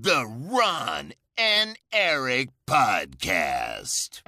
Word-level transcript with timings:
The 0.00 0.24
Ron 0.48 1.12
and 1.34 1.78
Eric 1.90 2.48
Podcast. 2.64 4.22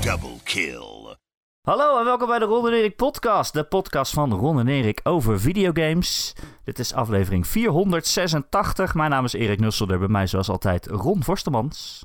Double 0.00 0.36
kill. 0.44 1.16
Hallo 1.62 1.98
en 1.98 2.04
welkom 2.04 2.26
bij 2.28 2.38
de 2.38 2.44
Ron 2.44 2.66
en 2.66 2.72
Erik 2.72 2.96
podcast. 2.96 3.52
De 3.52 3.64
podcast 3.64 4.12
van 4.12 4.32
Ron 4.32 4.58
en 4.58 4.68
Erik 4.68 5.00
over 5.02 5.40
videogames. 5.40 6.34
Dit 6.64 6.78
is 6.78 6.94
aflevering 6.94 7.46
486. 7.46 8.94
Mijn 8.94 9.10
naam 9.10 9.24
is 9.24 9.32
Erik 9.32 9.60
Nusselder. 9.60 9.98
Bij 9.98 10.08
mij 10.08 10.26
zoals 10.26 10.48
altijd 10.48 10.86
Ron 10.86 11.24
Forstemans. 11.24 12.04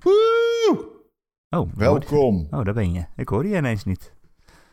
Woe! 0.00 0.86
Oh, 1.50 1.72
Welkom. 1.74 2.46
Oh, 2.50 2.64
daar 2.64 2.74
ben 2.74 2.92
je. 2.92 3.04
Ik 3.16 3.28
hoorde 3.28 3.48
je 3.48 3.56
ineens 3.56 3.84
niet. 3.84 4.12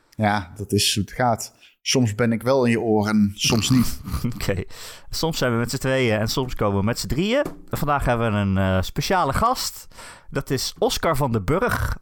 Ja, 0.09 0.53
dat 0.57 0.71
is 0.71 0.93
hoe 0.95 1.03
het 1.03 1.13
gaat. 1.13 1.53
Soms 1.87 2.15
ben 2.15 2.31
ik 2.31 2.41
wel 2.43 2.65
in 2.65 2.71
je 2.71 2.79
oren, 2.79 3.31
soms 3.35 3.69
niet. 3.69 3.99
Oké. 4.33 4.63
Soms 5.09 5.37
zijn 5.37 5.51
we 5.51 5.57
met 5.57 5.69
z'n 5.69 5.77
tweeën 5.77 6.19
en 6.19 6.27
soms 6.27 6.55
komen 6.55 6.79
we 6.79 6.85
met 6.85 6.99
z'n 6.99 7.07
drieën. 7.07 7.43
Vandaag 7.69 8.05
hebben 8.05 8.31
we 8.31 8.37
een 8.37 8.57
eh, 8.57 8.81
speciale 8.81 9.33
gast. 9.33 9.87
Dat 10.29 10.49
is 10.49 10.73
Oscar 10.77 11.15
van 11.15 11.31
den 11.31 11.45
Burg. 11.45 11.97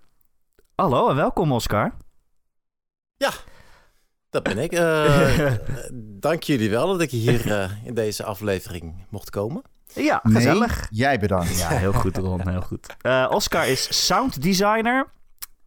Hallo 0.76 1.10
en 1.10 1.16
welkom 1.16 1.52
Oscar. 1.52 1.94
Ja, 3.18 3.32
dat 4.30 4.44
ben 4.44 4.58
ik. 4.58 4.72
Eh, 4.72 5.54
dank 6.28 6.44
jullie 6.44 6.70
wel 6.70 6.88
dat 6.88 7.02
ik 7.02 7.10
hier 7.12 7.52
eh, 7.52 7.70
in 7.86 7.94
deze 7.94 8.24
aflevering 8.24 9.06
mocht 9.10 9.30
komen. 9.30 9.62
Ja, 9.94 10.20
Nee, 10.24 10.36
gezellig. 10.36 10.88
jij 10.90 11.20
bedankt. 11.20 11.60
Ja, 11.60 11.68
heel 11.70 11.94
goed 11.94 12.18
Ron, 12.18 12.50
heel 12.50 12.62
goed. 12.62 12.96
Eh, 13.02 13.28
Oscar 13.30 13.68
is 13.68 14.06
sound 14.06 14.42
designer. 14.42 15.12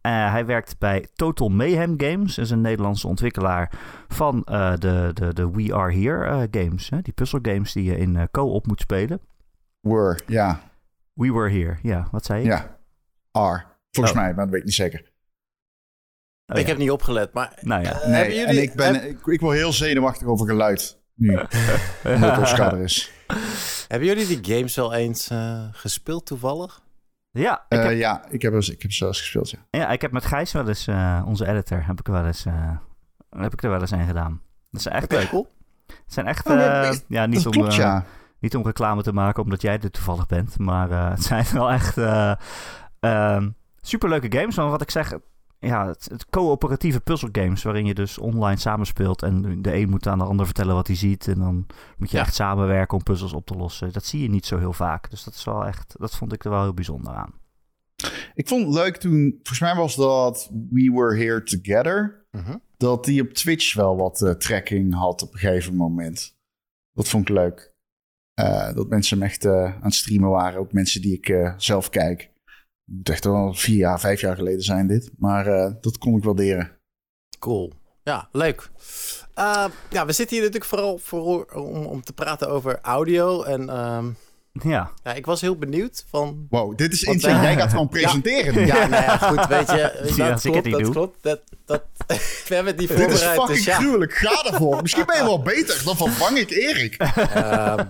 Eh, 0.07 0.31
hij 0.31 0.45
werkt 0.45 0.77
bij 0.79 1.07
Total 1.15 1.49
Mayhem 1.49 1.93
Games. 2.01 2.35
Dat 2.35 2.45
is 2.45 2.51
een 2.51 2.61
Nederlandse 2.61 3.07
ontwikkelaar 3.07 3.71
van 4.07 4.43
eh, 4.43 4.73
de, 4.77 5.11
de, 5.13 5.33
de 5.33 5.51
We 5.51 5.73
Are 5.75 5.93
Here 5.93 6.25
eh, 6.25 6.63
games. 6.63 6.89
Hè? 6.89 7.01
Die 7.01 7.13
puzzelgames 7.13 7.73
die 7.73 7.83
je 7.83 7.97
in 7.97 8.27
co-op 8.31 8.67
moet 8.67 8.81
spelen. 8.81 9.19
Were, 9.79 10.19
ja. 10.27 10.59
We 11.13 11.33
Were 11.33 11.49
Here, 11.49 11.77
ja. 11.81 12.07
Wat 12.11 12.25
zei 12.25 12.41
je? 12.41 12.47
Ja. 12.47 12.79
R. 13.31 13.65
Volgens 13.91 14.15
Oh. 14.15 14.21
mij, 14.21 14.33
maar 14.33 14.43
dat 14.43 14.49
weet 14.49 14.59
ik 14.59 14.65
niet 14.65 14.73
zeker. 14.73 15.11
Oh, 16.45 16.57
ik 16.57 16.61
ja. 16.63 16.67
heb 16.67 16.77
niet 16.77 16.91
opgelet, 16.91 17.33
maar 17.33 17.59
Nou 17.61 17.83
ja. 17.83 17.91
Nee, 18.05 18.11
hebben 18.15 18.35
jullie, 18.35 18.45
en 18.47 18.61
ik, 18.61 18.73
ben, 18.73 18.93
heb- 18.93 19.03
ik, 19.03 19.25
ik 19.25 19.39
word 19.39 19.57
heel 19.57 19.73
zenuwachtig 19.73 20.27
over 20.27 20.47
geluid 20.47 21.01
nu. 21.13 21.29
omdat 22.15 22.57
er 22.57 22.81
is. 22.81 23.11
hebben 23.87 24.07
jullie 24.07 24.27
die 24.39 24.55
games 24.55 24.75
wel 24.75 24.93
eens 24.93 25.29
eh, 25.29 25.67
gespeeld 25.71 26.25
toevallig? 26.25 26.81
Ja, 27.37 27.65
ik 27.69 27.77
Eh, 27.77 27.83
heb, 27.85 27.97
ja, 27.97 28.23
ik 28.29 28.41
heb, 28.41 28.53
er- 28.53 28.71
ik 28.71 28.81
heb 28.81 28.91
zelfs 28.91 29.19
gespeeld, 29.19 29.49
ja. 29.49 29.57
ja, 29.71 29.89
ik 29.89 30.01
heb 30.01 30.11
met 30.11 30.25
Gijs 30.25 30.51
wel 30.51 30.67
eens, 30.67 30.87
eh, 30.87 31.23
onze 31.25 31.47
editor, 31.47 31.85
heb 31.85 31.99
ik, 31.99 32.07
er 32.07 32.13
wel 32.13 32.25
eens, 32.25 32.45
eh, 32.45 32.71
heb 33.29 33.53
ik 33.53 33.63
er 33.63 33.69
wel 33.69 33.81
eens 33.81 33.91
een 33.91 34.05
gedaan. 34.07 34.41
Dat 34.71 34.79
is 34.79 34.87
echt 34.87 35.03
Oké, 35.03 35.15
leuk. 35.15 35.29
cool. 35.29 35.47
Het 35.87 36.13
zijn 36.13 36.27
echt, 36.27 36.47
Oh, 36.49 36.53
eh, 36.87 36.93
ja, 37.07 37.25
niet 37.25 37.45
om, 37.45 37.51
klopt, 37.51 37.67
eh, 37.71 37.77
ja. 37.77 38.03
Niet 38.39 38.55
om 38.55 38.63
reclame 38.65 39.01
te 39.03 39.13
maken 39.13 39.43
omdat 39.43 39.61
jij 39.61 39.79
er 39.79 39.91
toevallig 39.91 40.25
bent. 40.25 40.59
Maar 40.59 40.91
eh, 40.91 41.09
het 41.15 41.23
zijn 41.23 41.45
wel 41.53 41.71
echt 41.71 41.97
eh 41.97 42.31
ehm, 42.99 43.49
superleuke 43.81 44.37
games. 44.37 44.55
Maar 44.55 44.69
wat 44.69 44.81
ik 44.81 44.91
zeg, 44.91 45.13
ja, 45.59 45.87
het, 45.87 46.07
het 46.11 46.25
coöperatieve 46.29 46.99
puzzelgames. 46.99 47.63
Waarin 47.63 47.85
je 47.85 47.93
dus 47.93 48.17
online 48.17 48.59
samenspeelt. 48.59 49.21
En 49.23 49.61
de 49.61 49.73
een 49.75 49.89
moet 49.89 50.07
aan 50.07 50.17
de 50.17 50.23
ander 50.23 50.45
vertellen 50.45 50.75
wat 50.75 50.87
hij 50.87 50.95
ziet. 50.95 51.27
En 51.27 51.39
dan 51.39 51.65
moet 51.97 52.11
je 52.11 52.17
Ja. 52.17 52.23
echt 52.23 52.35
samenwerken 52.35 52.97
om 52.97 53.03
puzzels 53.03 53.33
op 53.33 53.45
te 53.45 53.55
lossen. 53.55 53.91
Dat 53.93 54.05
zie 54.05 54.21
je 54.21 54.29
niet 54.29 54.45
zo 54.45 54.57
heel 54.57 54.73
vaak. 54.73 55.09
Dus 55.09 55.23
dat 55.23 55.33
is 55.33 55.43
wel 55.43 55.65
echt, 55.65 55.95
dat 55.99 56.15
vond 56.15 56.33
ik 56.33 56.43
er 56.43 56.49
wel 56.49 56.61
heel 56.61 56.73
bijzonder 56.73 57.13
aan. 57.13 57.33
Ik 58.33 58.47
vond 58.47 58.65
het 58.65 58.73
leuk 58.73 58.97
toen, 58.97 59.29
volgens 59.33 59.59
mij 59.59 59.75
was 59.75 59.95
dat 59.95 60.49
We 60.69 60.91
Were 60.93 61.17
Here 61.17 61.43
Together, 61.43 62.25
Mhm. 62.31 62.55
dat 62.77 63.05
die 63.05 63.21
op 63.21 63.29
Twitch 63.29 63.73
wel 63.73 63.95
wat 63.97 64.21
eh, 64.21 64.31
tracking 64.31 64.93
had 64.93 65.21
op 65.21 65.33
een 65.33 65.39
gegeven 65.39 65.75
moment. 65.75 66.37
Dat 66.93 67.07
vond 67.09 67.29
ik 67.29 67.35
leuk. 67.35 67.75
Eh, 68.33 68.73
dat 68.73 68.87
mensen 68.89 69.17
hem 69.17 69.27
echt 69.27 69.45
eh, 69.45 69.63
aan 69.63 69.81
het 69.81 69.93
streamen 69.93 70.29
waren. 70.29 70.59
Ook 70.59 70.73
mensen 70.73 71.01
die 71.01 71.13
ik 71.13 71.29
eh, 71.29 71.53
zelf 71.57 71.89
kijk. 71.89 72.31
Het 72.87 72.95
moet 72.95 73.09
echt 73.09 73.23
wel 73.23 73.53
vier 73.53 73.75
jaar, 73.77 73.99
vijf 73.99 74.21
jaar 74.21 74.35
geleden 74.35 74.61
zijn 74.61 74.87
dit. 74.87 75.11
Maar 75.17 75.47
eh, 75.47 75.71
dat 75.81 75.97
kon 75.97 76.17
ik 76.17 76.23
waarderen. 76.23 76.71
Cool. 77.39 77.73
Ja, 78.03 78.29
leuk. 78.31 78.69
Eh, 79.33 79.65
ja, 79.89 80.05
we 80.05 80.11
zitten 80.11 80.35
hier 80.35 80.45
natuurlijk 80.45 80.65
vooral 80.71 80.97
voor, 80.97 81.45
om, 81.45 81.85
om 81.85 82.03
te 82.03 82.13
praten 82.13 82.49
over 82.49 82.79
audio. 82.81 83.43
En 83.43 83.69
ehm, 83.69 84.05
Ja, 84.69 84.91
ja, 85.03 85.13
ik 85.13 85.25
was 85.25 85.41
heel 85.41 85.57
benieuwd 85.57 86.05
van... 86.09 86.47
Wow, 86.49 86.77
dit 86.77 86.93
is 86.93 87.03
Wat, 87.03 87.13
insane. 87.13 87.35
eh, 87.35 87.41
Jij 87.43 87.55
gaat 87.55 87.69
gewoon 87.69 87.89
presenteren. 87.89 88.65
Ja, 88.65 88.87
nou 88.87 89.03
ja, 89.03 89.17
goed, 89.17 89.45
weet 89.47 89.69
je. 89.69 89.91
Zie 90.03 90.15
je 90.15 90.21
dat 90.23 90.31
als 90.31 90.45
ik 90.45 90.53
het 90.53 90.63
klopt, 90.63 90.65
niet 90.65 90.73
dat 90.73 90.83
doe? 90.83 90.91
klopt. 90.93 91.23
Dat, 91.23 91.41
dat, 91.65 91.83
we 92.47 92.55
hebben 92.55 92.71
het 92.73 92.77
niet 92.81 92.87
Dit 92.89 92.97
is 92.97 93.03
voorbereid, 93.03 93.35
fucking 93.39 93.57
dus 93.57 93.65
ja. 93.65 93.75
gruwelijk. 93.77 94.13
Ga 94.13 94.51
ervoor. 94.51 94.81
Misschien 94.81 95.05
ben 95.05 95.17
je 95.17 95.23
wel 95.23 95.41
beter. 95.41 95.81
Dan 95.85 95.97
vervang 95.97 96.37
ik 96.37 96.49
Erik. 96.49 96.95
Ehm, 96.95 97.85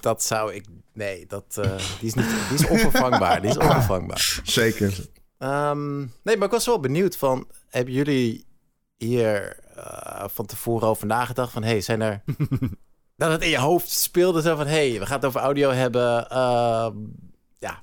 dat 0.00 0.22
zou 0.22 0.54
ik... 0.54 0.64
Nee, 1.00 1.26
dat, 1.26 1.58
eh, 1.58 1.76
die, 2.00 2.08
is 2.08 2.14
niet, 2.14 2.26
die 2.48 2.58
is 2.58 2.66
onvervangbaar. 2.66 3.40
Die 3.40 3.50
is 3.50 3.58
onvervangbaar. 3.68 4.40
Zeker. 4.44 5.06
Ehm, 5.38 5.98
nee, 5.98 6.36
maar 6.36 6.44
ik 6.46 6.50
was 6.50 6.66
wel 6.66 6.80
benieuwd 6.80 7.16
van... 7.16 7.48
Hebben 7.68 7.94
jullie 7.94 8.46
hier 8.96 9.58
eh, 9.76 10.24
van 10.28 10.46
tevoren 10.46 10.88
over 10.88 11.06
nagedacht 11.06 11.52
van... 11.52 11.62
Hey, 11.62 11.80
zijn 11.80 12.00
er... 12.00 12.22
dat 13.16 13.30
het 13.30 13.42
in 13.42 13.48
je 13.48 13.58
hoofd 13.58 13.90
speelde 13.90 14.42
zo 14.42 14.56
van... 14.56 14.66
Hey, 14.66 14.98
we 14.98 15.06
gaan 15.06 15.16
het 15.16 15.24
over 15.24 15.40
audio 15.40 15.70
hebben. 15.70 16.30
Ehm, 16.30 16.96
ja, 17.58 17.82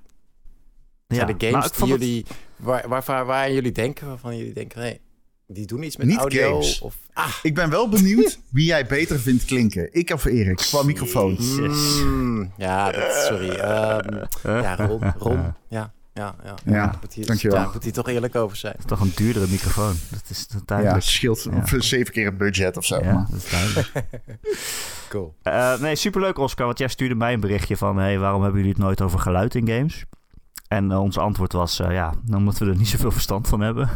ja. 1.08 1.16
zijn 1.16 1.38
Nou, 1.38 1.52
games 1.52 1.72
die 1.72 1.80
het- 1.82 1.88
jullie... 1.88 2.26
Waar, 2.56 2.88
waar, 2.90 3.04
waar, 3.06 3.26
waar 3.26 3.52
jullie 3.52 3.72
denken, 3.72 4.08
waarvan 4.08 4.38
jullie 4.38 4.54
denken... 4.54 4.82
Hey, 4.82 5.02
die 5.48 5.66
doen 5.66 5.84
iets 5.84 5.98
met 5.98 6.08
Niet 6.08 6.18
audio. 6.18 6.50
games. 6.52 6.80
Of, 6.82 6.96
ah, 7.14 7.34
Ik 7.42 7.54
ben 7.56 7.70
wel 7.70 7.90
benieuwd 7.90 8.40
wie 8.50 8.66
jij 8.66 8.86
beter 8.86 9.20
vindt 9.20 9.46
klinken. 9.46 9.90
Ik 9.94 10.10
of 10.10 10.26
Erik? 10.26 10.56
Qua 10.58 10.84
microfoon. 10.84 11.34
Jezus. 11.34 12.00
mm, 12.04 12.52
ja, 12.58 12.92
dat, 12.92 13.14
sorry. 13.30 13.50
Ehm, 13.50 14.24
ja, 14.44 14.76
Ron. 14.76 15.14
Ron. 15.18 15.54
Ja, 15.70 15.94
ja, 16.14 16.36
ja. 16.44 16.56
Ja, 16.66 16.98
moet 17.02 17.14
hier, 17.14 17.26
dankjewel. 17.26 17.60
Ja, 17.62 17.70
moet 17.74 17.84
hier 17.84 17.94
toch 17.94 18.08
eerlijk 18.10 18.36
over 18.36 18.58
zijn. 18.58 18.74
Het 18.74 18.82
is 18.84 18.90
toch 18.90 19.00
een 19.00 19.12
duurdere 19.16 19.48
microfoon. 19.50 19.94
Dat 20.12 20.24
is 20.30 20.46
Ja, 20.50 20.60
duidelijk. 20.66 21.04
scheelt 21.04 21.48
Ja. 21.52 21.80
zeven 21.82 22.14
keer 22.14 22.26
het 22.26 22.38
budget 22.38 22.78
of 22.78 22.86
zo. 22.86 23.04
Ja, 23.04 23.14
maar- 23.14 23.28
dat 23.30 23.44
is 23.44 23.50
duidelijk. 23.50 23.92
Cool. 25.10 25.36
Eh, 25.42 25.80
nee, 25.80 25.96
superleuk 25.96 26.38
Oscar, 26.38 26.66
want 26.66 26.78
jij 26.78 26.88
stuurde 26.88 27.16
mij 27.16 27.34
een 27.34 27.40
berichtje 27.40 27.78
van... 27.78 27.98
Hey, 27.98 28.20
waarom 28.20 28.42
hebben 28.42 28.60
jullie 28.60 28.76
het 28.76 28.84
nooit 28.84 29.02
over 29.02 29.20
geluid 29.20 29.56
in 29.56 29.68
games? 29.68 30.06
En 30.68 30.92
eh, 30.92 31.02
ons 31.02 31.18
antwoord 31.18 31.54
was, 31.54 31.80
eh, 31.80 31.92
ja, 31.92 32.14
omdat 32.34 32.58
we 32.58 32.66
er 32.66 32.76
niet 32.76 32.88
zoveel 32.88 33.12
verstand 33.12 33.48
van 33.48 33.60
hebben. 33.60 33.90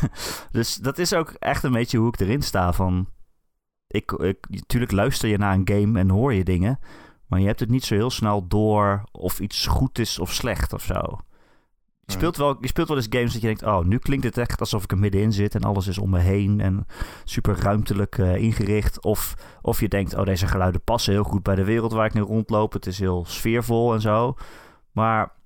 dus 0.52 0.74
dat 0.74 0.98
is 0.98 1.12
ook 1.12 1.30
echt 1.30 1.62
een 1.62 1.72
beetje 1.72 1.98
hoe 1.98 2.08
ik 2.08 2.20
erin 2.20 2.42
sta 2.42 2.72
van... 2.72 3.08
Ik, 3.86 4.12
ik, 4.12 4.46
natuurlijk 4.48 4.92
luister 4.92 5.28
je 5.28 5.38
naar 5.38 5.54
een 5.54 5.68
game 5.68 5.98
en 5.98 6.10
hoor 6.10 6.34
je 6.34 6.44
dingen... 6.44 6.78
maar 7.26 7.40
je 7.40 7.46
hebt 7.46 7.60
het 7.60 7.70
niet 7.70 7.84
zo 7.84 7.94
heel 7.94 8.10
snel 8.10 8.46
door 8.46 9.02
of 9.12 9.40
iets 9.40 9.66
goed 9.66 9.98
is 9.98 10.18
of 10.18 10.32
slecht 10.32 10.72
of 10.72 10.82
zo. 10.82 11.18
Je 12.00 12.14
speelt, 12.14 12.36
wel, 12.36 12.56
je 12.60 12.66
speelt 12.66 12.88
wel 12.88 12.96
eens 12.96 13.06
games 13.10 13.32
dat 13.32 13.40
je 13.40 13.46
denkt... 13.46 13.62
oh, 13.62 13.84
nu 13.84 13.98
klinkt 13.98 14.24
het 14.24 14.38
echt 14.38 14.60
alsof 14.60 14.82
ik 14.82 14.90
er 14.90 14.98
middenin 14.98 15.32
zit... 15.32 15.54
en 15.54 15.62
alles 15.62 15.86
is 15.86 15.98
om 15.98 16.10
me 16.10 16.18
heen 16.18 16.60
en 16.60 16.86
super 17.24 17.58
ruimtelijk 17.58 18.18
eh, 18.18 18.34
ingericht. 18.34 19.02
Of, 19.02 19.34
of 19.62 19.80
je 19.80 19.88
denkt, 19.88 20.14
oh, 20.14 20.24
deze 20.24 20.46
geluiden 20.46 20.82
passen 20.82 21.12
heel 21.12 21.24
goed 21.24 21.42
bij 21.42 21.54
de 21.54 21.64
wereld 21.64 21.92
waar 21.92 22.06
ik 22.06 22.14
nu 22.14 22.20
rondloop. 22.20 22.72
Het 22.72 22.86
is 22.86 22.98
heel 22.98 23.24
sfeervol 23.26 23.94
en 23.94 24.00
zo. 24.00 24.36
Maar 24.92 25.37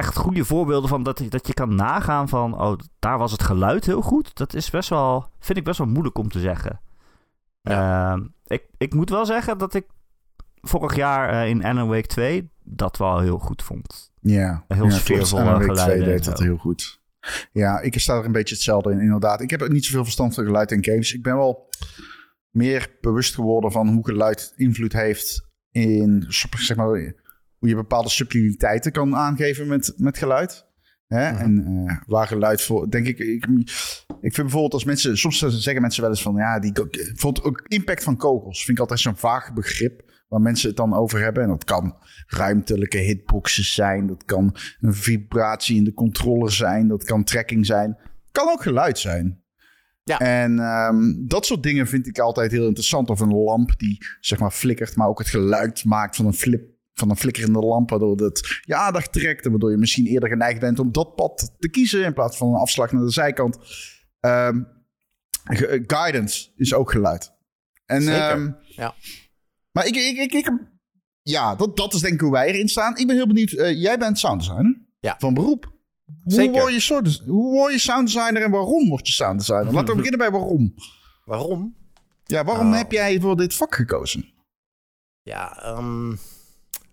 echt 0.00 0.16
goede 0.16 0.44
voorbeelden 0.44 0.88
van 0.88 1.02
dat, 1.02 1.18
je- 1.18 1.28
dat 1.28 1.46
je 1.46 1.54
kan 1.54 1.74
nagaan 1.74 2.28
van... 2.28 2.60
oh, 2.60 2.78
daar 2.98 3.18
was 3.18 3.32
het 3.32 3.42
geluid 3.42 3.86
heel 3.86 4.00
goed. 4.02 4.34
Dat 4.36 4.54
is 4.54 4.70
best 4.70 4.88
wel, 4.88 5.28
vind 5.38 5.58
ik 5.58 5.64
best 5.64 5.78
wel 5.78 5.86
moeilijk 5.86 6.18
om 6.18 6.28
te 6.28 6.40
zeggen. 6.40 6.80
Ehm, 7.62 8.26
ik, 8.46 8.62
ik 8.78 8.94
moet 8.94 9.10
wel 9.10 9.26
zeggen 9.26 9.58
dat 9.58 9.74
ik 9.74 9.86
vorig 10.60 10.96
jaar 10.96 11.28
eh, 11.28 11.48
in 11.48 11.64
Alan 11.64 11.88
Wake 11.88 12.06
2 12.06 12.50
dat 12.64 12.96
wel 12.96 13.20
heel 13.20 13.38
goed 13.38 13.62
vond. 13.62 14.12
Ja, 14.20 14.64
Heel 14.68 14.84
ja, 14.84 14.90
sfeervolle 14.90 15.42
klopt. 15.42 15.60
En 15.60 15.66
Week 15.66 15.68
geluiden 15.78 15.96
2 16.04 16.12
en 16.14 16.16
deed 16.16 16.24
dat 16.24 16.38
heel 16.38 16.56
goed. 16.56 17.00
Ja, 17.52 17.80
ik 17.80 17.98
sta 18.00 18.16
er 18.18 18.24
een 18.24 18.32
beetje 18.32 18.54
hetzelfde 18.54 18.90
in, 18.92 19.00
inderdaad. 19.00 19.40
Ik 19.40 19.50
heb 19.50 19.62
ook 19.62 19.68
niet 19.68 19.84
zoveel 19.84 20.02
verstand 20.04 20.34
van 20.34 20.44
geluid 20.44 20.72
in 20.72 20.84
games. 20.84 21.12
Ik 21.14 21.22
ben 21.22 21.36
wel 21.36 21.68
meer 22.50 22.96
bewust 23.00 23.34
geworden 23.34 23.72
van 23.72 23.88
hoe 23.88 24.04
geluid 24.06 24.52
invloed 24.56 24.92
heeft 24.92 25.46
in, 25.70 26.24
zeg 26.28 26.76
maar, 26.76 27.14
hoe 27.60 27.68
je 27.68 27.74
bepaalde 27.74 28.08
subtiliteiten 28.08 28.92
kan 28.92 29.16
aangeven 29.16 29.66
met, 29.66 29.92
met 29.96 30.18
geluid. 30.18 30.66
Hè? 31.06 31.32
Mhm. 31.32 31.40
En 31.40 31.86
eh, 31.86 31.96
waar 32.06 32.26
geluid 32.26 32.62
voor, 32.62 32.90
denk 32.90 33.06
ik, 33.06 33.18
ik, 33.18 33.46
ik 34.20 34.34
vind 34.34 34.36
bijvoorbeeld 34.36 34.72
als 34.72 34.84
mensen, 34.84 35.18
soms 35.18 35.38
zeggen 35.38 35.80
mensen 35.80 36.02
wel 36.02 36.10
eens 36.10 36.22
van, 36.22 36.34
ja, 36.34 36.58
die, 36.58 36.72
bijvoorbeeld 36.72 37.46
ook 37.46 37.64
impact 37.66 38.02
van 38.02 38.16
kogels, 38.16 38.64
vind 38.64 38.76
ik 38.76 38.82
altijd 38.82 39.00
zo'n 39.00 39.16
vaag 39.16 39.52
begrip 39.52 40.08
waar 40.28 40.40
mensen 40.40 40.68
het 40.68 40.76
dan 40.76 40.94
over 40.94 41.20
hebben. 41.20 41.42
En 41.42 41.48
dat 41.48 41.64
kan 41.64 41.96
ruimtelijke 42.26 42.98
hitboxes 42.98 43.74
zijn, 43.74 44.06
dat 44.06 44.24
kan 44.24 44.56
een 44.80 44.94
vibratie 44.94 45.76
in 45.76 45.84
de 45.84 45.94
controller 45.94 46.52
zijn, 46.52 46.88
dat 46.88 47.04
kan 47.04 47.24
tracking 47.24 47.66
zijn, 47.66 47.98
kan 48.32 48.48
ook 48.48 48.62
geluid 48.62 48.98
zijn. 48.98 49.42
Ja. 50.04 50.18
En 50.18 50.58
ehm, 50.58 51.26
dat 51.26 51.46
soort 51.46 51.62
dingen 51.62 51.86
vind 51.86 52.06
ik 52.06 52.18
altijd 52.18 52.50
heel 52.50 52.66
interessant. 52.66 53.10
Of 53.10 53.20
een 53.20 53.34
lamp 53.34 53.78
die 53.78 53.98
zeg 54.20 54.38
maar 54.38 54.50
flikkert, 54.50 54.96
maar 54.96 55.08
ook 55.08 55.18
het 55.18 55.28
geluid 55.28 55.84
maakt 55.84 56.16
van 56.16 56.26
een 56.26 56.32
flip 56.32 56.69
van 56.94 57.10
een 57.10 57.16
flikkerende 57.16 57.58
lamp, 57.58 57.90
waardoor 57.90 58.16
het 58.16 58.60
je 58.64 58.74
aandacht 58.74 59.12
trekt. 59.12 59.44
En 59.44 59.50
waardoor 59.50 59.70
je 59.70 59.76
misschien 59.76 60.06
eerder 60.06 60.28
geneigd 60.28 60.60
bent 60.60 60.78
om 60.78 60.92
dat 60.92 61.14
pad 61.14 61.54
te 61.58 61.68
kiezen 61.68 62.04
in 62.04 62.12
plaats 62.14 62.36
van 62.36 62.48
een 62.48 62.60
afslag 62.60 62.92
naar 62.92 63.02
de 63.02 63.10
zijkant. 63.10 63.58
Ehm, 64.20 64.62
eh, 65.44 65.80
Guidance 65.86 66.50
is 66.56 66.74
ook 66.74 66.90
geluid. 66.90 67.32
En, 67.86 68.02
Zeker, 68.02 68.20
ehm, 68.30 68.50
ja. 68.62 68.94
Maar 69.72 69.86
ik, 69.86 69.96
ik, 69.96 70.16
ik, 70.18 70.32
ik 70.32 70.50
ja, 71.22 71.54
dat, 71.54 71.76
dat 71.76 71.94
is 71.94 72.00
denk 72.00 72.14
ik 72.14 72.20
hoe 72.20 72.30
wij 72.32 72.48
erin 72.48 72.68
staan. 72.68 72.96
Ik 72.96 73.06
ben 73.06 73.16
heel 73.16 73.26
benieuwd. 73.26 73.52
eh, 73.52 73.80
jij 73.82 73.98
bent 73.98 74.18
sounddesigner 74.18 74.80
Ja. 75.00 75.16
van 75.18 75.34
beroep. 75.34 75.78
Hoe 76.22 76.32
Zeker. 76.32 76.60
word, 76.60 76.72
je 76.72 76.80
soort, 76.80 77.22
hoe 77.26 77.52
word 77.52 77.72
je 77.72 77.78
sounddesigner 77.78 78.42
en 78.42 78.50
waarom 78.50 78.88
word 78.88 79.06
je 79.06 79.12
sounddesigner? 79.12 79.72
Laten 79.72 79.88
we 79.88 79.94
beginnen 80.02 80.18
bij 80.18 80.30
waarom. 80.30 80.74
Waarom? 81.24 81.76
Ja, 82.24 82.44
waarom 82.44 82.70
Oh. 82.70 82.76
heb 82.76 82.92
jij 82.92 83.20
voor 83.20 83.36
dit 83.36 83.54
vak 83.54 83.74
gekozen? 83.74 84.32
Ja, 85.22 85.62
ehm, 85.62 86.14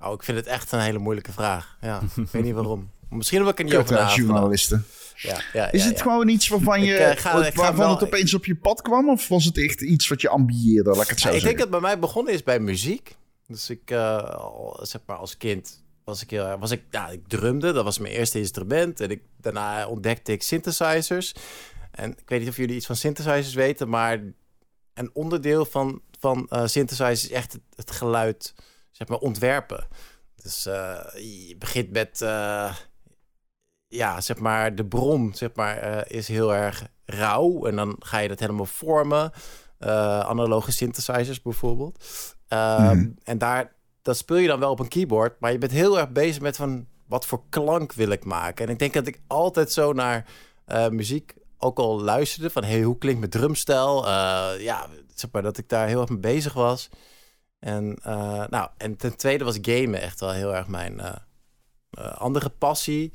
oh, 0.01 0.13
ik 0.13 0.23
vind 0.23 0.37
het 0.37 0.47
echt 0.47 0.71
een 0.71 0.79
hele 0.79 0.97
moeilijke 0.97 1.31
vraag. 1.31 1.77
Ja, 1.81 2.01
ik 2.15 2.27
weet 2.31 2.43
niet 2.43 2.53
waarom. 2.61 2.89
Misschien 3.09 3.39
heb 3.41 3.49
ik 3.49 3.57
er 3.59 3.63
niet 3.65 3.73
over 3.73 3.85
Kut, 3.87 3.95
hè, 3.97 4.03
nagedacht. 4.03 4.27
journalisten. 4.29 4.85
Ja, 5.15 5.41
ja, 5.53 5.71
Is 5.71 5.83
ja, 5.83 5.89
het 5.89 6.01
gewoon 6.01 6.27
iets 6.27 6.47
waarvan, 6.47 6.81
je, 6.83 6.93
Ik, 6.93 6.99
eh, 6.99 7.17
ga- 7.21 7.45
ik 7.45 7.53
waarvan 7.55 7.75
wel- 7.77 7.89
het 7.89 8.03
opeens 8.03 8.33
op 8.33 8.45
je 8.45 8.55
pad 8.55 8.81
kwam? 8.81 9.09
Of 9.09 9.27
was 9.27 9.45
het 9.45 9.57
echt 9.57 9.81
iets 9.81 10.07
wat 10.07 10.21
je 10.21 10.29
ambieerde? 10.29 10.89
Laat 10.89 11.03
ik 11.03 11.09
het 11.09 11.19
zo 11.19 11.29
Ja, 11.29 11.35
ik 11.35 11.41
denk 11.43 11.57
dat 11.57 11.69
bij 11.69 11.79
mij 11.79 11.99
begonnen 11.99 12.33
is 12.33 12.43
bij 12.43 12.59
muziek. 12.59 13.15
Dus 13.47 13.69
ik, 13.69 13.91
eh, 13.91 14.73
zeg 14.81 15.01
maar 15.05 15.15
als 15.17 15.37
kind 15.37 15.83
was 16.03 16.21
ik, 16.21 16.29
heel, 16.29 16.45
erg- 16.45 16.59
was 16.59 16.71
ik, 16.71 16.81
ja, 16.91 17.09
ik 17.09 17.27
drumde. 17.27 17.71
Dat 17.71 17.83
was 17.83 17.97
mijn 17.99 18.13
eerste 18.13 18.39
instrument. 18.39 18.99
En 18.99 19.09
ik, 19.11 19.21
daarna 19.41 19.87
ontdekte 19.87 20.31
ik 20.31 20.43
synthesizers. 20.43 21.33
En 21.91 22.11
ik 22.11 22.29
weet 22.29 22.39
niet 22.39 22.49
of 22.49 22.57
jullie 22.57 22.75
iets 22.75 22.85
van 22.85 22.95
synthesizers 22.95 23.53
weten, 23.53 23.89
maar 23.89 24.19
een 24.93 25.09
onderdeel 25.13 25.65
van, 25.65 26.01
van 26.19 26.47
eh, 26.49 26.65
synthesizers 26.65 27.23
is 27.23 27.31
echt 27.31 27.51
het, 27.53 27.61
het 27.75 27.91
geluid, 27.91 28.53
zeg 28.97 29.07
maar, 29.07 29.17
ontwerpen. 29.17 29.87
Dus 30.35 30.65
eh, 30.65 30.99
je 31.47 31.55
begint 31.59 31.91
met, 31.91 32.21
eh, 32.21 32.75
ja, 33.87 34.21
zeg 34.21 34.39
maar, 34.39 34.75
de 34.75 34.85
bron, 34.85 35.31
zeg 35.33 35.49
maar, 35.55 35.77
eh, 35.77 36.17
is 36.17 36.27
heel 36.27 36.53
erg 36.53 36.87
rauw. 37.05 37.65
En 37.65 37.75
dan 37.75 37.95
ga 37.99 38.17
je 38.17 38.27
dat 38.27 38.39
helemaal 38.39 38.65
vormen. 38.65 39.31
Analoge 39.79 40.71
synthesizers 40.71 41.41
bijvoorbeeld. 41.41 42.05
Ehm, 42.47 42.97
Mhm. 42.97 43.09
En 43.23 43.37
daar, 43.37 43.75
dat 44.01 44.17
speel 44.17 44.37
je 44.37 44.47
dan 44.47 44.59
wel 44.59 44.71
op 44.71 44.79
een 44.79 44.87
keyboard, 44.87 45.39
maar 45.39 45.51
je 45.51 45.57
bent 45.57 45.71
heel 45.71 45.99
erg 45.99 46.09
bezig 46.09 46.41
met 46.41 46.55
van 46.55 46.87
wat 47.07 47.25
voor 47.25 47.43
klank 47.49 47.93
wil 47.93 48.09
ik 48.09 48.25
maken. 48.25 48.65
En 48.65 48.71
ik 48.71 48.79
denk 48.79 48.93
dat 48.93 49.07
ik 49.07 49.21
altijd 49.27 49.71
zo 49.71 49.93
naar 49.93 50.25
muziek 50.91 51.33
ook 51.57 51.77
al 51.79 52.01
luisterde 52.01 52.49
van 52.49 52.63
hey, 52.63 52.81
hoe 52.81 52.97
klinkt 52.97 53.19
mijn 53.19 53.31
drumstijl? 53.31 54.05
Ja, 54.59 54.87
zeg 55.15 55.31
maar 55.31 55.41
dat 55.41 55.57
ik 55.57 55.69
daar 55.69 55.87
heel 55.87 56.01
erg 56.01 56.09
mee 56.09 56.19
bezig 56.19 56.53
was. 56.53 56.89
En, 57.59 57.97
eh, 58.03 58.43
nou, 58.49 58.69
en 58.77 58.97
ten 58.97 59.17
tweede 59.17 59.43
was 59.43 59.57
gamen 59.61 60.01
echt 60.01 60.19
wel 60.19 60.31
heel 60.31 60.55
erg 60.55 60.67
mijn 60.67 60.99
eh, 60.99 61.15
eh, 61.89 62.17
andere 62.17 62.49
passie. 62.49 63.11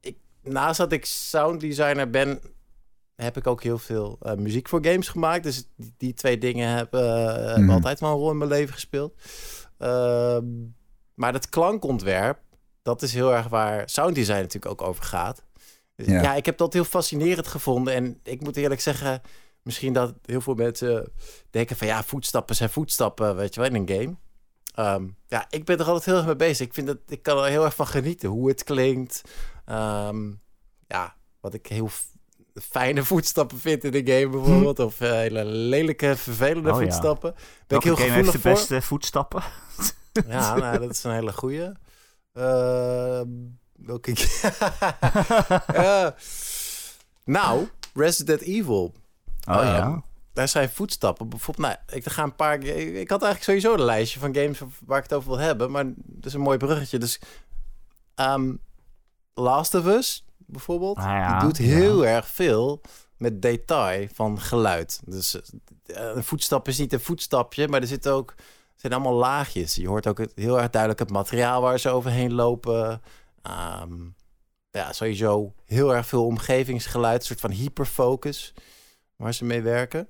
Ik, 0.00 0.16
naast 0.42 0.78
dat 0.78 0.92
ik 0.92 1.04
sounddesigner 1.04 2.10
ben, 2.10 2.40
heb 3.16 3.36
ik 3.36 3.46
ook 3.46 3.62
heel 3.62 3.78
veel 3.78 4.18
muziek 4.36 4.68
voor 4.68 4.86
games 4.86 5.08
gemaakt. 5.08 5.42
Dus 5.42 5.68
die, 5.76 5.94
die 5.96 6.14
twee 6.14 6.38
dingen 6.38 6.68
hebben, 6.68 7.60
Mhm. 7.62 7.70
altijd 7.70 8.00
wel 8.00 8.10
een 8.10 8.16
rol 8.16 8.30
in 8.30 8.38
mijn 8.38 8.50
leven 8.50 8.74
gespeeld. 8.74 9.14
Ehm, 9.78 10.44
maar 11.14 11.32
dat 11.32 11.48
klankontwerp, 11.48 12.38
dat 12.82 13.02
is 13.02 13.14
heel 13.14 13.34
erg 13.34 13.48
waar 13.48 13.88
sounddesign 13.88 14.40
natuurlijk 14.40 14.72
ook 14.80 14.88
over 14.88 15.04
gaat. 15.04 15.42
Dus 15.94 16.06
Ja. 16.06 16.22
ja. 16.22 16.34
ik 16.34 16.46
heb 16.46 16.58
dat 16.58 16.72
heel 16.72 16.84
fascinerend 16.84 17.46
gevonden. 17.46 17.94
En 17.94 18.18
ik 18.22 18.40
moet 18.40 18.56
eerlijk 18.56 18.80
zeggen, 18.80 19.22
misschien 19.64 19.92
dat 19.92 20.14
heel 20.24 20.40
veel 20.40 20.54
mensen 20.54 21.12
denken 21.50 21.76
van 21.76 21.86
ja, 21.86 22.02
voetstappen 22.02 22.56
zijn 22.56 22.70
voetstappen, 22.70 23.36
weet 23.36 23.54
je 23.54 23.60
wel, 23.60 23.70
in 23.70 23.86
een 23.86 23.96
game. 23.96 24.16
Ehm, 24.74 25.08
ja, 25.26 25.46
ik 25.50 25.64
ben 25.64 25.78
er 25.78 25.84
altijd 25.84 26.04
heel 26.04 26.16
erg 26.16 26.26
mee 26.26 26.36
bezig. 26.36 26.66
Ik 26.66 26.74
vind 26.74 26.86
dat 26.86 26.98
ik 27.06 27.22
kan 27.22 27.38
er 27.38 27.50
heel 27.50 27.64
erg 27.64 27.74
van 27.74 27.86
genieten 27.86 28.28
hoe 28.28 28.48
het 28.48 28.64
klinkt. 28.64 29.22
Ehm, 29.64 30.32
ja, 30.88 31.16
wat 31.40 31.54
ik 31.54 31.66
heel 31.66 31.90
fijne 32.54 33.04
voetstappen 33.10 33.58
vind 33.58 33.84
in 33.84 33.90
de 34.04 34.12
game 34.12 34.28
bijvoorbeeld, 34.28 34.78
of 34.78 35.00
eh, 35.00 35.10
hele 35.10 35.44
lelijke, 35.44 36.16
vervelende 36.16 36.72
Oh 36.72 36.80
ja. 36.80 36.86
voetstappen. 36.86 37.32
Ben 37.34 37.42
Welke 37.66 37.90
ik 37.90 37.96
heel 37.96 38.06
game 38.06 38.16
heeft 38.20 38.32
de 38.32 38.38
voor. 38.40 38.50
beste 38.50 38.82
voetstappen? 38.82 39.42
Ja, 40.28 40.56
nou, 40.56 40.78
dat 40.78 40.90
is 40.90 41.04
een 41.04 41.12
hele 41.12 41.32
goeie. 41.32 41.70
Ehm, 42.32 43.28
welke... 43.72 44.12
Ja. 45.72 46.14
Nou, 47.24 47.68
Resident 47.94 48.40
Evil. 48.40 48.94
Oh 49.48 49.54
ja. 49.54 49.80
Ehm, 49.80 49.98
daar 50.32 50.48
zijn 50.48 50.70
voetstappen. 50.70 51.28
Bijvoorbeeld, 51.28 51.66
nou, 51.66 51.98
ik 51.98 52.08
ga 52.08 52.22
een 52.22 52.36
paar. 52.36 52.54
Ik, 52.54 52.94
ik 52.94 53.10
had 53.10 53.22
eigenlijk 53.22 53.42
sowieso 53.42 53.74
een 53.74 53.84
lijstje 53.84 54.20
van 54.20 54.34
games 54.34 54.60
waar 54.86 54.98
ik 54.98 55.02
het 55.02 55.12
over 55.12 55.28
wil 55.28 55.38
hebben, 55.38 55.70
maar 55.70 55.84
dat 55.96 56.24
is 56.24 56.34
een 56.34 56.40
mooi 56.40 56.58
bruggetje. 56.58 56.98
Dus, 56.98 57.20
ehm, 58.14 58.54
Last 59.34 59.74
of 59.74 59.86
Us 59.86 60.24
bijvoorbeeld, 60.46 60.96
Ah 60.96 61.04
ja, 61.04 61.38
die 61.38 61.48
doet 61.48 61.56
heel 61.56 62.06
erg 62.06 62.28
veel 62.28 62.80
met 63.16 63.42
detail 63.42 64.08
van 64.12 64.40
geluid. 64.40 65.00
Dus 65.04 65.40
eh, 65.86 66.10
een 66.14 66.24
voetstap 66.24 66.68
is 66.68 66.78
niet 66.78 66.92
een 66.92 67.00
voetstapje, 67.00 67.68
maar 67.68 67.80
er 67.80 67.86
zitten 67.86 68.12
ook 68.12 68.34
er 68.36 68.80
zijn 68.80 68.92
allemaal 68.92 69.18
laagjes. 69.18 69.74
Je 69.74 69.88
hoort 69.88 70.06
ook 70.06 70.18
het, 70.18 70.32
heel 70.34 70.60
erg 70.60 70.70
duidelijk 70.70 71.00
het 71.00 71.10
materiaal 71.10 71.60
waar 71.60 71.78
ze 71.78 71.88
overheen 71.88 72.32
lopen. 72.32 73.02
Ehm, 73.42 73.92
ja, 74.70 74.92
sowieso 74.92 75.52
heel 75.64 75.94
erg 75.94 76.06
veel 76.06 76.26
omgevingsgeluid, 76.26 77.20
een 77.20 77.26
soort 77.26 77.40
van 77.40 77.50
hyperfocus 77.50 78.54
waar 79.16 79.34
ze 79.34 79.44
mee 79.44 79.62
werken. 79.62 80.08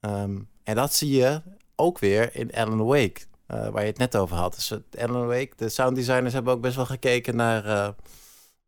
Ehm, 0.00 0.40
en 0.62 0.74
dat 0.74 0.94
zie 0.94 1.10
je 1.10 1.42
ook 1.76 1.98
weer 1.98 2.36
in 2.36 2.52
Alan 2.54 2.84
Wake, 2.84 3.20
eh, 3.46 3.68
waar 3.68 3.82
je 3.82 3.88
het 3.88 3.98
net 3.98 4.16
over 4.16 4.36
had. 4.36 4.54
Dus 4.54 4.72
Alan 4.98 5.26
Wake, 5.26 5.52
de 5.56 5.68
sounddesigners 5.68 6.32
hebben 6.34 6.52
ook 6.52 6.60
best 6.60 6.76
wel 6.76 6.86
gekeken 6.86 7.36
naar, 7.36 7.64
eh, 7.64 7.88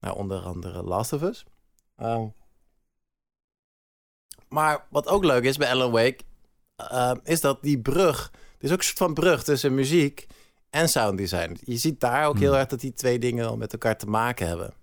naar 0.00 0.14
onder 0.14 0.40
andere 0.40 0.82
Last 0.82 1.12
of 1.12 1.23
Us. 1.23 1.44
Ehm, 1.96 2.26
maar 4.49 4.87
wat 4.90 5.06
ook 5.08 5.25
leuk 5.25 5.44
is 5.44 5.56
bij 5.56 5.70
Alan 5.70 5.90
Wake, 5.90 6.19
ehm, 6.76 7.17
is 7.23 7.40
dat 7.40 7.62
die 7.62 7.81
brug, 7.81 8.31
er 8.32 8.64
is 8.64 8.73
ook 8.73 8.78
een 8.78 8.84
soort 8.84 8.99
van 8.99 9.14
brug 9.14 9.44
tussen 9.44 9.75
muziek 9.75 10.26
en 10.70 10.88
sounddesign. 10.88 11.56
Je 11.64 11.76
ziet 11.76 12.00
daar 12.00 12.26
ook 12.26 12.38
heel 12.38 12.50
Hmm. 12.50 12.58
erg 12.58 12.69
dat 12.69 12.81
die 12.81 12.93
twee 12.93 13.19
dingen 13.19 13.58
met 13.58 13.73
elkaar 13.73 13.96
te 13.99 14.06
maken 14.06 14.46
hebben. 14.46 14.75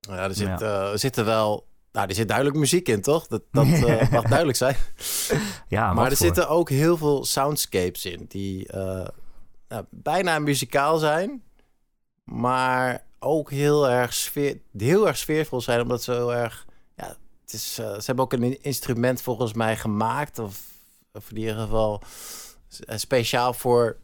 Ja, 0.00 0.16
er, 0.16 0.34
zit, 0.34 0.46
Ja. 0.46 0.58
eh, 0.60 0.90
er 0.92 0.98
zitten 0.98 1.24
wel, 1.24 1.66
nou, 1.92 2.08
er 2.08 2.14
zit 2.14 2.28
duidelijk 2.28 2.56
muziek 2.56 2.88
in, 2.88 3.00
toch? 3.00 3.26
Dat, 3.26 3.42
dat 3.50 3.66
eh, 3.86 4.10
mag 4.10 4.24
duidelijk 4.24 4.58
zijn. 4.58 4.76
Ja, 5.68 5.92
maar 5.92 6.10
er 6.10 6.16
voor? 6.16 6.26
zitten 6.26 6.48
ook 6.48 6.68
heel 6.68 6.96
veel 6.96 7.24
soundscapes 7.24 8.04
in 8.04 8.24
die 8.28 8.66
eh, 8.68 9.06
nou, 9.68 9.84
bijna 9.90 10.38
muzikaal 10.38 10.98
zijn, 10.98 11.42
maar 12.24 13.04
ook 13.18 13.50
heel 13.50 13.88
erg, 13.88 14.12
sfeer, 14.12 14.60
heel 14.76 15.06
erg 15.06 15.16
sfeervol 15.16 15.60
zijn, 15.60 15.80
omdat 15.80 16.02
ze 16.02 16.12
heel 16.12 16.34
erg. 16.34 16.66
Ja, 16.96 17.16
het 17.42 17.52
is, 17.52 17.78
eh, 17.78 17.92
ze 17.92 18.02
hebben 18.06 18.24
ook 18.24 18.32
een 18.32 18.62
instrument 18.62 19.22
volgens 19.22 19.52
mij 19.52 19.76
gemaakt, 19.76 20.38
of, 20.38 20.60
of 21.12 21.30
in 21.30 21.36
ieder 21.36 21.54
geval 21.54 22.02
speciaal 22.86 23.54
voor, 23.54 23.96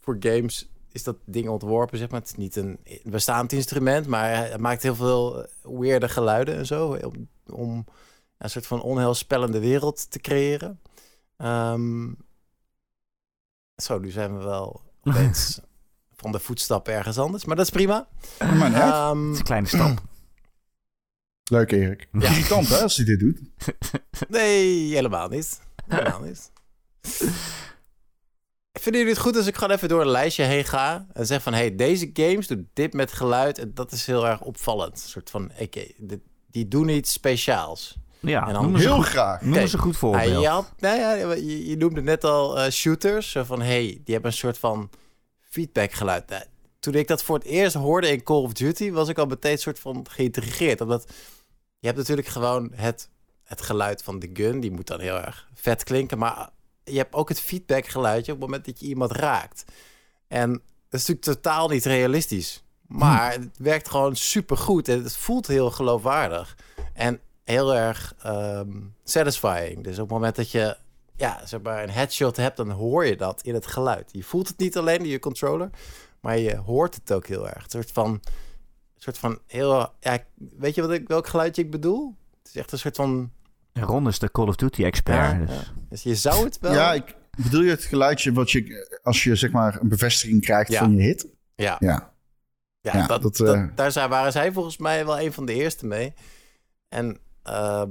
voor 0.00 0.16
games 0.20 0.68
is 0.92 1.02
dat 1.02 1.16
ding 1.24 1.48
ontworpen, 1.48 1.98
zeg 1.98 2.10
maar. 2.10 2.20
Het 2.20 2.28
is 2.28 2.36
niet 2.36 2.56
een 2.56 2.78
bestaand 3.02 3.52
instrument, 3.52 4.06
maar 4.06 4.36
hij 4.36 4.58
maakt 4.58 4.82
heel 4.82 4.94
veel 4.94 5.46
weirde 5.62 6.08
geluiden 6.08 6.56
en 6.56 6.66
zo, 6.66 6.98
om, 7.52 7.84
een 8.38 8.50
soort 8.50 8.66
van 8.66 8.82
onheilspellende 8.82 9.58
wereld 9.58 10.10
te 10.10 10.18
creëren. 10.18 10.80
Ehm, 11.36 12.12
zo, 13.76 13.98
nu 13.98 14.10
zijn 14.10 14.38
we 14.38 14.44
wel 14.44 14.82
opeens 15.02 15.60
van 16.14 16.32
de 16.32 16.38
voetstappen 16.38 16.92
ergens 16.94 17.18
anders, 17.18 17.44
maar 17.44 17.56
dat 17.56 17.64
is 17.64 17.70
prima. 17.72 18.08
Maar. 18.38 18.72
Ehm, 18.74 19.22
Het 19.24 19.32
is 19.32 19.38
een 19.38 19.44
kleine 19.44 19.68
stap. 19.68 19.98
Leuk, 21.50 21.70
Erik. 21.72 22.08
Irritant, 22.12 22.68
hè, 22.68 22.82
als 22.82 22.96
hij 22.96 23.04
dit 23.04 23.20
doet. 23.20 23.40
nee, 24.28 24.94
helemaal 24.94 25.28
niet. 25.28 25.60
Helemaal 25.86 26.20
niet. 26.20 26.52
Vinden 28.72 29.00
jullie 29.00 29.14
het 29.16 29.22
goed 29.24 29.36
als 29.36 29.46
ik 29.46 29.54
gewoon 29.54 29.70
even 29.76 29.88
door 29.88 30.00
een 30.00 30.08
lijstje 30.08 30.44
heen 30.44 30.64
ga 30.64 31.06
en 31.12 31.26
zeg 31.26 31.42
van, 31.42 31.52
hey, 31.52 31.74
deze 31.74 32.10
games 32.12 32.46
doen 32.46 32.70
dit 32.72 32.92
met 32.92 33.12
geluid 33.12 33.58
en 33.58 33.74
dat 33.74 33.92
is 33.92 34.06
heel 34.06 34.26
erg 34.26 34.40
opvallend. 34.40 34.92
Een 34.92 35.08
soort 35.08 35.30
van, 35.30 35.50
oké, 35.58 35.84
dit- 35.96 36.20
die 36.54 36.68
doen 36.68 36.88
iets 36.88 37.12
speciaals. 37.12 37.96
Ja, 38.20 38.46
En 38.46 38.52
dan 38.52 38.76
Heel 38.76 38.94
goed, 38.94 39.04
graag. 39.04 39.40
noem 39.42 39.54
eens 39.54 39.72
een 39.72 39.78
goed 39.78 39.96
voorbeeld. 39.96 40.42
je, 40.42 40.48
had, 40.48 40.72
nou 40.78 40.98
ja, 40.98 41.32
je, 41.32 41.68
je 41.68 41.76
noemde 41.76 42.02
net 42.02 42.24
al 42.24 42.58
eh, 42.58 42.70
shooters. 42.70 43.30
Zo 43.30 43.44
van, 43.44 43.62
hey, 43.62 44.00
die 44.04 44.14
hebben 44.14 44.30
een 44.30 44.36
soort 44.36 44.58
van 44.58 44.90
feedback 45.40 45.92
geluid. 45.92 46.28
Nou, 46.28 46.42
toen 46.78 46.94
ik 46.94 47.08
dat 47.08 47.22
voor 47.22 47.36
het 47.38 47.44
eerst 47.44 47.74
hoorde 47.74 48.08
in 48.08 48.22
Call 48.22 48.42
of 48.42 48.52
Duty... 48.52 48.90
was 48.90 49.08
ik 49.08 49.18
al 49.18 49.26
meteen 49.26 49.52
een 49.52 49.58
soort 49.58 49.78
van 49.78 50.06
geïntrigeerd. 50.10 50.80
Omdat 50.80 51.12
je 51.78 51.86
hebt 51.86 51.98
natuurlijk 51.98 52.28
gewoon 52.28 52.70
het, 52.74 53.08
het 53.44 53.62
geluid 53.62 54.02
van 54.02 54.18
de 54.18 54.30
gun. 54.32 54.60
Die 54.60 54.70
moet 54.70 54.86
dan 54.86 55.00
heel 55.00 55.20
erg 55.20 55.48
vet 55.54 55.84
klinken. 55.84 56.18
Maar 56.18 56.50
je 56.84 56.96
hebt 56.96 57.14
ook 57.14 57.28
het 57.28 57.40
feedback 57.40 57.86
geluidje 57.86 58.32
op 58.32 58.38
het 58.40 58.46
moment 58.46 58.66
dat 58.66 58.80
je 58.80 58.86
iemand 58.86 59.12
raakt. 59.12 59.64
En 60.28 60.50
dat 60.88 61.00
is 61.00 61.06
natuurlijk 61.06 61.42
totaal 61.42 61.68
niet 61.68 61.84
realistisch. 61.84 62.63
Maar 62.86 63.32
het 63.32 63.48
werkt 63.58 63.88
gewoon 63.88 64.16
super 64.16 64.56
goed 64.56 64.88
en 64.88 65.02
het 65.02 65.16
voelt 65.16 65.46
heel 65.46 65.70
geloofwaardig. 65.70 66.56
En 66.92 67.20
heel 67.44 67.74
erg 67.74 68.14
ehm, 68.22 68.80
satisfying. 69.04 69.84
Dus 69.84 69.94
op 69.94 70.04
het 70.04 70.12
moment 70.12 70.36
dat 70.36 70.50
je 70.50 70.76
ja, 71.16 71.46
zeg 71.46 71.60
maar 71.62 71.82
een 71.82 71.90
headshot 71.90 72.36
hebt, 72.36 72.56
dan 72.56 72.70
hoor 72.70 73.04
je 73.06 73.16
dat 73.16 73.42
in 73.42 73.54
het 73.54 73.66
geluid. 73.66 74.10
Je 74.12 74.22
voelt 74.22 74.48
het 74.48 74.58
niet 74.58 74.76
alleen 74.76 74.98
in 74.98 75.06
je 75.06 75.18
controller, 75.18 75.70
maar 76.20 76.38
je 76.38 76.56
hoort 76.56 76.94
het 76.94 77.12
ook 77.12 77.26
heel 77.26 77.48
erg. 77.48 77.64
Een 77.64 77.70
soort 77.70 77.90
van, 77.90 78.10
een 78.10 78.22
soort 78.96 79.18
van 79.18 79.38
heel, 79.46 79.92
ja, 80.00 80.18
weet 80.58 80.74
je 80.74 80.80
wat 80.80 80.90
ik, 80.92 81.08
welk 81.08 81.26
geluidje 81.26 81.62
ik 81.62 81.70
bedoel? 81.70 82.16
Het 82.38 82.48
is 82.48 82.56
echt 82.56 82.72
een 82.72 82.78
soort 82.78 82.96
van 82.96 83.30
Ron 83.72 84.08
is 84.08 84.18
de 84.18 84.30
Call 84.30 84.46
of 84.48 84.56
Duty 84.56 84.84
expert. 84.84 85.32
Ja, 85.32 85.38
dus. 85.46 85.54
ja. 85.56 85.62
Dus 85.88 86.02
je 86.02 86.14
zou 86.14 86.44
het 86.44 86.58
wel... 86.60 86.72
Ja, 86.72 86.92
ik, 86.92 87.16
bedoel 87.36 87.62
je 87.62 87.70
het 87.70 87.84
geluidje 87.84 88.32
wat 88.32 88.50
je, 88.50 88.98
als 89.02 89.24
je 89.24 89.34
zeg 89.34 89.50
maar 89.50 89.80
een 89.80 89.88
bevestiging 89.88 90.40
krijgt 90.40 90.70
Ja. 90.70 90.78
van 90.78 90.94
je 90.96 91.02
hit? 91.02 91.26
ja. 91.54 91.76
Ja. 91.78 92.12
Ja, 92.92 92.96
Ja, 92.96 93.06
dat, 93.06 93.22
dat, 93.22 93.36
dat, 93.36 93.54
eh, 93.54 93.64
daar 93.74 93.92
zijn, 93.92 94.08
waren 94.08 94.32
zij 94.32 94.52
volgens 94.52 94.76
mij 94.76 95.06
wel 95.06 95.20
een 95.20 95.32
van 95.32 95.46
de 95.46 95.54
eerste 95.54 95.86
mee. 95.86 96.14
En 96.88 97.18
ehm, 97.42 97.90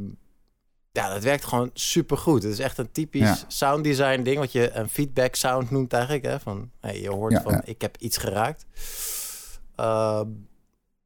ja, 0.91 1.13
dat 1.13 1.23
werkt 1.23 1.45
gewoon 1.45 1.69
super 1.73 2.17
goed. 2.17 2.43
Het 2.43 2.51
is 2.51 2.59
echt 2.59 2.77
een 2.77 2.91
typisch 2.91 3.21
Ja. 3.21 3.37
sound 3.47 3.83
design 3.83 4.21
ding, 4.21 4.37
wat 4.37 4.51
je 4.51 4.71
een 4.71 4.89
feedback 4.89 5.35
sound 5.35 5.71
noemt 5.71 5.93
eigenlijk. 5.93 6.25
Hè? 6.25 6.39
Van, 6.39 6.71
hey, 6.79 7.01
je 7.01 7.09
hoort 7.09 7.31
Ja, 7.31 7.41
van, 7.41 7.51
ja. 7.51 7.61
ik 7.65 7.81
heb 7.81 7.97
iets 7.97 8.17
geraakt. 8.17 8.65
Ehm, 9.75 10.27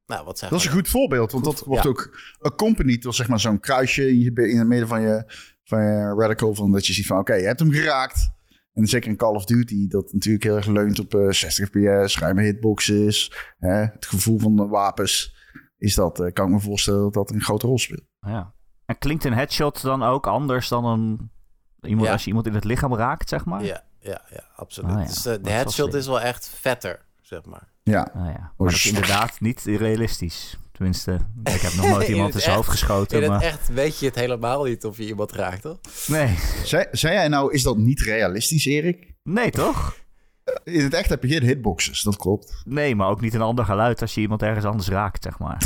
nou, 0.05 0.25
wat 0.25 0.37
zeg 0.39 0.49
Dat 0.49 0.59
is 0.59 0.65
een 0.65 0.71
goed 0.71 0.87
voorbeeld, 0.89 1.31
want 1.31 1.45
Goed 1.45 1.55
dat 1.57 1.65
wordt 1.65 1.85
ook 1.87 2.19
accompanied 2.39 3.01
door 3.03 3.13
zeg 3.13 3.27
maar 3.27 3.39
zo'n 3.39 3.59
kruisje 3.59 4.09
in, 4.09 4.19
je, 4.19 4.31
in 4.49 4.57
het 4.57 4.67
midden 4.67 4.87
van 4.87 5.01
je, 5.01 5.23
van 5.63 5.81
je 5.83 6.15
radical. 6.17 6.55
Van 6.55 6.71
dat 6.71 6.87
je 6.87 6.93
ziet 6.93 7.05
van 7.05 7.17
oké, 7.19 7.33
je 7.33 7.45
hebt 7.45 7.59
hem 7.59 7.71
geraakt. 7.71 8.29
En 8.77 8.87
zeker 8.87 9.09
in 9.09 9.15
Call 9.17 9.33
of 9.35 9.45
Duty, 9.45 9.87
dat 9.87 10.13
natuurlijk 10.13 10.43
heel 10.43 10.55
erg 10.55 10.65
leunt 10.65 10.99
op 10.99 11.15
eh 11.15 11.29
60 11.29 11.67
fps, 11.67 12.19
ruime 12.19 12.41
hitboxes. 12.41 13.31
Hè, 13.57 13.69
het 13.73 14.05
gevoel 14.05 14.39
van 14.39 14.55
de 14.55 14.67
wapens. 14.67 15.35
Is 15.77 15.95
dat, 15.95 16.19
eh, 16.19 16.33
kan 16.33 16.45
ik 16.47 16.53
me 16.53 16.59
voorstellen 16.59 17.01
dat 17.01 17.13
dat 17.13 17.31
een 17.31 17.41
grote 17.41 17.67
rol 17.67 17.79
speelt. 17.79 18.03
Ja. 18.19 18.53
En 18.85 18.97
klinkt 18.97 19.23
een 19.23 19.33
headshot 19.33 19.81
dan 19.81 20.03
ook 20.03 20.27
anders 20.27 20.67
dan 20.67 20.85
een, 20.85 21.31
iemand, 21.81 22.05
Ja. 22.07 22.11
als 22.13 22.21
je 22.21 22.27
iemand 22.27 22.47
in 22.47 22.53
het 22.53 22.63
lichaam 22.63 22.95
raakt, 22.95 23.29
zeg 23.29 23.45
maar? 23.45 23.63
Ja, 23.63 23.83
ja, 23.99 24.21
ja, 24.29 24.43
absoluut. 24.55 24.91
Ah, 24.91 25.01
ja. 25.01 25.07
Dus, 25.07 25.25
eh, 25.25 25.33
de 25.33 25.39
is 25.39 25.41
wel 25.45 25.53
headshot 25.53 25.93
is 25.93 26.07
wel 26.07 26.21
echt 26.21 26.49
vetter, 26.49 27.05
zeg 27.21 27.45
maar. 27.45 27.73
Ja, 27.83 28.01
Ah, 28.13 28.25
ja. 28.25 28.53
Maar 28.57 28.67
dat 28.67 28.71
is 28.71 28.85
inderdaad 28.87 29.39
niet 29.39 29.61
realistisch. 29.63 30.57
Tenminste, 30.77 31.11
ik 31.43 31.61
heb 31.61 31.73
nog 31.73 31.89
nooit 31.89 32.07
iemand 32.13 32.33
in 32.33 32.39
zijn 32.41 32.55
hoofd 32.55 32.69
geschoten. 32.69 33.17
In 33.17 33.23
het 33.23 33.31
Maar... 33.31 33.41
echt 33.41 33.67
weet 33.73 33.99
je 33.99 34.05
het 34.05 34.15
helemaal 34.15 34.63
niet 34.63 34.85
of 34.85 34.97
je 34.97 35.05
iemand 35.05 35.31
raakt, 35.31 35.61
toch? 35.61 35.77
Nee. 36.07 36.35
zei, 36.63 36.85
zei 36.91 37.13
jij 37.13 37.27
nou, 37.27 37.53
is 37.53 37.63
dat 37.63 37.77
niet 37.77 38.01
realistisch, 38.01 38.65
Erik? 38.65 39.13
nee, 39.23 39.51
toch? 39.51 39.95
In 40.63 40.83
het 40.83 40.93
echt 40.93 41.09
heb 41.09 41.23
je 41.23 41.29
geen 41.29 41.43
hitboxes, 41.43 42.01
dat 42.01 42.15
klopt. 42.17 42.61
Nee, 42.65 42.95
maar 42.95 43.07
ook 43.09 43.21
niet 43.21 43.33
een 43.33 43.41
ander 43.41 43.65
geluid 43.65 44.01
als 44.01 44.13
je 44.13 44.21
iemand 44.21 44.41
ergens 44.41 44.65
anders 44.65 44.87
raakt, 44.87 45.23
zeg 45.23 45.39
maar. 45.39 45.57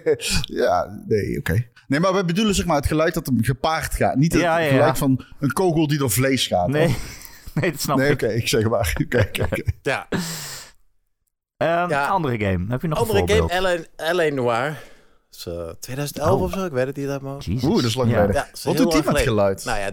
ja, 0.62 1.02
nee, 1.08 1.38
oké. 1.38 1.66
Nee, 1.86 2.00
maar 2.00 2.14
we 2.14 2.24
bedoelen 2.24 2.54
zeg 2.54 2.66
maar 2.66 2.76
het 2.76 2.86
geluid 2.86 3.14
dat 3.14 3.26
hem 3.26 3.44
gepaard 3.44 3.94
gaat. 3.94 4.16
Niet 4.16 4.32
het 4.32 4.42
Ja, 4.42 4.58
ja, 4.58 4.64
ja. 4.64 4.70
geluid 4.72 4.98
van 4.98 5.24
een 5.40 5.52
kogel 5.52 5.86
die 5.86 5.98
door 5.98 6.10
vlees 6.10 6.46
gaat. 6.46 6.68
Nee, 6.68 6.86
nee 7.60 7.70
dat 7.70 7.80
snap 7.80 7.96
Nee, 7.98 8.06
ik. 8.10 8.12
oké, 8.22 8.26
ik 8.32 8.48
zeg 8.48 8.68
maar. 8.68 8.96
Oké, 9.04 9.18
oké, 9.28 9.42
oké. 9.42 9.62
Ja. 9.82 10.08
Ja. 11.62 12.06
Andere 12.06 12.38
game. 12.38 12.64
Heb 12.68 12.82
je 12.82 12.88
nog 12.88 12.98
Andere 12.98 13.20
een 13.20 13.28
voorbeeld? 13.28 13.52
game, 13.96 14.12
L.A. 14.12 14.34
Noir. 14.34 14.82
Is, 15.32 15.46
eh, 15.46 15.68
2011 15.80 16.36
Oh. 16.36 16.42
of 16.42 16.52
zo, 16.52 16.64
ik 16.64 16.72
weet 16.72 16.86
het 16.86 16.96
niet 16.96 17.08
uit 17.08 17.20
mijn 17.22 17.32
hoofd. 17.34 17.46
Jezus. 17.46 17.62
Oeh, 17.64 17.74
dat 17.76 17.84
is 17.84 17.94
lang 17.94 18.10
Ja. 18.10 18.14
geleden. 18.14 18.34
Ja, 18.36 18.44
dat 18.46 18.56
is 18.58 18.64
Wat 18.64 18.76
doet 18.76 18.92
die 18.92 19.02
met 19.12 19.18
geluid? 19.22 19.64
Nou 19.64 19.78
ja, 19.78 19.84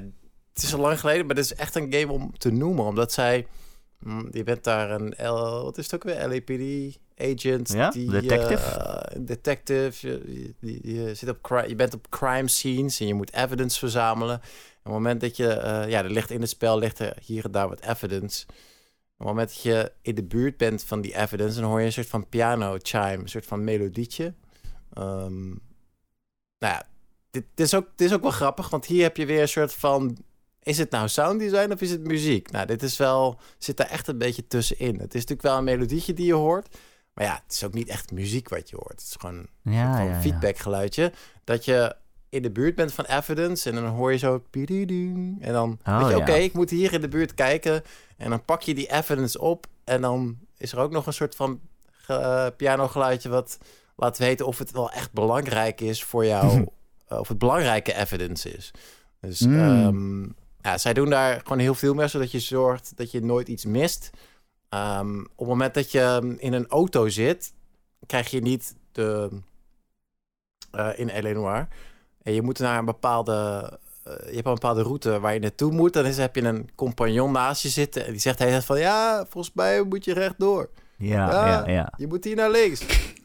het 0.53 0.63
is 0.63 0.73
al 0.73 0.79
lang 0.79 0.99
geleden, 0.99 1.25
maar 1.25 1.35
het 1.35 1.45
is 1.45 1.53
echt 1.55 1.75
een 1.75 1.93
game 1.93 2.11
om 2.11 2.37
te 2.37 2.51
noemen. 2.51 2.85
Omdat 2.85 3.11
zij... 3.11 3.47
mm, 3.99 4.27
Je 4.31 4.43
bent 4.43 4.63
daar 4.63 4.91
een... 4.91 5.13
L, 5.17 5.63
wat 5.63 5.77
is 5.77 5.83
het 5.91 5.95
ook 5.95 6.03
weer? 6.03 6.27
LAPD 6.27 6.97
agent. 7.17 7.71
Ja, 7.73 7.89
die, 7.89 8.09
detective. 8.09 8.63
eh, 8.79 9.19
detective. 9.21 10.21
Je, 10.59 11.11
zit 11.13 11.29
op 11.29 11.63
je 11.67 11.75
bent 11.75 11.93
op 11.93 12.09
crime 12.09 12.47
scenes 12.47 12.99
en 12.99 13.07
je 13.07 13.13
moet 13.13 13.33
evidence 13.33 13.79
verzamelen. 13.79 14.35
Op 14.35 14.41
het 14.83 14.93
moment 14.93 15.21
dat 15.21 15.37
je... 15.37 15.47
eh, 15.47 15.89
ja, 15.89 16.03
er 16.03 16.09
ligt 16.11 16.31
in 16.31 16.41
het 16.41 16.49
spel 16.49 16.77
ligt 16.79 16.99
er 16.99 17.13
hier 17.21 17.45
en 17.45 17.51
daar 17.51 17.69
wat 17.69 17.81
evidence. 17.81 18.45
Op 19.19 19.25
het 19.25 19.35
moment 19.35 19.47
dat 19.47 19.61
je 19.61 19.91
in 20.01 20.15
de 20.15 20.23
buurt 20.23 20.57
bent 20.57 20.83
van 20.83 21.01
die 21.01 21.15
evidence... 21.17 21.59
dan 21.59 21.69
hoor 21.69 21.79
je 21.79 21.85
een 21.85 21.91
soort 21.91 22.07
van 22.07 22.29
piano 22.29 22.77
chime, 22.81 23.17
een 23.17 23.29
soort 23.29 23.45
van 23.45 23.63
melodietje. 23.63 24.33
Ehm, 24.93 25.47
nou 26.59 26.73
ja, 26.73 26.83
dit, 27.29 27.43
dit 27.53 27.65
is 27.65 27.73
ook, 27.73 27.87
dit 27.95 28.07
is 28.07 28.13
ook 28.15 28.21
wel 28.21 28.31
grappig, 28.31 28.69
want 28.69 28.85
hier 28.85 29.01
heb 29.03 29.17
je 29.17 29.25
weer 29.25 29.41
een 29.41 29.47
soort 29.47 29.73
van... 29.73 30.17
Is 30.63 30.77
het 30.77 30.91
nou 30.91 31.07
sound 31.07 31.39
design 31.39 31.71
of 31.71 31.81
is 31.81 31.91
het 31.91 32.03
muziek? 32.03 32.51
Nou, 32.51 32.65
dit 32.65 32.83
is 32.83 32.97
wel... 32.97 33.39
Zit 33.57 33.77
daar 33.77 33.87
echt 33.87 34.07
een 34.07 34.17
beetje 34.17 34.47
tussenin. 34.47 34.99
Het 34.99 35.13
is 35.13 35.21
natuurlijk 35.21 35.41
wel 35.41 35.57
een 35.57 35.63
melodietje 35.63 36.13
die 36.13 36.25
je 36.25 36.33
hoort. 36.33 36.77
Maar 37.13 37.25
ja, 37.25 37.41
het 37.43 37.53
is 37.53 37.63
ook 37.63 37.73
niet 37.73 37.87
echt 37.89 38.11
muziek 38.11 38.49
wat 38.49 38.69
je 38.69 38.75
hoort. 38.75 38.91
Het 38.91 39.01
is 39.01 39.15
gewoon 39.19 39.35
een 39.35 39.73
Ja, 39.73 39.99
ja, 39.99 40.09
ja. 40.09 40.21
feedback 40.21 40.57
geluidje. 40.57 41.11
Dat 41.43 41.65
je 41.65 41.95
in 42.29 42.41
de 42.41 42.51
buurt 42.51 42.75
bent 42.75 42.93
van 42.93 43.05
evidence 43.05 43.69
en 43.69 43.75
dan 43.75 43.85
hoor 43.85 44.11
je 44.11 44.17
zo... 44.17 44.43
En 44.51 45.37
dan 45.39 45.79
Oh, 45.85 45.97
weet 45.97 46.09
je, 46.09 46.15
ja. 46.15 46.21
oké, 46.21 46.33
ik 46.33 46.53
moet 46.53 46.69
hier 46.69 46.93
in 46.93 47.01
de 47.01 47.07
buurt 47.07 47.33
kijken. 47.33 47.83
En 48.19 48.29
dan 48.29 48.45
pak 48.45 48.61
je 48.61 48.73
die 48.73 48.91
evidence 48.91 49.41
op. 49.41 49.67
En 49.83 50.01
dan 50.01 50.37
is 50.57 50.71
er 50.71 50.79
ook 50.79 50.91
nog 50.91 51.05
een 51.07 51.13
soort 51.13 51.35
van 51.35 51.59
eh, 52.07 52.47
pianogeluidje... 52.57 53.29
wat 53.29 53.57
laat 53.95 54.17
weten 54.17 54.45
of 54.45 54.57
het 54.57 54.71
wel 54.71 54.91
echt 54.91 55.11
belangrijk 55.13 55.81
is 55.81 56.03
voor 56.03 56.25
jou... 56.25 56.65
eh, 57.07 57.19
of 57.19 57.27
het 57.27 57.37
belangrijke 57.37 57.93
evidence 57.93 58.51
is. 58.51 58.71
Dus 59.21 59.39
Mm. 59.39 59.59
ehm, 59.59 60.23
ja, 60.61 60.77
zij 60.77 60.93
doen 60.93 61.09
daar 61.09 61.39
gewoon 61.41 61.59
heel 61.59 61.75
veel 61.75 61.93
mee... 61.93 62.07
zodat 62.07 62.31
je 62.31 62.39
zorgt 62.39 62.91
dat 62.97 63.11
je 63.11 63.21
nooit 63.21 63.47
iets 63.47 63.65
mist... 63.65 64.09
Ehm, 64.69 65.19
op 65.19 65.37
het 65.37 65.47
moment 65.47 65.73
dat 65.73 65.91
je 65.91 66.35
in 66.37 66.53
een 66.53 66.67
auto 66.67 67.07
zit, 67.07 67.53
krijg 68.05 68.29
je 68.31 68.41
niet 68.41 68.75
de. 68.91 69.29
eh, 70.71 70.89
in. 70.95 71.33
Noir. 71.33 71.67
En 72.21 72.33
je 72.33 72.41
moet 72.41 72.59
naar 72.59 72.77
een 72.79 72.85
bepaalde. 72.85 73.79
Eh, 74.09 74.29
je 74.29 74.35
hebt 74.35 74.47
een 74.47 74.53
bepaalde 74.53 74.81
route 74.81 75.19
waar 75.19 75.33
je 75.33 75.39
naartoe 75.39 75.71
moet. 75.71 75.93
Dan 75.93 76.05
is, 76.05 76.17
heb 76.17 76.35
je 76.35 76.41
een 76.41 76.69
compagnon 76.75 77.31
naast 77.31 77.61
je 77.61 77.69
zitten. 77.69 78.05
En 78.05 78.11
die 78.11 78.21
zegt 78.21 78.39
hij 78.39 78.61
van 78.61 78.79
ja, 78.79 79.25
volgens 79.29 79.53
mij 79.55 79.83
moet 79.83 80.05
je 80.05 80.13
rechtdoor. 80.13 80.69
Ja, 80.97 81.29
Ja. 81.31 81.47
ja, 81.47 81.67
ja. 81.73 81.93
Je 81.97 82.07
moet 82.07 82.23
hier 82.23 82.35
naar 82.35 82.51
links. 82.51 82.81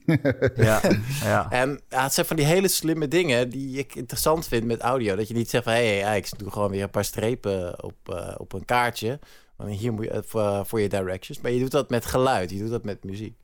ja, 0.57 0.81
ja. 1.25 1.51
En 1.61 1.81
ja, 1.89 2.03
het 2.03 2.13
zijn 2.15 2.27
van 2.27 2.37
die 2.37 2.45
hele 2.45 2.69
slimme 2.69 3.09
dingen 3.09 3.49
die 3.51 3.79
ik 3.79 3.95
interessant 3.95 4.47
vind 4.49 4.65
met 4.65 4.81
audio. 4.81 5.17
Dat 5.17 5.29
je 5.29 5.35
niet 5.35 5.51
zegt 5.51 5.65
van 5.65 5.73
hé, 5.73 6.01
hey, 6.01 6.17
ik 6.19 6.39
doe 6.39 6.51
gewoon 6.51 6.71
weer 6.71 6.83
een 6.83 6.91
paar 6.91 7.05
strepen 7.05 7.85
op, 7.85 7.95
eh, 8.05 8.35
op 8.37 8.53
een 8.53 8.65
kaartje. 8.65 9.19
Want 9.57 9.71
hier 9.79 9.93
moet 9.93 10.05
je 10.05 10.11
eh, 10.11 10.21
voor, 10.25 10.67
voor 10.67 10.81
je 10.81 10.89
directions. 10.89 11.41
Maar 11.41 11.51
je 11.51 11.61
doet 11.61 11.71
dat 11.71 11.91
met 11.91 12.07
geluid, 12.07 12.51
je 12.51 12.59
doet 12.59 12.71
dat 12.71 12.85
met 12.85 13.05
muziek. 13.05 13.39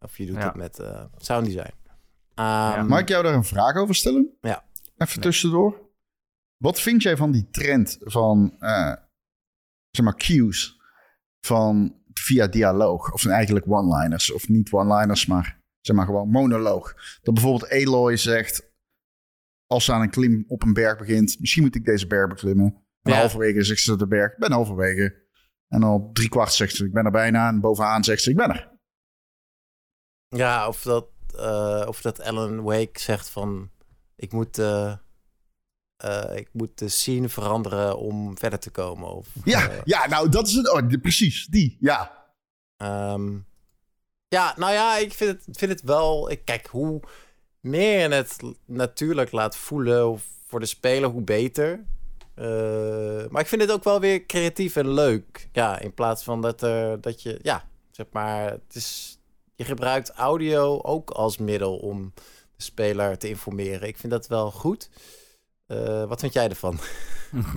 Of 0.00 0.18
je 0.18 0.26
doet 0.26 0.36
Ja. 0.36 0.44
dat 0.44 0.54
met 0.54 0.78
eh 0.78 1.00
sound 1.18 1.46
design. 1.46 1.72
Ehm, 2.34 2.86
Mag 2.86 3.00
ik 3.00 3.08
jou 3.08 3.22
daar 3.22 3.34
een 3.34 3.44
vraag 3.44 3.76
over 3.76 3.94
stellen? 3.94 4.30
Ja. 4.40 4.64
Even 4.98 5.20
tussendoor. 5.20 5.74
Wat 6.56 6.80
vind 6.80 7.02
jij 7.02 7.16
van 7.16 7.32
die 7.32 7.48
trend 7.50 7.96
van, 8.00 8.56
eh, 8.58 8.94
zeg 9.90 10.04
maar, 10.04 10.16
cues 10.16 10.80
van 11.46 12.00
via 12.12 12.46
dialoog? 12.46 13.12
Of 13.12 13.26
eigenlijk 13.26 13.66
one-liners, 13.68 14.32
of 14.32 14.48
niet 14.48 14.72
one-liners, 14.72 15.26
maar 15.26 15.62
zeg 15.80 15.96
maar 15.96 16.06
gewoon 16.06 16.28
monoloog. 16.28 16.94
Dat 17.22 17.34
bijvoorbeeld 17.34 17.70
Aloy 17.70 18.16
zegt, 18.16 18.72
als 19.66 19.84
ze 19.84 19.92
aan 19.92 20.00
een 20.00 20.10
klim 20.10 20.44
op 20.48 20.62
een 20.62 20.72
berg 20.72 20.98
begint, 20.98 21.40
misschien 21.40 21.62
moet 21.62 21.74
ik 21.74 21.84
deze 21.84 22.06
berg 22.06 22.28
beklimmen. 22.28 22.84
En 23.02 23.12
Ja. 23.12 23.18
halverwege 23.18 23.62
zegt 23.62 23.80
ze 23.80 23.96
de 23.96 24.06
berg, 24.06 24.32
ik 24.32 24.38
ben 24.38 24.52
halverwege. 24.52 25.24
En 25.68 25.82
al 25.82 26.10
drie 26.12 26.28
kwart 26.28 26.52
zegt 26.52 26.74
ze, 26.74 26.84
ik 26.84 26.92
ben 26.92 27.04
er 27.04 27.10
bijna. 27.10 27.48
En 27.48 27.60
bovenaan 27.60 28.04
zegt 28.04 28.22
ze, 28.22 28.30
ik 28.30 28.36
ben 28.36 28.50
er. 28.50 28.74
Ja, 30.28 30.68
of 30.68 30.82
dat, 30.82 31.08
eh, 31.36 31.84
of 31.86 32.00
dat 32.00 32.20
Alan 32.20 32.62
Wake 32.62 33.00
zegt 33.00 33.28
van... 33.28 33.70
Ik 34.16 34.32
moet, 34.32 34.58
eh, 34.58 34.96
eh, 35.96 36.36
ik 36.36 36.48
moet 36.52 36.78
de 36.78 36.88
scene 36.88 37.28
veranderen 37.28 37.98
om 37.98 38.38
verder 38.38 38.58
te 38.58 38.70
komen. 38.70 39.08
Of, 39.08 39.28
Ja, 39.44 39.70
eh, 39.70 39.78
ja 39.84 40.06
nou 40.06 40.28
dat 40.28 40.46
is 40.46 40.54
het. 40.54 40.72
Oh, 40.72 41.00
precies, 41.00 41.46
die, 41.46 41.76
ja. 41.80 42.24
Ehm, 42.76 43.38
ja, 44.28 44.54
nou 44.56 44.72
ja, 44.72 44.96
ik 44.96 45.12
vind 45.12 45.30
het, 45.30 45.58
vind 45.58 45.70
het 45.70 45.82
wel. 45.82 46.30
Ik, 46.30 46.44
kijk, 46.44 46.66
hoe 46.66 47.00
meer 47.60 48.00
je 48.00 48.14
het 48.14 48.36
natuurlijk 48.64 49.32
laat 49.32 49.56
voelen 49.56 50.20
voor 50.46 50.60
de 50.60 50.66
speler, 50.66 51.10
hoe 51.10 51.22
beter. 51.22 51.84
Eh, 52.34 53.24
maar 53.28 53.42
ik 53.42 53.46
vind 53.46 53.62
het 53.62 53.70
ook 53.70 53.84
wel 53.84 54.00
weer 54.00 54.26
creatief 54.26 54.76
en 54.76 54.88
leuk. 54.92 55.48
Ja, 55.52 55.78
in 55.78 55.94
plaats 55.94 56.22
van 56.24 56.42
dat, 56.42 56.62
er 56.62 57.00
dat 57.00 57.22
je, 57.22 57.38
ja, 57.42 57.68
zeg 57.90 58.06
maar, 58.12 58.50
het 58.50 58.74
is, 58.74 59.18
je 59.54 59.64
gebruikt 59.64 60.10
audio 60.10 60.80
ook 60.82 61.10
als 61.10 61.38
middel 61.38 61.76
om 61.76 62.12
de 62.56 62.62
speler 62.62 63.18
te 63.18 63.28
informeren. 63.28 63.88
Ik 63.88 63.98
vind 63.98 64.12
dat 64.12 64.26
wel 64.26 64.50
goed. 64.50 64.90
Eh, 65.66 66.04
wat 66.08 66.20
vind 66.20 66.32
jij 66.32 66.48
ervan? 66.48 66.78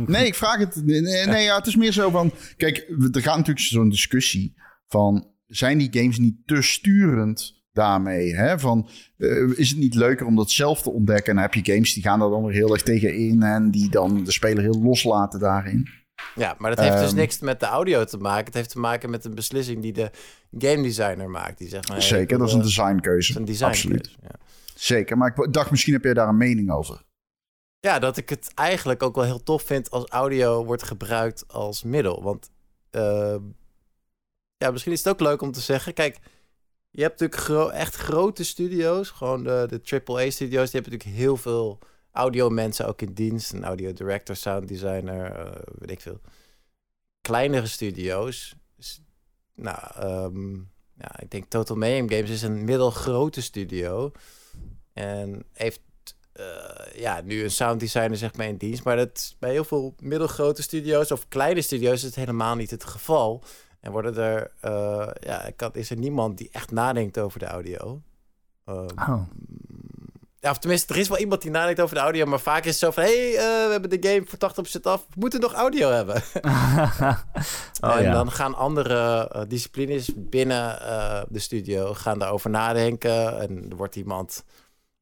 Nee, 0.05 0.25
ik 0.25 0.35
vraag 0.35 0.57
het. 0.57 0.85
Nee, 0.85 1.43
ja, 1.43 1.55
het 1.57 1.67
is 1.67 1.75
meer 1.75 1.91
zo 1.91 2.09
van. 2.09 2.31
Kijk, 2.57 2.77
er 3.11 3.21
gaat 3.21 3.37
natuurlijk 3.37 3.65
zo'n 3.65 3.89
discussie 3.89 4.55
van. 4.87 5.27
Zijn 5.47 5.77
die 5.77 5.87
games 5.91 6.17
niet 6.17 6.35
te 6.45 6.61
sturend 6.61 7.63
daarmee? 7.73 8.35
Hè? 8.35 8.59
Van, 8.59 8.89
eh, 9.17 9.29
is 9.55 9.69
het 9.69 9.77
niet 9.79 9.95
leuker 9.95 10.25
om 10.25 10.35
dat 10.35 10.51
zelf 10.51 10.81
te 10.81 10.89
ontdekken? 10.91 11.25
En 11.29 11.33
dan 11.33 11.43
heb 11.43 11.53
je 11.53 11.73
games 11.73 11.93
die 11.93 12.03
gaan 12.03 12.19
daar 12.19 12.29
dan 12.29 12.43
weer 12.45 12.53
heel 12.53 12.73
erg 12.73 12.81
tegen 12.83 13.15
in. 13.15 13.43
En 13.43 13.71
die 13.71 13.89
dan 13.89 14.23
de 14.23 14.31
speler 14.31 14.63
heel 14.63 14.81
loslaten 14.81 15.39
daarin. 15.39 15.89
Ja, 16.35 16.55
maar 16.57 16.75
dat 16.75 16.79
heeft 16.85 16.99
dus 16.99 17.07
Ehm. 17.09 17.15
niks 17.15 17.39
met 17.39 17.59
de 17.59 17.65
audio 17.65 18.03
te 18.03 18.17
maken. 18.17 18.45
Het 18.45 18.53
heeft 18.53 18.69
te 18.69 18.79
maken 18.79 19.09
met 19.09 19.25
een 19.25 19.35
beslissing 19.35 19.81
die 19.81 19.93
de 19.93 20.11
game 20.57 20.81
designer 20.83 21.29
maakt. 21.29 21.57
Die 21.57 21.67
zegt, 21.69 21.89
maar, 21.89 22.01
Zeker, 22.01 22.37
dat 22.37 22.47
is 22.47 22.53
een 22.53 22.61
designkeuze. 22.61 23.33
dat 23.33 23.41
is 23.41 23.47
een 23.47 23.53
design. 23.57 23.69
Absoluut. 23.69 24.15
Ja. 24.21 24.31
Zeker, 24.75 25.17
maar 25.17 25.33
ik 25.35 25.53
dacht 25.53 25.71
misschien 25.71 25.93
heb 25.93 26.03
jij 26.03 26.13
daar 26.13 26.27
een 26.27 26.37
mening 26.37 26.71
over. 26.71 27.01
Ja, 27.79 27.99
dat 27.99 28.17
ik 28.17 28.29
het 28.29 28.51
eigenlijk 28.53 29.03
ook 29.03 29.15
wel 29.15 29.23
heel 29.23 29.43
tof 29.43 29.63
vind 29.63 29.91
als 29.91 30.09
audio 30.09 30.65
wordt 30.65 30.83
gebruikt 30.83 31.47
als 31.47 31.83
middel. 31.83 32.23
Want 32.23 32.51
eh, 32.89 33.35
ja, 34.57 34.71
misschien 34.71 34.91
is 34.91 35.03
het 35.03 35.13
ook 35.13 35.19
leuk 35.19 35.41
om 35.41 35.51
te 35.51 35.61
zeggen. 35.61 35.93
Kijk, 35.93 36.19
je 36.91 37.01
hebt 37.01 37.19
natuurlijk 37.19 37.71
echt 37.71 37.95
grote 37.95 38.43
studio's. 38.43 39.09
Gewoon 39.09 39.43
de, 39.43 39.65
de 39.67 40.01
AAA-studio's. 40.05 40.71
Die 40.71 40.81
hebben 40.81 40.91
natuurlijk 40.91 41.17
heel 41.19 41.37
veel 41.37 41.79
audio 42.11 42.49
mensen 42.49 42.87
ook 42.87 43.01
in 43.01 43.13
dienst. 43.13 43.53
Een 43.53 43.63
audio 43.63 43.93
director, 43.93 44.35
sound 44.35 44.67
designer, 44.67 45.31
eh, 45.31 45.61
weet 45.75 45.91
ik 45.91 46.01
veel. 46.01 46.19
Kleinere 47.21 47.67
studio's. 47.67 48.55
Nou, 49.55 49.79
ehm, 49.95 50.53
ja, 50.97 51.19
ik 51.19 51.31
denk 51.31 51.45
Total 51.45 51.75
Mayhem 51.75 52.09
Games 52.09 52.29
is 52.29 52.41
een 52.41 52.63
middelgrote 52.63 53.41
studio. 53.41 54.11
En 54.93 55.45
heeft 55.53 55.81
ja, 56.93 57.21
nu 57.23 57.43
een 57.43 57.51
sound 57.51 57.79
designer 57.79 58.17
zeg 58.17 58.35
maar 58.35 58.47
in 58.47 58.57
dienst. 58.57 58.83
Maar 58.83 58.95
dat, 58.95 59.35
bij 59.39 59.51
heel 59.51 59.63
veel 59.63 59.95
middelgrote 59.99 60.61
studio's 60.61 61.11
of 61.11 61.27
kleine 61.27 61.61
studio's 61.61 61.93
is 61.93 62.03
het 62.03 62.15
helemaal 62.15 62.55
niet 62.55 62.71
het 62.71 62.83
geval. 62.83 63.43
En 63.79 63.91
worden 63.91 64.17
er, 64.17 64.51
uh, 64.65 65.07
ja, 65.19 65.51
kan, 65.55 65.73
is 65.73 65.89
er 65.89 65.97
niemand 65.97 66.37
die 66.37 66.49
echt 66.51 66.71
nadenkt 66.71 67.19
over 67.19 67.39
de 67.39 67.45
audio. 67.45 68.01
Uh, 68.65 68.85
Oh. 68.95 69.21
Ja, 70.41 70.49
of 70.49 70.57
tenminste, 70.57 70.93
er 70.93 70.99
is 70.99 71.07
wel 71.07 71.17
iemand 71.17 71.41
die 71.41 71.51
nadenkt 71.51 71.81
over 71.81 71.95
de 71.95 72.01
audio, 72.01 72.25
maar 72.25 72.39
vaak 72.39 72.65
is 72.65 72.69
het 72.69 72.79
zo 72.79 72.91
van: 72.91 73.03
hé, 73.03 73.31
hey, 73.31 73.31
uh, 73.31 73.65
we 73.65 73.71
hebben 73.71 73.89
de 73.89 74.09
game 74.09 74.23
voor 74.25 74.77
80% 74.77 74.81
af, 74.81 75.05
we 75.09 75.15
moeten 75.15 75.39
nog 75.39 75.53
audio 75.53 75.89
hebben. 75.89 76.15
oh, 77.85 77.95
en 77.95 78.03
ja. 78.03 78.11
dan 78.11 78.31
gaan 78.31 78.55
andere 78.55 79.31
uh, 79.35 79.41
disciplines 79.47 80.11
binnen 80.15 80.79
de 81.29 81.39
studio 81.39 81.93
gaan 81.93 82.19
daarover 82.19 82.49
nadenken. 82.49 83.39
En 83.39 83.69
er 83.69 83.75
wordt 83.75 83.95
iemand 83.95 84.43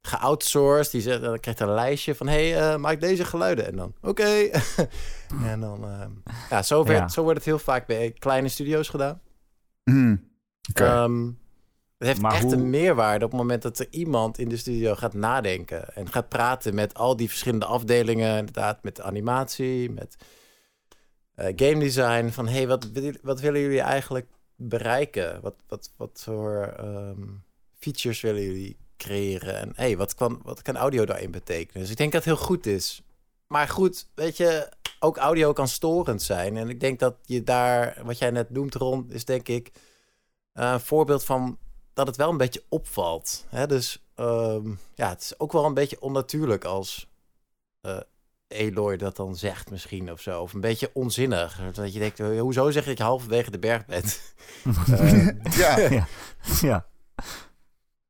geoutsourced, 0.07 0.91
die 0.91 1.01
zegt, 1.01 1.21
dan 1.21 1.39
krijgt 1.39 1.59
een 1.59 1.73
lijstje 1.73 2.15
van: 2.15 2.27
hé, 2.27 2.49
hey, 2.49 2.73
uh, 2.73 2.79
maak 2.79 2.99
deze 3.01 3.25
geluiden. 3.25 3.65
En 3.67 3.75
dan, 3.75 3.93
oké. 4.01 4.09
Okay. 4.09 4.51
en 5.51 5.59
dan, 5.59 5.85
ja, 6.49 6.61
zo, 6.61 6.83
werd, 6.83 6.99
Ja. 6.99 7.07
zo 7.07 7.21
wordt 7.21 7.37
het 7.37 7.45
heel 7.45 7.59
vaak 7.59 7.87
bij 7.87 8.11
kleine 8.11 8.47
studio's 8.47 8.89
gedaan. 8.89 9.21
Mm. 9.83 10.29
Okay. 10.69 11.03
Um, 11.03 11.39
het 11.97 12.07
heeft 12.07 12.21
Maar 12.21 12.33
echt 12.33 12.43
hoe- 12.43 12.53
een 12.53 12.69
meerwaarde 12.69 13.25
op 13.25 13.31
het 13.31 13.39
moment 13.39 13.61
dat 13.61 13.79
er 13.79 13.87
iemand 13.89 14.37
in 14.37 14.49
de 14.49 14.57
studio 14.57 14.95
gaat 14.95 15.13
nadenken 15.13 15.95
en 15.95 16.11
gaat 16.11 16.29
praten 16.29 16.75
met 16.75 16.93
al 16.93 17.15
die 17.15 17.29
verschillende 17.29 17.65
afdelingen, 17.65 18.37
inderdaad, 18.37 18.83
met 18.83 19.01
animatie, 19.01 19.91
met 19.91 20.15
uh, 21.35 21.45
game 21.45 21.79
design. 21.79 22.29
Van 22.29 22.47
hey, 22.47 22.67
wat, 22.67 22.89
wat 23.21 23.39
willen 23.39 23.61
jullie 23.61 23.81
eigenlijk 23.81 24.27
bereiken? 24.55 25.41
Wat, 25.41 25.55
wat, 25.67 25.93
wat 25.97 26.21
voor 26.23 26.73
um, 26.79 27.43
features 27.79 28.21
willen 28.21 28.41
jullie 28.41 28.77
creëren? 28.97 29.55
En 29.55 29.71
hey, 29.75 29.97
wat 29.97 30.13
kan, 30.13 30.39
wat 30.43 30.61
kan 30.61 30.77
audio 30.77 31.05
daarin 31.05 31.31
betekenen? 31.31 31.81
Dus 31.81 31.91
ik 31.91 31.97
denk 31.97 32.11
dat 32.11 32.25
het 32.25 32.35
heel 32.35 32.45
goed 32.45 32.65
is. 32.65 33.01
Maar 33.47 33.67
goed, 33.67 34.07
weet 34.13 34.37
je, 34.37 34.69
ook 34.99 35.17
audio 35.17 35.53
kan 35.53 35.67
storend 35.67 36.21
zijn. 36.21 36.57
En 36.57 36.69
ik 36.69 36.79
denk 36.79 36.99
dat 36.99 37.15
je 37.23 37.43
daar, 37.43 38.01
wat 38.03 38.17
jij 38.17 38.31
net 38.31 38.49
noemt, 38.49 38.75
Ron, 38.75 39.05
is 39.09 39.25
denk 39.25 39.47
ik 39.47 39.71
uh, 40.53 40.71
een 40.71 40.79
voorbeeld 40.79 41.23
van 41.23 41.57
dat 41.93 42.07
het 42.07 42.15
wel 42.15 42.29
een 42.29 42.37
beetje 42.37 42.63
opvalt. 42.69 43.45
Hè? 43.49 43.67
Dus 43.67 44.03
um, 44.15 44.79
ja, 44.95 45.09
het 45.09 45.21
is 45.21 45.39
ook 45.39 45.51
wel 45.51 45.65
een 45.65 45.73
beetje 45.73 46.01
onnatuurlijk 46.01 46.65
als 46.65 47.09
uh, 47.81 47.97
Eloy 48.47 48.97
dat 48.97 49.15
dan 49.15 49.35
zegt 49.35 49.69
misschien 49.69 50.11
of 50.11 50.21
zo. 50.21 50.41
Of 50.41 50.53
een 50.53 50.61
beetje 50.61 50.89
onzinnig. 50.93 51.61
Dat 51.73 51.93
je 51.93 51.99
denkt, 51.99 52.19
hoezo 52.19 52.71
zeg 52.71 52.83
je 52.83 52.89
dat 52.89 52.97
je 52.97 53.03
halverwege 53.03 53.51
de 53.51 53.59
berg 53.59 53.85
bent? 53.85 54.21
uh, 54.89 55.29
ja. 55.61 55.77
ja. 55.77 56.07
ja. 56.61 56.87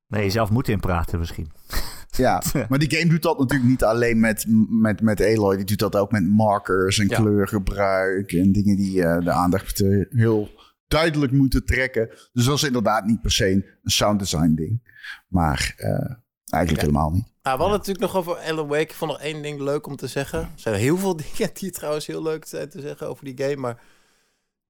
Nee, 0.07 0.23
jezelf 0.23 0.49
moet 0.49 0.67
inpraten 0.67 1.19
misschien. 1.19 1.51
Ja, 2.11 2.41
maar 2.69 2.79
die 2.79 2.91
game 2.97 3.09
doet 3.09 3.21
dat 3.21 3.39
natuurlijk 3.39 3.69
niet 3.69 3.83
alleen 3.83 4.19
met, 4.19 4.45
met, 4.69 5.01
met 5.01 5.21
Aloy. 5.21 5.55
Die 5.55 5.65
doet 5.65 5.79
dat 5.79 5.95
ook 5.95 6.11
met 6.11 6.27
markers 6.27 6.99
en 6.99 7.07
Ja. 7.07 7.15
kleurgebruik 7.15 8.31
en 8.33 8.51
dingen 8.51 8.75
die 8.75 8.97
uh, 8.97 9.19
de 9.19 9.31
aandacht 9.31 9.77
heel 10.09 10.49
duidelijk 10.87 11.31
moeten 11.31 11.65
trekken. 11.65 12.09
Dus 12.33 12.45
dat 12.45 12.55
is 12.55 12.63
inderdaad 12.63 13.05
niet 13.05 13.21
per 13.21 13.31
se 13.31 13.51
een 13.51 13.65
sound 13.83 14.19
design 14.19 14.53
ding. 14.55 14.81
Maar 15.27 15.75
uh, 15.77 15.89
eigenlijk 16.49 16.85
Ja. 16.85 16.87
helemaal 16.93 17.11
niet. 17.11 17.25
Nou, 17.43 17.57
we 17.57 17.63
hadden 17.63 17.79
het 17.79 17.87
natuurlijk 17.87 18.13
nog 18.13 18.15
over 18.15 18.35
Alan 18.51 18.67
Wake. 18.67 18.81
Ik 18.81 18.93
vond 18.93 19.11
nog 19.11 19.21
één 19.21 19.41
ding 19.41 19.59
leuk 19.59 19.87
om 19.87 19.95
te 19.95 20.07
zeggen. 20.07 20.39
Er 20.39 20.49
zijn 20.55 20.75
heel 20.75 20.97
veel 20.97 21.15
dingen 21.33 21.49
die 21.53 21.71
trouwens 21.71 22.07
heel 22.07 22.23
leuk 22.23 22.45
zijn 22.45 22.69
te 22.69 22.81
zeggen 22.81 23.07
over 23.09 23.25
die 23.25 23.37
game. 23.37 23.55
Maar 23.55 23.81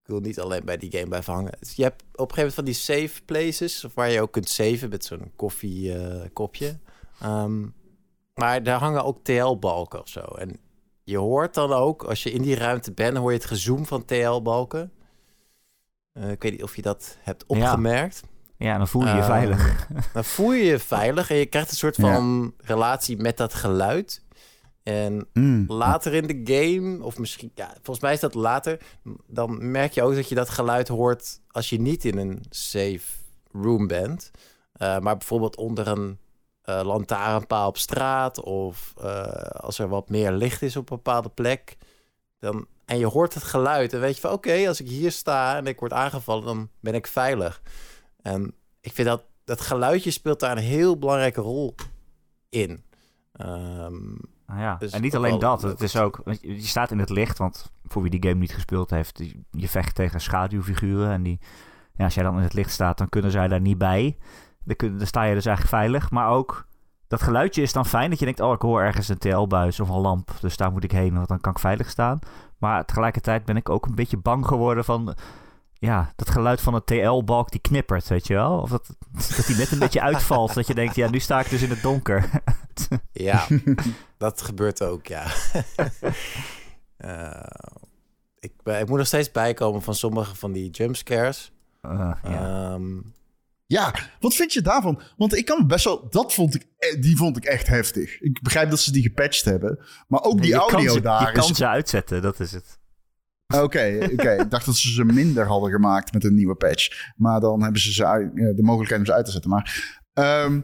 ik 0.07 0.13
wil 0.13 0.21
niet 0.21 0.39
alleen 0.39 0.65
bij 0.65 0.77
die 0.77 0.91
game 0.91 1.07
blijven 1.07 1.33
hangen. 1.33 1.51
Dus 1.59 1.75
je 1.75 1.83
hebt 1.83 2.01
op 2.01 2.29
een 2.29 2.35
gegeven 2.35 2.37
moment 2.37 2.53
van 2.53 2.65
die 2.65 3.07
save 3.07 3.23
places. 3.23 3.85
Of 3.85 3.93
waar 3.93 4.09
je 4.09 4.21
ook 4.21 4.31
kunt 4.31 4.49
saven 4.49 4.89
met 4.89 5.05
zo'n 5.05 5.31
koffiekopje. 5.35 6.77
Um, 7.23 7.73
maar 8.33 8.63
daar 8.63 8.79
hangen 8.79 9.03
ook 9.03 9.23
TL-balken 9.23 10.01
of 10.01 10.07
zo. 10.07 10.19
En 10.19 10.59
je 11.03 11.17
hoort 11.17 11.53
dan 11.53 11.73
ook, 11.73 12.03
als 12.03 12.23
je 12.23 12.31
in 12.31 12.41
die 12.41 12.55
ruimte 12.55 12.91
bent, 12.91 13.17
hoor 13.17 13.31
je 13.31 13.37
het 13.37 13.45
gezoom 13.45 13.85
van 13.85 14.05
TL-balken. 14.05 14.91
Uh, 16.13 16.31
ik 16.31 16.41
weet 16.41 16.51
niet 16.51 16.63
of 16.63 16.75
je 16.75 16.81
dat 16.81 17.17
hebt 17.19 17.45
opgemerkt. 17.45 18.23
Ja, 18.57 18.77
dan 18.77 18.87
voel 18.87 19.01
je 19.01 19.07
je 19.07 19.17
Uh, 19.17 19.25
veilig. 19.25 19.87
Dan 20.13 20.23
voel 20.23 20.53
je 20.53 20.63
je 20.63 20.79
veilig 20.79 21.29
en 21.29 21.37
je 21.37 21.45
krijgt 21.45 21.69
een 21.69 21.77
soort 21.77 21.95
van 21.95 22.53
relatie 22.57 23.17
met 23.17 23.37
dat 23.37 23.53
geluid. 23.53 24.23
En 24.87 25.27
Mm. 25.33 25.65
later 25.67 26.13
in 26.13 26.27
de 26.27 26.53
game, 26.53 27.03
of 27.03 27.17
misschien, 27.17 27.51
ja, 27.55 27.71
volgens 27.73 27.99
mij 27.99 28.13
is 28.13 28.19
dat 28.19 28.33
later, 28.33 28.81
dan 29.27 29.71
merk 29.71 29.91
je 29.93 30.03
ook 30.03 30.15
dat 30.15 30.29
je 30.29 30.35
dat 30.35 30.49
geluid 30.49 30.87
hoort 30.87 31.39
als 31.47 31.69
je 31.69 31.79
niet 31.79 32.05
in 32.05 32.17
een 32.17 32.45
safe 32.49 33.01
room 33.51 33.87
bent. 33.87 34.31
Uh, 34.81 34.99
maar 34.99 35.17
bijvoorbeeld 35.17 35.55
onder 35.55 35.87
een 35.87 36.17
uh, 36.65 36.81
lantaarnpaal 36.83 37.67
op 37.67 37.77
straat 37.77 38.41
of 38.41 38.93
uh, 39.01 39.23
als 39.41 39.79
er 39.79 39.87
wat 39.87 40.09
meer 40.09 40.31
licht 40.31 40.61
is 40.61 40.75
op 40.75 40.89
een 40.89 40.95
bepaalde 40.95 41.29
plek. 41.29 41.77
Dan, 42.39 42.67
en 42.85 42.97
je 42.97 43.05
hoort 43.05 43.33
het 43.33 43.43
geluid 43.43 43.93
en 43.93 43.99
weet 43.99 44.15
je 44.15 44.21
van 44.21 44.31
oké, 44.31 44.49
okay, 44.49 44.67
als 44.67 44.79
ik 44.81 44.87
hier 44.87 45.11
sta 45.11 45.57
en 45.57 45.67
ik 45.67 45.79
word 45.79 45.93
aangevallen, 45.93 46.45
dan 46.45 46.69
ben 46.79 46.93
ik 46.93 47.07
veilig. 47.07 47.61
En 48.21 48.53
ik 48.81 48.91
vind 48.93 49.07
dat 49.07 49.23
dat 49.43 49.61
geluidje 49.61 50.11
speelt 50.11 50.39
daar 50.39 50.57
een 50.57 50.63
heel 50.63 50.97
belangrijke 50.97 51.41
rol 51.41 51.75
in. 52.49 52.83
Um, 53.41 54.19
Nou 54.19 54.36
ja, 54.55 54.75
Dus 54.75 54.91
en 54.91 55.01
niet 55.01 55.15
alleen 55.15 55.29
wel 55.29 55.39
dat. 55.39 55.61
Het 55.61 55.81
is 55.81 55.97
ook, 55.97 56.21
je 56.41 56.61
staat 56.61 56.91
in 56.91 56.99
het 56.99 57.09
licht, 57.09 57.37
want 57.37 57.71
voor 57.85 58.01
wie 58.01 58.11
die 58.11 58.29
game 58.29 58.39
niet 58.39 58.53
gespeeld 58.53 58.89
heeft, 58.89 59.23
je 59.51 59.69
vecht 59.69 59.95
tegen 59.95 60.21
schaduwfiguren. 60.21 61.11
En 61.11 61.23
die, 61.23 61.39
ja, 61.93 62.03
als 62.03 62.13
jij 62.13 62.23
dan 62.23 62.37
in 62.37 62.43
het 62.43 62.53
licht 62.53 62.71
staat, 62.71 62.97
dan 62.97 63.09
kunnen 63.09 63.31
zij 63.31 63.47
daar 63.47 63.61
niet 63.61 63.77
bij. 63.77 64.17
Dan, 64.63 64.75
kun, 64.75 64.97
dan 64.97 65.07
sta 65.07 65.23
je 65.23 65.33
dus 65.33 65.45
eigenlijk 65.45 65.75
veilig. 65.75 66.11
Maar 66.11 66.29
ook 66.29 66.67
dat 67.07 67.21
geluidje 67.21 67.61
is 67.61 67.73
dan 67.73 67.85
fijn 67.85 68.09
dat 68.09 68.19
je 68.19 68.25
denkt, 68.25 68.39
oh, 68.39 68.53
ik 68.53 68.61
hoor 68.61 68.81
ergens 68.81 69.07
een 69.07 69.17
TL-buis 69.17 69.79
of 69.79 69.89
een 69.89 69.99
lamp. 69.99 70.31
Dus 70.41 70.57
daar 70.57 70.71
moet 70.71 70.83
ik 70.83 70.91
heen, 70.91 71.13
want 71.13 71.27
dan 71.27 71.41
kan 71.41 71.51
ik 71.51 71.59
veilig 71.59 71.89
staan. 71.89 72.19
Maar 72.57 72.85
tegelijkertijd 72.85 73.45
ben 73.45 73.55
ik 73.55 73.69
ook 73.69 73.85
een 73.85 73.95
beetje 73.95 74.17
bang 74.17 74.45
geworden 74.45 74.85
van, 74.85 75.15
ja, 75.79 76.13
dat 76.15 76.29
geluid 76.29 76.61
van 76.61 76.73
een 76.73 76.83
TL-balk 76.85 77.51
die 77.51 77.59
knippert, 77.61 78.07
weet 78.07 78.27
je 78.27 78.33
wel? 78.33 78.59
Of 78.59 78.69
dat, 78.69 78.95
dat 79.35 79.45
die 79.47 79.55
net 79.55 79.71
een 79.71 79.79
beetje 79.79 80.01
uitvalt, 80.11 80.53
dat 80.53 80.67
je 80.67 80.73
denkt, 80.73 80.95
ja, 80.95 81.09
nu 81.09 81.19
sta 81.19 81.39
ik 81.39 81.49
dus 81.49 81.61
in 81.61 81.69
het 81.69 81.81
donker. 81.81 82.29
Ja, 83.11 83.47
dat 84.17 84.41
gebeurt 84.41 84.81
ook, 84.83 85.07
ja. 85.07 85.25
Eh, 86.97 87.43
ik, 88.39 88.53
ben- 88.63 88.79
ik 88.79 88.87
moet 88.87 88.97
nog 88.97 89.07
steeds 89.07 89.31
bijkomen 89.31 89.81
van 89.81 89.95
sommige 89.95 90.35
van 90.35 90.51
die 90.51 90.69
jumpscares. 90.69 91.51
Eh, 91.81 92.11
ja. 92.23 92.73
Ehm, 92.73 92.99
Ja, 93.65 93.93
wat 94.19 94.33
vind 94.33 94.53
je 94.53 94.61
daarvan? 94.61 95.01
Want 95.17 95.35
ik 95.35 95.45
kan 95.45 95.67
best 95.67 95.83
wel... 95.85 96.09
Dat 96.09 96.33
vond 96.33 96.55
ik, 96.55 96.67
eh, 96.77 97.01
die 97.01 97.17
vond 97.17 97.37
ik 97.37 97.43
echt 97.45 97.67
heftig. 97.67 98.19
Ik 98.21 98.41
begrijp 98.41 98.69
dat 98.69 98.79
ze 98.79 98.91
die 98.91 99.01
gepatcht 99.01 99.45
hebben. 99.45 99.79
Maar 100.07 100.21
ook 100.23 100.41
die 100.41 100.51
je 100.51 100.57
kan 100.57 100.69
audio 100.69 100.93
ze, 100.93 101.01
daar 101.01 101.27
Je 101.27 101.31
kan 101.39 101.49
is... 101.49 101.57
ze 101.57 101.67
uitzetten, 101.67 102.21
dat 102.21 102.39
is 102.39 102.51
het. 102.51 102.79
Oké, 103.55 104.07
oké. 104.13 104.31
ik 104.31 104.49
dacht 104.49 104.65
dat 104.65 104.75
ze 104.75 104.93
ze 104.93 105.03
minder 105.03 105.47
hadden 105.47 105.71
gemaakt 105.71 106.13
met 106.13 106.23
een 106.23 106.35
nieuwe 106.35 106.55
patch. 106.55 107.11
Maar 107.15 107.39
dan 107.39 107.63
hebben 107.63 107.81
ze, 107.81 107.93
ze 107.93 108.01
ja, 108.01 108.53
de 108.53 108.63
mogelijkheid 108.63 108.99
om 108.99 109.05
ze 109.05 109.13
uit 109.13 109.25
te 109.25 109.31
zetten. 109.31 109.49
Maar 109.49 109.95
ehm, 110.13 110.61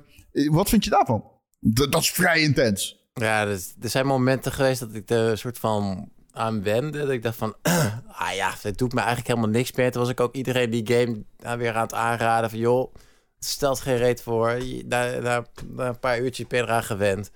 wat 0.52 0.70
vind 0.70 0.84
je 0.84 0.90
daarvan? 0.90 1.24
Dat 1.60 2.02
is 2.02 2.12
vrij 2.12 2.42
intens. 2.42 3.08
ja, 3.14 3.48
er 3.48 3.90
zijn 3.90 4.06
momenten 4.06 4.52
geweest 4.52 4.80
dat 4.80 4.94
ik 4.94 5.10
er 5.10 5.38
soort 5.38 5.60
van 5.60 6.12
aan 6.32 6.64
wende. 6.64 6.98
Dat 6.98 7.10
ik 7.10 7.24
dacht 7.24 7.38
van, 7.38 7.56
ah 8.24 8.34
ja, 8.36 8.54
het 8.62 8.78
doet 8.78 8.94
me 8.94 9.00
eigenlijk 9.00 9.28
helemaal 9.28 9.50
niks 9.50 9.72
meer. 9.72 9.92
Toen 9.92 10.02
was 10.02 10.12
ik 10.12 10.20
ook 10.20 10.36
iedereen 10.36 10.70
die 10.70 10.88
game 10.88 11.24
weer 11.58 11.74
aan 11.74 11.84
het 11.84 11.94
aanraden 11.94 12.50
van, 12.50 12.60
joh, 12.60 12.94
het 13.36 13.46
stelt 13.46 13.80
geen 13.80 13.98
reet 13.98 14.22
voor. 14.22 14.58
Na, 14.86 15.20
na, 15.20 15.46
een 15.78 16.00
paar 16.00 16.20
uurtjes 16.20 16.48
ben 16.48 16.66
je 16.66 16.82
gewend. 16.82 17.32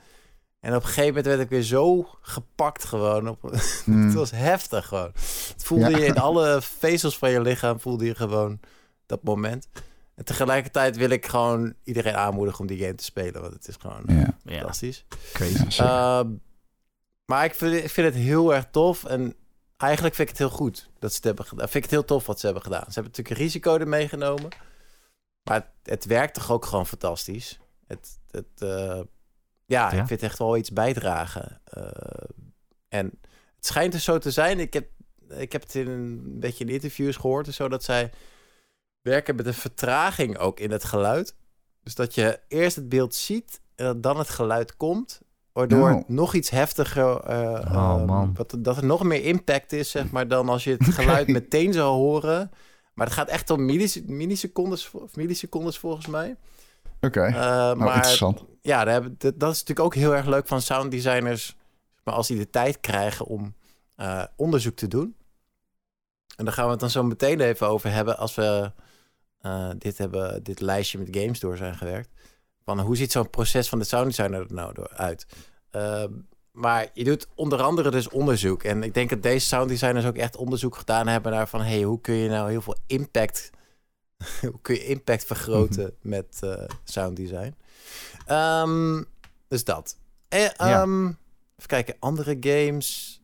En 0.68 0.76
op 0.76 0.82
een 0.82 0.88
gegeven 0.88 1.08
moment 1.08 1.26
werd 1.26 1.40
ik 1.40 1.50
weer 1.50 1.62
zo 1.62 2.10
gepakt 2.22 2.84
gewoon. 2.84 3.28
Op, 3.30 3.42
Het 4.06 4.14
was 4.14 4.32
heftig 4.32 4.86
gewoon. 4.88 5.12
Het 5.14 5.64
voelde 5.64 5.90
Ja. 5.90 5.98
je 5.98 6.06
in 6.06 6.18
alle 6.18 6.62
vezels 6.62 7.18
van 7.18 7.30
je 7.32 7.42
lichaam, 7.42 7.80
voelde 7.80 8.06
je 8.06 8.16
gewoon 8.16 8.60
dat 9.06 9.24
moment. 9.24 9.68
En 10.16 10.26
tegelijkertijd 10.26 10.98
wil 10.98 11.10
ik 11.10 11.26
gewoon 11.26 11.74
iedereen 11.84 12.16
aanmoedigen 12.16 12.60
om 12.60 12.68
die 12.68 12.80
game 12.80 12.96
te 12.96 13.04
spelen. 13.04 13.42
Want 13.42 13.54
het 13.54 13.68
is 13.68 13.76
gewoon 13.80 14.04
Ja, 14.08 14.38
Ja, 14.44 14.58
fantastisch. 14.58 15.06
crazy. 15.34 15.54
ja 15.64 15.70
zeker. 15.70 15.86
Ehm, 15.94 16.30
maar 17.26 17.46
ik 17.46 17.54
vind, 17.56 17.74
ik 17.84 17.90
vind 17.90 18.08
het 18.14 18.24
heel 18.24 18.54
erg 18.54 18.66
tof. 18.72 19.06
En 19.06 19.36
eigenlijk 19.78 20.16
vind 20.16 20.30
ik 20.30 20.38
het 20.38 20.48
heel 20.48 20.58
goed 20.58 20.90
dat 21.00 21.10
ze 21.10 21.16
het 21.16 21.26
hebben 21.26 21.46
gedaan. 21.46 21.66
Vind 21.70 21.76
ik 21.76 21.90
het 21.92 22.00
heel 22.00 22.06
tof 22.06 22.26
wat 22.26 22.40
ze 22.40 22.46
hebben 22.46 22.64
gedaan. 22.64 22.84
Ze 22.88 22.94
hebben 22.94 23.12
natuurlijk 23.12 23.38
een 23.40 23.44
risico 23.46 23.78
er 23.78 23.88
meegenomen. 23.88 24.50
Maar 25.44 25.56
het, 25.56 25.66
het 25.84 26.06
werkt 26.06 26.34
toch 26.34 26.52
ook 26.52 26.66
gewoon 26.66 26.88
fantastisch. 26.88 27.60
Het, 27.88 28.20
het, 28.32 28.62
eh, 28.62 29.00
ja, 29.68 29.82
Ja. 29.82 29.88
ik 30.02 30.08
vind 30.08 30.10
het 30.10 30.30
echt 30.30 30.40
wel 30.40 30.58
iets 30.58 30.72
bijdragen. 30.72 31.62
Eh, 31.64 31.84
en 32.90 33.06
het 33.56 33.66
schijnt 33.66 33.92
dus 33.92 34.04
zo 34.04 34.18
te 34.18 34.32
zijn. 34.32 34.60
Ik 34.60 34.74
heb, 34.74 34.88
ik 35.30 35.52
heb 35.52 35.62
het 35.62 35.76
in 35.76 35.88
een 35.88 36.40
beetje 36.40 36.64
in 36.64 36.70
interviews 36.70 37.16
gehoord. 37.16 37.48
en 37.48 37.54
Zo 37.54 37.68
dat 37.70 37.84
zij 37.84 38.12
werken 39.02 39.36
met 39.36 39.46
een 39.46 39.54
vertraging 39.54 40.38
ook 40.38 40.60
in 40.60 40.72
het 40.72 40.84
geluid. 40.84 41.36
Dus 41.84 41.96
dat 41.96 42.16
je 42.16 42.40
eerst 42.48 42.76
het 42.76 42.90
beeld 42.90 43.16
ziet 43.16 43.62
en 43.76 44.02
dan 44.02 44.18
het 44.18 44.30
geluid 44.30 44.78
komt. 44.78 45.22
Waardoor 45.52 45.80
Nou. 45.90 45.98
het 45.98 46.10
nog 46.10 46.34
iets 46.34 46.50
heftiger... 46.50 47.20
eh, 47.20 47.40
Oh, 47.40 47.62
ehm, 47.66 48.06
man. 48.06 48.34
wat- 48.36 48.56
dat 48.60 48.78
er 48.78 48.86
nog 48.86 49.04
meer 49.04 49.24
impact 49.24 49.72
is, 49.74 49.92
zeg 49.92 50.12
maar, 50.12 50.28
dan 50.28 50.50
als 50.50 50.64
je 50.64 50.72
het 50.72 50.94
geluid 51.00 51.28
meteen 51.28 51.74
zou 51.74 51.96
horen. 51.96 52.52
Maar 52.94 53.06
het 53.06 53.16
gaat 53.16 53.28
echt 53.30 53.50
om 53.50 53.66
millis- 53.66 54.02
millisecondes, 54.06 54.92
of 54.92 55.16
millisecondes 55.16 55.78
volgens 55.78 56.08
mij. 56.08 56.36
Oké, 57.02 57.22
Eh, 57.26 57.34
nou 57.34 57.76
maar 57.78 57.96
interessant. 57.96 58.44
Ja, 58.68 58.86
dat, 59.18 59.24
is 59.24 59.40
natuurlijk 59.40 59.80
ook 59.80 59.96
heel 59.96 60.16
erg 60.16 60.26
leuk 60.26 60.48
van 60.48 60.62
sounddesigners. 60.62 61.56
Maar 62.04 62.14
als 62.14 62.28
die 62.28 62.38
de 62.38 62.50
tijd 62.50 62.80
krijgen 62.80 63.26
om 63.26 63.56
eh, 63.96 64.24
onderzoek 64.36 64.76
te 64.76 64.88
doen. 64.88 65.16
En 66.36 66.46
daar 66.46 66.54
gaan 66.54 66.66
we 66.66 66.72
het 66.72 66.80
dan 66.80 66.90
zo 66.90 67.04
meteen 67.04 67.40
even 67.40 67.68
over 67.68 67.92
hebben 67.92 68.18
als 68.18 68.36
we 68.36 68.72
eh, 69.42 69.70
dit, 69.78 69.98
hebben, 69.98 70.44
dit 70.44 70.60
lijstje 70.60 70.98
met 70.98 71.18
games 71.18 71.40
door 71.40 71.58
zijn 71.58 71.76
gewerkt. 71.76 72.10
Van 72.64 72.80
hoe 72.80 72.96
ziet 72.96 73.12
zo'n 73.12 73.30
proces 73.30 73.70
van 73.70 73.80
de 73.80 73.86
sounddesigner 73.86 74.40
er 74.40 74.54
nou 74.54 74.74
door 74.74 74.90
uit? 74.90 75.28
Eh, 75.70 76.04
maar 76.52 76.88
je 76.94 77.04
doet 77.04 77.28
onder 77.36 77.62
andere 77.62 77.92
dus 77.92 78.10
onderzoek. 78.10 78.64
En 78.64 78.84
ik 78.84 78.94
denk 78.94 79.10
dat 79.10 79.24
deze 79.24 79.48
sounddesigners 79.48 80.06
ook 80.06 80.18
echt 80.18 80.36
onderzoek 80.36 80.76
gedaan 80.76 81.08
hebben 81.08 81.32
naar 81.32 81.48
van... 81.48 81.62
hey, 81.62 81.82
hoe 81.82 82.02
kun 82.02 82.16
je 82.16 82.30
nou 82.30 82.50
heel 82.50 82.62
veel 82.62 82.78
impact... 82.88 83.50
hoe 84.52 84.62
kun 84.62 84.76
je 84.76 84.86
impact 84.86 85.26
vergroten 85.26 85.94
met 86.02 86.38
eh 86.42 86.64
sounddesign? 86.84 87.56
Ehm, 88.28 89.04
dus 89.48 89.64
dat. 89.64 89.98
Ja. 90.30 90.54
ehm, 90.56 91.06
Even 91.06 91.70
kijken, 91.70 91.96
andere 92.00 92.38
games. 92.40 93.22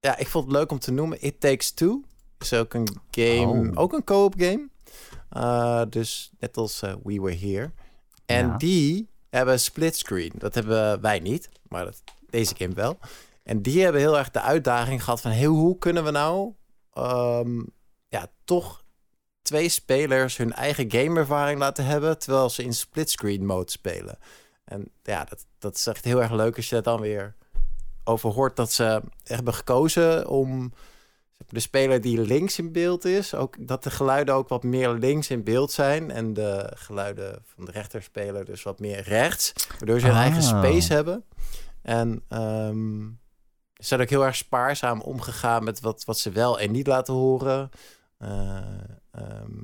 Ja, 0.00 0.16
ik 0.16 0.26
vond 0.28 0.44
het 0.44 0.52
leuk 0.54 0.70
om 0.70 0.78
te 0.78 0.90
noemen. 0.92 1.22
It 1.24 1.40
Takes 1.40 1.70
Two 1.70 2.02
is 2.38 2.52
ook 2.52 2.74
een 2.74 2.88
game, 3.10 3.70
Oh. 3.70 3.80
ook 3.80 3.92
een 3.92 4.04
co-op 4.04 4.34
game. 4.36 4.68
Uh, 5.36 5.82
dus 5.88 6.30
net 6.38 6.56
als 6.56 6.82
uh, 6.82 6.94
We 7.02 7.20
Were 7.20 7.36
Here. 7.36 7.70
En 8.26 8.46
Ja. 8.46 8.56
die 8.56 9.08
hebben 9.30 9.60
split 9.60 9.96
screen. 9.96 10.32
Dat 10.38 10.54
hebben 10.54 11.00
wij 11.00 11.18
niet, 11.18 11.48
maar 11.68 11.84
dat, 11.84 12.02
deze 12.30 12.54
game 12.56 12.74
wel. 12.74 12.98
En 13.42 13.62
die 13.62 13.82
hebben 13.82 14.00
heel 14.00 14.18
erg 14.18 14.30
de 14.30 14.40
uitdaging 14.40 15.04
gehad 15.04 15.20
van... 15.20 15.30
Hey, 15.30 15.44
hoe 15.44 15.78
kunnen 15.78 16.04
we 16.04 16.10
nou 16.10 16.52
ehm, 16.92 17.60
ja, 18.08 18.26
toch 18.44 18.81
twee 19.52 19.68
spelers 19.68 20.36
hun 20.36 20.52
eigen 20.52 20.90
gameervaring 20.90 21.58
laten 21.58 21.84
hebben... 21.84 22.18
terwijl 22.18 22.50
ze 22.50 22.62
in 22.62 22.74
splitscreen 22.74 23.46
mode 23.46 23.70
spelen. 23.70 24.18
En 24.64 24.88
ja, 25.02 25.24
dat, 25.24 25.46
dat 25.58 25.76
is 25.76 25.86
echt 25.86 26.04
heel 26.04 26.22
erg 26.22 26.30
leuk 26.30 26.56
als 26.56 26.68
je 26.68 26.74
dat 26.74 26.84
dan 26.84 27.00
weer 27.00 27.34
over 28.04 28.30
hoort... 28.30 28.56
dat 28.56 28.72
ze 28.72 29.02
hebben 29.24 29.54
gekozen 29.54 30.28
om 30.28 30.72
de 31.48 31.60
speler 31.60 32.00
die 32.00 32.20
links 32.20 32.58
in 32.58 32.72
beeld 32.72 33.04
is... 33.04 33.34
Ook, 33.34 33.66
dat 33.66 33.82
de 33.82 33.90
geluiden 33.90 34.34
ook 34.34 34.48
wat 34.48 34.62
meer 34.62 34.90
links 34.90 35.30
in 35.30 35.44
beeld 35.44 35.72
zijn... 35.72 36.10
en 36.10 36.34
de 36.34 36.72
geluiden 36.74 37.42
van 37.54 37.64
de 37.64 37.70
rechterspeler 37.70 38.44
dus 38.44 38.62
wat 38.62 38.80
meer 38.80 39.00
rechts... 39.00 39.52
waardoor 39.78 40.00
ze 40.00 40.06
hun 40.06 40.16
eigen 40.16 40.42
Ah. 40.42 40.48
space 40.48 40.92
hebben. 40.92 41.24
En 41.82 42.22
ehm, 42.28 43.00
ze 43.74 43.86
zijn 43.86 44.00
ook 44.00 44.10
heel 44.10 44.24
erg 44.24 44.36
spaarzaam 44.36 45.00
omgegaan... 45.00 45.64
met 45.64 45.80
wat, 45.80 46.04
wat 46.04 46.18
ze 46.18 46.30
wel 46.30 46.60
en 46.60 46.70
niet 46.70 46.86
laten 46.86 47.14
horen... 47.14 47.70
Eh, 48.18 48.58
ehm, 49.12 49.62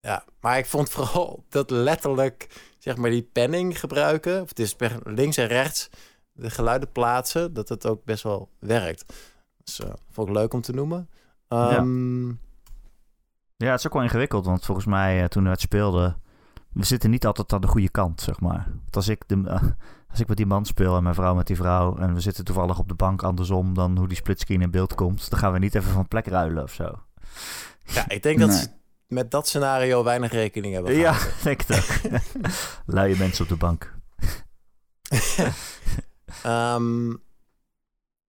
ja, 0.00 0.24
maar 0.40 0.58
ik 0.58 0.66
vond 0.66 0.90
vooral 0.90 1.44
dat 1.48 1.70
letterlijk, 1.70 2.48
zeg 2.78 2.96
maar, 2.96 3.10
die 3.10 3.28
penning 3.32 3.80
gebruiken. 3.80 4.42
Of 4.42 4.48
het 4.48 4.58
is 4.58 4.76
links 5.04 5.36
en 5.36 5.46
rechts 5.46 5.88
de 6.32 6.50
geluiden 6.50 6.92
plaatsen. 6.92 7.52
Dat 7.52 7.68
het 7.68 7.86
ook 7.86 8.04
best 8.04 8.22
wel 8.22 8.50
werkt. 8.58 9.14
Dus 9.64 9.80
eh, 9.80 9.92
vond 10.10 10.28
ik 10.28 10.34
leuk 10.34 10.52
om 10.54 10.60
te 10.60 10.72
noemen. 10.72 11.08
Ehm, 11.48 12.28
Ja, 13.56 13.70
het 13.70 13.78
is 13.78 13.86
ook 13.86 13.92
wel 13.92 14.02
ingewikkeld, 14.02 14.46
want 14.46 14.64
volgens 14.64 14.86
mij 14.86 15.22
eh, 15.22 15.28
toen 15.28 15.44
we 15.44 15.50
het 15.50 15.60
speelden, 15.60 16.20
we 16.72 16.84
zitten 16.84 17.10
niet 17.10 17.26
altijd 17.26 17.52
aan 17.52 17.60
de 17.60 17.66
goede 17.66 17.88
kant, 17.88 18.20
zeg 18.20 18.40
maar. 18.40 18.64
Want 18.82 18.96
als 18.96 19.08
ik, 19.08 19.22
de, 19.26 19.42
eh, 19.46 19.62
als 20.10 20.20
ik 20.20 20.28
met 20.28 20.36
die 20.36 20.46
man 20.46 20.64
speel 20.64 20.96
en 20.96 21.02
mijn 21.02 21.14
vrouw 21.14 21.34
met 21.34 21.46
die 21.46 21.56
vrouw 21.56 21.96
en 21.96 22.14
we 22.14 22.20
zitten 22.20 22.44
toevallig 22.44 22.78
op 22.78 22.88
de 22.88 22.94
bank 22.94 23.22
andersom 23.22 23.74
dan 23.74 23.98
hoe 23.98 24.08
die 24.08 24.16
splitscreen 24.16 24.62
in 24.62 24.70
beeld 24.70 24.94
komt, 24.94 25.30
dan 25.30 25.38
gaan 25.38 25.52
we 25.52 25.58
niet 25.58 25.74
even 25.74 25.92
van 25.92 26.08
plek 26.08 26.26
ruilen 26.26 26.62
of 26.62 26.72
zo. 26.72 26.98
Ja, 27.86 28.08
ik 28.08 28.22
denk 28.22 28.38
dat 28.38 28.48
Nee. 28.48 28.58
ze 28.58 28.68
met 29.06 29.30
dat 29.30 29.48
scenario 29.48 30.04
weinig 30.04 30.32
rekening 30.32 30.74
hebben 30.74 30.94
Ja, 30.94 31.12
gehouden. 31.12 31.42
denk 31.44 31.62
ook. 31.70 32.20
Luie 32.96 33.16
mensen 33.16 33.42
op 33.42 33.48
de 33.48 33.56
bank. 33.56 33.94
Ehm, 36.42 37.10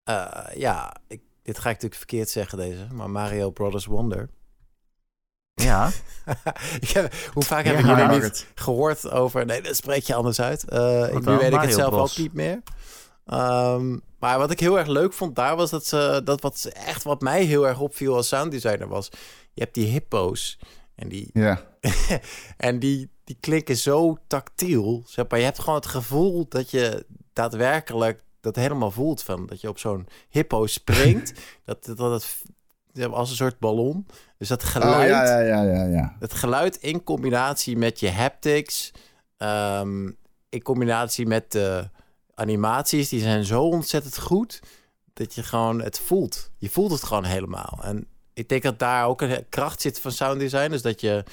eh, 0.03 0.45
ja, 0.55 0.97
ik, 1.09 1.21
dit 1.43 1.55
ga 1.59 1.69
ik 1.69 1.75
natuurlijk 1.75 1.95
verkeerd 1.95 2.31
zeggen 2.31 2.59
deze, 2.59 2.87
maar 2.93 3.11
Mario 3.11 3.51
Brothers 3.51 3.85
Wonder. 3.87 4.29
Ja, 5.55 5.91
Ik 6.81 6.89
heb- 6.91 7.15
hoe 7.33 7.43
vaak 7.43 7.65
Ja, 7.65 7.73
hebben 7.73 7.97
jullie 7.97 8.21
niet 8.23 8.47
gehoord 8.55 9.11
over... 9.11 9.47
Nee, 9.47 9.63
dat 9.63 9.77
spreek 9.77 10.03
je 10.03 10.15
anders 10.15 10.41
uit. 10.41 10.65
Eh, 10.69 11.13
ik, 11.13 11.25
nu 11.25 11.37
weet 11.37 11.53
ik 11.53 11.61
het 11.61 11.75
zelf 11.75 11.91
Bros. 11.91 12.11
ook 12.13 12.19
niet 12.19 12.33
meer. 12.33 12.63
Ehm, 13.25 13.99
maar 14.19 14.39
wat 14.39 14.51
ik 14.51 14.61
heel 14.61 14.79
erg 14.79 14.87
leuk 14.89 15.13
vond 15.13 15.37
daar 15.37 15.57
was 15.57 15.71
dat 15.71 15.87
ze... 15.87 16.21
Dat 16.25 16.41
wat 16.41 16.59
ze 16.59 16.73
echt 16.73 17.03
wat 17.03 17.21
mij 17.21 17.43
heel 17.45 17.69
erg 17.69 17.81
opviel 17.81 18.17
als 18.17 18.29
sounddesigner 18.29 18.89
was... 18.89 19.09
Je 19.55 19.63
hebt 19.63 19.75
die 19.75 19.87
hippo's 19.87 20.59
en 20.95 21.09
die, 21.09 21.31
Ja, 21.33 21.63
en 22.57 22.79
die, 22.79 23.11
die 23.25 23.37
klinken 23.41 23.77
zo 23.77 24.19
tactiel. 24.27 25.03
Zeg 25.07 25.29
maar, 25.29 25.39
je 25.39 25.45
hebt 25.45 25.59
gewoon 25.59 25.75
het 25.75 25.87
gevoel 25.87 26.49
dat 26.49 26.71
je 26.71 27.07
daadwerkelijk 27.33 28.23
dat 28.41 28.57
helemaal 28.57 28.91
voelt 28.91 29.23
van 29.23 29.47
dat 29.47 29.61
je 29.61 29.69
op 29.69 29.79
zo'n 29.79 30.09
hippo 30.29 30.67
springt. 30.67 31.33
dat, 31.65 31.85
dat 31.85 32.43
het 32.93 33.13
als 33.13 33.31
een 33.31 33.37
soort 33.37 33.59
ballon. 33.59 34.07
Dus 34.39 34.49
dat 34.49 34.63
oh, 34.63 34.69
geluid, 34.69 35.09
ja, 35.09 35.25
ja, 35.25 35.41
ja, 35.41 35.63
ja, 35.63 35.85
ja. 35.85 36.17
het 36.19 36.35
geluid 36.35 36.77
in 36.77 37.05
combinatie 37.05 37.77
met 37.77 38.01
je 38.01 38.11
haptics, 38.11 38.93
ehm, 39.37 40.11
in 40.49 40.63
combinatie 40.63 41.27
met 41.27 41.53
de 41.53 41.89
animaties, 42.35 43.09
die 43.09 43.21
zijn 43.21 43.45
zo 43.45 43.63
ontzettend 43.63 44.19
goed 44.19 44.63
dat 45.13 45.35
je 45.35 45.43
gewoon 45.43 45.83
het 45.83 45.99
voelt. 45.99 46.51
Je 46.59 46.71
voelt 46.71 46.91
het 46.91 47.03
gewoon 47.03 47.25
helemaal. 47.25 47.79
En 47.83 48.09
ik 48.35 48.49
denk 48.49 48.63
dat 48.63 48.79
daar 48.79 49.07
ook 49.07 49.21
een 49.21 49.49
kracht 49.49 49.81
zit 49.81 50.01
van 50.01 50.13
sound 50.13 50.41
design, 50.41 50.71
dus 50.71 50.83
dat 50.83 51.01
je 51.01 51.25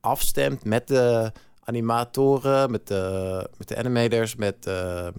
afstemt 0.00 0.64
met 0.64 0.88
de 0.88 1.32
animatoren, 1.60 2.70
met 2.70 2.86
de, 2.86 3.48
met 3.56 3.68
de 3.68 3.76
animators, 3.76 4.34
met 4.34 4.62
de, 4.62 5.12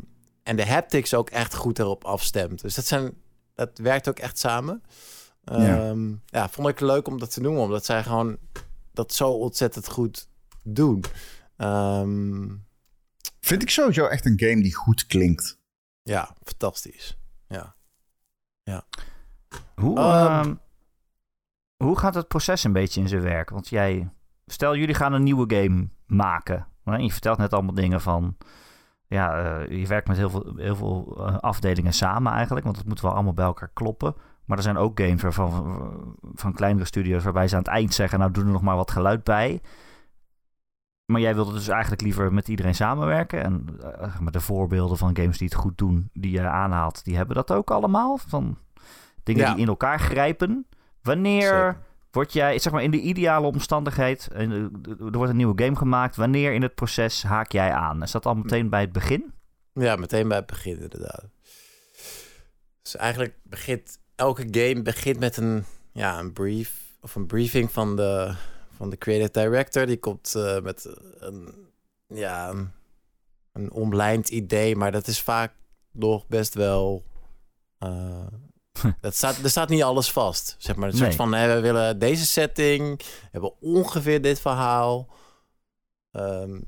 en 0.43 0.55
de 0.55 0.65
haptics 0.67 1.13
ook 1.13 1.29
echt 1.29 1.55
goed 1.55 1.79
erop 1.79 2.03
afstemt. 2.03 2.61
Dus 2.61 2.75
dat 2.75 2.85
zijn, 2.85 3.13
dat 3.53 3.77
werkt 3.77 4.09
ook 4.09 4.19
echt 4.19 4.39
samen. 4.39 4.83
Ja. 5.43 5.55
Ehm, 5.89 6.13
ja, 6.25 6.49
vond 6.49 6.67
ik 6.67 6.79
leuk 6.79 7.07
om 7.07 7.19
dat 7.19 7.31
te 7.33 7.41
noemen, 7.41 7.61
omdat 7.61 7.85
zij 7.85 8.03
gewoon 8.03 8.37
dat 8.93 9.13
zo 9.13 9.29
ontzettend 9.31 9.87
goed 9.89 10.27
doen. 10.63 11.03
Ehm, 11.57 12.47
Vind 13.39 13.61
ik 13.61 13.69
sowieso 13.69 14.05
echt 14.05 14.25
een 14.25 14.39
game 14.39 14.61
die 14.61 14.75
goed 14.75 15.05
klinkt. 15.05 15.57
ja, 16.03 16.35
fantastisch. 16.43 17.17
Ja. 17.47 18.85
Hoe, 19.75 19.99
Ehm. 19.99 20.55
Hoe 21.77 21.99
gaat 21.99 22.15
het 22.15 22.27
proces 22.27 22.63
een 22.63 22.73
beetje 22.73 23.01
in 23.01 23.07
zijn 23.07 23.21
werk? 23.21 23.49
Want 23.49 23.67
jij, 23.69 24.09
stel 24.45 24.75
jullie 24.75 24.95
gaan 24.95 25.13
een 25.13 25.23
nieuwe 25.23 25.55
game 25.55 25.87
maken. 26.07 26.67
Hè? 26.83 26.95
Je 26.95 27.11
vertelt 27.11 27.37
net 27.37 27.53
allemaal 27.53 27.73
dingen 27.73 28.01
van, 28.01 28.37
ja, 29.07 29.37
eh, 29.37 29.79
je 29.79 29.87
werkt 29.87 30.07
met 30.07 30.17
heel 30.17 30.29
veel, 30.29 30.53
heel 30.55 30.75
veel 30.75 31.25
eh, 31.27 31.37
afdelingen 31.37 31.93
samen 31.93 32.31
eigenlijk, 32.31 32.65
want 32.65 32.77
het 32.77 32.87
moet 32.87 33.01
wel 33.01 33.13
allemaal 33.13 33.33
bij 33.33 33.45
elkaar 33.45 33.71
kloppen. 33.73 34.15
Maar 34.45 34.57
er 34.57 34.63
zijn 34.63 34.77
ook 34.77 34.99
games 34.99 35.21
waarvan, 35.21 36.17
van 36.33 36.53
kleinere 36.53 36.85
studio's 36.85 37.23
waarbij 37.23 37.47
ze 37.47 37.55
aan 37.55 37.61
het 37.61 37.71
eind 37.71 37.93
zeggen, 37.93 38.19
nou 38.19 38.31
doen 38.31 38.45
er 38.45 38.51
nog 38.51 38.61
maar 38.61 38.75
wat 38.75 38.91
geluid 38.91 39.23
bij. 39.23 39.61
Maar 41.05 41.21
jij 41.21 41.35
wilde 41.35 41.53
dus 41.53 41.67
eigenlijk 41.67 42.01
liever 42.01 42.33
met 42.33 42.47
iedereen 42.47 42.75
samenwerken. 42.75 43.43
En 43.43 43.65
eh, 43.81 44.19
maar 44.19 44.31
de 44.31 44.41
voorbeelden 44.41 44.97
van 44.97 45.17
games 45.17 45.37
die 45.37 45.47
het 45.47 45.57
goed 45.57 45.77
doen, 45.77 46.09
die 46.13 46.31
je 46.31 46.47
aanhaalt, 46.47 47.03
die 47.03 47.15
hebben 47.15 47.35
dat 47.35 47.51
ook 47.51 47.71
allemaal. 47.71 48.17
Van 48.17 48.57
dingen 49.23 49.41
Ja. 49.41 49.53
die 49.53 49.61
in 49.61 49.67
elkaar 49.67 49.99
grijpen. 49.99 50.67
Wanneer 51.05 51.41
Zeker. 51.41 51.77
word 52.11 52.33
jij, 52.33 52.59
zeg 52.59 52.73
maar 52.73 52.83
in 52.83 52.91
de 52.91 52.99
ideale 52.99 53.47
omstandigheid, 53.47 54.27
eh, 54.31 54.51
er 54.51 54.69
wordt 55.11 55.29
een 55.29 55.35
nieuwe 55.35 55.63
game 55.63 55.75
gemaakt. 55.75 56.15
Wanneer 56.15 56.53
in 56.53 56.61
het 56.61 56.75
proces 56.75 57.23
haak 57.23 57.51
jij 57.51 57.71
aan? 57.71 58.03
Is 58.03 58.11
dat 58.11 58.25
al 58.25 58.35
meteen 58.35 58.69
bij 58.69 58.81
het 58.81 58.91
begin? 58.91 59.33
Ja, 59.73 59.95
meteen 59.95 60.27
bij 60.27 60.37
het 60.37 60.45
begin 60.45 60.79
inderdaad. 60.79 61.25
Dus 62.81 62.95
eigenlijk 62.95 63.35
begint 63.43 63.99
elke 64.15 64.47
game 64.51 64.81
begint 64.81 65.19
met 65.19 65.37
een, 65.37 65.65
ja, 65.91 66.19
een 66.19 66.33
brief 66.33 66.81
of 67.01 67.15
een 67.15 67.25
briefing 67.25 67.71
van 67.71 67.95
de, 67.95 68.35
van 68.75 68.89
de 68.89 68.97
creative 68.97 69.31
director. 69.31 69.85
Die 69.85 69.99
komt 69.99 70.35
eh, 70.35 70.61
met 70.61 70.95
een, 71.19 71.53
ja, 72.07 72.49
een, 72.49 72.71
een 73.51 73.71
omlijnd 73.71 74.29
idee, 74.29 74.75
maar 74.75 74.91
dat 74.91 75.07
is 75.07 75.21
vaak 75.21 75.53
nog 75.91 76.27
best 76.27 76.53
wel. 76.53 77.03
eh, 77.77 78.25
dat 79.01 79.15
staat, 79.15 79.37
er 79.37 79.49
staat 79.49 79.69
niet 79.69 79.83
alles 79.83 80.11
vast. 80.11 80.55
Zeg 80.57 80.75
maar 80.75 80.89
een 80.89 80.97
soort 80.97 81.15
van: 81.15 81.33
hè, 81.33 81.55
we 81.55 81.61
willen 81.61 81.99
deze 81.99 82.25
setting, 82.25 82.97
we 82.97 83.29
hebben 83.31 83.61
ongeveer 83.61 84.21
dit 84.21 84.39
verhaal. 84.39 85.07
Ehm, 86.11 86.59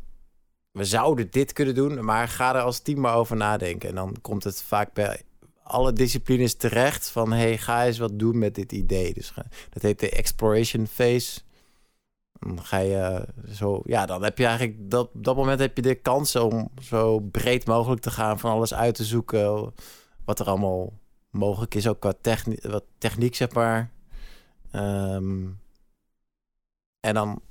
we 0.71 0.85
zouden 0.85 1.31
dit 1.31 1.53
kunnen 1.53 1.75
doen, 1.75 2.05
maar 2.05 2.27
ga 2.27 2.55
er 2.55 2.61
als 2.61 2.79
team 2.79 2.99
maar 2.99 3.15
over 3.15 3.35
nadenken. 3.35 3.89
En 3.89 3.95
dan 3.95 4.15
komt 4.21 4.43
het 4.43 4.61
vaak 4.61 4.93
bij 4.93 5.21
alle 5.63 5.93
disciplines 5.93 6.55
terecht 6.55 7.09
van... 7.09 7.31
hey, 7.31 7.57
ga 7.57 7.85
eens 7.85 7.97
wat 7.97 8.19
doen 8.19 8.37
met 8.37 8.55
dit 8.55 8.71
idee. 8.71 9.13
Dus 9.13 9.33
dat 9.69 9.81
heet 9.81 9.99
de 9.99 10.09
exploration 10.09 10.87
phase. 10.87 11.41
Dan 12.39 12.63
ga 12.63 12.77
je 12.77 13.27
zo, 13.51 13.81
ja, 13.85 14.05
dan 14.05 14.23
heb 14.23 14.37
je 14.37 14.45
eigenlijk 14.45 14.89
dat, 14.89 15.09
op 15.13 15.23
dat 15.23 15.35
moment 15.35 15.59
heb 15.59 15.75
je 15.75 15.81
de 15.81 15.95
kans 15.95 16.35
om 16.35 16.69
zo 16.81 17.19
breed 17.19 17.65
mogelijk 17.65 18.01
te 18.01 18.11
gaan, 18.11 18.39
van 18.39 18.51
alles 18.51 18.73
uit 18.73 18.95
te 18.95 19.03
zoeken. 19.03 19.73
Wat 20.25 20.39
er 20.39 20.45
allemaal 20.45 20.93
mogelijk 21.37 21.75
is, 21.75 21.87
ook 21.87 21.99
qua 21.99 22.13
techni 22.21 22.57
wat 22.61 22.83
techniek, 22.97 23.35
zeg 23.35 23.53
maar. 23.53 23.91
Ehm, 24.71 25.45
en 26.99 27.13
dan 27.13 27.41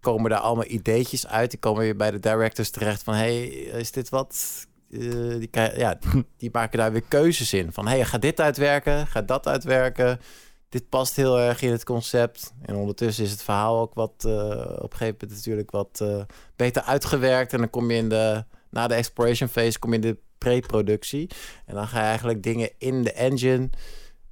komen 0.00 0.30
daar 0.30 0.38
allemaal 0.38 0.66
ideetjes 0.66 1.26
uit. 1.26 1.50
Die 1.50 1.58
komen 1.58 1.80
weer 1.82 1.96
bij 1.96 2.10
de 2.10 2.18
directors 2.18 2.70
terecht 2.70 3.02
van... 3.02 3.14
hey, 3.14 3.46
is 3.46 3.92
dit 3.92 4.08
wat? 4.08 4.66
Eh, 4.90 5.00
die, 5.38 5.48
ja, 5.52 5.98
die 6.36 6.50
maken 6.52 6.78
daar 6.78 6.92
weer 6.92 7.04
keuzes 7.08 7.52
in. 7.52 7.72
Van, 7.72 7.86
hey, 7.86 8.04
gaat 8.04 8.22
dit 8.22 8.40
uitwerken? 8.40 9.06
Gaat 9.06 9.28
dat 9.28 9.46
uitwerken? 9.46 10.20
Dit 10.68 10.88
past 10.88 11.16
heel 11.16 11.38
erg 11.38 11.62
in 11.62 11.70
het 11.70 11.84
concept. 11.84 12.52
En 12.62 12.74
ondertussen 12.74 13.24
is 13.24 13.30
het 13.30 13.42
verhaal 13.42 13.80
ook 13.80 13.94
wat... 13.94 14.12
eh, 14.24 14.32
op 14.76 14.92
een 14.92 14.98
gegeven 14.98 15.16
moment 15.20 15.30
natuurlijk 15.30 15.70
wat 15.70 16.00
eh, 16.02 16.22
beter 16.56 16.82
uitgewerkt. 16.82 17.52
En 17.52 17.58
dan 17.58 17.70
kom 17.70 17.90
je 17.90 17.96
in 17.96 18.08
de... 18.08 18.44
Na 18.70 18.86
de 18.86 18.94
exploration 18.94 19.48
phase 19.48 19.78
kom 19.78 19.90
je 19.90 19.96
in 19.96 20.02
de 20.02 20.18
pre-productie. 20.40 21.30
En 21.66 21.74
dan 21.74 21.88
ga 21.88 21.98
je 21.98 22.04
eigenlijk 22.06 22.42
dingen 22.42 22.70
in 22.78 23.02
de 23.02 23.12
engine... 23.12 23.70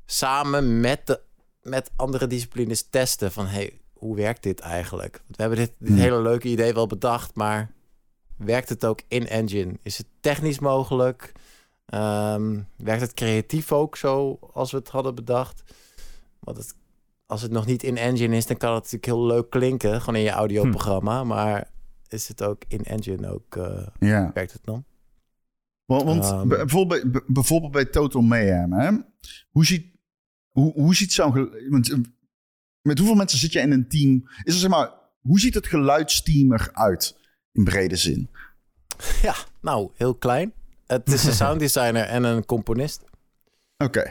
samen 0.07 0.81
met, 0.81 1.07
de, 1.07 1.21
met 1.63 1.91
andere 1.97 2.27
disciplines 2.27 2.87
testen. 2.91 3.33
Van, 3.33 3.47
hey, 3.47 3.81
hoe 3.93 4.17
werkt 4.17 4.43
dit 4.43 4.61
eigenlijk? 4.61 5.13
Want 5.25 5.37
we 5.37 5.43
hebben 5.43 5.59
dit, 5.59 5.73
dit 5.79 5.89
Hmm. 5.89 5.99
hele 5.99 6.23
leuke 6.23 6.49
idee 6.49 6.73
wel 6.75 6.87
bedacht, 6.87 7.35
maar 7.35 7.71
werkt 8.37 8.69
het 8.69 8.85
ook 8.85 9.01
in 9.09 9.29
engine? 9.29 9.79
Is 9.83 9.99
het 9.99 10.07
technisch 10.21 10.59
mogelijk? 10.59 11.33
Ehm, 11.87 12.61
werkt 12.77 13.01
het 13.03 13.15
creatief 13.15 13.73
ook 13.73 13.97
zo 13.97 14.39
als 14.53 14.71
we 14.71 14.77
het 14.79 14.89
hadden 14.89 15.15
bedacht? 15.15 15.63
Want 16.41 16.57
het, 16.57 16.75
als 17.27 17.43
het 17.43 17.51
nog 17.51 17.67
niet 17.67 17.83
in 17.83 17.97
engine 17.97 18.37
is, 18.37 18.47
dan 18.47 18.57
kan 18.57 18.69
het 18.75 18.79
natuurlijk 18.83 19.07
heel 19.13 19.27
leuk 19.27 19.51
klinken, 19.51 20.01
gewoon 20.01 20.17
in 20.17 20.23
je 20.27 20.31
audioprogramma. 20.31 21.25
Maar 21.25 21.71
is 22.09 22.29
het 22.29 22.43
ook 22.43 22.63
in 22.69 22.85
engine 22.85 23.33
ook, 23.33 23.57
eh, 23.57 23.87
Ja. 23.99 24.31
werkt 24.35 24.53
het 24.53 24.65
dan? 24.65 24.85
Want, 25.89 26.03
want 26.03 26.25
Ehm. 26.25 26.49
bijvoorbeeld, 26.49 27.13
bij, 27.13 27.21
bijvoorbeeld 27.27 27.73
bij 27.73 27.85
Total 27.85 28.23
Mayhem, 28.23 28.73
hè? 28.73 28.91
Hoe 29.51 29.67
ziet, 29.67 29.87
hoe, 30.49 30.73
hoe 30.73 30.95
ziet 30.95 31.13
zo'n... 31.13 31.53
eh, 31.83 31.99
met 32.83 32.99
hoeveel 32.99 33.17
mensen 33.17 33.39
zit 33.39 33.53
je 33.53 33.61
in 33.61 33.73
een 33.73 33.89
team? 33.89 34.29
Is 34.43 34.55
er 34.55 34.61
zeg 34.61 34.71
maar... 34.71 34.91
Hoe 35.21 35.41
ziet 35.41 35.55
het 35.55 35.67
geluidsteam 35.67 36.53
eruit? 36.53 37.17
In 37.53 37.65
brede 37.65 37.97
zin. 37.97 38.29
Ja, 39.23 39.35
nou, 39.61 39.91
heel 39.95 40.15
klein. 40.15 40.53
Het 40.87 41.13
is 41.13 41.25
een 41.25 41.33
sounddesigner 41.45 42.05
en 42.05 42.25
een 42.25 42.45
componist. 42.45 43.05
Oké. 43.77 44.09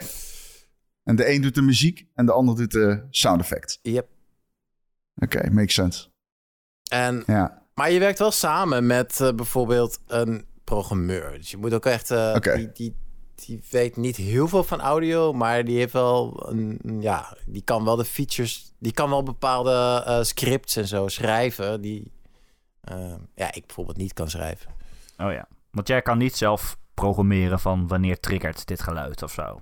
En 1.03 1.15
de 1.15 1.29
een 1.33 1.41
doet 1.41 1.55
de 1.55 1.61
muziek 1.61 2.05
en 2.13 2.25
de 2.25 2.31
ander 2.31 2.55
doet 2.55 2.71
de 2.71 3.07
sound 3.09 3.41
effect. 3.41 3.79
Yep. 3.81 4.07
Oké, 5.15 5.49
makes 5.51 5.73
sense. 5.73 6.07
En 6.91 7.23
Ja. 7.27 7.65
Maar 7.73 7.91
je 7.91 7.99
werkt 7.99 8.19
wel 8.19 8.31
samen 8.31 8.85
met 8.85 9.21
eh, 9.21 9.33
bijvoorbeeld 9.33 9.99
een 10.07 10.45
programmeur. 10.67 11.37
Dus 11.37 11.51
je 11.51 11.57
moet 11.57 11.73
ook 11.73 11.85
echt... 11.85 12.11
eh, 12.11 12.33
die, 12.55 12.71
die, 12.71 12.95
die 13.35 13.63
weet 13.69 13.95
niet 13.95 14.15
heel 14.15 14.47
veel 14.47 14.63
van 14.63 14.81
audio, 14.81 15.33
maar 15.33 15.63
die 15.63 15.77
heeft 15.77 15.93
wel 15.93 16.49
een... 16.49 16.79
Ja, 17.01 17.37
die 17.45 17.61
kan 17.61 17.85
wel 17.85 17.95
de 17.95 18.05
features... 18.05 18.73
Die 18.79 18.91
kan 18.91 19.09
wel 19.09 19.23
bepaalde 19.23 20.03
eh, 20.05 20.23
scripts 20.23 20.75
en 20.75 20.87
zo 20.87 21.07
schrijven 21.07 21.81
die... 21.81 22.11
eh, 22.81 23.15
ja, 23.35 23.53
ik 23.53 23.65
bijvoorbeeld 23.65 23.97
niet 23.97 24.13
kan 24.13 24.29
schrijven. 24.29 24.71
Oh 25.17 25.31
ja. 25.31 25.47
Want 25.71 25.87
jij 25.87 26.01
kan 26.01 26.17
niet 26.17 26.35
zelf 26.35 26.77
programmeren 26.93 27.59
van 27.59 27.87
wanneer 27.87 28.19
triggert 28.19 28.67
dit 28.67 28.81
geluid 28.81 29.23
of 29.23 29.31
zo. 29.31 29.61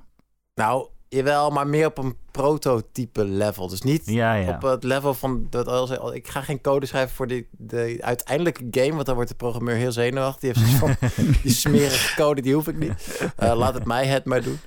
Nou, 0.56 0.88
jawel, 1.16 1.50
maar 1.50 1.68
meer 1.68 1.86
op 1.86 1.98
een 1.98 2.18
prototype 2.32 3.26
level. 3.26 3.68
Dus 3.68 3.82
niet 3.82 4.06
Ja, 4.06 4.34
ja. 4.34 4.56
op 4.56 4.62
het 4.62 4.84
level 4.84 5.14
van... 5.14 5.48
Dat, 5.50 5.68
als, 5.68 5.92
ik 6.14 6.28
ga 6.28 6.42
geen 6.42 6.62
code 6.62 6.86
schrijven 6.86 7.16
voor 7.16 7.28
de, 7.28 7.46
de 7.52 7.98
uiteindelijke 8.02 8.68
game... 8.72 8.94
want 8.94 9.06
dan 9.06 9.16
wordt 9.16 9.30
de 9.30 9.36
programmeur 9.36 9.76
heel 9.76 9.92
zenuwachtig. 9.92 10.54
Die 10.54 10.64
heeft 10.64 10.78
van, 10.78 10.96
die 11.44 11.52
smerige 11.52 12.16
code, 12.16 12.42
die 12.42 12.54
hoef 12.54 12.68
ik 12.68 12.78
niet. 12.78 13.30
Eh, 13.36 13.56
laat 13.58 13.74
het 13.74 13.86
mij 13.86 14.06
het 14.06 14.26
maar 14.26 14.42
doen. 14.42 14.60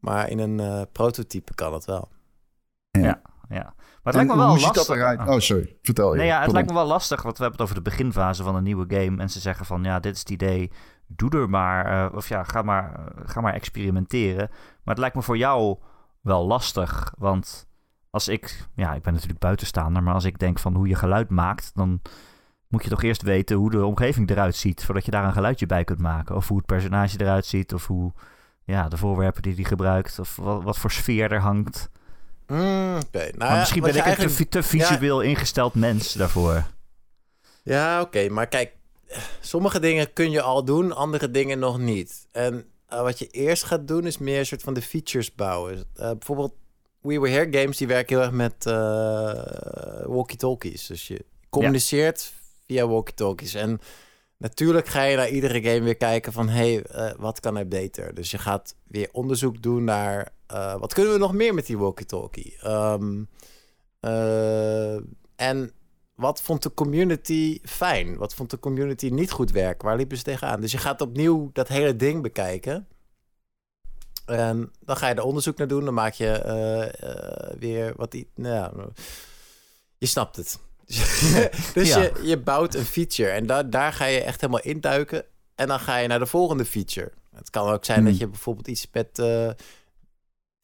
Maar 0.00 0.30
in 0.30 0.38
een 0.38 0.60
eh, 0.60 0.82
prototype 0.92 1.54
kan 1.54 1.72
het 1.72 1.84
wel. 1.84 2.08
Ja. 2.90 3.20
Maar 3.48 4.14
het 4.14 4.22
En 4.22 4.26
lijkt 4.26 4.30
me 4.30 4.36
wel 4.36 4.48
hoe 4.48 4.60
lastig. 4.60 4.76
ziet 4.76 4.86
dat 4.86 4.96
eruit? 4.96 5.28
Oh, 5.28 5.38
sorry. 5.38 5.76
Vertel 5.82 6.12
je. 6.12 6.16
Nee, 6.18 6.26
ja, 6.26 6.32
het 6.32 6.36
Pardon. 6.38 6.54
lijkt 6.54 6.68
me 6.68 6.74
wel 6.74 6.86
lastig, 6.86 7.22
want 7.22 7.36
we 7.36 7.42
hebben 7.42 7.62
het 7.62 7.70
over 7.70 7.84
de 7.84 7.90
beginfase 7.90 8.42
van 8.42 8.54
een 8.54 8.62
nieuwe 8.62 8.84
game. 8.88 9.22
En 9.22 9.30
ze 9.30 9.40
zeggen 9.40 9.66
van, 9.66 9.84
ja, 9.84 10.00
dit 10.00 10.14
is 10.14 10.18
het 10.20 10.30
idee, 10.30 10.70
doe 11.06 11.30
er 11.30 11.50
maar, 11.50 11.86
eh, 11.86 12.16
of 12.16 12.28
ja, 12.28 12.44
ga 12.44 12.62
maar, 12.62 12.94
eh, 12.94 13.22
ga 13.24 13.40
maar 13.40 13.54
experimenteren. 13.54 14.48
Maar 14.50 14.94
het 14.94 14.98
lijkt 14.98 15.16
me 15.16 15.22
voor 15.22 15.36
jou 15.36 15.78
wel 16.20 16.46
lastig, 16.46 17.14
want 17.18 17.66
als 18.10 18.28
ik, 18.28 18.68
ja, 18.74 18.94
ik 18.94 19.02
ben 19.02 19.12
natuurlijk 19.12 19.40
buitenstaander, 19.40 20.02
maar 20.02 20.14
als 20.14 20.24
ik 20.24 20.38
denk 20.38 20.58
van 20.58 20.74
hoe 20.74 20.88
je 20.88 20.94
geluid 20.94 21.30
maakt, 21.30 21.70
dan 21.74 22.00
moet 22.68 22.84
je 22.84 22.90
toch 22.90 23.02
eerst 23.02 23.22
weten 23.22 23.56
hoe 23.56 23.70
de 23.70 23.84
omgeving 23.84 24.30
eruit 24.30 24.56
ziet, 24.56 24.84
voordat 24.84 25.04
je 25.04 25.10
daar 25.10 25.24
een 25.24 25.32
geluidje 25.32 25.66
bij 25.66 25.84
kunt 25.84 26.00
maken. 26.00 26.36
Of 26.36 26.48
hoe 26.48 26.56
het 26.56 26.66
personage 26.66 27.20
eruit 27.20 27.46
ziet, 27.46 27.74
of 27.74 27.86
hoe, 27.86 28.12
ja, 28.64 28.88
de 28.88 28.96
voorwerpen 28.96 29.42
die 29.42 29.54
hij 29.54 29.64
gebruikt, 29.64 30.18
of 30.18 30.36
wat, 30.36 30.62
wat 30.62 30.78
voor 30.78 30.90
sfeer 30.90 31.32
er 31.32 31.40
hangt. 31.40 31.90
Mm, 32.46 32.96
Oké, 32.96 33.30
nou 33.36 33.52
ja, 33.52 33.58
misschien 33.58 33.82
ben 33.82 33.96
ik 33.96 34.18
een 34.18 34.34
te, 34.34 34.48
te 34.48 34.62
visueel 34.62 35.20
ingesteld 35.20 35.74
mens 35.74 36.12
daarvoor. 36.12 36.64
Ja, 37.62 38.00
oké. 38.00 38.28
maar 38.28 38.46
kijk, 38.46 38.75
sommige 39.40 39.80
dingen 39.80 40.12
kun 40.12 40.30
je 40.30 40.42
al 40.42 40.64
doen, 40.64 40.92
andere 40.92 41.30
dingen 41.30 41.58
nog 41.58 41.78
niet. 41.78 42.28
En 42.32 42.66
eh, 42.86 43.02
wat 43.02 43.18
je 43.18 43.26
eerst 43.26 43.64
gaat 43.64 43.88
doen, 43.88 44.06
is 44.06 44.18
meer 44.18 44.38
een 44.38 44.46
soort 44.46 44.62
van 44.62 44.74
de 44.74 44.82
features 44.82 45.34
bouwen. 45.34 45.84
Eh, 45.94 46.10
bijvoorbeeld 46.10 46.54
We 47.00 47.20
Were 47.20 47.32
Here 47.32 47.58
games, 47.60 47.76
die 47.76 47.86
werken 47.86 48.16
heel 48.16 48.24
erg 48.24 48.34
met 48.34 48.66
eh, 48.66 50.06
walkie-talkies. 50.06 50.86
Dus 50.86 51.08
je 51.08 51.24
communiceert 51.50 52.32
via 52.66 52.86
walkie-talkies. 52.86 53.54
En 53.54 53.80
natuurlijk 54.36 54.86
ga 54.86 55.02
je 55.02 55.16
naar 55.16 55.28
iedere 55.28 55.62
game 55.62 55.82
weer 55.82 55.96
kijken 55.96 56.32
van... 56.32 56.48
hé, 56.48 56.74
hey, 56.74 57.14
wat 57.18 57.40
kan 57.40 57.56
er 57.56 57.68
beter? 57.68 58.14
Dus 58.14 58.30
je 58.30 58.38
gaat 58.38 58.74
weer 58.86 59.08
onderzoek 59.12 59.62
doen 59.62 59.84
naar... 59.84 60.32
wat 60.78 60.94
kunnen 60.94 61.12
we 61.12 61.18
nog 61.18 61.32
meer 61.32 61.54
met 61.54 61.66
die 61.66 61.78
walkie-talkie? 61.78 62.56
Ehm, 62.60 63.22
eh, 64.06 64.94
en 65.36 65.72
wat 66.16 66.42
vond 66.42 66.62
de 66.62 66.74
community 66.74 67.58
fijn? 67.62 68.16
Wat 68.16 68.34
vond 68.34 68.50
de 68.50 68.58
community 68.58 69.08
niet 69.08 69.30
goed 69.30 69.50
werken? 69.50 69.86
Waar 69.88 69.96
liepen 69.96 70.16
ze 70.16 70.22
tegenaan? 70.22 70.60
Dus 70.60 70.72
je 70.72 70.78
gaat 70.78 71.00
opnieuw 71.00 71.50
dat 71.52 71.68
hele 71.68 71.96
ding 71.96 72.22
bekijken. 72.22 72.88
En 74.26 74.72
dan 74.80 74.96
ga 74.96 75.08
je 75.08 75.14
er 75.14 75.22
onderzoek 75.22 75.56
naar 75.58 75.68
doen. 75.68 75.84
Dan 75.84 75.94
maak 75.94 76.12
je 76.12 76.30
eh, 76.32 77.02
eh, 77.02 77.56
weer 77.58 77.92
wat... 77.96 78.14
i- 78.14 78.28
Nou 78.34 78.54
ja, 78.54 78.72
je 79.98 80.06
snapt 80.06 80.36
het. 80.36 80.58
dus 81.74 81.88
Ja. 81.88 82.02
je, 82.02 82.20
je 82.22 82.38
bouwt 82.38 82.74
een 82.74 82.84
feature. 82.84 83.28
En 83.30 83.46
da 83.46 83.62
daar 83.62 83.92
ga 83.92 84.04
je 84.04 84.20
echt 84.22 84.40
helemaal 84.40 84.62
induiken. 84.62 85.24
En 85.54 85.66
dan 85.68 85.80
ga 85.80 85.96
je 85.96 86.08
naar 86.08 86.18
de 86.18 86.26
volgende 86.26 86.64
feature. 86.64 87.12
Het 87.34 87.50
kan 87.50 87.68
ook 87.68 87.84
zijn 87.84 87.98
Hmm. 87.98 88.08
dat 88.08 88.18
je 88.18 88.28
bijvoorbeeld 88.28 88.68
iets 88.68 88.86
met... 88.92 89.18
eh, 89.18 89.50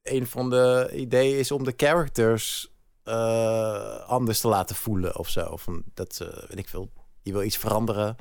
een 0.03 0.27
van 0.27 0.51
de 0.51 0.91
ideeën 0.95 1.39
is 1.39 1.51
om 1.51 1.65
de 1.65 1.75
characters 1.77 2.72
eh, 3.05 3.99
anders 4.07 4.41
te 4.41 4.49
laten 4.49 4.77
voelen 4.77 5.19
of 5.19 5.29
zo. 5.29 5.47
Of 5.47 5.63
van 5.63 5.83
dat 5.95 6.15
ze, 6.15 6.45
weet 6.49 6.59
ik 6.59 6.69
veel, 6.69 6.91
je 7.23 7.33
wil 7.33 7.43
iets 7.43 7.57
veranderen. 7.57 8.17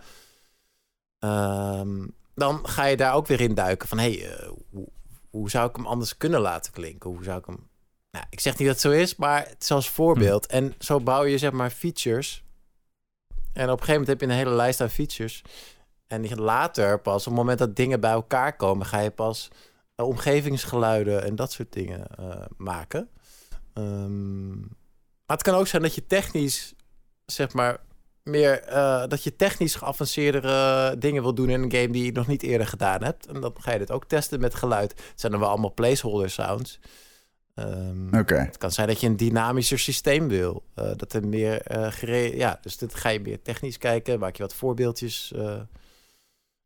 Ehm, 1.19 2.07
dan 2.35 2.67
ga 2.67 2.85
je 2.85 2.97
daar 2.97 3.13
ook 3.13 3.27
weer 3.27 3.41
in 3.41 3.53
duiken 3.53 3.87
van, 3.87 3.97
hé, 3.97 4.13
hey, 4.13 4.31
eh, 4.31 4.49
hoe, 4.69 4.87
hoe 5.29 5.49
zou 5.49 5.69
ik 5.69 5.75
hem 5.75 5.85
anders 5.85 6.17
kunnen 6.17 6.41
laten 6.41 6.71
klinken? 6.71 7.09
Hoe 7.09 7.23
zou 7.23 7.39
ik 7.39 7.45
hem... 7.45 7.69
Nou, 8.11 8.25
ik 8.29 8.39
zeg 8.39 8.57
niet 8.57 8.67
dat 8.67 8.81
het 8.81 8.91
zo 8.93 8.99
is, 8.99 9.15
maar 9.15 9.47
het 9.47 9.61
is 9.61 9.71
als 9.71 9.89
voorbeeld. 9.89 10.45
En 10.45 10.75
zo 10.79 10.99
bouw 10.99 11.23
je 11.23 11.37
zeg 11.37 11.51
maar 11.51 11.69
features. 11.69 12.43
En 13.53 13.63
op 13.63 13.79
een 13.79 13.85
gegeven 13.85 13.91
moment 13.91 14.07
heb 14.07 14.19
je 14.19 14.25
een 14.25 14.41
hele 14.41 14.55
lijst 14.55 14.81
aan 14.81 14.89
features. 14.89 15.41
En 16.07 16.21
die 16.21 16.35
later 16.35 16.99
pas, 16.99 17.27
op 17.27 17.33
het 17.33 17.41
moment 17.41 17.59
dat 17.59 17.75
dingen 17.75 17.99
bij 17.99 18.11
elkaar 18.11 18.55
komen, 18.55 18.85
ga 18.85 18.99
je 18.99 19.11
pas 19.11 19.47
eh, 19.95 20.07
omgevingsgeluiden 20.07 21.23
en 21.23 21.35
dat 21.35 21.51
soort 21.51 21.73
dingen 21.73 22.07
eh, 22.17 22.45
maken. 22.57 23.09
Ehm, 23.73 24.59
maar 24.59 25.37
het 25.37 25.41
kan 25.43 25.53
ook 25.55 25.67
zijn 25.67 25.81
dat 25.81 25.95
je 25.95 26.07
technisch, 26.07 26.73
zeg 27.25 27.53
maar, 27.53 27.77
meer 28.23 28.59
eh, 28.63 29.07
dat 29.07 29.23
je 29.23 29.35
technisch 29.35 29.75
geavanceerdere 29.75 30.95
dingen 30.97 31.21
wil 31.21 31.33
doen 31.33 31.49
in 31.49 31.61
een 31.61 31.71
game 31.71 31.89
die 31.91 32.05
je 32.05 32.11
nog 32.11 32.27
niet 32.27 32.43
eerder 32.43 32.67
gedaan 32.67 33.03
hebt. 33.03 33.27
En 33.27 33.41
dan 33.41 33.53
ga 33.59 33.71
je 33.71 33.77
dit 33.79 33.91
ook 33.91 34.05
testen 34.05 34.39
met 34.39 34.55
geluid. 34.55 34.91
Het 34.91 35.19
zijn 35.19 35.31
dan 35.31 35.41
wel 35.41 35.49
allemaal 35.49 35.73
placeholder 35.73 36.29
sounds. 36.29 36.79
Ehm, 37.55 38.17
Oké. 38.17 38.35
Het 38.35 38.57
kan 38.57 38.71
zijn 38.71 38.87
dat 38.87 38.99
je 39.01 39.07
een 39.07 39.17
dynamischer 39.17 39.79
systeem 39.79 40.27
wil. 40.27 40.63
eh, 40.75 40.91
dat 40.95 41.13
er 41.13 41.27
meer 41.27 41.61
eh 41.61 41.91
gere- 41.91 42.35
Ja, 42.37 42.57
dus 42.61 42.77
dit 42.77 42.95
ga 42.95 43.09
je 43.09 43.19
meer 43.19 43.41
technisch 43.41 43.77
kijken. 43.77 44.19
Maak 44.19 44.35
je 44.35 44.43
wat 44.43 44.53
voorbeeldjes. 44.53 45.33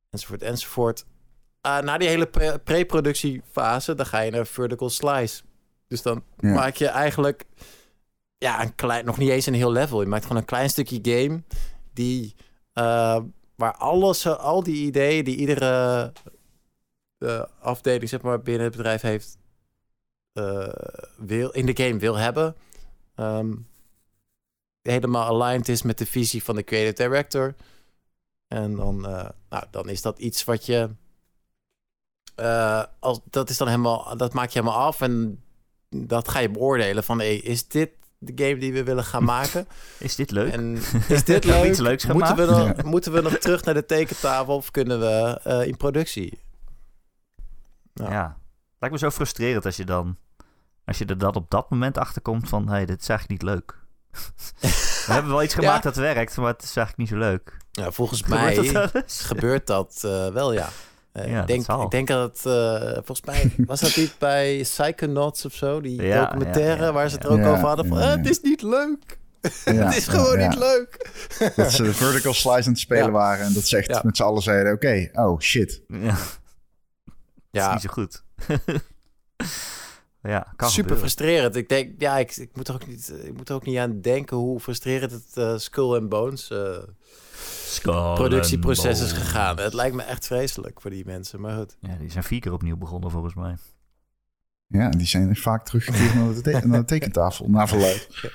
enzovoort, 0.09 0.41
enzovoort. 0.43 1.05
Ah, 1.61 1.83
na 1.83 1.97
die 1.97 2.07
hele 2.07 2.25
pre- 2.27 2.59
pre-productiefase, 2.59 3.93
dan 3.95 4.05
ga 4.05 4.19
je 4.19 4.31
naar 4.31 4.47
vertical 4.47 4.89
slice. 4.89 5.43
Dus 5.87 6.01
dan 6.01 6.23
Ja. 6.37 6.53
maak 6.53 6.75
je 6.75 6.87
eigenlijk 6.87 7.45
ja, 8.37 8.61
een 8.63 8.75
klein, 8.75 9.05
nog 9.05 9.17
niet 9.17 9.29
eens 9.29 9.45
een 9.45 9.53
heel 9.53 9.71
level. 9.71 10.01
Je 10.01 10.07
maakt 10.07 10.23
gewoon 10.23 10.37
een 10.37 10.47
klein 10.47 10.69
stukje 10.69 10.99
game 11.01 11.43
die 11.93 12.35
eh, 12.73 13.21
waar 13.55 13.75
alles, 13.75 14.27
al 14.27 14.63
die 14.63 14.85
ideeën 14.85 15.23
die 15.23 15.35
iedere 15.35 16.11
eh, 17.17 17.43
afdeling 17.59 18.09
zeg 18.09 18.21
maar 18.21 18.41
binnen 18.41 18.63
het 18.63 18.75
bedrijf 18.75 19.01
heeft, 19.01 19.37
eh, 20.33 20.73
wil 21.17 21.49
in 21.49 21.65
de 21.65 21.83
game 21.83 21.99
wil 21.99 22.15
hebben, 22.15 22.55
ehm, 23.15 23.53
helemaal 24.81 25.25
aligned 25.25 25.69
is 25.69 25.81
met 25.81 25.97
de 25.97 26.05
visie 26.05 26.43
van 26.43 26.55
de 26.55 26.63
creative 26.63 27.03
director. 27.03 27.55
En 28.47 28.75
dan, 28.75 28.99
nou, 29.49 29.65
dan 29.71 29.89
is 29.89 30.01
dat 30.01 30.19
iets 30.19 30.43
wat 30.43 30.65
je. 30.65 30.89
als, 32.99 33.19
dat 33.29 33.49
is 33.49 33.57
dan 33.57 33.67
helemaal. 33.67 34.17
Dat 34.17 34.33
maak 34.33 34.49
je 34.49 34.59
helemaal 34.59 34.81
af. 34.81 35.01
En 35.01 35.43
dat 36.07 36.27
ga 36.27 36.39
je 36.39 36.49
beoordelen 36.49 37.03
van 37.03 37.17
hey, 37.17 37.35
is 37.35 37.67
dit 37.67 37.89
de 38.17 38.43
game 38.45 38.57
die 38.57 38.73
we 38.73 38.83
willen 38.83 39.03
gaan 39.03 39.23
maken? 39.23 39.67
Is 39.99 40.15
dit 40.15 40.31
leuk? 40.31 40.51
En 40.53 40.77
is 41.07 41.23
dit 41.23 41.45
we 41.45 41.51
leuk? 41.51 41.69
iets 41.69 41.79
leuks 41.79 42.05
moeten, 42.05 42.35
we 42.35 42.47
gemaakt? 42.47 42.77
dan, 42.77 42.87
moeten 42.89 43.11
we 43.11 43.21
nog 43.21 43.33
terug 43.37 43.63
naar 43.63 43.73
de 43.73 43.85
tekentafel 43.85 44.55
of 44.55 44.71
kunnen 44.71 44.99
we 44.99 45.39
eh, 45.43 45.67
in 45.67 45.77
productie? 45.77 46.39
Ja. 47.93 48.11
Ja. 48.11 48.37
Lijkt 48.79 48.95
me 48.95 49.01
zo 49.01 49.09
frustrerend 49.15 49.65
als 49.65 49.75
je 49.75 49.83
dan... 49.85 50.17
Als 50.85 50.97
je 50.97 51.05
er 51.05 51.17
dan 51.17 51.35
op 51.35 51.49
dat 51.49 51.69
moment 51.69 51.97
achter 51.97 52.21
komt 52.21 52.49
van... 52.49 52.67
Hé, 52.67 52.73
hey, 52.73 52.85
dit 52.85 53.01
is 53.01 53.09
eigenlijk 53.09 53.41
niet 53.41 53.51
leuk. 53.51 53.79
We 55.05 55.13
hebben 55.13 55.31
wel 55.31 55.43
iets 55.43 55.53
Ja. 55.53 55.59
gemaakt 55.59 55.83
dat 55.83 55.95
werkt, 55.95 56.37
maar 56.37 56.51
het 56.53 56.63
is 56.63 56.75
eigenlijk 56.75 56.97
niet 56.97 57.19
zo 57.19 57.27
leuk. 57.27 57.57
Ja, 57.71 57.91
volgens 57.91 58.21
Gebeurt 58.21 58.93
mij 58.93 59.03
gebeurt 59.07 59.67
dat 59.67 60.01
eh, 60.05 60.27
wel, 60.27 60.53
ja. 60.53 60.69
Eh, 61.15 61.29
Ja, 61.29 61.41
ik, 61.41 61.47
denk, 61.47 61.67
ik 61.67 61.91
denk 61.91 62.07
dat 62.07 62.29
het, 62.37 62.45
eh, 62.45 62.91
volgens 62.93 63.21
mij 63.21 63.51
was 63.67 63.79
dat 63.79 63.95
niet 63.95 64.15
bij 64.19 64.59
Psychonauts 64.61 65.45
of 65.45 65.53
zo, 65.53 65.81
die 65.81 66.01
Ja, 66.01 66.25
documentaire 66.25 66.79
ja, 66.81 66.85
ja, 66.85 66.93
waar 66.93 67.09
ze 67.09 67.15
het 67.15 67.23
er 67.23 67.29
ook 67.31 67.37
Ja, 67.39 67.51
over 67.51 67.67
hadden 67.67 67.87
van, 67.87 67.97
ja, 67.97 68.03
eh, 68.11 68.17
het 68.17 68.29
is 68.29 68.41
niet 68.41 68.61
leuk. 68.61 68.97
Ja, 69.65 69.71
het 69.73 69.95
is 69.97 70.07
gewoon 70.07 70.39
ja, 70.39 70.47
niet 70.47 70.57
leuk. 70.57 71.09
Dat 71.55 71.71
ze 71.71 71.83
de 71.83 71.93
vertical 71.93 72.33
slice 72.33 72.63
aan 72.65 72.71
het 72.71 72.79
spelen 72.79 73.05
Ja. 73.05 73.11
waren. 73.11 73.45
En 73.45 73.53
dat 73.53 73.63
ze 73.67 73.77
echt 73.77 73.87
Ja. 73.87 74.01
met 74.03 74.17
z'n 74.17 74.23
allen 74.23 74.41
zeiden, 74.41 74.73
oké, 74.73 75.09
oh 75.13 75.39
shit. 75.39 75.81
Ja, 75.87 75.97
dat 76.05 76.15
is 76.15 76.39
Ja, 77.51 77.71
niet 77.73 77.81
zo 77.81 77.89
goed. 77.89 78.23
ja, 80.21 80.53
kan 80.55 80.69
super 80.69 80.73
gebeuren. 80.73 80.97
frustrerend. 80.97 81.55
Ik 81.55 81.69
denk, 81.69 82.01
ja, 82.01 82.17
ik, 82.17 82.35
ik, 82.35 82.49
moet 82.55 82.67
er 82.67 82.73
ook 82.73 82.87
niet, 82.87 83.13
ik 83.23 83.33
moet 83.37 83.49
er 83.49 83.55
ook 83.55 83.65
niet 83.65 83.77
aan 83.77 84.01
denken 84.01 84.37
hoe 84.37 84.59
frustrerend 84.59 85.11
het 85.33 85.61
Skull 85.61 85.95
and 85.97 86.09
Bones 86.09 86.49
eh, 86.49 86.77
productieproces 88.15 89.01
is 89.01 89.11
gegaan. 89.11 89.57
Het 89.59 89.73
lijkt 89.73 89.95
me 89.95 90.01
echt 90.01 90.25
vreselijk 90.25 90.81
voor 90.81 90.89
die 90.91 91.05
mensen, 91.05 91.41
maar 91.41 91.57
goed. 91.57 91.77
Ja, 91.79 91.95
die 91.95 92.11
zijn 92.11 92.23
vier 92.23 92.39
keer 92.39 92.53
opnieuw 92.53 92.77
begonnen 92.77 93.11
volgens 93.11 93.33
mij. 93.33 93.55
Ja, 94.67 94.89
die 94.89 95.05
zijn 95.07 95.35
vaak 95.35 95.65
teruggekeerd 95.65 96.13
naar 96.15 96.33
de, 96.33 96.41
te- 96.41 96.61
naar 96.67 96.79
de 96.79 96.85
tekentafel, 96.85 97.49
naar 97.49 97.67
verluid. 97.67 98.09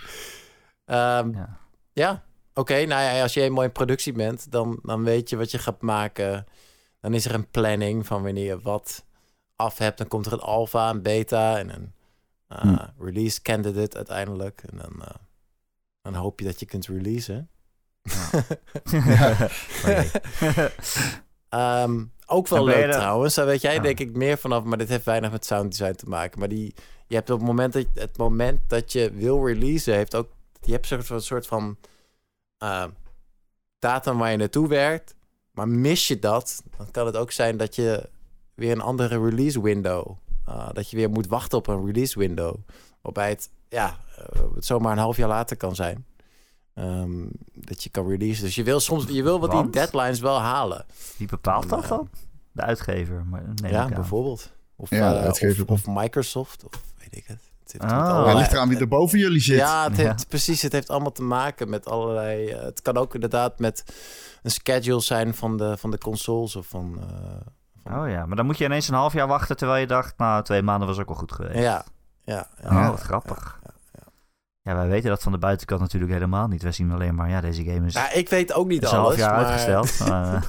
Ehm, 0.85 1.33
Ja. 1.35 1.59
Ja, 1.93 2.25
oké. 2.55 2.75
nou 2.75 3.03
ja, 3.15 3.23
als 3.23 3.35
je 3.35 3.41
eenmaal 3.41 3.65
in 3.65 3.73
productie 3.73 4.13
bent, 4.13 4.51
dan, 4.53 4.79
dan 4.83 5.03
weet 5.05 5.31
je 5.31 5.37
wat 5.37 5.51
je 5.51 5.59
gaat 5.59 5.81
maken. 5.83 6.47
Dan 7.01 7.15
is 7.15 7.25
er 7.25 7.35
een 7.35 7.51
planning 7.51 8.07
van 8.07 8.23
wanneer 8.23 8.45
je 8.45 8.61
wat 8.61 9.05
af 9.57 9.79
hebt. 9.79 9.99
Dan 9.99 10.09
komt 10.09 10.27
er 10.27 10.33
een 10.33 10.39
alpha, 10.41 10.91
een 10.91 11.03
beta 11.03 11.59
en 11.59 11.75
een 11.75 11.93
uh, 12.53 12.59
Hm. 12.63 13.03
release 13.05 13.43
candidate 13.43 13.97
uiteindelijk. 13.97 14.63
En 14.71 14.77
dan, 14.79 15.03
eh, 15.05 15.15
dan 16.03 16.15
hoop 16.15 16.41
je 16.41 16.47
dat 16.47 16.61
je 16.61 16.67
kunt 16.67 16.87
releasen. 16.87 17.51
Oké. 19.85 20.11
Ehm, 21.49 22.05
ook 22.27 22.49
wel 22.49 22.65
leuk 22.65 22.85
er- 22.85 22.93
trouwens. 22.93 23.35
Daar 23.35 23.47
weet 23.47 23.61
jij 23.61 23.79
denk 23.81 23.99
ik 24.01 24.17
meer 24.17 24.39
vanaf. 24.39 24.65
Maar 24.65 24.79
dit 24.79 24.89
heeft 24.89 25.05
weinig 25.05 25.31
met 25.31 25.45
sound 25.47 25.71
design 25.71 25.95
te 25.95 26.07
maken. 26.07 26.39
Maar 26.39 26.49
die, 26.49 26.75
je 27.07 27.15
hebt 27.15 27.31
op 27.31 27.39
het 27.39 27.47
moment 27.47 27.73
dat, 27.73 27.87
het 27.95 28.17
moment 28.17 28.61
dat 28.67 28.93
je 28.93 29.11
wil 29.13 29.47
releasen... 29.47 29.95
Heeft 29.95 30.15
ook, 30.15 30.29
je 30.61 30.73
hebt 30.73 30.91
een 30.91 30.97
soort 31.03 31.07
van, 31.07 31.17
een 31.17 31.23
soort 31.23 31.47
van 31.47 31.77
eh, 32.59 32.85
datum 33.79 34.19
waar 34.19 34.31
je 34.31 34.37
naartoe 34.37 34.69
werkt. 34.69 35.15
Maar 35.53 35.69
mis 35.69 36.09
je 36.09 36.19
dat, 36.19 36.63
dan 36.77 36.91
kan 36.91 37.07
het 37.07 37.17
ook 37.17 37.31
zijn 37.31 37.57
dat 37.57 37.75
je 37.75 38.09
weer 38.55 38.73
een 38.73 38.81
andere 38.81 39.25
release 39.25 39.63
window... 39.63 40.11
eh, 40.47 40.69
dat 40.73 40.91
je 40.91 40.97
weer 40.97 41.11
moet 41.11 41.27
wachten 41.27 41.59
op 41.59 41.67
een 41.67 41.87
release 41.87 42.19
window. 42.19 42.55
Waarbij 43.03 43.29
het, 43.29 43.51
ja, 43.69 43.97
eh, 44.17 44.41
het 44.55 44.65
zomaar 44.65 44.93
een 44.93 44.99
half 44.99 45.17
jaar 45.17 45.29
later 45.29 45.57
kan 45.57 45.75
zijn. 45.75 46.07
Ehm, 46.81 47.27
dat 47.55 47.83
je 47.83 47.91
kan 47.91 48.09
releasen. 48.09 48.45
Dus 48.45 48.55
je 48.55 48.63
wil 48.63 48.81
soms 48.81 49.05
je 49.09 49.23
wil 49.23 49.41
wat 49.41 49.51
die 49.51 49.71
deadlines 49.71 50.21
wel 50.21 50.41
halen. 50.41 50.85
Wie 51.17 51.29
bepaalt 51.29 51.69
dat 51.69 51.87
dan? 51.89 52.09
De 52.53 52.63
uitgever. 52.63 53.25
Maar, 53.25 53.43
ja, 53.55 53.89
bijvoorbeeld. 53.89 54.53
Of, 54.77 54.91
Ja, 54.91 55.13
de 55.13 55.19
uitgever. 55.19 55.65
of, 55.67 55.87
of 55.87 55.95
Microsoft, 55.95 56.65
of 56.65 56.83
weet 56.99 57.17
ik 57.17 57.25
het. 57.27 57.41
het 57.63 57.73
heeft 57.73 57.85
Ah. 57.85 57.91
Ja, 57.91 58.05
allerlei- 58.11 58.39
ligt 58.39 58.53
eraan 58.53 58.69
wie 58.69 58.79
er 58.79 58.89
boven 58.89 59.19
jullie 59.19 59.41
zit. 59.41 59.59
Ja, 59.59 59.89
het 59.89 59.97
Ja. 59.97 60.07
heeft, 60.07 60.29
precies. 60.29 60.63
Het 60.63 60.73
heeft 60.73 60.89
allemaal 60.91 61.13
te 61.13 61.23
maken 61.23 61.69
met 61.69 61.87
allerlei... 61.89 62.49
eh, 62.49 62.63
het 62.63 62.83
kan 62.83 62.97
ook 62.97 63.15
inderdaad 63.15 63.59
met 63.59 63.85
een 64.43 64.51
schedule 64.51 65.01
zijn 65.01 65.35
van 65.35 65.57
de, 65.57 65.77
van 65.77 65.91
de 65.91 65.99
consoles 65.99 66.57
of 66.57 66.67
van... 66.67 66.99
eh, 67.01 67.07
van- 67.83 67.99
Oh 68.03 68.09
ja, 68.09 68.27
maar 68.27 68.37
dan 68.37 68.47
moet 68.47 68.59
je 68.59 68.65
ineens 68.65 68.89
een 68.89 68.95
half 68.95 69.13
jaar 69.13 69.27
wachten 69.29 69.57
terwijl 69.57 69.81
je 69.81 69.87
dacht, 69.87 70.19
nou, 70.19 70.43
twee 70.45 70.63
maanden 70.63 70.89
was 70.89 70.99
ook 70.99 71.07
wel 71.09 71.17
goed 71.17 71.33
geweest. 71.33 71.59
ja, 71.59 71.85
ja, 72.25 72.49
ja. 72.63 72.69
Oh, 72.85 72.91
wat 72.91 73.01
grappig. 73.01 73.60
Ja, 74.71 74.77
Ja, 74.77 74.83
wij 74.83 74.89
weten 74.89 75.09
dat 75.11 75.23
van 75.23 75.33
de 75.33 75.39
buitenkant 75.39 75.81
natuurlijk 75.81 76.13
helemaal 76.13 76.47
niet. 76.49 76.63
Wij 76.63 76.73
zien 76.73 76.91
alleen 76.91 77.15
maar, 77.15 77.29
ja, 77.31 77.41
deze 77.41 77.65
game 77.65 77.87
is, 77.87 77.95
Nou, 77.95 78.13
ik 78.13 78.29
weet 78.29 78.53
ook 78.53 78.69
niet 78.69 78.85
half 78.85 79.05
alles, 79.07 79.19
jaar 79.19 79.31
maar 79.35 79.45
uitgesteld. 79.45 79.99
maar, 80.09 80.35
eh, 80.35 80.43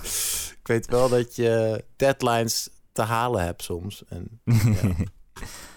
ik 0.59 0.67
weet 0.67 0.85
wel 0.85 1.09
dat 1.09 1.35
je 1.35 1.83
deadlines 1.95 2.69
te 2.91 3.01
halen 3.01 3.43
hebt 3.45 3.63
soms. 3.63 4.03
En, 4.07 4.41
ja. 4.43 4.53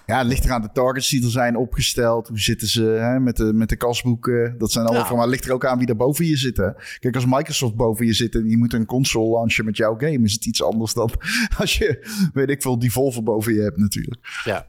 Ja, 0.07 0.19
het 0.19 0.27
ligt 0.27 0.45
eraan 0.45 0.63
de 0.63 0.73
targets 0.73 1.09
die 1.09 1.25
er 1.25 1.31
zijn 1.31 1.57
opgesteld. 1.57 2.29
Hoe 2.29 2.41
zitten 2.41 2.69
ze 2.69 2.83
hè, 2.83 3.21
met, 3.21 3.37
de, 3.37 3.53
met 3.53 3.69
de 3.69 3.77
kasboeken? 3.77 4.59
Dat 4.59 4.73
zijn 4.73 4.85
allemaal 4.85 5.03
Ja. 5.03 5.09
van, 5.09 5.17
maar 5.17 5.27
het 5.27 5.35
ligt 5.35 5.49
er 5.49 5.55
ook 5.55 5.67
aan 5.67 5.79
wie 5.79 5.87
er 5.89 5.97
boven 5.97 6.25
je 6.25 6.37
zit. 6.37 6.57
Hè? 6.57 6.69
Kijk, 6.99 7.15
als 7.15 7.27
Microsoft 7.27 7.75
boven 7.75 8.07
je 8.07 8.13
zit 8.13 8.35
en 8.35 8.49
je 8.49 8.57
moet 8.57 8.73
een 8.73 8.87
console 8.87 9.31
launchen 9.39 9.65
met 9.65 9.77
jouw 9.77 9.95
game, 9.99 10.19
is 10.23 10.33
het 10.33 10.47
iets 10.47 10.63
anders 10.63 10.95
dan 10.95 11.11
als 11.59 11.79
je, 11.79 12.07
weet 12.33 12.49
ik 12.51 12.63
veel, 12.63 12.79
die 12.79 12.93
Volvo 12.93 13.23
boven 13.23 13.55
je 13.55 13.61
hebt 13.61 13.77
natuurlijk. 13.77 14.41
ja. 14.45 14.67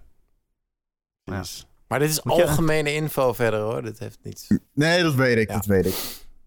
Ja. 1.23 1.43
Maar 1.95 2.03
dit 2.03 2.13
is 2.13 2.23
Moet 2.23 2.35
je- 2.35 2.41
algemene 2.45 2.93
info 2.93 3.33
verder 3.33 3.59
hoor. 3.59 3.81
Dit 3.81 3.99
heeft 3.99 4.17
niets... 4.23 4.47
Nee, 4.73 5.01
dat 5.03 5.13
weet 5.15 5.37
ik, 5.37 5.47
Ja. 5.49 5.55
dat 5.55 5.65
weet 5.65 5.85
ik. 5.85 5.95